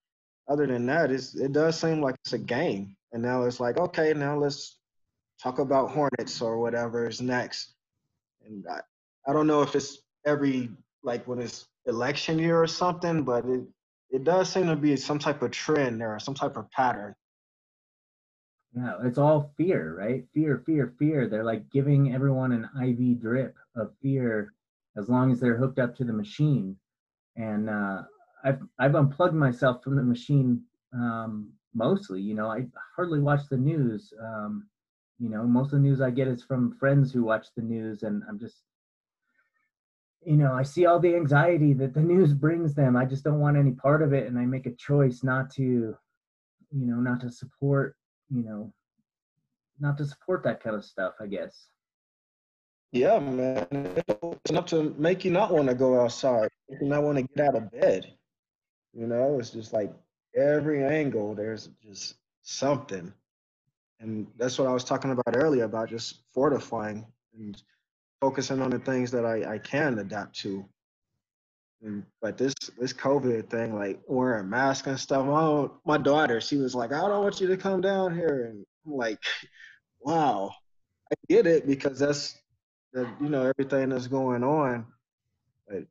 other 0.48 0.68
than 0.68 0.86
that, 0.88 1.12
it's, 1.12 1.36
it 1.36 1.54
does 1.54 1.80
seem 1.80 2.02
like 2.02 2.16
it's 2.26 2.34
a 2.34 2.38
game. 2.40 2.96
And 3.12 3.22
now 3.22 3.44
it's 3.44 3.60
like, 3.60 3.78
okay, 3.78 4.14
now 4.14 4.38
let's 4.38 4.78
talk 5.42 5.60
about 5.60 5.92
Hornets 5.92 6.42
or 6.42 6.60
whatever 6.60 7.08
is 7.08 7.22
next. 7.22 7.74
And 8.46 8.66
I, 8.70 8.82
I 9.28 9.34
don't 9.34 9.48
know 9.48 9.62
if 9.62 9.76
it's 9.76 10.00
every, 10.26 10.70
like 11.04 11.28
when 11.28 11.40
it's 11.40 11.66
election 11.86 12.40
year 12.40 12.62
or 12.62 12.68
something, 12.68 13.24
but 13.24 13.46
it, 13.46 13.62
it 14.10 14.24
does 14.24 14.50
seem 14.50 14.68
to 14.68 14.76
be 14.76 14.96
some 14.96 15.20
type 15.20 15.42
of 15.42 15.52
trend 15.52 16.02
or 16.02 16.20
some 16.20 16.34
type 16.34 16.58
of 16.58 16.70
pattern. 16.72 17.16
Yeah, 18.76 18.94
it's 19.04 19.20
all 19.20 19.54
fear, 19.56 19.96
right? 19.98 20.26
Fear, 20.34 20.64
fear, 20.66 20.94
fear. 20.98 21.28
They're 21.28 21.44
like 21.44 21.70
giving 21.70 22.14
everyone 22.14 22.52
an 22.52 22.70
IV 22.82 23.22
drip 23.22 23.56
of 23.76 23.94
fear 24.02 24.54
as 24.98 25.10
long 25.10 25.32
as 25.32 25.40
they're 25.40 25.58
hooked 25.58 25.80
up 25.80 25.96
to 25.98 26.04
the 26.04 26.14
machine. 26.14 26.76
And 27.36 27.70
uh, 27.70 28.04
I've 28.44 28.62
I've 28.80 28.96
unplugged 28.96 29.36
myself 29.36 29.84
from 29.84 29.96
the 29.96 30.04
machine 30.04 30.64
um, 30.94 31.52
mostly. 31.76 32.22
You 32.22 32.34
know, 32.34 32.48
I 32.48 32.66
hardly 32.96 33.20
watch 33.20 33.42
the 33.50 33.58
news. 33.58 34.12
Um, 34.20 34.68
you 35.20 35.30
know, 35.30 35.44
most 35.44 35.68
of 35.68 35.72
the 35.74 35.88
news 35.88 36.02
I 36.02 36.10
get 36.10 36.28
is 36.28 36.44
from 36.44 36.76
friends 36.80 37.12
who 37.12 37.24
watch 37.24 37.48
the 37.56 37.62
news, 37.62 38.02
and 38.02 38.24
I'm 38.28 38.40
just, 38.40 38.64
you 40.26 40.36
know, 40.36 40.54
I 40.54 40.64
see 40.64 40.88
all 40.88 41.00
the 41.00 41.16
anxiety 41.16 41.74
that 41.74 41.94
the 41.94 42.02
news 42.14 42.34
brings 42.34 42.74
them. 42.74 42.98
I 42.98 43.06
just 43.06 43.24
don't 43.24 43.40
want 43.40 43.58
any 43.58 43.72
part 43.72 44.02
of 44.02 44.14
it, 44.14 44.28
and 44.28 44.40
I 44.40 44.46
make 44.46 44.66
a 44.66 44.74
choice 44.76 45.24
not 45.24 45.52
to, 45.52 45.64
you 45.64 45.96
know, 46.88 46.96
not 46.98 47.22
to 47.22 47.30
support 47.30 47.96
you 48.30 48.44
know, 48.44 48.74
not 49.80 49.98
to 49.98 50.06
support 50.06 50.44
that 50.44 50.62
kind 50.64 50.76
of 50.76 50.86
stuff, 50.86 51.14
I 51.20 51.28
guess. 51.28 51.68
Yeah, 52.92 53.20
man. 53.20 53.68
It's 53.72 54.52
enough 54.52 54.68
to 54.68 54.94
make 54.98 55.26
you 55.26 55.32
not 55.32 55.52
want 55.52 55.68
to 55.68 55.76
go 55.76 56.00
outside, 56.00 56.50
make 56.70 56.82
you 56.82 56.88
not 56.88 57.04
want 57.04 57.18
to 57.18 57.24
get 57.24 57.48
out 57.48 57.56
of 57.56 57.72
bed. 57.72 58.14
You 58.94 59.08
know, 59.08 59.40
it's 59.40 59.50
just 59.50 59.74
like 59.74 59.92
every 60.36 60.84
angle, 60.84 61.34
there's 61.34 61.70
just 61.82 62.16
something. 62.44 63.12
And 64.00 64.28
that's 64.38 64.60
what 64.60 64.68
I 64.68 64.74
was 64.74 64.84
talking 64.84 65.12
about 65.12 65.36
earlier 65.36 65.64
about 65.64 65.90
just 65.90 66.20
fortifying 66.34 67.06
and 67.36 67.62
focusing 68.22 68.62
on 68.62 68.70
the 68.70 68.80
things 68.80 69.12
that 69.12 69.26
I, 69.26 69.56
I 69.56 69.58
can 69.58 69.98
adapt 69.98 70.36
to. 70.40 70.66
But 72.22 72.38
this 72.38 72.54
this 72.80 72.94
COVID 72.94 73.50
thing, 73.50 73.76
like 73.76 74.00
wearing 74.08 74.50
masks 74.50 74.88
and 74.88 75.00
stuff, 75.00 75.26
my 75.26 75.68
my 75.86 76.02
daughter, 76.02 76.40
she 76.40 76.58
was 76.58 76.74
like, 76.74 76.94
I 76.94 77.02
don't 77.08 77.24
want 77.24 77.42
you 77.42 77.48
to 77.48 77.58
come 77.58 77.82
down 77.82 78.16
here, 78.16 78.46
and 78.50 78.66
I'm 78.86 78.94
like, 78.94 79.20
wow, 80.00 80.54
I 81.12 81.16
get 81.28 81.46
it 81.46 81.68
because 81.68 82.00
that's 82.00 82.38
the 82.94 83.10
you 83.20 83.28
know 83.28 83.52
everything 83.58 83.90
that's 83.90 84.08
going 84.08 84.44
on. 84.44 84.86
But 85.68 85.84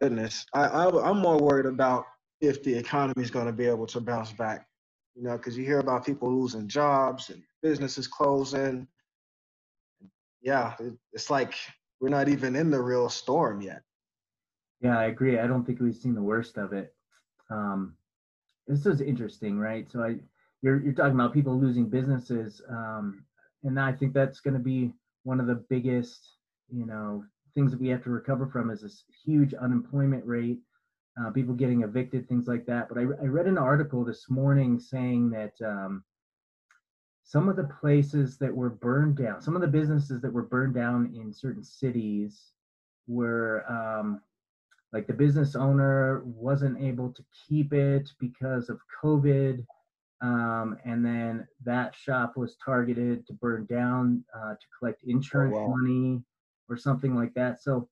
goodness, 0.00 0.44
I, 0.54 0.64
I 0.64 1.10
I'm 1.10 1.18
more 1.18 1.38
worried 1.38 1.66
about 1.66 2.04
if 2.40 2.64
the 2.64 2.74
economy 2.74 3.22
is 3.22 3.30
going 3.30 3.46
to 3.46 3.52
be 3.52 3.66
able 3.66 3.86
to 3.88 4.00
bounce 4.00 4.32
back. 4.32 4.66
You 5.14 5.22
know, 5.22 5.36
because 5.36 5.56
you 5.56 5.64
hear 5.64 5.78
about 5.78 6.06
people 6.06 6.32
losing 6.32 6.66
jobs 6.66 7.30
and 7.30 7.42
businesses 7.62 8.08
closing. 8.08 8.88
Yeah, 10.40 10.74
it, 10.80 10.94
it's 11.12 11.30
like 11.30 11.54
we're 12.00 12.08
not 12.08 12.28
even 12.28 12.56
in 12.56 12.70
the 12.70 12.80
real 12.80 13.08
storm 13.08 13.60
yet. 13.60 13.82
Yeah, 14.82 14.98
I 14.98 15.04
agree. 15.06 15.38
I 15.38 15.46
don't 15.46 15.64
think 15.64 15.80
we've 15.80 15.96
seen 15.96 16.14
the 16.14 16.22
worst 16.22 16.58
of 16.58 16.72
it. 16.72 16.94
Um, 17.50 17.96
this 18.66 18.86
is 18.86 19.00
interesting, 19.00 19.58
right? 19.58 19.90
So 19.90 20.02
I, 20.02 20.16
you're 20.62 20.80
you're 20.80 20.94
talking 20.94 21.14
about 21.14 21.32
people 21.34 21.58
losing 21.58 21.88
businesses, 21.88 22.62
um, 22.68 23.24
and 23.64 23.78
I 23.78 23.92
think 23.92 24.14
that's 24.14 24.40
going 24.40 24.54
to 24.54 24.60
be 24.60 24.92
one 25.24 25.40
of 25.40 25.46
the 25.46 25.64
biggest, 25.70 26.36
you 26.70 26.86
know, 26.86 27.24
things 27.54 27.72
that 27.72 27.80
we 27.80 27.88
have 27.88 28.02
to 28.04 28.10
recover 28.10 28.46
from 28.46 28.70
is 28.70 28.82
this 28.82 29.04
huge 29.24 29.54
unemployment 29.54 30.24
rate, 30.26 30.60
uh, 31.20 31.30
people 31.30 31.54
getting 31.54 31.82
evicted, 31.82 32.28
things 32.28 32.48
like 32.48 32.66
that. 32.66 32.88
But 32.88 32.98
I, 32.98 33.02
I 33.02 33.26
read 33.26 33.46
an 33.46 33.58
article 33.58 34.04
this 34.04 34.30
morning 34.30 34.78
saying 34.80 35.30
that 35.30 35.54
um, 35.64 36.04
some 37.24 37.48
of 37.48 37.56
the 37.56 37.64
places 37.64 38.36
that 38.38 38.54
were 38.54 38.70
burned 38.70 39.16
down, 39.16 39.40
some 39.40 39.54
of 39.56 39.62
the 39.62 39.68
businesses 39.68 40.20
that 40.22 40.32
were 40.32 40.42
burned 40.44 40.74
down 40.74 41.12
in 41.14 41.32
certain 41.32 41.64
cities 41.64 42.52
were 43.06 43.64
um, 43.70 44.20
like 44.92 45.06
the 45.06 45.12
business 45.12 45.56
owner 45.56 46.22
wasn't 46.24 46.80
able 46.80 47.12
to 47.12 47.24
keep 47.48 47.72
it 47.72 48.10
because 48.20 48.68
of 48.68 48.78
COVID. 49.02 49.64
Um, 50.20 50.78
and 50.84 51.04
then 51.04 51.48
that 51.64 51.94
shop 51.96 52.36
was 52.36 52.56
targeted 52.64 53.26
to 53.26 53.32
burn 53.32 53.66
down 53.66 54.24
uh, 54.36 54.52
to 54.52 54.66
collect 54.78 55.02
insurance 55.04 55.54
wow. 55.54 55.74
money 55.76 56.22
or 56.68 56.76
something 56.76 57.16
like 57.16 57.34
that. 57.34 57.62
So 57.62 57.88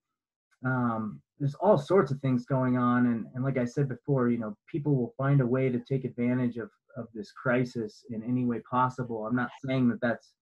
um, 0.64 1.20
there's 1.38 1.54
all 1.54 1.78
sorts 1.78 2.12
of 2.12 2.20
things 2.20 2.44
going 2.44 2.76
on. 2.76 3.06
And, 3.06 3.26
and 3.34 3.42
like 3.42 3.56
I 3.56 3.64
said 3.64 3.88
before, 3.88 4.28
you 4.28 4.38
know, 4.38 4.56
people 4.70 4.94
will 4.94 5.14
find 5.16 5.40
a 5.40 5.46
way 5.46 5.70
to 5.70 5.80
take 5.80 6.04
advantage 6.04 6.58
of, 6.58 6.70
of 6.96 7.08
this 7.14 7.32
crisis 7.32 8.04
in 8.10 8.22
any 8.22 8.44
way 8.44 8.60
possible. 8.70 9.26
I'm 9.26 9.34
not 9.34 9.50
saying 9.64 9.88
that 9.88 10.00
that's, 10.00 10.34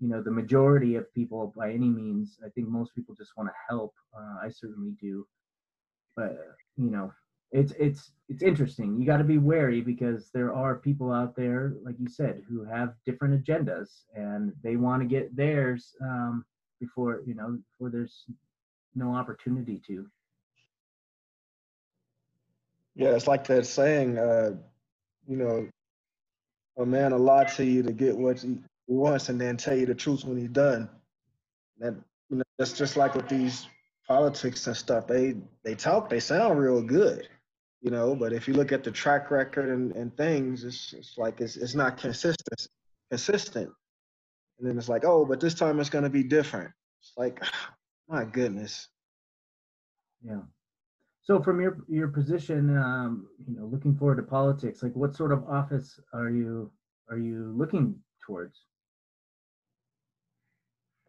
you 0.00 0.08
know, 0.08 0.22
the 0.22 0.30
majority 0.30 0.96
of 0.96 1.12
people 1.14 1.52
by 1.56 1.70
any 1.72 1.90
means. 1.90 2.38
I 2.44 2.48
think 2.50 2.68
most 2.68 2.94
people 2.94 3.14
just 3.14 3.36
want 3.36 3.50
to 3.50 3.54
help. 3.68 3.94
Uh, 4.18 4.38
I 4.42 4.48
certainly 4.48 4.94
do. 5.00 5.26
But, 6.16 6.38
you 6.76 6.90
know, 6.90 7.12
it's 7.52 7.72
it's 7.78 8.12
it's 8.28 8.42
interesting. 8.42 8.98
You 8.98 9.06
got 9.06 9.18
to 9.18 9.24
be 9.24 9.38
wary 9.38 9.80
because 9.80 10.30
there 10.32 10.52
are 10.52 10.74
people 10.74 11.12
out 11.12 11.36
there, 11.36 11.74
like 11.84 11.94
you 11.98 12.08
said, 12.08 12.42
who 12.48 12.64
have 12.64 12.94
different 13.04 13.44
agendas 13.44 13.88
and 14.14 14.52
they 14.62 14.76
want 14.76 15.02
to 15.02 15.08
get 15.08 15.34
theirs 15.36 15.94
um, 16.02 16.44
before 16.80 17.22
you 17.26 17.34
know 17.34 17.58
before 17.72 17.90
there's 17.90 18.24
no 18.94 19.14
opportunity 19.14 19.80
to. 19.86 20.06
Yeah, 22.94 23.10
it's 23.10 23.26
like 23.26 23.46
that 23.48 23.66
saying, 23.66 24.18
uh, 24.18 24.52
you 25.28 25.36
know, 25.36 25.68
a 26.78 26.86
man 26.86 27.12
will 27.12 27.20
lie 27.20 27.44
to 27.44 27.64
you 27.64 27.82
to 27.82 27.92
get 27.92 28.16
what 28.16 28.40
he 28.40 28.58
wants 28.86 29.28
and 29.28 29.40
then 29.40 29.56
tell 29.56 29.76
you 29.76 29.86
the 29.86 29.94
truth 29.94 30.24
when 30.24 30.38
he's 30.38 30.48
done. 30.48 30.88
That 31.78 31.94
you 32.30 32.38
know, 32.38 32.44
that's 32.58 32.72
just 32.72 32.96
like 32.96 33.14
with 33.14 33.28
these 33.28 33.68
politics 34.06 34.66
and 34.66 34.76
stuff. 34.76 35.06
They 35.06 35.36
they 35.64 35.74
talk, 35.74 36.08
they 36.08 36.20
sound 36.20 36.58
real 36.58 36.82
good, 36.82 37.28
you 37.80 37.90
know, 37.90 38.14
but 38.14 38.32
if 38.32 38.48
you 38.48 38.54
look 38.54 38.72
at 38.72 38.84
the 38.84 38.90
track 38.90 39.30
record 39.30 39.68
and, 39.68 39.92
and 39.92 40.16
things, 40.16 40.64
it's 40.64 40.92
it's 40.92 41.18
like 41.18 41.40
it's 41.40 41.56
it's 41.56 41.74
not 41.74 41.96
consistent 41.96 42.68
consistent. 43.10 43.70
And 44.58 44.68
then 44.68 44.78
it's 44.78 44.88
like, 44.88 45.04
oh, 45.04 45.24
but 45.24 45.40
this 45.40 45.54
time 45.54 45.80
it's 45.80 45.90
gonna 45.90 46.10
be 46.10 46.22
different. 46.22 46.70
It's 47.00 47.12
like, 47.16 47.42
my 48.08 48.24
goodness. 48.24 48.88
Yeah. 50.24 50.40
So 51.22 51.42
from 51.42 51.60
your 51.60 51.78
your 51.88 52.08
position, 52.08 52.76
um, 52.78 53.26
you 53.48 53.56
know, 53.56 53.66
looking 53.66 53.96
forward 53.96 54.16
to 54.16 54.22
politics, 54.22 54.82
like 54.82 54.94
what 54.94 55.14
sort 55.14 55.32
of 55.32 55.44
office 55.48 55.98
are 56.12 56.30
you 56.30 56.70
are 57.10 57.18
you 57.18 57.52
looking 57.56 57.96
towards? 58.24 58.60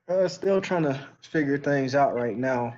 Uh, 0.09 0.27
still 0.27 0.61
trying 0.61 0.83
to 0.83 0.99
figure 1.21 1.57
things 1.57 1.93
out 1.93 2.15
right 2.15 2.37
now. 2.37 2.73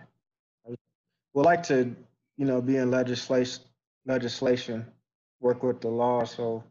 Would 1.33 1.45
like 1.45 1.63
to, 1.63 1.95
you 2.37 2.45
know, 2.45 2.61
be 2.61 2.77
in 2.77 2.91
legislation, 2.91 3.63
legislation, 4.05 4.85
work 5.39 5.63
with 5.63 5.81
the 5.81 5.87
law. 5.87 6.23
So 6.23 6.63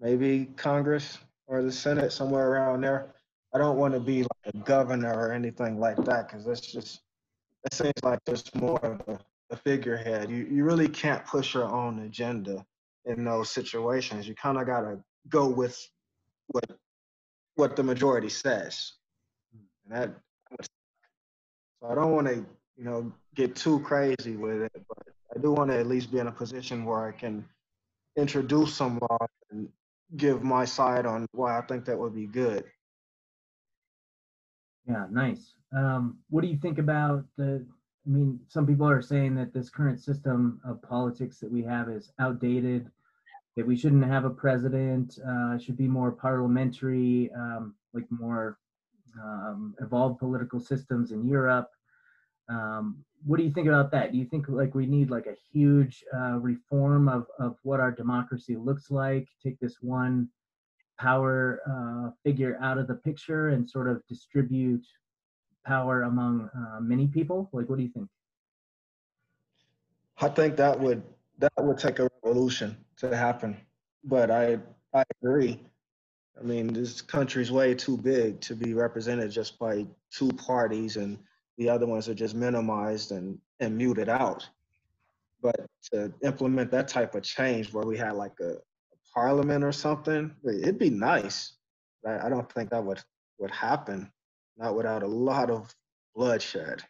maybe 0.00 0.46
Congress 0.56 1.18
or 1.46 1.62
the 1.62 1.72
Senate, 1.72 2.12
somewhere 2.12 2.48
around 2.50 2.82
there. 2.82 3.14
I 3.52 3.58
don't 3.58 3.76
want 3.76 3.94
to 3.94 4.00
be 4.00 4.22
like 4.22 4.54
a 4.54 4.56
governor 4.58 5.12
or 5.12 5.32
anything 5.32 5.80
like 5.80 5.96
that 6.04 6.28
because 6.28 6.44
that's 6.44 6.60
just 6.60 7.00
it 7.64 7.74
seems 7.74 7.92
like 8.02 8.20
just 8.26 8.54
more 8.54 8.78
of 8.78 9.00
a 9.08 9.18
a 9.50 9.56
figurehead. 9.56 10.30
You 10.30 10.46
you 10.50 10.64
really 10.64 10.88
can't 10.88 11.24
push 11.26 11.54
your 11.54 11.64
own 11.64 12.00
agenda 12.00 12.64
in 13.04 13.24
those 13.24 13.50
situations. 13.50 14.26
You 14.28 14.34
kind 14.34 14.58
of 14.58 14.66
got 14.66 14.82
to 14.82 14.98
go 15.28 15.48
with 15.48 15.78
what 16.48 16.64
what 17.56 17.76
the 17.76 17.82
majority 17.82 18.28
says. 18.28 18.92
And 19.84 19.96
that 19.96 20.10
so 20.60 21.88
I 21.90 21.94
don't 21.94 22.12
want 22.12 22.26
to, 22.28 22.46
you 22.76 22.84
know, 22.84 23.12
get 23.34 23.56
too 23.56 23.80
crazy 23.80 24.36
with 24.36 24.62
it, 24.62 24.82
but 24.88 25.06
I 25.34 25.40
do 25.40 25.52
want 25.52 25.70
to 25.70 25.78
at 25.78 25.86
least 25.86 26.10
be 26.10 26.18
in 26.18 26.26
a 26.26 26.32
position 26.32 26.84
where 26.84 27.08
I 27.08 27.12
can 27.12 27.44
introduce 28.16 28.74
some 28.74 28.98
law 28.98 29.26
and 29.50 29.68
give 30.16 30.42
my 30.42 30.64
side 30.64 31.06
on 31.06 31.26
why 31.32 31.58
I 31.58 31.62
think 31.62 31.84
that 31.84 31.98
would 31.98 32.14
be 32.14 32.26
good. 32.26 32.64
Yeah, 34.86 35.06
nice. 35.10 35.54
Um, 35.76 36.18
what 36.30 36.40
do 36.40 36.48
you 36.48 36.56
think 36.56 36.78
about 36.78 37.24
the 37.36 37.64
I 38.06 38.10
mean, 38.10 38.40
some 38.48 38.66
people 38.66 38.88
are 38.88 39.02
saying 39.02 39.34
that 39.36 39.52
this 39.52 39.68
current 39.68 40.00
system 40.00 40.60
of 40.64 40.80
politics 40.82 41.38
that 41.40 41.52
we 41.52 41.62
have 41.62 41.88
is 41.88 42.10
outdated, 42.18 42.90
that 43.56 43.66
we 43.66 43.76
shouldn't 43.76 44.04
have 44.04 44.24
a 44.24 44.30
president, 44.30 45.18
uh, 45.26 45.58
should 45.58 45.76
be 45.76 45.86
more 45.86 46.10
parliamentary, 46.10 47.30
um, 47.36 47.74
like 47.92 48.06
more 48.10 48.58
um, 49.22 49.74
evolved 49.80 50.18
political 50.18 50.60
systems 50.60 51.12
in 51.12 51.26
Europe. 51.26 51.70
Um, 52.50 53.04
what 53.24 53.36
do 53.36 53.44
you 53.44 53.52
think 53.52 53.68
about 53.68 53.90
that? 53.92 54.12
Do 54.12 54.18
you 54.18 54.24
think 54.24 54.46
like 54.48 54.74
we 54.74 54.86
need 54.86 55.10
like 55.10 55.26
a 55.26 55.36
huge 55.52 56.02
uh, 56.14 56.38
reform 56.38 57.08
of, 57.08 57.26
of 57.38 57.56
what 57.62 57.80
our 57.80 57.92
democracy 57.92 58.56
looks 58.56 58.90
like? 58.90 59.28
Take 59.42 59.60
this 59.60 59.76
one 59.80 60.28
power 60.98 61.60
uh, 61.66 62.10
figure 62.24 62.58
out 62.60 62.78
of 62.78 62.86
the 62.86 62.94
picture 62.94 63.48
and 63.48 63.68
sort 63.68 63.88
of 63.88 64.06
distribute 64.06 64.84
power 65.64 66.02
among 66.02 66.50
uh, 66.56 66.80
many 66.80 67.06
people? 67.06 67.48
Like, 67.52 67.68
what 67.68 67.76
do 67.76 67.82
you 67.82 67.90
think? 67.90 68.08
I 70.18 70.28
think 70.28 70.56
that 70.56 70.78
would 70.78 71.02
that 71.38 71.52
would 71.58 71.78
take 71.78 71.98
a 71.98 72.10
revolution 72.22 72.76
to 72.98 73.16
happen. 73.16 73.56
But 74.04 74.30
I 74.30 74.58
I 74.92 75.04
agree. 75.22 75.60
I 76.38 76.42
mean, 76.42 76.72
this 76.72 77.02
country's 77.02 77.52
way 77.52 77.74
too 77.74 77.96
big 77.96 78.40
to 78.42 78.54
be 78.54 78.74
represented 78.74 79.30
just 79.30 79.58
by 79.58 79.86
two 80.10 80.30
parties, 80.32 80.96
and 80.96 81.18
the 81.58 81.68
other 81.68 81.86
ones 81.86 82.08
are 82.08 82.14
just 82.14 82.34
minimized 82.34 83.12
and 83.12 83.38
and 83.60 83.76
muted 83.76 84.08
out. 84.08 84.48
But 85.42 85.66
to 85.92 86.12
implement 86.22 86.70
that 86.70 86.88
type 86.88 87.14
of 87.14 87.22
change, 87.22 87.72
where 87.72 87.86
we 87.86 87.96
had 87.96 88.12
like 88.12 88.38
a, 88.40 88.52
a 88.52 88.96
parliament 89.14 89.64
or 89.64 89.72
something, 89.72 90.34
it'd 90.44 90.78
be 90.78 90.90
nice. 90.90 91.54
I, 92.06 92.26
I 92.26 92.28
don't 92.28 92.50
think 92.52 92.70
that 92.70 92.84
would 92.84 93.00
would 93.38 93.50
happen 93.50 94.10
not 94.58 94.76
without 94.76 95.02
a 95.02 95.06
lot 95.06 95.50
of 95.50 95.74
bloodshed. 96.14 96.82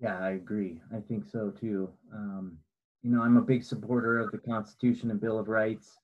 Yeah, 0.00 0.18
I 0.18 0.32
agree. 0.32 0.80
I 0.94 1.00
think 1.00 1.24
so 1.24 1.50
too. 1.50 1.90
Um, 2.12 2.58
you 3.02 3.10
know, 3.10 3.22
I'm 3.22 3.36
a 3.36 3.42
big 3.42 3.64
supporter 3.64 4.18
of 4.18 4.30
the 4.30 4.38
Constitution 4.38 5.10
and 5.10 5.20
Bill 5.20 5.38
of 5.38 5.48
Rights, 5.48 5.96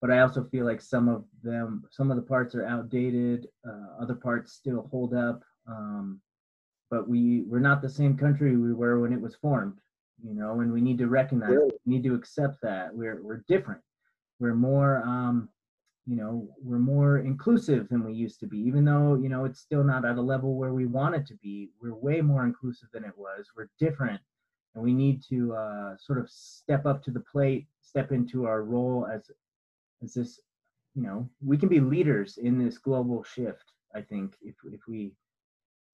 but 0.00 0.10
I 0.10 0.20
also 0.20 0.44
feel 0.44 0.64
like 0.64 0.80
some 0.80 1.08
of 1.08 1.24
them, 1.42 1.84
some 1.90 2.10
of 2.10 2.16
the 2.16 2.22
parts 2.22 2.54
are 2.54 2.66
outdated. 2.66 3.48
Uh, 3.66 4.02
other 4.02 4.14
parts 4.14 4.52
still 4.52 4.88
hold 4.90 5.14
up. 5.14 5.42
Um, 5.66 6.20
but 6.90 7.08
we 7.08 7.42
we're 7.42 7.60
not 7.60 7.82
the 7.82 7.88
same 7.88 8.16
country 8.16 8.56
we 8.56 8.72
were 8.72 9.00
when 9.00 9.12
it 9.12 9.20
was 9.20 9.36
formed. 9.36 9.78
You 10.22 10.34
know, 10.34 10.60
and 10.60 10.70
we 10.70 10.82
need 10.82 10.98
to 10.98 11.08
recognize, 11.08 11.50
really? 11.50 11.72
we 11.86 11.94
need 11.94 12.04
to 12.04 12.14
accept 12.14 12.60
that 12.62 12.94
we're 12.94 13.22
we're 13.22 13.42
different. 13.48 13.80
We're 14.38 14.54
more 14.54 15.02
um, 15.04 15.48
you 16.06 16.16
know 16.16 16.48
we're 16.62 16.78
more 16.78 17.18
inclusive 17.18 17.88
than 17.88 18.04
we 18.04 18.12
used 18.12 18.40
to 18.40 18.46
be 18.46 18.58
even 18.58 18.84
though 18.84 19.14
you 19.14 19.28
know 19.28 19.44
it's 19.44 19.60
still 19.60 19.84
not 19.84 20.04
at 20.04 20.16
a 20.16 20.20
level 20.20 20.56
where 20.56 20.72
we 20.72 20.86
want 20.86 21.14
it 21.14 21.26
to 21.26 21.34
be 21.36 21.70
we're 21.80 21.94
way 21.94 22.20
more 22.20 22.44
inclusive 22.44 22.88
than 22.92 23.04
it 23.04 23.16
was 23.16 23.46
we're 23.56 23.68
different 23.78 24.20
and 24.74 24.82
we 24.82 24.92
need 24.92 25.22
to 25.22 25.54
uh, 25.54 25.96
sort 25.98 26.18
of 26.18 26.28
step 26.28 26.86
up 26.86 27.02
to 27.02 27.10
the 27.10 27.20
plate 27.20 27.66
step 27.80 28.12
into 28.12 28.46
our 28.46 28.62
role 28.62 29.06
as 29.06 29.30
as 30.02 30.14
this 30.14 30.40
you 30.94 31.02
know 31.02 31.28
we 31.44 31.56
can 31.56 31.68
be 31.68 31.80
leaders 31.80 32.38
in 32.38 32.58
this 32.58 32.78
global 32.78 33.22
shift 33.22 33.72
i 33.94 34.00
think 34.00 34.34
if 34.42 34.54
if 34.72 34.80
we 34.88 35.12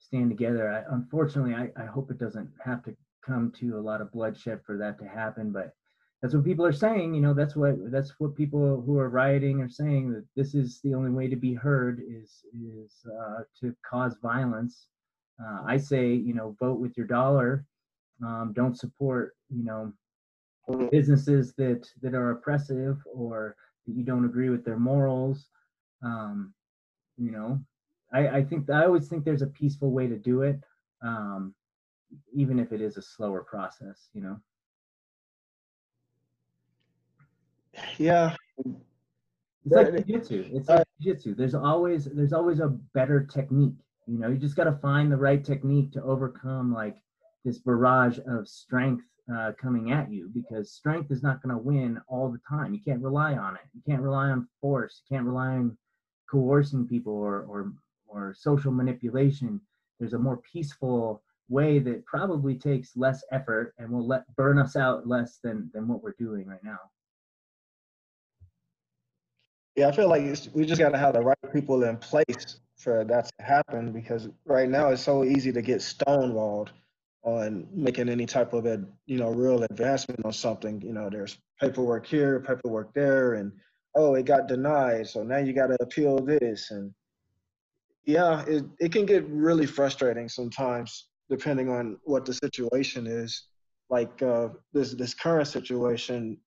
stand 0.07 0.31
together. 0.31 0.71
I, 0.71 0.95
unfortunately 0.95 1.55
I, 1.55 1.71
I 1.81 1.87
hope 1.87 2.11
it 2.11 2.19
doesn't 2.19 2.51
have 2.65 2.83
to 2.85 2.97
come 3.25 3.53
to 3.59 3.79
a 3.79 3.81
lot 3.81 4.01
of 4.01 4.13
bloodshed 4.13 4.61
for 4.65 4.77
that 4.79 4.99
to 5.01 5.05
happen 5.05 5.51
but 5.51 5.73
that's 6.23 6.35
what 6.35 6.45
people 6.45 6.65
are 6.65 6.73
saying 6.73 7.15
you 7.15 7.21
know 7.21 7.35
that's 7.35 7.57
what 7.57 7.75
that's 7.91 8.15
what 8.19 8.35
people 8.35 8.83
who 8.85 8.99
are 8.99 9.09
rioting 9.09 9.61
are 9.61 9.69
saying 9.69 10.13
that 10.13 10.25
this 10.35 10.55
is 10.55 10.81
the 10.83 10.95
only 10.95 11.11
way 11.11 11.29
to 11.29 11.37
be 11.37 11.55
heard 11.55 12.01
is 12.09 12.45
is 12.55 12.93
uh, 13.21 13.41
to 13.61 13.75
cause 13.89 14.17
violence. 14.23 14.87
Uh, 15.43 15.61
i 15.67 15.77
say 15.77 16.13
you 16.13 16.35
know 16.35 16.57
vote 16.59 16.79
with 16.81 16.97
your 16.97 17.07
dollar. 17.07 17.65
Um, 18.25 18.53
don't 18.57 18.79
support 18.79 19.37
you 19.51 19.65
know 19.65 19.93
businesses 20.91 21.53
that 21.59 21.87
that 22.03 22.15
are 22.15 22.31
oppressive 22.31 22.99
or 23.13 23.57
that 23.87 23.95
you 23.95 24.03
don't 24.03 24.25
agree 24.25 24.49
with 24.49 24.65
their 24.65 24.79
morals. 24.79 25.49
Um, 26.03 26.55
you 27.19 27.31
know 27.31 27.61
I, 28.13 28.29
I 28.29 28.45
think 28.45 28.71
i 28.71 28.85
always 28.85 29.09
think 29.09 29.25
there's 29.25 29.43
a 29.43 29.49
peaceful 29.49 29.91
way 29.91 30.07
to 30.07 30.17
do 30.17 30.43
it 30.43 30.61
um, 31.03 31.55
even 32.33 32.59
if 32.59 32.73
it 32.73 32.81
is 32.81 32.97
a 32.97 33.03
slower 33.03 33.43
process 33.43 34.09
you 34.15 34.23
know 34.23 34.41
Yeah. 37.99 38.35
It's 38.65 39.75
like 39.75 40.07
jiu-jitsu. 40.07 40.51
It's 40.53 40.69
like 40.69 40.87
jiu-jitsu. 41.01 41.35
There's 41.35 41.55
always 41.55 42.05
there's 42.05 42.33
always 42.33 42.61
a 42.61 42.69
better 42.95 43.25
technique. 43.25 43.75
You 44.07 44.19
know, 44.19 44.29
you 44.29 44.39
just 44.39 44.57
got 44.57 44.65
to 44.65 44.79
find 44.81 45.11
the 45.11 45.17
right 45.17 45.45
technique 45.45 45.93
to 45.93 46.03
overcome 46.03 46.73
like 46.73 46.97
this 47.45 47.59
barrage 47.59 48.19
of 48.29 48.49
strength 48.49 49.05
uh, 49.33 49.53
coming 49.61 49.91
at 49.91 50.11
you 50.11 50.31
because 50.33 50.73
strength 50.73 51.11
is 51.11 51.23
not 51.23 51.43
going 51.43 51.55
to 51.55 51.61
win 51.61 52.01
all 52.07 52.31
the 52.31 52.41
time. 52.49 52.75
You 52.75 52.81
can't 52.81 53.03
rely 53.03 53.35
on 53.35 53.57
it. 53.57 53.63
You 53.75 53.83
can't 53.87 54.03
rely 54.03 54.29
on 54.31 54.47
force. 54.61 55.03
You 55.03 55.17
can't 55.17 55.27
rely 55.27 55.49
on 55.49 55.77
coercing 56.31 56.87
people 56.87 57.13
or 57.13 57.43
or 57.43 57.73
or 58.17 58.35
social 58.35 58.73
manipulation. 58.73 59.61
There's 60.01 60.15
a 60.15 60.19
more 60.19 60.39
peaceful 60.39 61.23
way 61.49 61.79
that 61.79 62.05
probably 62.07 62.57
takes 62.57 62.97
less 62.97 63.23
effort 63.31 63.75
and 63.79 63.91
will 63.91 64.07
let 64.07 64.35
burn 64.37 64.59
us 64.59 64.75
out 64.77 65.07
less 65.07 65.39
than 65.43 65.71
than 65.73 65.87
what 65.87 66.03
we're 66.03 66.17
doing 66.19 66.47
right 66.47 66.65
now. 66.65 66.79
Yeah, 69.77 69.89
I 69.89 69.93
feel 69.93 70.09
like 70.09 70.23
we 70.55 70.65
just 70.65 70.81
got 70.81 70.91
to 70.91 70.99
have 70.99 71.15
the 71.15 71.21
right 71.21 71.37
people 71.53 71.85
in 71.85 71.99
place 71.99 72.61
for 72.79 73.05
that 73.05 73.31
to 73.39 73.45
happen 73.45 73.93
because 73.93 74.29
right 74.47 74.69
now 74.69 74.89
it's 74.89 75.03
so 75.03 75.23
easy 75.23 75.53
to 75.53 75.63
get 75.63 75.79
stonewalled 75.79 76.69
on 77.23 77.67
making 77.73 78.09
any 78.09 78.25
type 78.25 78.53
of 78.53 78.67
a 78.67 78.83
you 79.07 79.19
know 79.19 79.31
real 79.31 79.63
advancement 79.65 80.25
on 80.25 80.33
something. 80.33 80.81
You 80.81 80.93
know, 80.93 81.11
there's 81.11 81.39
paperwork 81.61 82.07
here, 82.07 82.41
paperwork 82.41 82.95
there, 82.95 83.35
and 83.35 83.53
oh, 83.95 84.15
it 84.15 84.25
got 84.25 84.49
denied, 84.49 85.09
so 85.09 85.23
now 85.23 85.39
you 85.39 85.53
got 85.53 85.69
to 85.69 85.77
appeal 85.81 86.19
this, 86.19 86.71
and 86.71 86.93
yeah, 88.07 88.45
it 88.47 88.65
it 88.79 88.93
can 88.93 89.05
get 89.05 89.27
really 89.29 89.67
frustrating 89.67 90.29
sometimes 90.29 91.09
depending 91.29 91.69
on 91.69 91.99
what 92.05 92.25
the 92.25 92.33
situation 92.33 93.07
is. 93.07 93.49
Like 93.91 94.23
uh, 94.23 94.49
this 94.73 94.95
this 94.95 95.13
current 95.15 95.49
situation, 95.49 96.39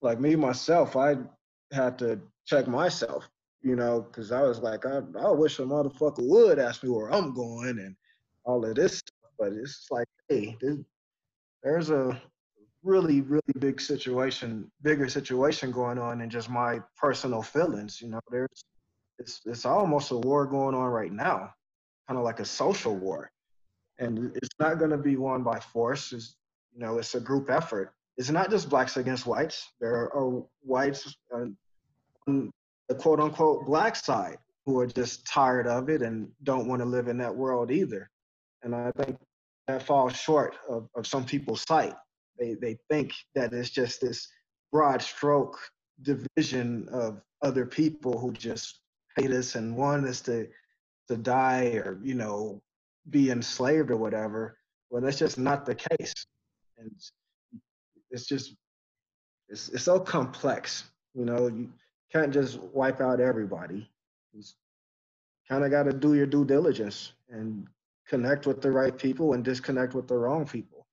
like 0.00 0.20
me 0.20 0.36
myself, 0.36 0.96
I 0.96 1.16
had 1.72 1.98
to 1.98 2.20
check 2.46 2.66
myself, 2.66 3.28
you 3.62 3.76
know, 3.76 4.00
because 4.00 4.32
I 4.32 4.42
was 4.42 4.60
like, 4.60 4.86
I, 4.86 5.00
I 5.20 5.30
wish 5.32 5.58
a 5.58 5.62
motherfucker 5.62 6.26
would 6.26 6.58
ask 6.58 6.82
me 6.82 6.90
where 6.90 7.12
I'm 7.12 7.34
going 7.34 7.78
and 7.78 7.94
all 8.44 8.64
of 8.64 8.74
this 8.76 8.98
stuff. 8.98 9.30
But 9.38 9.52
it's 9.52 9.86
like, 9.90 10.08
hey, 10.28 10.56
there's, 10.60 10.78
there's 11.62 11.90
a 11.90 12.20
really, 12.82 13.20
really 13.20 13.42
big 13.58 13.80
situation, 13.80 14.70
bigger 14.82 15.08
situation 15.08 15.70
going 15.70 15.98
on 15.98 16.18
than 16.18 16.30
just 16.30 16.48
my 16.48 16.80
personal 16.96 17.42
feelings. 17.42 18.00
You 18.00 18.08
know, 18.08 18.20
there's 18.30 18.64
it's 19.18 19.40
it's 19.46 19.64
almost 19.64 20.10
a 20.10 20.16
war 20.16 20.46
going 20.46 20.74
on 20.74 20.86
right 20.90 21.12
now, 21.12 21.52
kind 22.06 22.18
of 22.18 22.24
like 22.24 22.40
a 22.40 22.44
social 22.44 22.96
war 22.96 23.30
and 23.98 24.30
it's 24.36 24.54
not 24.58 24.78
going 24.78 24.90
to 24.90 24.98
be 24.98 25.16
won 25.16 25.42
by 25.42 25.58
force. 25.58 26.12
It's, 26.12 26.36
you 26.72 26.80
know, 26.80 26.98
it's 26.98 27.14
a 27.14 27.20
group 27.20 27.50
effort. 27.50 27.92
It's 28.16 28.30
not 28.30 28.50
just 28.50 28.68
blacks 28.68 28.96
against 28.96 29.26
whites. 29.26 29.72
There 29.80 30.12
are 30.14 30.42
whites 30.62 31.14
on 31.32 31.56
the 32.26 32.50
quote 32.98 33.20
unquote 33.20 33.66
black 33.66 33.96
side 33.96 34.38
who 34.66 34.78
are 34.80 34.86
just 34.86 35.26
tired 35.26 35.66
of 35.66 35.88
it 35.88 36.02
and 36.02 36.28
don't 36.42 36.68
want 36.68 36.82
to 36.82 36.86
live 36.86 37.08
in 37.08 37.18
that 37.18 37.34
world 37.34 37.70
either. 37.70 38.10
And 38.62 38.74
I 38.74 38.90
think 38.98 39.16
that 39.66 39.82
falls 39.82 40.16
short 40.16 40.56
of, 40.68 40.88
of 40.94 41.06
some 41.06 41.24
people's 41.24 41.62
sight. 41.66 41.94
They, 42.38 42.54
they 42.54 42.76
think 42.90 43.12
that 43.34 43.52
it's 43.52 43.70
just 43.70 44.00
this 44.00 44.28
broad 44.72 45.02
stroke 45.02 45.58
division 46.02 46.88
of 46.92 47.20
other 47.42 47.66
people 47.66 48.18
who 48.18 48.32
just 48.32 48.80
and 49.26 49.76
one 49.76 50.04
is 50.04 50.20
to 50.22 50.48
to 51.08 51.16
die 51.16 51.80
or 51.84 51.98
you 52.02 52.14
know 52.14 52.62
be 53.10 53.30
enslaved 53.30 53.90
or 53.90 53.96
whatever. 53.96 54.58
Well, 54.90 55.02
that's 55.02 55.18
just 55.18 55.38
not 55.38 55.66
the 55.66 55.74
case. 55.74 56.14
And 56.78 56.90
it's 58.10 58.26
just, 58.26 58.54
it's, 59.48 59.68
it's 59.68 59.84
so 59.84 60.00
complex. 60.00 60.84
You 61.14 61.24
know, 61.24 61.48
you 61.48 61.68
can't 62.12 62.32
just 62.32 62.58
wipe 62.58 63.00
out 63.00 63.20
everybody. 63.20 63.88
You 64.32 64.42
kind 65.48 65.64
of 65.64 65.70
got 65.70 65.84
to 65.84 65.92
do 65.92 66.14
your 66.14 66.26
due 66.26 66.44
diligence 66.44 67.12
and 67.30 67.66
connect 68.06 68.46
with 68.46 68.62
the 68.62 68.70
right 68.70 68.96
people 68.96 69.34
and 69.34 69.44
disconnect 69.44 69.94
with 69.94 70.08
the 70.08 70.16
wrong 70.16 70.46
people. 70.46 70.86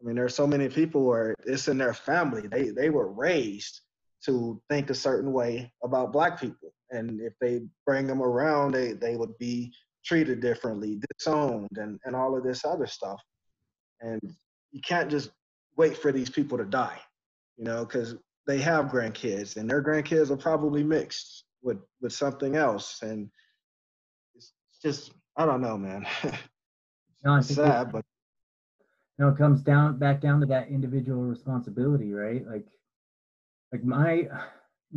I 0.00 0.06
mean, 0.06 0.16
there 0.16 0.24
are 0.24 0.30
so 0.30 0.46
many 0.46 0.68
people 0.68 1.04
where 1.04 1.34
it's 1.46 1.68
in 1.68 1.78
their 1.78 1.94
family. 1.94 2.46
They 2.46 2.70
they 2.70 2.90
were 2.90 3.10
raised 3.10 3.80
to 4.26 4.60
think 4.70 4.90
a 4.90 4.94
certain 4.94 5.32
way 5.32 5.72
about 5.82 6.12
black 6.12 6.40
people, 6.40 6.72
and 6.90 7.20
if 7.20 7.34
they 7.40 7.62
bring 7.86 8.06
them 8.06 8.22
around, 8.22 8.72
they 8.72 8.92
they 8.92 9.16
would 9.16 9.36
be 9.38 9.72
treated 10.04 10.40
differently, 10.40 11.00
disowned, 11.18 11.70
and, 11.76 11.98
and 12.04 12.14
all 12.14 12.36
of 12.36 12.44
this 12.44 12.64
other 12.64 12.86
stuff. 12.86 13.20
And 14.00 14.20
you 14.70 14.80
can't 14.86 15.10
just 15.10 15.30
wait 15.76 15.96
for 15.96 16.12
these 16.12 16.30
people 16.30 16.58
to 16.58 16.64
die, 16.64 17.00
you 17.56 17.64
know, 17.64 17.84
because 17.84 18.16
they 18.46 18.58
have 18.60 18.86
grandkids 18.86 19.56
and 19.56 19.68
their 19.68 19.82
grandkids 19.82 20.30
are 20.30 20.36
probably 20.36 20.84
mixed 20.84 21.44
with, 21.62 21.78
with 22.00 22.12
something 22.12 22.56
else. 22.56 23.00
And 23.02 23.30
it's 24.34 24.52
just, 24.82 25.12
I 25.36 25.46
don't 25.46 25.62
know, 25.62 25.78
man. 25.78 26.06
no, 27.24 27.34
I 27.34 27.40
think 27.40 27.56
sad, 27.56 27.90
but. 27.90 28.04
You 29.18 29.24
No, 29.24 29.30
it 29.30 29.38
comes 29.38 29.62
down 29.62 29.98
back 29.98 30.20
down 30.20 30.40
to 30.40 30.46
that 30.46 30.68
individual 30.68 31.22
responsibility, 31.22 32.12
right? 32.12 32.46
Like, 32.46 32.66
like 33.74 33.82
my, 33.82 34.28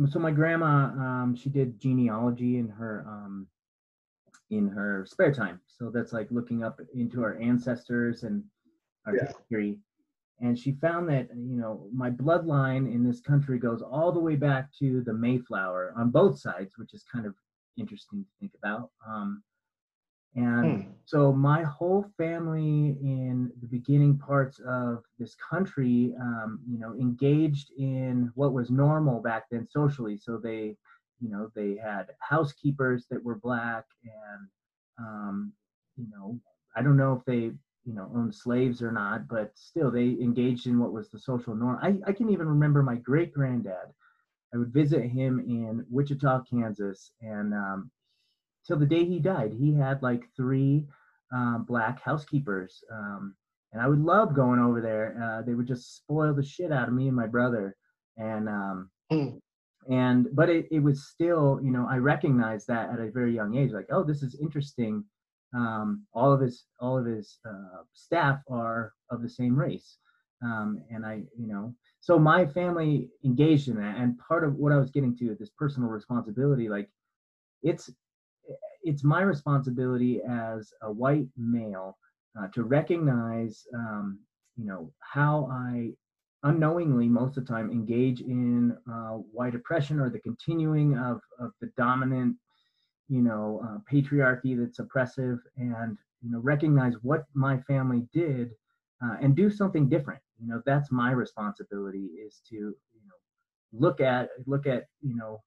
so 0.08 0.20
my 0.20 0.30
grandma, 0.30 0.84
um, 1.04 1.36
she 1.36 1.48
did 1.48 1.80
genealogy 1.80 2.58
in 2.58 2.68
her 2.68 3.04
um, 3.08 3.48
in 4.50 4.68
her 4.68 5.04
spare 5.04 5.34
time. 5.34 5.60
So 5.66 5.90
that's 5.92 6.12
like 6.12 6.28
looking 6.30 6.62
up 6.62 6.80
into 6.94 7.22
our 7.22 7.36
ancestors 7.40 8.22
and 8.22 8.44
our 9.04 9.16
yeah. 9.16 9.26
history. 9.26 9.78
And 10.40 10.56
she 10.56 10.72
found 10.80 11.08
that, 11.08 11.28
you 11.34 11.56
know, 11.56 11.88
my 11.92 12.08
bloodline 12.08 12.86
in 12.94 13.04
this 13.04 13.20
country 13.20 13.58
goes 13.58 13.82
all 13.82 14.12
the 14.12 14.20
way 14.20 14.36
back 14.36 14.68
to 14.78 15.02
the 15.04 15.12
Mayflower 15.12 15.92
on 15.96 16.10
both 16.10 16.38
sides, 16.38 16.74
which 16.76 16.94
is 16.94 17.02
kind 17.12 17.26
of 17.26 17.34
interesting 17.76 18.24
to 18.24 18.30
think 18.38 18.52
about. 18.62 18.90
Um, 19.06 19.42
and 20.38 20.82
hmm. 20.82 20.90
so 21.04 21.32
my 21.32 21.62
whole 21.62 22.04
family 22.16 22.96
in 23.02 23.50
the 23.60 23.66
beginning 23.66 24.18
parts 24.18 24.60
of 24.66 25.02
this 25.18 25.34
country, 25.36 26.14
um, 26.20 26.60
you 26.70 26.78
know, 26.78 26.94
engaged 26.94 27.70
in 27.78 28.30
what 28.34 28.52
was 28.52 28.70
normal 28.70 29.20
back 29.20 29.44
then 29.50 29.66
socially. 29.70 30.16
So 30.16 30.38
they 30.42 30.76
you 31.20 31.28
know 31.28 31.50
they 31.54 31.76
had 31.82 32.08
housekeepers 32.20 33.06
that 33.10 33.22
were 33.22 33.36
black 33.36 33.84
and 34.04 34.48
um, 34.98 35.52
you 35.96 36.06
know 36.10 36.38
i 36.76 36.82
don't 36.82 36.96
know 36.96 37.12
if 37.12 37.24
they 37.24 37.52
you 37.84 37.94
know 37.94 38.10
owned 38.14 38.34
slaves 38.34 38.82
or 38.82 38.92
not 38.92 39.26
but 39.28 39.50
still 39.54 39.90
they 39.90 40.16
engaged 40.20 40.66
in 40.66 40.78
what 40.78 40.92
was 40.92 41.08
the 41.08 41.18
social 41.18 41.54
norm 41.54 41.78
i, 41.82 41.96
I 42.06 42.12
can 42.12 42.30
even 42.30 42.46
remember 42.46 42.82
my 42.82 42.96
great 42.96 43.32
granddad 43.32 43.92
i 44.54 44.56
would 44.56 44.72
visit 44.72 45.02
him 45.02 45.40
in 45.40 45.84
wichita 45.90 46.42
kansas 46.48 47.12
and 47.20 47.54
um, 47.54 47.90
till 48.68 48.78
the 48.78 48.86
day 48.86 49.04
he 49.04 49.18
died 49.18 49.52
he 49.52 49.74
had 49.74 50.00
like 50.02 50.22
three 50.36 50.86
um, 51.32 51.64
black 51.66 52.00
housekeepers 52.02 52.84
um, 52.92 53.34
and 53.72 53.82
i 53.82 53.88
would 53.88 54.00
love 54.00 54.34
going 54.34 54.60
over 54.60 54.80
there 54.80 55.16
uh, 55.22 55.42
they 55.42 55.54
would 55.54 55.66
just 55.66 55.96
spoil 55.96 56.34
the 56.34 56.44
shit 56.44 56.70
out 56.70 56.86
of 56.86 56.94
me 56.94 57.08
and 57.08 57.16
my 57.16 57.26
brother 57.26 57.74
and 58.18 58.48
um, 58.48 58.90
mm. 59.10 59.40
and 59.90 60.28
but 60.34 60.48
it, 60.50 60.68
it 60.70 60.80
was 60.80 61.08
still 61.08 61.58
you 61.62 61.70
know 61.70 61.86
i 61.90 61.96
recognized 61.96 62.66
that 62.68 62.90
at 62.90 63.00
a 63.00 63.10
very 63.10 63.34
young 63.34 63.56
age 63.56 63.72
like 63.72 63.88
oh 63.90 64.04
this 64.04 64.22
is 64.22 64.38
interesting 64.40 65.02
um, 65.56 66.04
all 66.12 66.30
of 66.30 66.42
his 66.42 66.66
all 66.78 66.98
of 66.98 67.06
his 67.06 67.38
uh, 67.48 67.82
staff 67.94 68.38
are 68.50 68.92
of 69.10 69.22
the 69.22 69.30
same 69.30 69.58
race 69.58 69.96
um, 70.44 70.82
and 70.90 71.06
i 71.06 71.22
you 71.38 71.46
know 71.46 71.74
so 72.00 72.18
my 72.18 72.46
family 72.46 73.08
engaged 73.24 73.68
in 73.68 73.76
that 73.76 73.96
and 73.96 74.18
part 74.18 74.44
of 74.44 74.56
what 74.56 74.72
i 74.72 74.76
was 74.76 74.90
getting 74.90 75.16
to 75.16 75.34
this 75.38 75.50
personal 75.58 75.88
responsibility 75.88 76.68
like 76.68 76.88
it's 77.62 77.90
it's 78.88 79.04
my 79.04 79.22
responsibility 79.22 80.20
as 80.28 80.72
a 80.82 80.90
white 80.90 81.28
male 81.36 81.96
uh, 82.38 82.48
to 82.54 82.64
recognize 82.64 83.64
um, 83.74 84.18
you 84.56 84.64
know 84.66 84.92
how 85.00 85.48
i 85.52 85.90
unknowingly 86.44 87.08
most 87.08 87.36
of 87.36 87.46
the 87.46 87.52
time 87.52 87.70
engage 87.70 88.20
in 88.20 88.76
uh, 88.92 89.14
white 89.38 89.54
oppression 89.54 90.00
or 90.00 90.08
the 90.08 90.20
continuing 90.20 90.96
of, 90.96 91.20
of 91.40 91.50
the 91.60 91.70
dominant 91.76 92.36
you 93.08 93.22
know 93.22 93.60
uh, 93.64 93.78
patriarchy 93.92 94.58
that's 94.58 94.78
oppressive 94.78 95.38
and 95.56 95.96
you 96.22 96.30
know 96.30 96.38
recognize 96.40 96.94
what 97.02 97.24
my 97.34 97.58
family 97.62 98.06
did 98.12 98.50
uh, 99.04 99.16
and 99.20 99.36
do 99.36 99.50
something 99.50 99.88
different. 99.88 100.20
You 100.40 100.48
know 100.48 100.62
that's 100.66 100.90
my 100.90 101.12
responsibility 101.12 102.08
is 102.26 102.42
to 102.48 102.56
you 102.56 103.02
know 103.06 103.18
look 103.72 104.00
at 104.00 104.30
look 104.46 104.66
at 104.66 104.84
you 105.00 105.16
know 105.16 105.40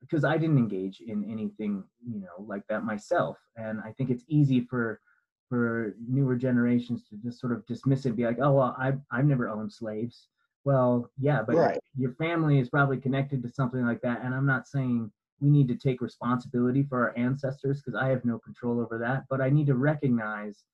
because 0.00 0.24
i 0.24 0.36
didn't 0.36 0.58
engage 0.58 1.00
in 1.00 1.24
anything 1.30 1.82
you 2.06 2.20
know 2.20 2.44
like 2.46 2.62
that 2.68 2.84
myself 2.84 3.36
and 3.56 3.80
i 3.84 3.92
think 3.92 4.10
it's 4.10 4.24
easy 4.28 4.60
for 4.60 5.00
for 5.48 5.94
newer 6.06 6.36
generations 6.36 7.04
to 7.08 7.16
just 7.16 7.40
sort 7.40 7.52
of 7.52 7.66
dismiss 7.66 8.04
it, 8.04 8.10
and 8.10 8.16
be 8.16 8.24
like, 8.24 8.38
oh 8.40 8.52
well, 8.52 8.76
I've 8.78 9.00
I've 9.10 9.24
never 9.24 9.48
owned 9.48 9.72
slaves. 9.72 10.28
Well, 10.64 11.10
yeah, 11.18 11.42
but 11.42 11.56
right. 11.56 11.78
your 11.96 12.12
family 12.14 12.58
is 12.58 12.68
probably 12.68 12.98
connected 12.98 13.42
to 13.42 13.50
something 13.50 13.84
like 13.86 14.00
that. 14.02 14.20
And 14.22 14.34
I'm 14.34 14.44
not 14.44 14.68
saying 14.68 15.10
we 15.40 15.50
need 15.50 15.68
to 15.68 15.76
take 15.76 16.00
responsibility 16.00 16.82
for 16.82 16.98
our 17.08 17.16
ancestors 17.16 17.80
because 17.80 17.98
I 17.98 18.08
have 18.08 18.24
no 18.24 18.38
control 18.38 18.80
over 18.80 18.98
that, 18.98 19.24
but 19.30 19.40
I 19.40 19.50
need 19.50 19.66
to 19.68 19.76
recognize 19.76 20.64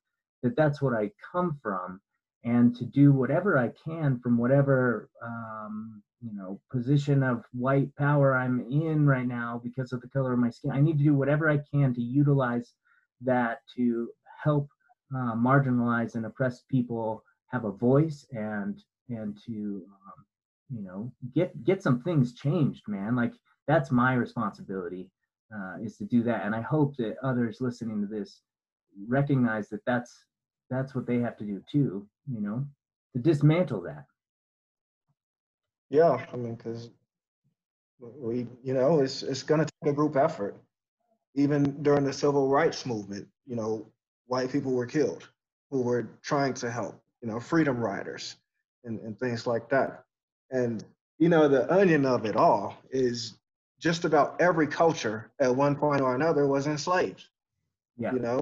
that 0.42 0.56
that's 0.56 0.82
what 0.82 0.94
I 0.94 1.10
come 1.32 1.58
from 1.62 2.00
and 2.44 2.74
to 2.76 2.84
do 2.84 3.12
whatever 3.12 3.56
I 3.58 3.70
can 3.84 4.18
from 4.18 4.36
whatever 4.36 5.08
um, 5.22 6.02
you 6.24 6.34
know 6.34 6.60
position 6.72 7.22
of 7.22 7.44
white 7.52 7.94
power 7.96 8.36
I'm 8.36 8.60
in 8.70 9.06
right 9.06 9.26
now 9.26 9.60
because 9.62 9.92
of 9.92 10.00
the 10.00 10.08
color 10.08 10.32
of 10.32 10.38
my 10.38 10.50
skin. 10.50 10.70
I 10.72 10.80
need 10.80 10.98
to 10.98 11.04
do 11.04 11.14
whatever 11.14 11.50
I 11.50 11.60
can 11.72 11.94
to 11.94 12.00
utilize 12.02 12.74
that 13.22 13.58
to 13.76 14.08
help 14.42 14.68
uh, 15.14 15.34
marginalized 15.34 16.14
and 16.14 16.26
oppressed 16.26 16.68
people 16.68 17.22
have 17.48 17.64
a 17.64 17.72
voice 17.72 18.26
and 18.32 18.82
and 19.08 19.38
to 19.46 19.84
um, 19.86 20.24
you 20.70 20.82
know 20.82 21.12
get 21.34 21.64
get 21.64 21.82
some 21.82 22.00
things 22.02 22.34
changed 22.34 22.82
man. 22.88 23.14
Like 23.14 23.34
that's 23.68 23.90
my 23.90 24.14
responsibility 24.14 25.10
uh, 25.54 25.76
is 25.82 25.96
to 25.98 26.04
do 26.04 26.22
that. 26.24 26.44
And 26.44 26.54
i 26.54 26.60
hope 26.60 26.96
that 26.96 27.16
others 27.22 27.60
listening 27.60 28.00
to 28.00 28.06
this 28.06 28.40
recognize 29.08 29.68
that 29.68 29.84
that's 29.86 30.24
that's 30.70 30.94
what 30.94 31.06
they 31.06 31.18
have 31.18 31.36
to 31.36 31.44
do 31.44 31.62
too 31.70 32.06
you 32.32 32.40
know 32.40 32.64
to 33.12 33.18
dismantle 33.20 33.80
that 33.82 34.04
yeah 35.94 36.26
i 36.32 36.36
mean 36.36 36.54
because 36.56 36.90
we 38.00 38.46
you 38.62 38.74
know 38.74 39.00
it's 39.00 39.22
it's 39.22 39.42
going 39.42 39.60
to 39.60 39.66
take 39.66 39.92
a 39.92 39.94
group 39.94 40.16
effort. 40.16 40.56
Even 41.36 41.82
during 41.82 42.04
the 42.04 42.12
civil 42.12 42.48
rights 42.48 42.86
movement 42.86 43.26
you 43.46 43.56
know 43.56 43.86
white 44.26 44.50
people 44.50 44.72
were 44.72 44.86
killed 44.86 45.28
who 45.70 45.82
were 45.82 46.08
trying 46.22 46.54
to 46.54 46.70
help 46.70 47.00
you 47.22 47.28
know 47.28 47.40
freedom 47.40 47.78
riders 47.78 48.36
and, 48.84 49.00
and 49.00 49.18
things 49.18 49.46
like 49.46 49.68
that. 49.70 50.04
And 50.50 50.84
you 51.18 51.28
know 51.28 51.48
the 51.48 51.72
onion 51.72 52.06
of 52.06 52.24
it 52.24 52.36
all 52.36 52.76
is 52.90 53.34
just 53.80 54.04
about 54.04 54.40
every 54.40 54.66
culture 54.66 55.30
at 55.40 55.54
one 55.54 55.76
point 55.76 56.00
or 56.00 56.14
another 56.14 56.46
was 56.46 56.66
enslaved 56.66 57.24
yeah. 57.96 58.12
you 58.12 58.18
know? 58.18 58.40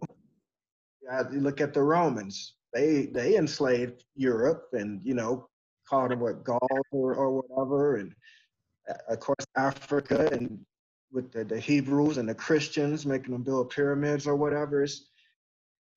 You 1.33 1.41
look 1.41 1.61
at 1.61 1.75
the 1.75 1.83
romans. 1.83 2.55
They 2.73 3.07
they 3.07 3.37
enslaved 3.37 4.05
europe 4.15 4.69
and 4.73 5.01
you 5.05 5.15
know 5.15 5.49
called 5.93 6.11
them 6.11 6.21
what 6.21 6.43
gauls 6.43 6.87
or, 6.91 7.15
or 7.15 7.43
whatever 7.43 7.97
and 7.97 8.15
of 9.09 9.21
course 9.21 9.45
Africa 9.57 10.31
and 10.33 10.59
with 11.13 11.31
the, 11.31 11.45
the 11.45 11.61
Hebrews 11.61 12.17
and 12.17 12.27
the 12.27 12.35
Christians 12.35 13.05
making 13.05 13.33
them 13.33 13.43
build 13.43 13.69
pyramids 13.69 14.27
or 14.27 14.35
whatever. 14.35 14.83
It's, 14.83 15.11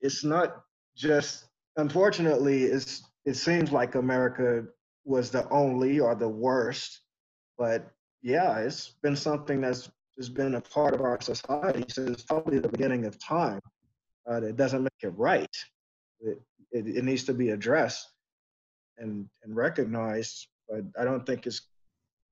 it's 0.01 0.25
not 0.25 0.63
just 0.97 1.45
unfortunately 1.77 2.63
it's 2.63 3.03
it 3.25 3.35
seems 3.35 3.71
like 3.71 3.95
America 3.95 4.65
was 5.05 5.31
the 5.31 5.49
only 5.49 5.99
or 5.99 6.13
the 6.13 6.27
worst, 6.27 6.99
but 7.57 7.89
yeah, 8.21 8.59
it's 8.59 8.95
been 9.01 9.15
something 9.15 9.61
that's 9.61 9.89
has 10.17 10.29
been 10.29 10.55
a 10.55 10.61
part 10.61 10.93
of 10.93 11.01
our 11.01 11.19
society 11.21 11.85
since 11.89 12.23
probably 12.23 12.59
the 12.59 12.69
beginning 12.69 13.05
of 13.05 13.17
time. 13.19 13.59
Uh, 14.29 14.39
that 14.39 14.55
doesn't 14.57 14.83
make 14.83 15.03
it 15.03 15.13
right. 15.17 15.55
It, 16.19 16.41
it, 16.71 16.87
it 16.87 17.03
needs 17.03 17.23
to 17.25 17.33
be 17.33 17.49
addressed 17.49 18.14
and 18.97 19.27
and 19.43 19.55
recognized, 19.55 20.47
but 20.69 20.83
I 20.99 21.03
don't 21.03 21.25
think 21.25 21.45
it's 21.47 21.61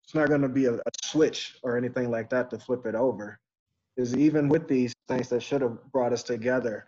it's 0.03 0.15
not 0.15 0.27
going 0.27 0.41
to 0.41 0.49
be 0.49 0.65
a, 0.65 0.73
a, 0.73 0.91
switch 1.03 1.55
or 1.63 1.77
anything 1.77 2.11
like 2.11 2.29
that 2.29 2.49
to 2.49 2.59
flip 2.59 2.85
it 2.85 2.95
over. 2.95 3.39
Is 3.95 4.15
even 4.15 4.49
with 4.49 4.67
these 4.67 4.93
things 5.07 5.29
that 5.29 5.43
should 5.43 5.61
have 5.61 5.77
brought 5.91 6.13
us 6.13 6.23
together, 6.23 6.85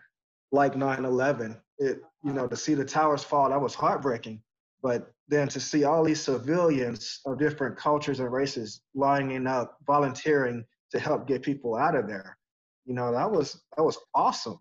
like 0.50 0.74
9/11, 0.74 1.56
it 1.78 2.00
you 2.24 2.32
know 2.32 2.48
to 2.48 2.56
see 2.56 2.74
the 2.74 2.84
towers 2.84 3.22
fall, 3.22 3.50
that 3.50 3.60
was 3.60 3.74
heartbreaking. 3.74 4.42
But 4.82 5.10
then 5.28 5.48
to 5.48 5.60
see 5.60 5.84
all 5.84 6.04
these 6.04 6.20
civilians 6.20 7.20
of 7.26 7.38
different 7.38 7.76
cultures 7.76 8.20
and 8.20 8.30
races 8.32 8.82
lining 8.94 9.46
up, 9.46 9.78
volunteering 9.86 10.64
to 10.90 10.98
help 10.98 11.26
get 11.26 11.42
people 11.42 11.76
out 11.76 11.94
of 11.96 12.06
there, 12.08 12.36
you 12.84 12.94
know 12.94 13.12
that 13.12 13.30
was 13.30 13.62
that 13.76 13.84
was 13.84 13.98
awesome. 14.14 14.60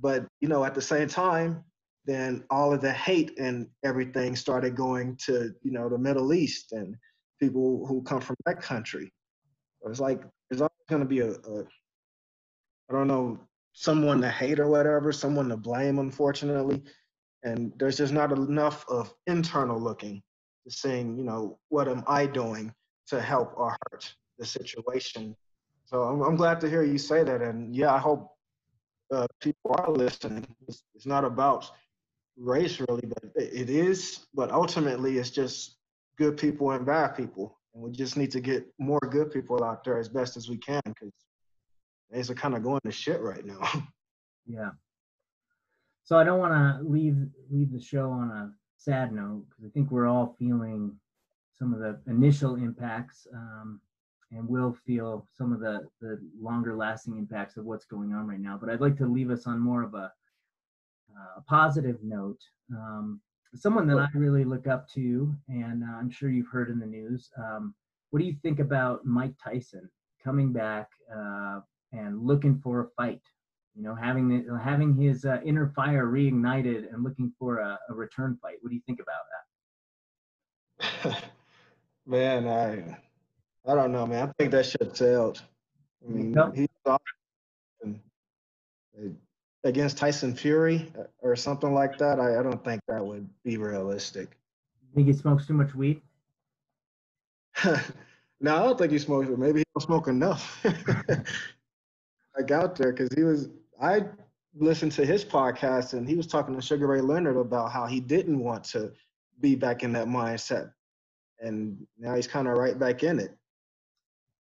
But 0.00 0.26
you 0.40 0.48
know 0.48 0.64
at 0.64 0.74
the 0.74 0.82
same 0.82 1.08
time, 1.08 1.64
then 2.04 2.44
all 2.50 2.72
of 2.72 2.80
the 2.80 2.92
hate 2.92 3.38
and 3.38 3.68
everything 3.84 4.34
started 4.34 4.74
going 4.74 5.16
to 5.26 5.54
you 5.62 5.70
know 5.70 5.88
the 5.88 5.98
Middle 5.98 6.32
East 6.32 6.72
and 6.72 6.96
people 7.40 7.84
who 7.86 8.02
come 8.02 8.20
from 8.20 8.36
that 8.46 8.62
country. 8.62 9.12
It's 9.84 10.00
like 10.00 10.22
there's 10.48 10.60
always 10.60 10.86
going 10.88 11.02
to 11.02 11.08
be 11.08 11.20
a, 11.20 11.30
a, 11.30 11.64
I 12.88 12.92
don't 12.92 13.08
know, 13.08 13.40
someone 13.72 14.20
to 14.20 14.30
hate 14.30 14.60
or 14.60 14.68
whatever, 14.68 15.12
someone 15.12 15.48
to 15.48 15.56
blame, 15.56 15.98
unfortunately. 15.98 16.82
And 17.42 17.72
there's 17.78 17.96
just 17.96 18.12
not 18.12 18.30
enough 18.30 18.84
of 18.88 19.12
internal 19.26 19.80
looking 19.80 20.22
to 20.64 20.70
saying, 20.72 21.16
you 21.16 21.24
know, 21.24 21.58
what 21.68 21.88
am 21.88 22.04
I 22.06 22.26
doing 22.26 22.72
to 23.08 23.20
help 23.20 23.54
or 23.56 23.76
hurt 23.90 24.14
the 24.38 24.46
situation? 24.46 25.34
So 25.84 26.02
I'm, 26.02 26.22
I'm 26.22 26.36
glad 26.36 26.60
to 26.60 26.70
hear 26.70 26.84
you 26.84 26.98
say 26.98 27.24
that. 27.24 27.42
And 27.42 27.74
yeah, 27.74 27.92
I 27.92 27.98
hope 27.98 28.30
uh, 29.12 29.26
people 29.40 29.74
are 29.78 29.90
listening. 29.90 30.46
It's, 30.68 30.84
it's 30.94 31.06
not 31.06 31.24
about 31.24 31.70
race 32.36 32.80
really, 32.80 33.06
but 33.06 33.22
it 33.36 33.70
is. 33.70 34.26
But 34.34 34.50
ultimately, 34.50 35.18
it's 35.18 35.30
just 35.30 35.76
good 36.18 36.36
people 36.36 36.70
and 36.72 36.86
bad 36.86 37.16
people. 37.16 37.58
And 37.74 37.82
we 37.82 37.90
just 37.90 38.16
need 38.16 38.30
to 38.32 38.40
get 38.40 38.66
more 38.78 39.00
good 39.00 39.30
people 39.30 39.64
out 39.64 39.84
there 39.84 39.98
as 39.98 40.08
best 40.08 40.36
as 40.36 40.48
we 40.48 40.58
can 40.58 40.82
because 40.84 41.12
things 42.12 42.30
are 42.30 42.34
kind 42.34 42.54
of 42.54 42.62
going 42.62 42.80
to 42.84 42.92
shit 42.92 43.20
right 43.20 43.44
now. 43.44 43.60
Yeah. 44.44 44.70
So 46.02 46.18
I 46.18 46.24
don't 46.24 46.40
want 46.40 46.52
to 46.52 46.82
leave 46.88 47.16
leave 47.48 47.72
the 47.72 47.80
show 47.80 48.10
on 48.10 48.28
a 48.30 48.52
sad 48.76 49.12
note 49.12 49.44
because 49.48 49.64
I 49.64 49.68
think 49.70 49.92
we're 49.92 50.08
all 50.08 50.34
feeling 50.36 50.96
some 51.54 51.72
of 51.72 51.78
the 51.78 52.00
initial 52.10 52.56
impacts 52.56 53.28
um, 53.32 53.80
and 54.32 54.48
will 54.48 54.76
feel 54.84 55.28
some 55.32 55.52
of 55.52 55.60
the 55.60 55.86
the 56.00 56.18
longer 56.40 56.74
lasting 56.74 57.16
impacts 57.18 57.56
of 57.56 57.64
what's 57.64 57.84
going 57.84 58.12
on 58.12 58.26
right 58.26 58.40
now. 58.40 58.58
But 58.60 58.70
I'd 58.70 58.80
like 58.80 58.96
to 58.96 59.06
leave 59.06 59.30
us 59.30 59.46
on 59.46 59.60
more 59.60 59.84
of 59.84 59.94
a, 59.94 60.12
uh, 61.18 61.40
positive 61.48 61.98
note. 62.02 62.40
Um, 62.72 63.20
someone 63.54 63.86
that 63.88 63.98
I 63.98 64.08
really 64.14 64.44
look 64.44 64.66
up 64.66 64.88
to, 64.90 65.34
and 65.48 65.82
uh, 65.84 65.96
I'm 65.98 66.10
sure 66.10 66.30
you've 66.30 66.48
heard 66.48 66.70
in 66.70 66.78
the 66.78 66.86
news. 66.86 67.30
Um, 67.36 67.74
what 68.10 68.20
do 68.20 68.24
you 68.24 68.36
think 68.42 68.60
about 68.60 69.04
Mike 69.04 69.34
Tyson 69.42 69.90
coming 70.22 70.52
back 70.52 70.88
uh, 71.14 71.60
and 71.92 72.22
looking 72.22 72.58
for 72.58 72.80
a 72.80 72.88
fight? 72.96 73.22
You 73.74 73.82
know, 73.82 73.94
having 73.94 74.28
the, 74.28 74.58
having 74.58 74.94
his 74.94 75.24
uh, 75.24 75.40
inner 75.44 75.72
fire 75.74 76.06
reignited 76.06 76.92
and 76.92 77.02
looking 77.02 77.32
for 77.38 77.58
a, 77.58 77.78
a, 77.88 77.94
return 77.94 78.38
fight. 78.42 78.56
What 78.60 78.68
do 78.68 78.74
you 78.74 78.82
think 78.86 79.00
about 79.00 79.22
that? 81.02 81.22
man, 82.06 82.46
I 82.46 82.98
I 83.70 83.74
don't 83.74 83.92
know, 83.92 84.06
man. 84.06 84.28
I 84.28 84.32
think 84.32 84.50
that 84.50 84.66
ship 84.66 84.94
sailed. 84.94 85.42
I 86.06 86.10
mean, 86.10 86.36
he's 86.54 86.68
awesome 86.84 88.02
against 89.64 89.98
Tyson 89.98 90.34
Fury 90.34 90.92
uh, 90.98 91.04
or 91.20 91.36
something 91.36 91.72
like 91.72 91.98
that, 91.98 92.18
I, 92.18 92.38
I 92.38 92.42
don't 92.42 92.64
think 92.64 92.80
that 92.88 93.04
would 93.04 93.28
be 93.44 93.56
realistic. 93.56 94.36
You 94.82 94.88
Think 94.94 95.06
he 95.08 95.12
smokes 95.12 95.46
too 95.46 95.54
much 95.54 95.74
weed? 95.74 96.02
no, 97.64 98.56
I 98.56 98.62
don't 98.62 98.78
think 98.78 98.92
he 98.92 98.98
smokes. 98.98 99.28
Maybe 99.36 99.60
he 99.60 99.64
don't 99.74 99.82
smoke 99.82 100.08
enough. 100.08 100.64
like 102.36 102.50
out 102.50 102.76
there, 102.76 102.92
because 102.92 103.08
he 103.14 103.22
was. 103.22 103.50
I 103.80 104.04
listened 104.54 104.92
to 104.92 105.04
his 105.04 105.24
podcast, 105.24 105.92
and 105.94 106.08
he 106.08 106.14
was 106.14 106.26
talking 106.26 106.54
to 106.54 106.62
Sugar 106.62 106.86
Ray 106.86 107.00
Leonard 107.00 107.36
about 107.36 107.72
how 107.72 107.86
he 107.86 108.00
didn't 108.00 108.38
want 108.38 108.64
to 108.64 108.92
be 109.40 109.54
back 109.54 109.82
in 109.82 109.92
that 109.92 110.06
mindset, 110.06 110.72
and 111.40 111.86
now 111.98 112.14
he's 112.14 112.26
kind 112.26 112.48
of 112.48 112.56
right 112.56 112.78
back 112.78 113.02
in 113.02 113.18
it. 113.18 113.36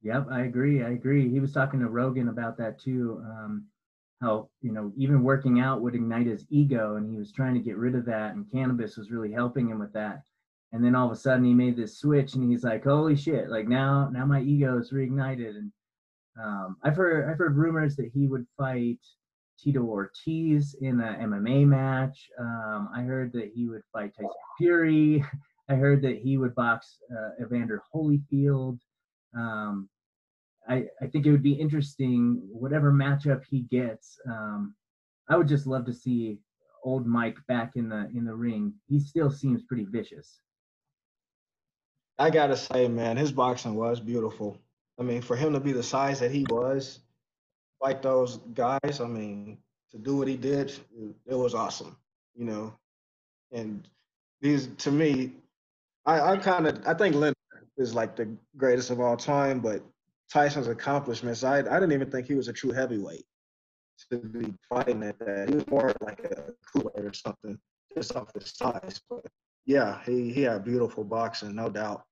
Yep, 0.02 0.28
I 0.30 0.42
agree. 0.42 0.82
I 0.84 0.90
agree. 0.90 1.28
He 1.28 1.40
was 1.40 1.52
talking 1.52 1.80
to 1.80 1.88
Rogan 1.88 2.28
about 2.28 2.56
that 2.58 2.78
too. 2.78 3.22
Um, 3.24 3.66
how 4.20 4.48
you 4.60 4.72
know 4.72 4.92
even 4.96 5.22
working 5.22 5.60
out 5.60 5.80
would 5.80 5.94
ignite 5.94 6.26
his 6.26 6.44
ego 6.50 6.96
and 6.96 7.08
he 7.10 7.16
was 7.16 7.32
trying 7.32 7.54
to 7.54 7.60
get 7.60 7.76
rid 7.76 7.94
of 7.94 8.04
that 8.06 8.34
and 8.34 8.50
cannabis 8.50 8.96
was 8.96 9.10
really 9.10 9.32
helping 9.32 9.68
him 9.68 9.78
with 9.78 9.92
that. 9.92 10.22
And 10.72 10.84
then 10.84 10.94
all 10.94 11.06
of 11.06 11.12
a 11.12 11.16
sudden 11.16 11.44
he 11.44 11.54
made 11.54 11.76
this 11.76 11.98
switch 11.98 12.34
and 12.34 12.50
he's 12.50 12.64
like 12.64 12.84
holy 12.84 13.16
shit 13.16 13.48
like 13.48 13.68
now 13.68 14.08
now 14.12 14.26
my 14.26 14.40
ego 14.40 14.78
is 14.78 14.92
reignited. 14.92 15.50
And 15.50 15.72
um, 16.42 16.76
i've 16.82 16.96
heard 16.96 17.30
i've 17.30 17.38
heard 17.38 17.56
rumors 17.56 17.96
that 17.96 18.10
he 18.12 18.26
would 18.26 18.46
fight 18.56 18.98
tito 19.58 19.80
ortiz 19.80 20.76
in 20.80 21.00
a 21.00 21.18
mma 21.22 21.66
match. 21.66 22.28
Um, 22.38 22.88
i 22.94 23.02
heard 23.02 23.32
that 23.32 23.50
he 23.54 23.68
would 23.68 23.82
fight 23.92 24.12
tyson 24.16 24.30
fury. 24.58 25.24
I 25.70 25.74
heard 25.74 26.00
that 26.02 26.16
he 26.16 26.38
would 26.38 26.54
box 26.54 26.98
uh, 27.12 27.44
evander 27.44 27.82
holyfield. 27.94 28.78
Um, 29.36 29.88
I, 30.68 30.84
I 31.00 31.06
think 31.06 31.26
it 31.26 31.30
would 31.30 31.42
be 31.42 31.52
interesting, 31.52 32.40
whatever 32.50 32.92
matchup 32.92 33.42
he 33.48 33.60
gets. 33.62 34.18
Um, 34.26 34.74
I 35.28 35.36
would 35.36 35.48
just 35.48 35.66
love 35.66 35.86
to 35.86 35.92
see 35.92 36.38
old 36.84 37.06
Mike 37.06 37.38
back 37.48 37.72
in 37.76 37.88
the 37.88 38.10
in 38.14 38.24
the 38.24 38.34
ring. 38.34 38.72
He 38.88 39.00
still 39.00 39.30
seems 39.30 39.62
pretty 39.62 39.84
vicious. 39.84 40.40
I 42.18 42.30
gotta 42.30 42.56
say, 42.56 42.88
man, 42.88 43.16
his 43.16 43.32
boxing 43.32 43.74
was 43.74 44.00
beautiful. 44.00 44.58
I 44.98 45.02
mean, 45.02 45.22
for 45.22 45.36
him 45.36 45.52
to 45.52 45.60
be 45.60 45.72
the 45.72 45.82
size 45.82 46.20
that 46.20 46.32
he 46.32 46.44
was, 46.50 47.00
like 47.80 48.02
those 48.02 48.38
guys, 48.54 49.00
I 49.00 49.06
mean, 49.06 49.58
to 49.92 49.98
do 49.98 50.16
what 50.16 50.28
he 50.28 50.36
did, 50.36 50.72
it 51.26 51.34
was 51.34 51.54
awesome. 51.54 51.96
You 52.34 52.44
know, 52.44 52.74
and 53.52 53.88
these 54.40 54.68
to 54.78 54.90
me, 54.90 55.32
I, 56.06 56.32
I 56.32 56.36
kind 56.36 56.66
of 56.66 56.86
I 56.86 56.94
think 56.94 57.14
Leonard 57.14 57.36
is 57.76 57.94
like 57.94 58.16
the 58.16 58.28
greatest 58.56 58.90
of 58.90 59.00
all 59.00 59.16
time, 59.16 59.60
but 59.60 59.82
Tyson's 60.32 60.68
accomplishments, 60.68 61.42
I, 61.42 61.58
I 61.58 61.62
didn't 61.62 61.92
even 61.92 62.10
think 62.10 62.26
he 62.26 62.34
was 62.34 62.48
a 62.48 62.52
true 62.52 62.72
heavyweight 62.72 63.24
to 64.10 64.18
be 64.18 64.54
fighting 64.68 65.02
at 65.02 65.18
that. 65.20 65.48
He 65.48 65.54
was 65.54 65.66
more 65.68 65.92
like 66.00 66.20
a 66.20 66.52
cooler 66.72 67.08
or 67.08 67.12
something, 67.12 67.58
just 67.94 68.14
off 68.14 68.32
his 68.34 68.52
size. 68.54 69.00
But 69.08 69.26
yeah, 69.64 69.98
he, 70.04 70.32
he 70.32 70.42
had 70.42 70.64
beautiful 70.64 71.04
boxing, 71.04 71.54
no 71.54 71.68
doubt. 71.68 72.04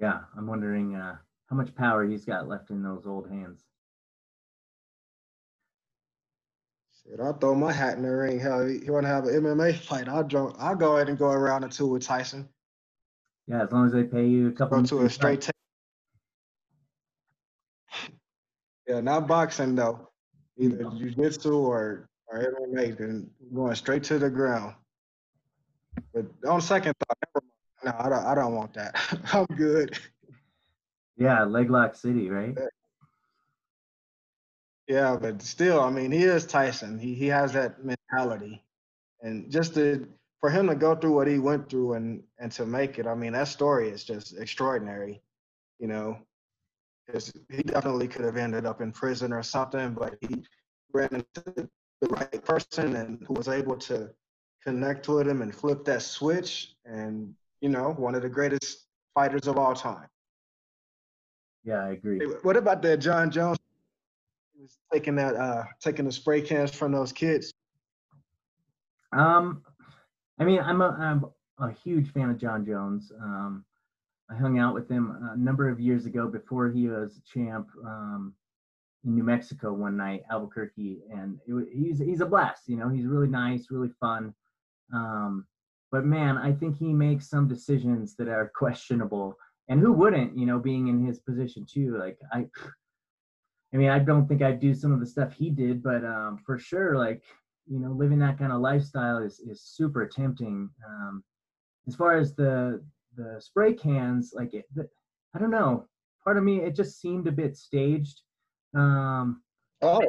Yeah, 0.00 0.20
I'm 0.36 0.46
wondering 0.46 0.94
uh, 0.96 1.16
how 1.48 1.56
much 1.56 1.74
power 1.74 2.04
he's 2.04 2.24
got 2.24 2.48
left 2.48 2.70
in 2.70 2.82
those 2.82 3.06
old 3.06 3.28
hands. 3.28 3.62
Shit, 7.02 7.20
I'll 7.20 7.34
throw 7.34 7.54
my 7.54 7.72
hat 7.72 7.96
in 7.96 8.02
the 8.02 8.10
ring. 8.10 8.40
Hell, 8.40 8.68
you 8.68 8.92
want 8.92 9.04
to 9.04 9.08
have 9.08 9.24
an 9.24 9.42
MMA 9.42 9.76
fight? 9.76 10.08
I'll 10.08 10.24
go. 10.24 10.54
I'll 10.58 10.74
go 10.74 10.96
ahead 10.96 11.08
and 11.08 11.18
go 11.18 11.26
around 11.26 11.62
the 11.62 11.68
two 11.68 11.86
with 11.86 12.02
Tyson. 12.02 12.48
Yeah, 13.46 13.62
as 13.62 13.72
long 13.72 13.86
as 13.86 13.92
they 13.92 14.04
pay 14.04 14.26
you 14.26 14.48
a 14.48 14.52
couple. 14.52 14.80
Go 14.80 14.86
to 14.86 15.04
a 15.04 15.10
straight. 15.10 15.50
Yeah, 18.86 19.00
not 19.00 19.26
boxing 19.26 19.74
though. 19.74 20.08
Either 20.56 20.84
jiu-jitsu 20.96 21.56
or 21.56 22.08
or 22.28 22.38
MMA. 22.38 22.96
Then 22.96 23.30
going 23.54 23.74
straight 23.74 24.04
to 24.04 24.18
the 24.18 24.30
ground. 24.30 24.74
But 26.12 26.26
on 26.46 26.60
second 26.60 26.94
thought, 26.98 27.18
never 27.34 27.46
mind. 27.46 27.96
no, 27.98 28.04
I 28.04 28.08
don't. 28.08 28.26
I 28.26 28.34
don't 28.34 28.54
want 28.54 28.74
that. 28.74 28.94
I'm 29.32 29.46
good. 29.56 29.98
Yeah, 31.16 31.44
leg 31.44 31.70
lock 31.70 31.94
city, 31.94 32.28
right? 32.28 32.56
Yeah, 34.88 35.16
but 35.20 35.40
still, 35.42 35.80
I 35.80 35.90
mean, 35.90 36.10
he 36.10 36.24
is 36.24 36.44
Tyson. 36.44 36.98
He 36.98 37.14
he 37.14 37.26
has 37.28 37.52
that 37.52 37.84
mentality, 37.84 38.62
and 39.22 39.50
just 39.50 39.74
to 39.74 40.06
for 40.40 40.50
him 40.50 40.66
to 40.66 40.74
go 40.74 40.94
through 40.94 41.12
what 41.12 41.26
he 41.26 41.38
went 41.38 41.70
through 41.70 41.94
and 41.94 42.22
and 42.38 42.52
to 42.52 42.66
make 42.66 42.98
it, 42.98 43.06
I 43.06 43.14
mean, 43.14 43.32
that 43.32 43.48
story 43.48 43.88
is 43.88 44.04
just 44.04 44.36
extraordinary. 44.36 45.22
You 45.78 45.88
know, 45.88 46.18
he 47.50 47.62
definitely 47.62 48.08
could 48.08 48.24
have 48.24 48.36
ended 48.36 48.66
up 48.66 48.80
in 48.80 48.92
prison 48.92 49.32
or 49.32 49.42
something, 49.42 49.94
but 49.94 50.16
he 50.20 50.44
ran 50.92 51.08
into 51.12 51.68
the 52.00 52.08
right 52.08 52.44
person 52.44 52.96
and 52.96 53.24
who 53.26 53.34
was 53.34 53.48
able 53.48 53.76
to 53.76 54.10
connect 54.62 55.08
with 55.08 55.28
him 55.28 55.42
and 55.42 55.54
flip 55.54 55.84
that 55.84 56.02
switch, 56.02 56.74
and 56.84 57.34
you 57.60 57.68
know, 57.68 57.92
one 57.92 58.14
of 58.14 58.22
the 58.22 58.28
greatest 58.28 58.86
fighters 59.14 59.46
of 59.46 59.58
all 59.58 59.74
time. 59.74 60.08
Yeah, 61.64 61.84
I 61.84 61.90
agree. 61.90 62.20
What 62.42 62.56
about 62.56 62.82
that 62.82 62.98
Jon 62.98 63.30
Jones? 63.30 63.58
He 64.54 64.62
was 64.62 64.78
taking 64.92 65.16
that 65.16 65.36
uh 65.36 65.64
taking 65.80 66.04
the 66.04 66.12
spray 66.12 66.40
cans 66.40 66.74
from 66.74 66.92
those 66.92 67.12
kids. 67.12 67.52
Um, 69.12 69.62
I 70.38 70.44
mean, 70.44 70.60
I'm 70.60 70.80
a 70.80 70.96
I'm 70.98 71.24
a 71.58 71.72
huge 71.72 72.12
fan 72.12 72.30
of 72.30 72.38
Jon 72.38 72.66
Jones. 72.66 73.12
Um, 73.20 73.64
I 74.30 74.36
hung 74.36 74.58
out 74.58 74.74
with 74.74 74.88
him 74.88 75.16
a 75.32 75.36
number 75.36 75.68
of 75.68 75.80
years 75.80 76.06
ago 76.06 76.28
before 76.28 76.70
he 76.70 76.88
was 76.88 77.20
champ 77.30 77.68
um, 77.84 78.34
in 79.04 79.14
New 79.14 79.22
Mexico 79.22 79.72
one 79.72 79.96
night, 79.96 80.22
Albuquerque, 80.30 81.02
and 81.10 81.38
he's 81.72 81.98
he's 81.98 82.20
a 82.20 82.26
blast. 82.26 82.68
You 82.68 82.76
know, 82.76 82.88
he's 82.88 83.06
really 83.06 83.28
nice, 83.28 83.66
really 83.70 83.90
fun. 84.00 84.34
Um, 84.92 85.46
but 85.92 86.04
man, 86.04 86.38
I 86.38 86.52
think 86.52 86.76
he 86.76 86.92
makes 86.92 87.28
some 87.28 87.46
decisions 87.46 88.16
that 88.16 88.28
are 88.28 88.50
questionable. 88.56 89.36
And 89.68 89.80
who 89.80 89.92
wouldn't? 89.92 90.36
You 90.38 90.46
know, 90.46 90.58
being 90.58 90.88
in 90.88 91.04
his 91.04 91.18
position 91.20 91.66
too. 91.70 91.98
Like 91.98 92.18
I, 92.32 92.46
I 93.72 93.76
mean, 93.76 93.90
I 93.90 93.98
don't 93.98 94.26
think 94.26 94.42
I'd 94.42 94.60
do 94.60 94.74
some 94.74 94.92
of 94.92 95.00
the 95.00 95.06
stuff 95.06 95.34
he 95.34 95.50
did, 95.50 95.82
but 95.82 96.04
um, 96.04 96.40
for 96.44 96.58
sure, 96.58 96.96
like 96.96 97.22
you 97.66 97.78
know, 97.78 97.92
living 97.92 98.18
that 98.20 98.38
kind 98.38 98.52
of 98.52 98.60
lifestyle 98.60 99.18
is 99.18 99.40
is 99.40 99.60
super 99.60 100.06
tempting. 100.06 100.70
Um, 100.86 101.22
as 101.86 101.94
far 101.94 102.16
as 102.16 102.34
the 102.34 102.82
the 103.16 103.40
spray 103.40 103.74
cans, 103.74 104.32
like 104.34 104.54
it, 104.54 104.66
I 105.34 105.38
don't 105.38 105.50
know. 105.50 105.86
Part 106.24 106.38
of 106.38 106.44
me, 106.44 106.60
it 106.60 106.74
just 106.74 107.00
seemed 107.00 107.26
a 107.26 107.32
bit 107.32 107.56
staged. 107.56 108.20
Um, 108.74 109.42
Oh, 109.82 110.00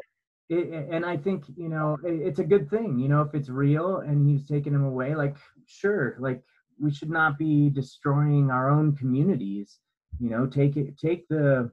it, 0.49 0.57
it- 0.73 0.87
and 0.91 1.05
I 1.05 1.17
think 1.17 1.45
you 1.57 1.69
know 1.69 1.97
it, 2.03 2.13
it's 2.27 2.39
a 2.39 2.43
good 2.43 2.69
thing. 2.69 2.99
You 2.99 3.09
know, 3.09 3.21
if 3.21 3.33
it's 3.33 3.49
real 3.49 3.97
and 3.97 4.27
he's 4.29 4.47
taking 4.47 4.73
him 4.73 4.83
away, 4.85 5.15
like 5.15 5.37
sure, 5.65 6.15
like 6.19 6.43
we 6.79 6.91
should 6.91 7.09
not 7.09 7.37
be 7.37 7.69
destroying 7.69 8.51
our 8.51 8.69
own 8.69 8.95
communities. 8.95 9.79
You 10.19 10.29
know, 10.29 10.45
take 10.47 10.77
it, 10.77 10.97
take 10.97 11.27
the 11.27 11.71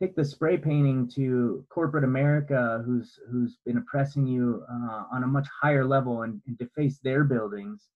take 0.00 0.14
the 0.16 0.24
spray 0.24 0.56
painting 0.56 1.08
to 1.16 1.64
corporate 1.68 2.04
America, 2.04 2.82
who's 2.86 3.18
who's 3.30 3.58
been 3.66 3.78
oppressing 3.78 4.26
you 4.26 4.64
uh, 4.70 5.04
on 5.12 5.24
a 5.24 5.26
much 5.26 5.48
higher 5.62 5.84
level 5.84 6.22
and, 6.22 6.40
and 6.46 6.56
deface 6.58 6.98
their 7.00 7.24
buildings. 7.24 7.88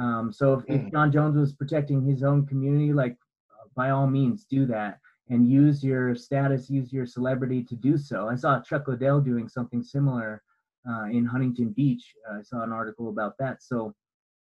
Um, 0.00 0.32
so 0.32 0.54
if, 0.54 0.64
if 0.66 0.80
Mm. 0.82 0.92
Jon 0.92 1.12
Jones 1.12 1.36
was 1.36 1.52
protecting 1.52 2.00
his 2.02 2.22
own 2.22 2.46
community, 2.46 2.92
like 3.02 3.16
uh, 3.52 3.66
by 3.76 3.90
all 3.90 4.06
means 4.06 4.44
do 4.44 4.62
that 4.66 4.98
and 5.28 5.46
use 5.46 5.84
your 5.84 6.14
status, 6.14 6.70
use 6.70 6.92
your 6.92 7.06
celebrity 7.06 7.62
to 7.64 7.76
do 7.76 7.98
so. 7.98 8.28
I 8.28 8.34
saw 8.34 8.60
Chuck 8.60 8.88
Liddell 8.88 9.20
doing 9.20 9.48
something 9.48 9.82
similar 9.82 10.42
uh, 10.88 11.04
in 11.04 11.24
Huntington 11.26 11.70
Beach. 11.80 12.04
I 12.32 12.42
saw 12.42 12.62
an 12.62 12.72
article 12.72 13.10
about 13.10 13.34
that. 13.38 13.62
So 13.62 13.94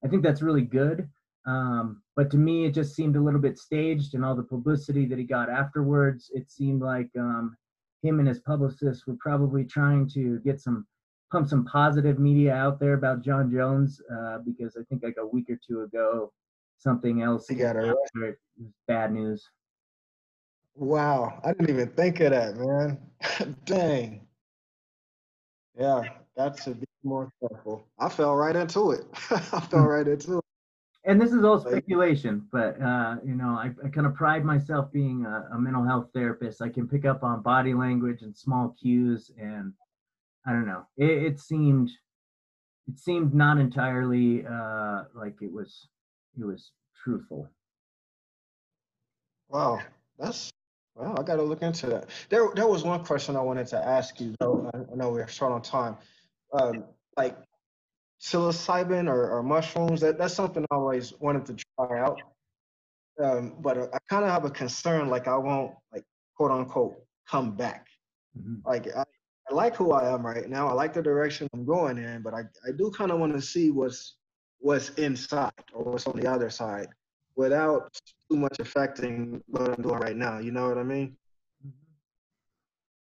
I 0.03 0.07
think 0.09 0.21
that's 0.23 0.41
really 0.41 0.67
good. 0.81 1.07
Um, 1.47 2.01
but 2.15 2.29
to 2.31 2.37
me, 2.37 2.65
it 2.65 2.73
just 2.73 2.95
seemed 2.95 3.15
a 3.15 3.21
little 3.21 3.39
bit 3.39 3.57
staged, 3.57 4.13
and 4.15 4.25
all 4.25 4.35
the 4.35 4.43
publicity 4.55 5.05
that 5.05 5.19
he 5.19 5.25
got 5.25 5.49
afterwards, 5.49 6.31
it 6.33 6.49
seemed 6.51 6.81
like 6.81 7.09
um, 7.17 7.55
him 8.03 8.19
and 8.19 8.27
his 8.27 8.39
publicist 8.39 9.07
were 9.07 9.17
probably 9.19 9.63
trying 9.63 10.09
to 10.09 10.39
get 10.39 10.59
some 10.59 10.85
pump 11.31 11.47
some 11.47 11.65
positive 11.65 12.19
media 12.19 12.53
out 12.53 12.79
there 12.79 12.93
about 12.93 13.21
Jon 13.21 13.51
Jones 13.51 14.01
uh, 14.13 14.39
because 14.45 14.77
I 14.79 14.83
think 14.89 15.03
like 15.03 15.15
a 15.19 15.25
week 15.25 15.49
or 15.49 15.57
two 15.67 15.81
ago, 15.81 16.31
something 16.77 17.21
else 17.21 17.47
He 17.47 17.55
got 17.55 17.75
arrested. 17.75 17.95
where 18.13 18.29
it 18.29 18.39
was 18.59 18.69
bad 18.87 19.11
news. 19.13 19.49
wow. 20.75 21.39
I 21.43 21.53
didn't 21.53 21.69
even 21.69 21.89
think 21.89 22.19
of 22.21 22.31
that, 22.31 22.55
man. 22.57 22.97
Dang. 23.65 24.21
Yeah, 25.77 26.03
got 26.37 26.57
to 26.59 26.71
be 26.75 26.85
more 27.03 27.31
careful. 27.41 27.85
I 27.99 28.07
fell 28.09 28.35
right 28.35 28.55
into 28.55 28.91
it. 28.91 29.05
I 29.31 29.59
fell 29.69 29.85
right 29.85 30.07
into 30.07 30.37
it. 30.37 30.43
and 31.03 31.19
this 31.19 31.33
is 31.33 31.43
all 31.43 31.59
speculation, 31.59 32.47
but 32.51 32.81
uh, 32.81 33.17
you 33.25 33.35
know, 33.35 33.49
I, 33.49 33.71
I 33.83 33.89
kind 33.89 34.07
of 34.07 34.13
pride 34.15 34.45
myself 34.45 34.89
being 34.93 35.25
a, 35.25 35.49
a 35.53 35.59
mental 35.59 35.83
health 35.83 36.09
therapist. 36.13 36.61
I 36.61 36.69
can 36.69 36.87
pick 36.87 37.03
up 37.05 37.23
on 37.23 37.41
body 37.41 37.73
language 37.73 38.21
and 38.21 38.35
small 38.35 38.73
cues, 38.79 39.31
and 39.37 39.73
I 40.45 40.51
don't 40.51 40.67
know. 40.67 40.85
It, 40.97 41.23
it 41.23 41.39
seemed, 41.39 41.89
it 42.87 42.99
seemed 42.99 43.33
not 43.33 43.57
entirely 43.57 44.45
uh, 44.45 45.03
like 45.13 45.41
it 45.41 45.51
was, 45.51 45.87
it 46.39 46.45
was 46.45 46.71
truthful. 47.03 47.49
Wow, 49.49 49.79
that's 50.19 50.51
wow. 50.95 51.15
I 51.17 51.23
got 51.23 51.35
to 51.35 51.43
look 51.43 51.61
into 51.61 51.87
that. 51.87 52.09
There, 52.29 52.49
there 52.55 52.67
was 52.67 52.83
one 52.83 53.03
question 53.03 53.35
I 53.35 53.41
wanted 53.41 53.67
to 53.67 53.77
ask 53.77 54.19
you 54.19 54.35
though. 54.39 54.69
I, 54.73 54.77
I 54.77 54.95
know 54.95 55.11
we're 55.11 55.27
short 55.27 55.51
on 55.51 55.61
time. 55.61 55.97
Um, 56.53 56.85
like 57.17 57.37
psilocybin 58.21 59.07
or, 59.07 59.29
or 59.29 59.43
mushrooms. 59.43 60.01
That, 60.01 60.17
that's 60.17 60.33
something 60.33 60.65
I 60.71 60.75
always 60.75 61.13
wanted 61.19 61.45
to 61.47 61.55
try 61.77 61.99
out. 61.99 62.19
Um, 63.21 63.55
but 63.61 63.77
I 63.77 63.97
kind 64.09 64.25
of 64.25 64.31
have 64.31 64.45
a 64.45 64.49
concern. 64.49 65.09
Like 65.09 65.27
I 65.27 65.37
won't 65.37 65.73
like 65.93 66.03
quote 66.35 66.51
unquote 66.51 66.95
come 67.29 67.55
back. 67.55 67.87
Mhm. 68.37 68.61
Like 68.65 68.87
I 68.95 69.03
like 69.55 69.75
who 69.75 69.91
I 69.91 70.13
am 70.13 70.25
right 70.25 70.49
now. 70.49 70.67
I 70.67 70.73
like 70.73 70.93
the 70.93 71.01
direction 71.01 71.47
I'm 71.53 71.65
going 71.65 71.97
in, 71.97 72.21
but 72.21 72.33
I, 72.33 72.41
I 72.67 72.71
do 72.77 72.91
kind 72.91 73.11
of 73.11 73.19
want 73.19 73.33
to 73.33 73.41
see 73.41 73.71
what's 73.71 74.17
what's 74.59 74.89
inside 74.91 75.51
or 75.73 75.83
what's 75.83 76.07
on 76.07 76.17
the 76.17 76.27
other 76.27 76.49
side 76.49 76.87
without 77.35 77.93
too 78.29 78.37
much 78.37 78.59
affecting 78.59 79.41
what 79.47 79.69
I'm 79.69 79.81
doing 79.81 79.99
right 79.99 80.15
now. 80.15 80.39
You 80.39 80.51
know 80.51 80.67
what 80.67 80.77
I 80.77 80.83
mean? 80.83 81.15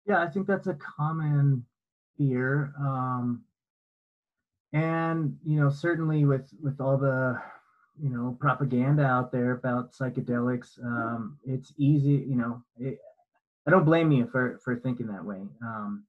Yeah, 0.07 0.23
I 0.23 0.29
think 0.29 0.47
that's 0.47 0.67
a 0.67 0.75
common 0.75 1.65
fear. 2.17 2.73
Um, 2.81 3.43
and 4.73 5.37
you 5.45 5.61
know, 5.61 5.71
certainly 5.71 6.25
with 6.25 6.49
with 6.63 6.81
all 6.81 6.97
the 6.97 7.41
you 8.01 8.11
know 8.11 8.37
propaganda 8.41 9.05
out 9.05 9.33
there 9.33 9.53
about 9.53 9.93
psychedelics, 9.93 10.83
um, 10.85 11.39
it's 11.45 11.73
easy. 11.79 12.25
You 12.29 12.37
know, 12.37 12.63
it, 12.79 12.99
I 13.67 13.71
don't 13.71 13.85
blame 13.85 14.13
you 14.13 14.27
for 14.27 14.59
for 14.65 14.77
thinking 14.77 15.07
that 15.09 15.25
way. 15.25 15.41
Um, 15.63 16.05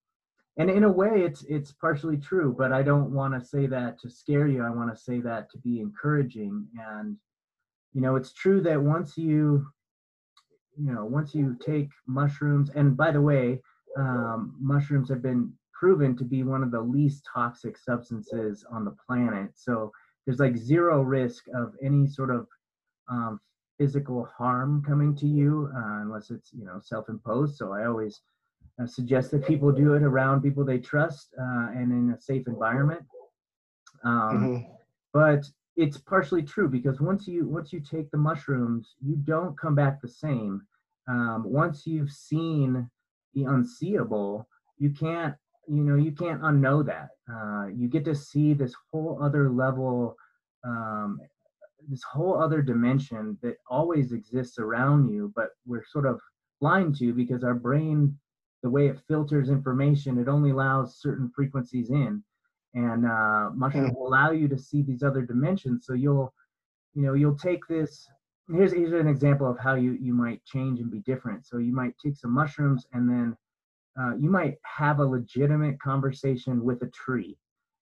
and 0.59 0.69
in 0.69 0.83
a 0.83 0.91
way, 0.91 1.21
it's 1.23 1.43
it's 1.43 1.71
partially 1.71 2.17
true, 2.17 2.53
but 2.55 2.73
I 2.73 2.83
don't 2.83 3.11
want 3.11 3.33
to 3.33 3.43
say 3.43 3.65
that 3.67 3.97
to 4.01 4.09
scare 4.09 4.45
you. 4.45 4.61
I 4.61 4.69
want 4.69 4.93
to 4.93 5.01
say 5.01 5.21
that 5.21 5.49
to 5.51 5.57
be 5.57 5.79
encouraging. 5.79 6.67
And 6.77 7.15
you 7.93 8.01
know, 8.01 8.17
it's 8.17 8.33
true 8.33 8.61
that 8.63 8.81
once 8.81 9.17
you 9.17 9.65
you 10.77 10.91
know 10.93 11.05
once 11.05 11.33
you 11.33 11.55
take 11.65 11.87
mushrooms, 12.07 12.71
and 12.75 12.97
by 12.97 13.11
the 13.11 13.21
way, 13.21 13.61
um, 13.97 14.53
mushrooms 14.59 15.07
have 15.07 15.21
been 15.21 15.53
proven 15.73 16.17
to 16.17 16.25
be 16.25 16.43
one 16.43 16.61
of 16.61 16.71
the 16.71 16.81
least 16.81 17.25
toxic 17.33 17.77
substances 17.77 18.65
on 18.69 18.83
the 18.83 18.95
planet. 19.07 19.51
So 19.55 19.93
there's 20.25 20.39
like 20.39 20.57
zero 20.57 21.01
risk 21.01 21.45
of 21.55 21.73
any 21.81 22.05
sort 22.05 22.31
of 22.31 22.47
um, 23.09 23.39
physical 23.77 24.27
harm 24.37 24.83
coming 24.85 25.15
to 25.15 25.25
you 25.25 25.71
uh, 25.73 26.01
unless 26.01 26.31
it's 26.31 26.51
you 26.51 26.65
know 26.65 26.81
self-imposed. 26.83 27.55
So 27.55 27.71
I 27.71 27.85
always 27.85 28.19
uh, 28.79 28.85
suggest 28.87 29.31
that 29.31 29.45
people 29.45 29.71
do 29.71 29.93
it 29.93 30.03
around 30.03 30.41
people 30.41 30.63
they 30.63 30.79
trust 30.79 31.33
uh, 31.39 31.67
and 31.75 31.91
in 31.91 32.13
a 32.15 32.19
safe 32.19 32.47
environment. 32.47 33.01
Um, 34.03 34.53
Mhm. 34.55 34.65
but 35.13 35.49
it's 35.75 35.97
partially 35.97 36.43
true 36.43 36.67
because 36.67 36.99
once 36.99 37.27
you 37.27 37.47
once 37.47 37.71
you 37.71 37.79
take 37.79 38.11
the 38.11 38.17
mushrooms 38.17 38.95
you 39.01 39.15
don't 39.15 39.57
come 39.57 39.75
back 39.75 40.01
the 40.01 40.07
same 40.07 40.61
um, 41.07 41.43
once 41.45 41.87
you've 41.87 42.11
seen 42.11 42.89
the 43.33 43.43
unseeable 43.43 44.47
you 44.77 44.89
can't 44.89 45.35
you 45.67 45.83
know 45.83 45.95
you 45.95 46.11
can't 46.11 46.41
unknow 46.41 46.85
that 46.85 47.09
uh, 47.33 47.67
you 47.67 47.87
get 47.87 48.03
to 48.05 48.15
see 48.15 48.53
this 48.53 48.73
whole 48.91 49.19
other 49.21 49.49
level 49.49 50.15
um, 50.65 51.19
this 51.87 52.03
whole 52.03 52.41
other 52.41 52.61
dimension 52.61 53.37
that 53.41 53.55
always 53.69 54.11
exists 54.11 54.59
around 54.59 55.07
you 55.07 55.31
but 55.35 55.51
we're 55.65 55.85
sort 55.85 56.05
of 56.05 56.19
blind 56.59 56.95
to 56.95 57.13
because 57.13 57.43
our 57.43 57.53
brain 57.55 58.17
the 58.61 58.69
way 58.69 58.87
it 58.87 58.99
filters 59.07 59.49
information 59.49 60.17
it 60.17 60.27
only 60.27 60.51
allows 60.51 60.99
certain 60.99 61.31
frequencies 61.35 61.89
in 61.89 62.23
and 62.73 63.05
uh, 63.05 63.49
mushrooms 63.53 63.93
will 63.95 64.07
allow 64.07 64.31
you 64.31 64.47
to 64.47 64.57
see 64.57 64.81
these 64.81 65.03
other 65.03 65.21
dimensions. 65.21 65.85
So 65.85 65.93
you'll, 65.93 66.33
you 66.93 67.03
know, 67.03 67.13
you'll 67.13 67.37
take 67.37 67.67
this. 67.67 68.07
Here's 68.51 68.73
here's 68.73 68.93
an 68.93 69.07
example 69.07 69.49
of 69.49 69.59
how 69.59 69.75
you 69.75 69.97
you 70.01 70.13
might 70.13 70.43
change 70.45 70.79
and 70.79 70.91
be 70.91 70.99
different. 70.99 71.45
So 71.45 71.57
you 71.57 71.73
might 71.73 71.93
take 72.03 72.15
some 72.15 72.31
mushrooms 72.31 72.85
and 72.93 73.09
then 73.09 73.37
uh, 73.99 74.15
you 74.15 74.29
might 74.29 74.57
have 74.63 74.99
a 74.99 75.05
legitimate 75.05 75.79
conversation 75.81 76.63
with 76.63 76.81
a 76.81 76.87
tree 76.87 77.37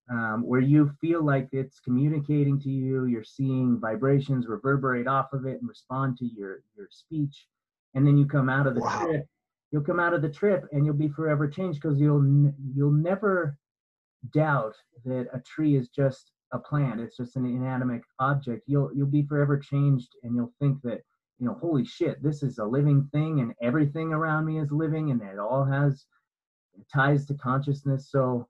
um, 0.09 0.43
where 0.45 0.61
you 0.61 0.91
feel 1.01 1.23
like 1.23 1.49
it's 1.51 1.79
communicating 1.81 2.59
to 2.61 2.69
you 2.69 3.05
you're 3.05 3.25
seeing 3.25 3.77
vibrations 3.77 4.47
reverberate 4.47 5.05
off 5.05 5.33
of 5.33 5.45
it 5.45 5.59
and 5.59 5.67
respond 5.67 6.17
to 6.17 6.25
your 6.25 6.61
your 6.77 6.87
speech 6.89 7.47
and 7.93 8.07
then 8.07 8.17
you 8.17 8.25
come 8.25 8.49
out 8.49 8.67
of 8.67 8.73
the 8.73 8.79
wow. 8.79 9.03
trip 9.03 9.27
you'll 9.71 9.83
come 9.83 9.99
out 9.99 10.13
of 10.13 10.21
the 10.21 10.29
trip 10.29 10.65
and 10.71 10.85
you'll 10.85 10.95
be 10.95 11.09
forever 11.09 11.47
changed 11.47 11.81
because 11.81 11.99
you'll 11.99 12.53
you'll 12.75 12.91
never 12.91 13.57
doubt 14.33 14.75
that 15.05 15.27
a 15.33 15.39
tree 15.41 15.75
is 15.75 15.89
just 15.89 16.31
a 16.53 16.59
plant 16.59 16.99
it's 16.99 17.17
just 17.17 17.35
an 17.35 17.45
inanimate 17.45 18.01
object. 18.19 18.63
You'll 18.67 18.91
you'll 18.93 19.07
be 19.07 19.23
forever 19.23 19.57
changed 19.57 20.09
and 20.23 20.35
you'll 20.35 20.53
think 20.59 20.81
that 20.83 21.01
you 21.39 21.45
know 21.45 21.57
holy 21.61 21.85
shit 21.85 22.23
this 22.23 22.41
is 22.41 22.57
a 22.57 22.65
living 22.65 23.07
thing 23.11 23.41
and 23.41 23.53
everything 23.61 24.13
around 24.13 24.45
me 24.45 24.59
is 24.59 24.71
living 24.71 25.11
and 25.11 25.21
it 25.21 25.39
all 25.39 25.65
has 25.65 26.05
ties 26.93 27.25
to 27.25 27.33
consciousness. 27.33 28.09
So 28.09 28.47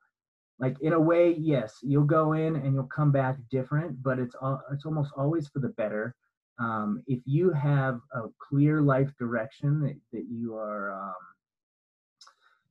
like 0.59 0.79
in 0.81 0.93
a 0.93 0.99
way 0.99 1.35
yes 1.37 1.77
you'll 1.81 2.03
go 2.03 2.33
in 2.33 2.55
and 2.55 2.73
you'll 2.73 2.83
come 2.85 3.11
back 3.11 3.37
different 3.49 4.01
but 4.03 4.19
it's 4.19 4.35
all 4.41 4.61
it's 4.71 4.85
almost 4.85 5.11
always 5.17 5.47
for 5.47 5.59
the 5.59 5.69
better 5.69 6.15
um, 6.59 7.03
if 7.07 7.19
you 7.25 7.51
have 7.51 7.99
a 8.13 8.23
clear 8.39 8.81
life 8.81 9.11
direction 9.19 9.81
that, 9.81 9.95
that 10.11 10.25
you 10.29 10.55
are 10.55 10.91
um, 10.93 11.13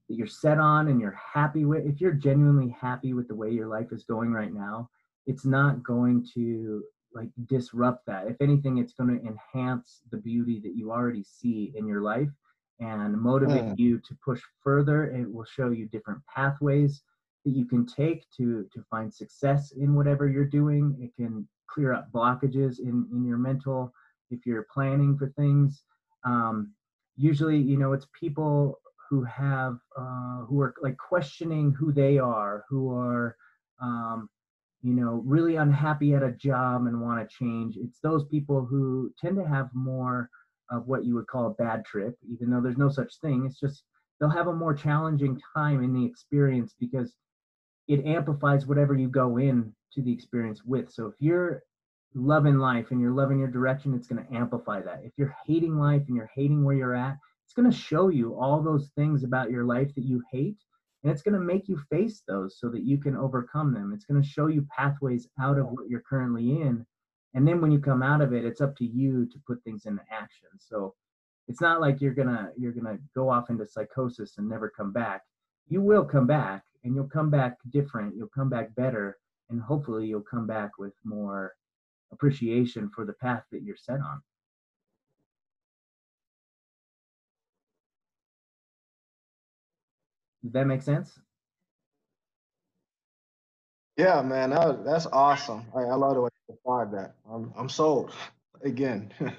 that 0.08 0.16
you're 0.16 0.26
set 0.26 0.58
on 0.58 0.88
and 0.88 1.00
you're 1.00 1.18
happy 1.32 1.64
with 1.64 1.86
if 1.86 2.00
you're 2.00 2.12
genuinely 2.12 2.74
happy 2.80 3.12
with 3.12 3.28
the 3.28 3.34
way 3.34 3.50
your 3.50 3.68
life 3.68 3.88
is 3.92 4.04
going 4.04 4.32
right 4.32 4.52
now 4.52 4.88
it's 5.26 5.44
not 5.44 5.82
going 5.82 6.26
to 6.34 6.84
like 7.16 7.30
disrupt 7.46 8.06
that. 8.06 8.28
If 8.28 8.36
anything 8.40 8.78
it's 8.78 8.92
going 8.92 9.18
to 9.18 9.26
enhance 9.26 10.02
the 10.10 10.18
beauty 10.18 10.60
that 10.60 10.76
you 10.76 10.92
already 10.92 11.24
see 11.24 11.72
in 11.74 11.86
your 11.86 12.02
life 12.02 12.28
and 12.78 13.18
motivate 13.18 13.64
mm. 13.64 13.78
you 13.78 13.98
to 13.98 14.16
push 14.24 14.40
further. 14.62 15.06
It 15.06 15.32
will 15.32 15.46
show 15.46 15.70
you 15.70 15.86
different 15.86 16.20
pathways 16.32 17.02
that 17.44 17.52
you 17.52 17.64
can 17.64 17.86
take 17.86 18.24
to 18.36 18.66
to 18.72 18.84
find 18.90 19.12
success 19.12 19.72
in 19.72 19.94
whatever 19.94 20.28
you're 20.28 20.44
doing. 20.44 20.96
It 21.00 21.14
can 21.20 21.48
clear 21.68 21.92
up 21.92 22.10
blockages 22.12 22.80
in 22.80 23.06
in 23.12 23.24
your 23.24 23.38
mental 23.38 23.92
if 24.30 24.46
you're 24.46 24.66
planning 24.72 25.16
for 25.16 25.28
things. 25.30 25.82
Um, 26.24 26.72
usually 27.16 27.58
you 27.58 27.76
know 27.76 27.92
it's 27.92 28.06
people 28.18 28.80
who 29.08 29.22
have 29.24 29.78
uh, 29.96 30.38
who 30.46 30.60
are 30.60 30.74
like 30.82 30.96
questioning 30.96 31.72
who 31.78 31.92
they 31.92 32.18
are 32.18 32.64
who 32.68 32.92
are 32.92 33.36
um, 33.80 34.28
you 34.82 34.92
know 34.92 35.22
really 35.24 35.56
unhappy 35.56 36.14
at 36.14 36.22
a 36.22 36.32
job 36.32 36.86
and 36.86 37.00
want 37.00 37.20
to 37.20 37.36
change. 37.36 37.76
It's 37.76 38.00
those 38.00 38.24
people 38.26 38.64
who 38.64 39.12
tend 39.20 39.36
to 39.36 39.46
have 39.46 39.68
more 39.74 40.30
of 40.70 40.88
what 40.88 41.04
you 41.04 41.14
would 41.14 41.28
call 41.28 41.46
a 41.46 41.62
bad 41.62 41.84
trip 41.84 42.16
even 42.28 42.50
though 42.50 42.60
there's 42.60 42.78
no 42.78 42.88
such 42.88 43.20
thing. 43.20 43.44
It's 43.46 43.60
just 43.60 43.84
they'll 44.18 44.30
have 44.30 44.48
a 44.48 44.52
more 44.52 44.74
challenging 44.74 45.40
time 45.54 45.84
in 45.84 45.92
the 45.92 46.04
experience 46.04 46.74
because 46.78 47.14
it 47.88 48.04
amplifies 48.04 48.66
whatever 48.66 48.94
you 48.94 49.08
go 49.08 49.38
in 49.38 49.72
to 49.94 50.02
the 50.02 50.12
experience 50.12 50.64
with. 50.64 50.90
So 50.90 51.06
if 51.06 51.14
you're 51.20 51.62
loving 52.14 52.58
life 52.58 52.90
and 52.90 53.00
you're 53.00 53.12
loving 53.12 53.38
your 53.38 53.50
direction, 53.50 53.94
it's 53.94 54.06
going 54.06 54.24
to 54.24 54.34
amplify 54.34 54.80
that. 54.82 55.02
If 55.04 55.12
you're 55.16 55.36
hating 55.46 55.78
life 55.78 56.02
and 56.08 56.16
you're 56.16 56.30
hating 56.34 56.64
where 56.64 56.76
you're 56.76 56.94
at, 56.94 57.16
it's 57.44 57.54
going 57.54 57.70
to 57.70 57.76
show 57.76 58.08
you 58.08 58.34
all 58.38 58.62
those 58.62 58.90
things 58.96 59.22
about 59.22 59.50
your 59.50 59.64
life 59.64 59.94
that 59.94 60.04
you 60.04 60.22
hate. 60.32 60.58
And 61.02 61.12
it's 61.12 61.22
going 61.22 61.34
to 61.34 61.40
make 61.40 61.68
you 61.68 61.80
face 61.90 62.22
those 62.26 62.58
so 62.58 62.68
that 62.70 62.82
you 62.82 62.98
can 62.98 63.16
overcome 63.16 63.72
them. 63.72 63.92
It's 63.94 64.04
going 64.04 64.20
to 64.20 64.28
show 64.28 64.48
you 64.48 64.66
pathways 64.76 65.28
out 65.40 65.58
of 65.58 65.66
what 65.66 65.88
you're 65.88 66.02
currently 66.08 66.60
in. 66.62 66.84
And 67.34 67.46
then 67.46 67.60
when 67.60 67.70
you 67.70 67.78
come 67.78 68.02
out 68.02 68.22
of 68.22 68.32
it, 68.32 68.44
it's 68.44 68.60
up 68.60 68.76
to 68.78 68.84
you 68.84 69.26
to 69.26 69.38
put 69.46 69.62
things 69.62 69.86
into 69.86 70.02
action. 70.10 70.48
So 70.58 70.94
it's 71.48 71.60
not 71.60 71.80
like 71.80 72.00
you're 72.00 72.14
gonna 72.14 72.50
you're 72.56 72.72
gonna 72.72 72.98
go 73.14 73.30
off 73.30 73.50
into 73.50 73.66
psychosis 73.66 74.38
and 74.38 74.48
never 74.48 74.68
come 74.68 74.92
back. 74.92 75.22
You 75.68 75.80
will 75.80 76.04
come 76.04 76.26
back, 76.26 76.64
and 76.82 76.94
you'll 76.94 77.08
come 77.08 77.30
back 77.30 77.58
different 77.70 78.16
you'll 78.16 78.28
come 78.28 78.48
back 78.48 78.74
better 78.74 79.18
and 79.50 79.60
hopefully 79.60 80.06
you'll 80.06 80.22
come 80.22 80.46
back 80.46 80.78
with 80.78 80.94
more 81.04 81.54
appreciation 82.12 82.90
for 82.94 83.04
the 83.04 83.14
path 83.14 83.44
that 83.52 83.62
you're 83.62 83.76
set 83.76 84.00
on. 84.00 84.22
Does 90.44 90.52
that 90.52 90.66
make 90.66 90.82
sense? 90.82 91.18
Yeah 93.96 94.22
man 94.22 94.50
that, 94.50 94.84
that's 94.84 95.06
awesome. 95.06 95.64
I, 95.76 95.80
I 95.82 95.94
love 95.94 96.14
the 96.14 96.22
way 96.22 96.30
you 96.48 96.54
described 96.54 96.94
that. 96.94 97.14
I'm, 97.30 97.52
I'm 97.58 97.68
sold 97.68 98.12
again. 98.62 99.12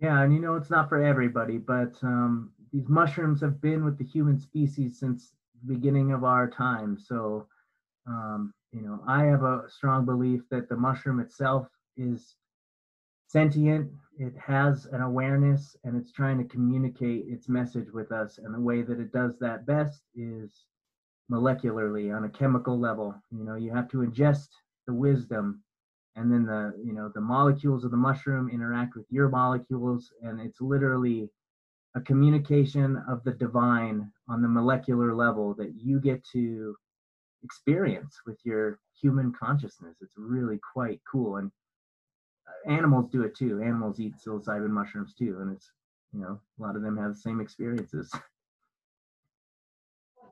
Yeah 0.00 0.22
and 0.22 0.34
you 0.34 0.40
know 0.40 0.56
it's 0.56 0.70
not 0.70 0.88
for 0.88 1.02
everybody 1.02 1.58
but 1.58 1.94
um, 2.02 2.52
these 2.72 2.88
mushrooms 2.88 3.40
have 3.42 3.60
been 3.60 3.84
with 3.84 3.98
the 3.98 4.04
human 4.04 4.40
species 4.40 4.98
since 4.98 5.32
the 5.64 5.74
beginning 5.74 6.12
of 6.12 6.24
our 6.24 6.48
time. 6.50 6.98
So, 6.98 7.46
um, 8.06 8.52
you 8.72 8.82
know, 8.82 9.00
I 9.06 9.24
have 9.24 9.42
a 9.42 9.64
strong 9.68 10.04
belief 10.04 10.42
that 10.50 10.68
the 10.68 10.76
mushroom 10.76 11.20
itself 11.20 11.66
is 11.96 12.36
sentient, 13.28 13.90
it 14.18 14.34
has 14.36 14.86
an 14.86 15.00
awareness, 15.02 15.76
and 15.84 15.96
it's 15.96 16.12
trying 16.12 16.38
to 16.38 16.44
communicate 16.44 17.24
its 17.28 17.48
message 17.48 17.90
with 17.92 18.12
us. 18.12 18.38
And 18.38 18.54
the 18.54 18.60
way 18.60 18.82
that 18.82 19.00
it 19.00 19.12
does 19.12 19.38
that 19.40 19.66
best 19.66 20.02
is 20.14 20.64
molecularly 21.30 22.14
on 22.14 22.24
a 22.24 22.28
chemical 22.28 22.78
level. 22.78 23.14
You 23.30 23.44
know, 23.44 23.54
you 23.54 23.72
have 23.72 23.88
to 23.90 23.98
ingest 23.98 24.48
the 24.86 24.94
wisdom 24.94 25.62
and 26.16 26.30
then 26.30 26.44
the 26.44 26.74
you 26.84 26.92
know 26.92 27.10
the 27.14 27.20
molecules 27.20 27.84
of 27.84 27.90
the 27.90 27.96
mushroom 27.96 28.50
interact 28.50 28.94
with 28.94 29.06
your 29.10 29.28
molecules 29.28 30.12
and 30.22 30.40
it's 30.40 30.60
literally 30.60 31.30
a 31.94 32.00
communication 32.00 33.02
of 33.08 33.22
the 33.24 33.32
divine 33.32 34.10
on 34.28 34.42
the 34.42 34.48
molecular 34.48 35.14
level 35.14 35.54
that 35.54 35.72
you 35.76 36.00
get 36.00 36.22
to 36.24 36.74
experience 37.44 38.20
with 38.26 38.38
your 38.44 38.78
human 39.00 39.32
consciousness. 39.32 39.96
It's 40.00 40.14
really 40.16 40.58
quite 40.72 41.00
cool. 41.10 41.36
And 41.36 41.50
uh, 42.46 42.72
animals 42.72 43.10
do 43.10 43.22
it 43.22 43.34
too. 43.34 43.60
Animals 43.62 44.00
eat 44.00 44.14
psilocybin 44.24 44.70
mushrooms 44.70 45.14
too. 45.14 45.38
And 45.40 45.56
it's, 45.56 45.70
you 46.12 46.20
know, 46.20 46.40
a 46.58 46.62
lot 46.62 46.76
of 46.76 46.82
them 46.82 46.96
have 46.98 47.14
the 47.14 47.20
same 47.20 47.40
experiences. 47.40 48.12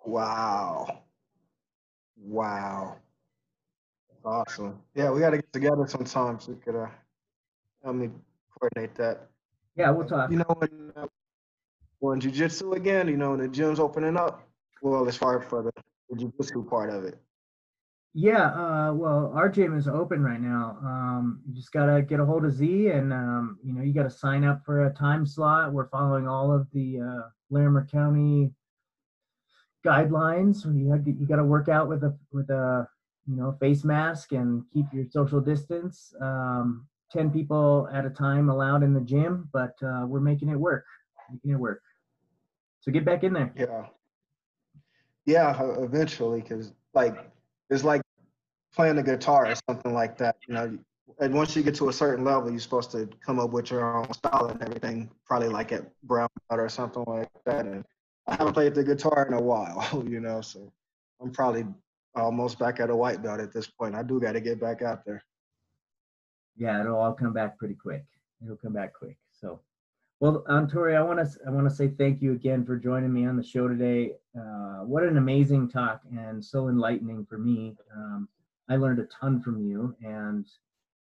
Wow. 0.04 1.02
Wow. 2.16 2.96
Awesome. 4.24 4.78
Yeah, 4.94 5.10
we 5.10 5.20
got 5.20 5.30
to 5.30 5.38
get 5.38 5.52
together 5.52 5.86
sometime 5.86 6.38
so 6.40 6.52
we 6.52 6.58
could 6.58 6.76
uh, 6.76 6.88
help 7.82 7.96
me 7.96 8.10
coordinate 8.58 8.94
that. 8.96 9.28
Yeah, 9.76 9.90
we'll 9.90 10.06
talk. 10.06 10.30
You 10.30 10.38
know, 10.38 10.54
when, 10.58 10.92
uh, 10.96 11.06
on 12.02 12.20
jujitsu 12.20 12.76
again, 12.76 13.08
you 13.08 13.16
know, 13.16 13.36
the 13.36 13.48
gym's 13.48 13.80
opening 13.80 14.16
up. 14.16 14.46
Well, 14.82 15.06
as 15.08 15.16
far 15.16 15.40
for 15.40 15.62
the, 15.62 15.72
the 16.10 16.16
jujitsu 16.16 16.68
part 16.68 16.90
of 16.90 17.04
it. 17.04 17.18
Yeah, 18.12 18.46
uh, 18.46 18.92
well, 18.92 19.32
our 19.36 19.48
gym 19.48 19.78
is 19.78 19.86
open 19.86 20.22
right 20.22 20.40
now. 20.40 20.78
Um, 20.82 21.42
you 21.46 21.54
just 21.54 21.72
gotta 21.72 22.02
get 22.02 22.18
a 22.18 22.24
hold 22.24 22.44
of 22.44 22.52
Z, 22.52 22.88
and 22.88 23.12
um, 23.12 23.58
you 23.62 23.72
know, 23.72 23.82
you 23.82 23.92
gotta 23.92 24.10
sign 24.10 24.44
up 24.44 24.62
for 24.64 24.86
a 24.86 24.92
time 24.92 25.24
slot. 25.24 25.72
We're 25.72 25.88
following 25.88 26.26
all 26.26 26.52
of 26.52 26.66
the 26.72 27.00
uh, 27.00 27.28
Larimer 27.50 27.86
County 27.90 28.52
guidelines. 29.86 30.64
You 30.76 30.90
have 30.90 31.04
to, 31.04 31.12
you 31.12 31.26
gotta 31.26 31.44
work 31.44 31.68
out 31.68 31.88
with 31.88 32.02
a 32.02 32.16
with 32.32 32.50
a 32.50 32.88
you 33.28 33.36
know 33.36 33.56
face 33.60 33.84
mask 33.84 34.32
and 34.32 34.64
keep 34.72 34.86
your 34.92 35.04
social 35.10 35.40
distance. 35.40 36.12
Um, 36.20 36.88
Ten 37.12 37.28
people 37.28 37.88
at 37.92 38.06
a 38.06 38.10
time 38.10 38.50
allowed 38.50 38.84
in 38.84 38.94
the 38.94 39.00
gym, 39.00 39.48
but 39.52 39.74
uh, 39.82 40.06
we're 40.06 40.20
making 40.20 40.48
it 40.48 40.54
work. 40.54 40.84
Making 41.28 41.50
it 41.52 41.58
work. 41.58 41.82
So 42.80 42.92
get 42.92 43.04
back 43.04 43.24
in 43.24 43.32
there. 43.32 43.52
Yeah. 43.56 43.86
Yeah, 45.26 45.60
eventually, 45.78 46.40
because 46.40 46.72
like 46.94 47.30
it's 47.68 47.84
like 47.84 48.02
playing 48.74 48.96
the 48.96 49.02
guitar 49.02 49.50
or 49.50 49.54
something 49.68 49.92
like 49.92 50.16
that. 50.18 50.36
You 50.46 50.54
know, 50.54 50.78
and 51.20 51.34
once 51.34 51.54
you 51.54 51.62
get 51.62 51.74
to 51.76 51.88
a 51.88 51.92
certain 51.92 52.24
level, 52.24 52.50
you're 52.50 52.60
supposed 52.60 52.90
to 52.92 53.08
come 53.24 53.38
up 53.38 53.50
with 53.50 53.70
your 53.70 53.96
own 53.96 54.12
style 54.12 54.46
and 54.46 54.62
everything. 54.62 55.10
Probably 55.26 55.48
like 55.48 55.72
at 55.72 55.84
brown 56.04 56.28
or 56.50 56.68
something 56.68 57.04
like 57.06 57.30
that. 57.44 57.66
And 57.66 57.84
I 58.26 58.36
haven't 58.36 58.54
played 58.54 58.74
the 58.74 58.84
guitar 58.84 59.26
in 59.26 59.34
a 59.34 59.40
while, 59.40 60.04
you 60.08 60.20
know, 60.20 60.40
so 60.40 60.72
I'm 61.20 61.30
probably 61.30 61.66
almost 62.14 62.58
back 62.58 62.80
at 62.80 62.90
a 62.90 62.96
white 62.96 63.22
belt 63.22 63.40
at 63.40 63.52
this 63.52 63.66
point. 63.66 63.94
I 63.94 64.02
do 64.02 64.20
got 64.20 64.32
to 64.32 64.40
get 64.40 64.60
back 64.60 64.82
out 64.82 65.04
there. 65.04 65.22
Yeah, 66.56 66.80
it'll 66.80 66.96
all 66.96 67.12
come 67.12 67.32
back 67.32 67.58
pretty 67.58 67.74
quick. 67.74 68.04
It'll 68.42 68.56
come 68.56 68.72
back 68.72 68.94
quick. 68.94 69.16
So 69.32 69.60
well, 70.20 70.44
um, 70.48 70.68
Tori, 70.68 70.96
I 70.96 71.02
want 71.02 71.18
to 71.18 71.38
I 71.46 71.50
want 71.50 71.66
to 71.68 71.74
say 71.74 71.88
thank 71.88 72.20
you 72.20 72.32
again 72.32 72.64
for 72.64 72.76
joining 72.76 73.12
me 73.12 73.26
on 73.26 73.36
the 73.38 73.42
show 73.42 73.68
today. 73.68 74.12
Uh, 74.38 74.84
what 74.84 75.02
an 75.02 75.16
amazing 75.16 75.70
talk 75.70 76.02
and 76.14 76.44
so 76.44 76.68
enlightening 76.68 77.24
for 77.24 77.38
me. 77.38 77.74
Um, 77.96 78.28
I 78.68 78.76
learned 78.76 78.98
a 78.98 79.06
ton 79.06 79.40
from 79.40 79.58
you, 79.58 79.96
and 80.02 80.46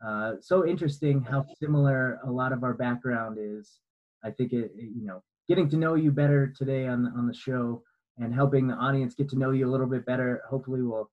uh, 0.05 0.35
so 0.41 0.67
interesting 0.67 1.21
how 1.21 1.45
similar 1.61 2.21
a 2.25 2.31
lot 2.31 2.55
of 2.55 2.65
our 2.65 2.73
background 2.73 3.37
is. 3.39 3.81
I 4.25 4.31
think 4.31 4.55
it, 4.55 4.73
it, 4.77 4.91
you 4.97 5.05
know, 5.05 5.23
getting 5.47 5.69
to 5.69 5.77
know 5.77 5.95
you 5.95 6.11
better 6.11 6.53
today 6.57 6.87
on 6.87 7.13
on 7.15 7.27
the 7.27 7.35
show 7.35 7.83
and 8.17 8.35
helping 8.35 8.67
the 8.67 8.75
audience 8.75 9.15
get 9.15 9.29
to 9.31 9.39
know 9.39 9.51
you 9.51 9.69
a 9.69 9.71
little 9.71 9.87
bit 9.87 10.07
better. 10.07 10.41
Hopefully, 10.49 10.81
will 10.81 11.11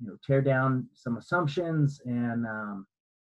you 0.00 0.06
know 0.06 0.16
tear 0.24 0.40
down 0.40 0.88
some 0.94 1.16
assumptions 1.16 2.00
and 2.04 2.46
um, 2.46 2.86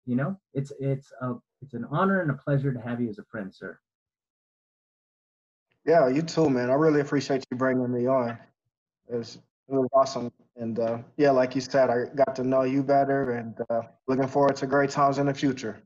you 0.05 0.15
know 0.15 0.39
it's 0.53 0.71
it's 0.79 1.11
a 1.21 1.33
it's 1.61 1.73
an 1.73 1.85
honor 1.91 2.21
and 2.21 2.31
a 2.31 2.35
pleasure 2.35 2.73
to 2.73 2.79
have 2.79 3.01
you 3.01 3.09
as 3.09 3.19
a 3.19 3.23
friend 3.25 3.53
sir 3.53 3.77
yeah 5.85 6.07
you 6.07 6.21
too 6.21 6.49
man. 6.49 6.69
I 6.69 6.73
really 6.73 7.01
appreciate 7.01 7.45
you 7.51 7.57
bringing 7.57 7.91
me 7.91 8.07
on. 8.07 8.37
It's 9.07 9.35
it 9.67 9.73
was 9.73 9.89
awesome. 9.93 10.31
And 10.57 10.79
uh, 10.79 10.99
yeah 11.17 11.31
like 11.31 11.55
you 11.55 11.61
said 11.61 11.89
i 11.89 12.05
got 12.15 12.35
to 12.35 12.43
know 12.43 12.63
you 12.63 12.81
better 12.81 13.31
and 13.33 13.59
uh, 13.69 13.81
looking 14.07 14.27
forward 14.27 14.55
to 14.57 14.67
great 14.67 14.89
times 14.89 15.17
in 15.17 15.27
the 15.27 15.33
future. 15.33 15.81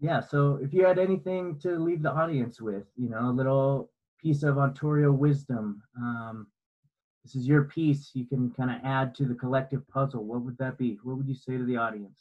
Yeah 0.00 0.20
so 0.20 0.58
if 0.62 0.72
you 0.72 0.84
had 0.84 0.98
anything 0.98 1.58
to 1.60 1.78
leave 1.78 2.02
the 2.02 2.12
audience 2.12 2.60
with 2.60 2.84
you 2.96 3.08
know 3.08 3.30
a 3.30 3.32
little 3.32 3.90
piece 4.20 4.42
of 4.42 4.58
ontario 4.58 5.10
wisdom 5.12 5.82
um, 5.98 6.46
this 7.24 7.34
is 7.34 7.46
your 7.46 7.64
piece 7.64 8.10
you 8.14 8.26
can 8.26 8.50
kind 8.50 8.70
of 8.70 8.76
add 8.84 9.14
to 9.14 9.24
the 9.24 9.34
collective 9.34 9.86
puzzle 9.88 10.24
what 10.24 10.42
would 10.42 10.58
that 10.58 10.78
be? 10.78 10.98
What 11.02 11.16
would 11.16 11.28
you 11.28 11.34
say 11.34 11.56
to 11.56 11.64
the 11.64 11.76
audience? 11.76 12.20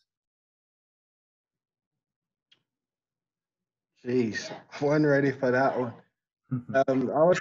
Jeez 4.05 4.51
wasn't 4.81 5.07
ready 5.07 5.31
for 5.31 5.51
that 5.51 5.77
one 5.77 5.93
um, 6.87 7.11
i 7.15 7.23
was 7.23 7.39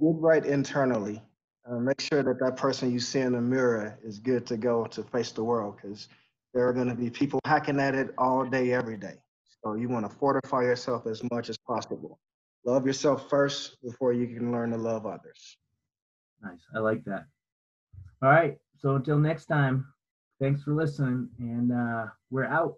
get 0.00 0.14
right 0.20 0.46
internally 0.46 1.22
uh, 1.68 1.78
make 1.78 2.00
sure 2.00 2.22
that 2.22 2.38
that 2.40 2.56
person 2.56 2.90
you 2.92 3.00
see 3.00 3.20
in 3.20 3.32
the 3.32 3.40
mirror 3.40 3.98
is 4.04 4.18
good 4.18 4.46
to 4.46 4.56
go 4.56 4.84
to 4.86 5.02
face 5.02 5.32
the 5.32 5.44
world 5.44 5.76
because 5.76 6.08
there 6.54 6.66
are 6.66 6.72
going 6.72 6.88
to 6.88 6.94
be 6.94 7.10
people 7.10 7.40
hacking 7.44 7.80
at 7.80 7.94
it 7.94 8.14
all 8.18 8.44
day 8.44 8.72
every 8.72 8.96
day 8.96 9.16
so 9.62 9.74
you 9.74 9.88
want 9.88 10.08
to 10.08 10.16
fortify 10.16 10.62
yourself 10.62 11.06
as 11.06 11.22
much 11.30 11.48
as 11.48 11.58
possible 11.58 12.18
love 12.64 12.86
yourself 12.86 13.28
first 13.28 13.76
before 13.82 14.12
you 14.12 14.26
can 14.26 14.52
learn 14.52 14.70
to 14.70 14.76
love 14.76 15.06
others 15.06 15.58
Nice. 16.42 16.60
I 16.74 16.78
like 16.78 17.04
that. 17.04 17.26
All 18.22 18.30
right. 18.30 18.56
So 18.78 18.96
until 18.96 19.18
next 19.18 19.46
time, 19.46 19.86
thanks 20.40 20.62
for 20.62 20.74
listening, 20.74 21.28
and 21.38 21.72
uh, 21.72 22.06
we're 22.30 22.46
out. 22.46 22.74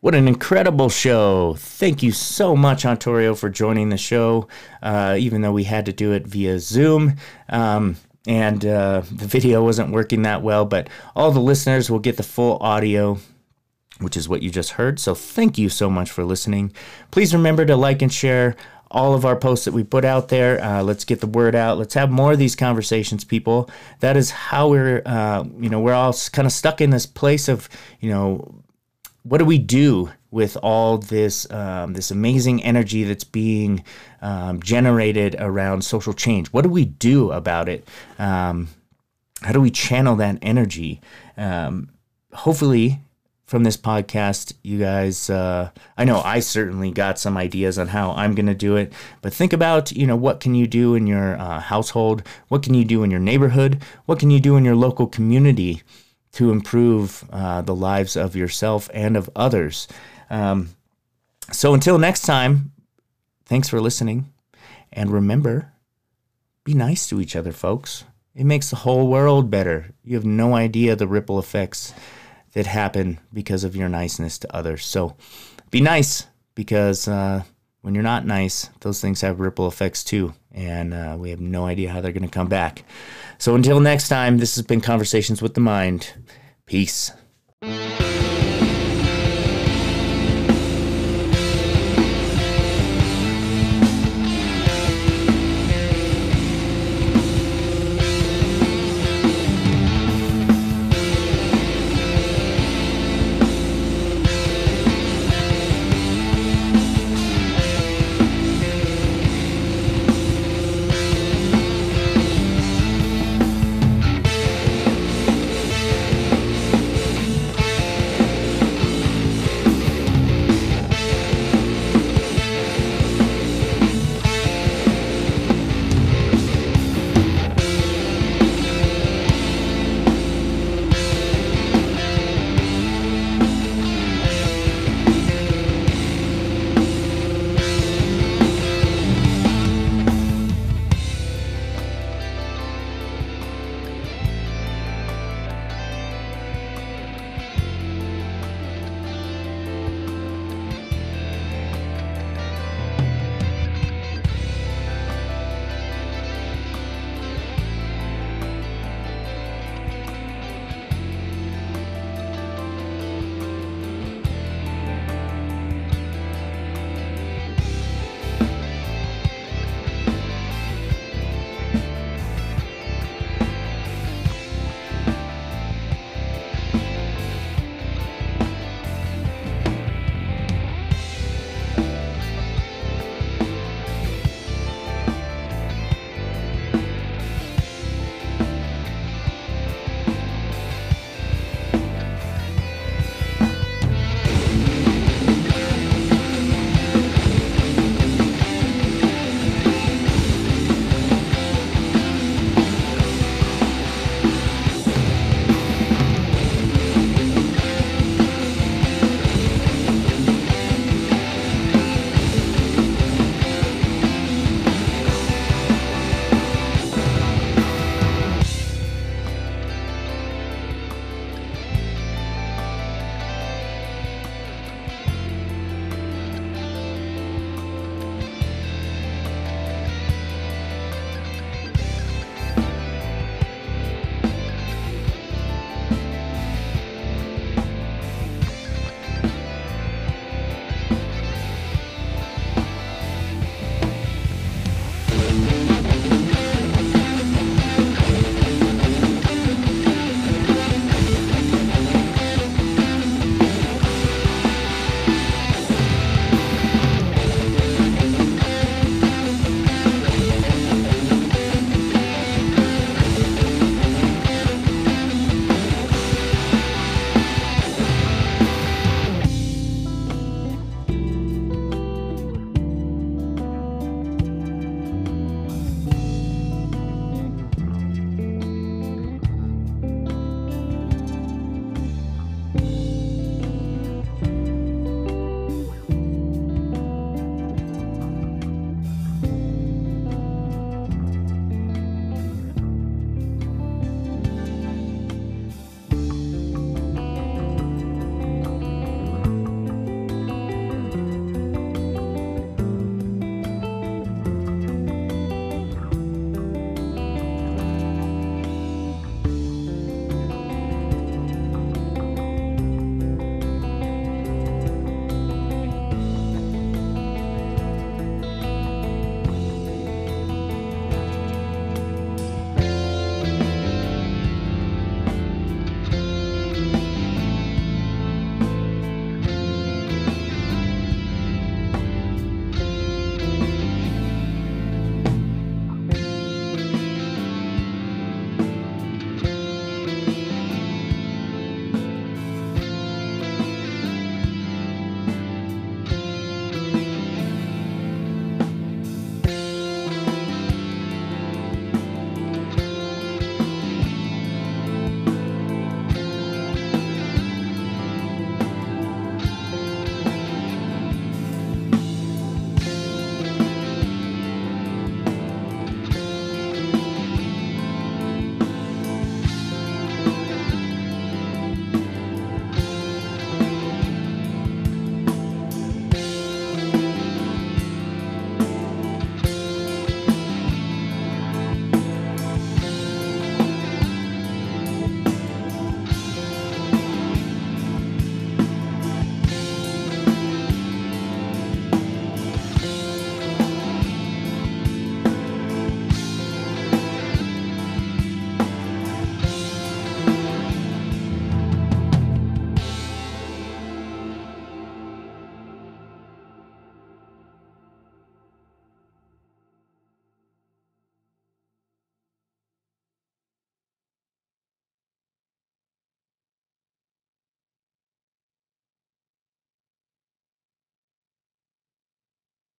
What 0.00 0.14
an 0.14 0.28
incredible 0.28 0.90
show. 0.90 1.54
Thank 1.58 2.04
you 2.04 2.12
so 2.12 2.54
much, 2.54 2.86
Ontario, 2.86 3.34
for 3.34 3.50
joining 3.50 3.88
the 3.88 3.96
show, 3.96 4.46
uh, 4.80 5.16
even 5.18 5.42
though 5.42 5.50
we 5.50 5.64
had 5.64 5.86
to 5.86 5.92
do 5.92 6.12
it 6.12 6.24
via 6.24 6.60
Zoom. 6.60 7.16
Um, 7.48 7.96
and 8.24 8.64
uh, 8.64 9.02
the 9.10 9.26
video 9.26 9.64
wasn't 9.64 9.90
working 9.90 10.22
that 10.22 10.40
well, 10.42 10.64
but 10.64 10.88
all 11.16 11.32
the 11.32 11.40
listeners 11.40 11.90
will 11.90 11.98
get 11.98 12.16
the 12.16 12.22
full 12.22 12.58
audio, 12.60 13.18
which 13.98 14.16
is 14.16 14.28
what 14.28 14.40
you 14.40 14.50
just 14.50 14.72
heard. 14.72 15.00
So 15.00 15.16
thank 15.16 15.58
you 15.58 15.68
so 15.68 15.90
much 15.90 16.12
for 16.12 16.22
listening. 16.24 16.72
Please 17.10 17.34
remember 17.34 17.66
to 17.66 17.74
like 17.74 18.00
and 18.00 18.12
share 18.12 18.54
all 18.92 19.14
of 19.14 19.24
our 19.24 19.34
posts 19.34 19.64
that 19.64 19.74
we 19.74 19.82
put 19.82 20.04
out 20.04 20.28
there. 20.28 20.62
Uh, 20.62 20.80
let's 20.80 21.04
get 21.04 21.20
the 21.20 21.26
word 21.26 21.56
out. 21.56 21.76
Let's 21.76 21.94
have 21.94 22.10
more 22.10 22.32
of 22.32 22.38
these 22.38 22.54
conversations, 22.54 23.24
people. 23.24 23.68
That 23.98 24.16
is 24.16 24.30
how 24.30 24.68
we're, 24.68 25.02
uh, 25.04 25.42
you 25.58 25.68
know, 25.68 25.80
we're 25.80 25.92
all 25.92 26.14
kind 26.32 26.46
of 26.46 26.52
stuck 26.52 26.80
in 26.80 26.90
this 26.90 27.04
place 27.04 27.48
of, 27.48 27.68
you 27.98 28.10
know, 28.10 28.62
what 29.22 29.38
do 29.38 29.44
we 29.44 29.58
do 29.58 30.10
with 30.30 30.56
all 30.62 30.98
this 30.98 31.50
um, 31.50 31.94
this 31.94 32.10
amazing 32.10 32.62
energy 32.62 33.04
that's 33.04 33.24
being 33.24 33.84
um, 34.22 34.60
generated 34.60 35.36
around 35.38 35.82
social 35.82 36.12
change? 36.12 36.48
What 36.48 36.62
do 36.62 36.68
we 36.68 36.84
do 36.84 37.32
about 37.32 37.68
it? 37.68 37.86
Um, 38.18 38.68
how 39.42 39.52
do 39.52 39.60
we 39.60 39.70
channel 39.70 40.16
that 40.16 40.38
energy? 40.42 41.00
Um, 41.36 41.90
hopefully, 42.32 43.00
from 43.46 43.64
this 43.64 43.76
podcast, 43.76 44.52
you 44.62 44.78
guys, 44.78 45.30
uh, 45.30 45.70
I 45.96 46.04
know 46.04 46.20
I 46.20 46.40
certainly 46.40 46.90
got 46.90 47.18
some 47.18 47.36
ideas 47.36 47.78
on 47.78 47.88
how 47.88 48.12
I'm 48.12 48.34
going 48.34 48.46
to 48.46 48.54
do 48.54 48.76
it, 48.76 48.92
but 49.22 49.32
think 49.32 49.52
about, 49.52 49.90
you 49.92 50.06
know, 50.06 50.16
what 50.16 50.40
can 50.40 50.54
you 50.54 50.66
do 50.66 50.94
in 50.94 51.06
your 51.06 51.40
uh, 51.40 51.60
household? 51.60 52.22
What 52.48 52.62
can 52.62 52.74
you 52.74 52.84
do 52.84 53.02
in 53.02 53.10
your 53.10 53.20
neighborhood? 53.20 53.80
What 54.04 54.18
can 54.18 54.30
you 54.30 54.38
do 54.40 54.56
in 54.56 54.64
your 54.64 54.76
local 54.76 55.06
community 55.06 55.82
to 56.38 56.52
improve 56.52 57.24
uh, 57.32 57.62
the 57.62 57.74
lives 57.74 58.16
of 58.16 58.36
yourself 58.36 58.88
and 58.94 59.16
of 59.16 59.28
others? 59.34 59.88
Um, 60.30 60.70
so 61.50 61.74
until 61.74 61.98
next 61.98 62.22
time, 62.22 62.70
thanks 63.46 63.68
for 63.68 63.80
listening. 63.80 64.32
And 64.92 65.10
remember, 65.10 65.72
be 66.62 66.74
nice 66.74 67.08
to 67.08 67.20
each 67.20 67.34
other, 67.34 67.50
folks. 67.50 68.04
It 68.36 68.44
makes 68.44 68.70
the 68.70 68.76
whole 68.76 69.08
world 69.08 69.50
better. 69.50 69.90
You 70.04 70.14
have 70.14 70.24
no 70.24 70.54
idea 70.54 70.94
the 70.94 71.08
ripple 71.08 71.40
effects 71.40 71.92
that 72.52 72.66
happen 72.66 73.18
because 73.32 73.64
of 73.64 73.74
your 73.74 73.88
niceness 73.88 74.38
to 74.38 74.54
others. 74.54 74.86
So 74.86 75.16
be 75.72 75.80
nice 75.80 76.28
because 76.54 77.08
uh, 77.08 77.42
when 77.80 77.94
you're 77.94 78.04
not 78.04 78.24
nice, 78.24 78.70
those 78.80 79.00
things 79.00 79.22
have 79.22 79.40
ripple 79.40 79.66
effects 79.66 80.04
too 80.04 80.34
and 80.52 80.94
uh, 80.94 81.16
we 81.18 81.30
have 81.30 81.40
no 81.40 81.66
idea 81.66 81.90
how 81.90 82.00
they're 82.00 82.12
going 82.12 82.22
to 82.22 82.28
come 82.28 82.48
back. 82.48 82.84
So 83.38 83.54
until 83.54 83.80
next 83.80 84.08
time, 84.08 84.38
this 84.38 84.56
has 84.56 84.64
been 84.64 84.80
Conversations 84.80 85.42
with 85.42 85.54
the 85.54 85.60
Mind. 85.60 86.12
Peace. 86.66 87.12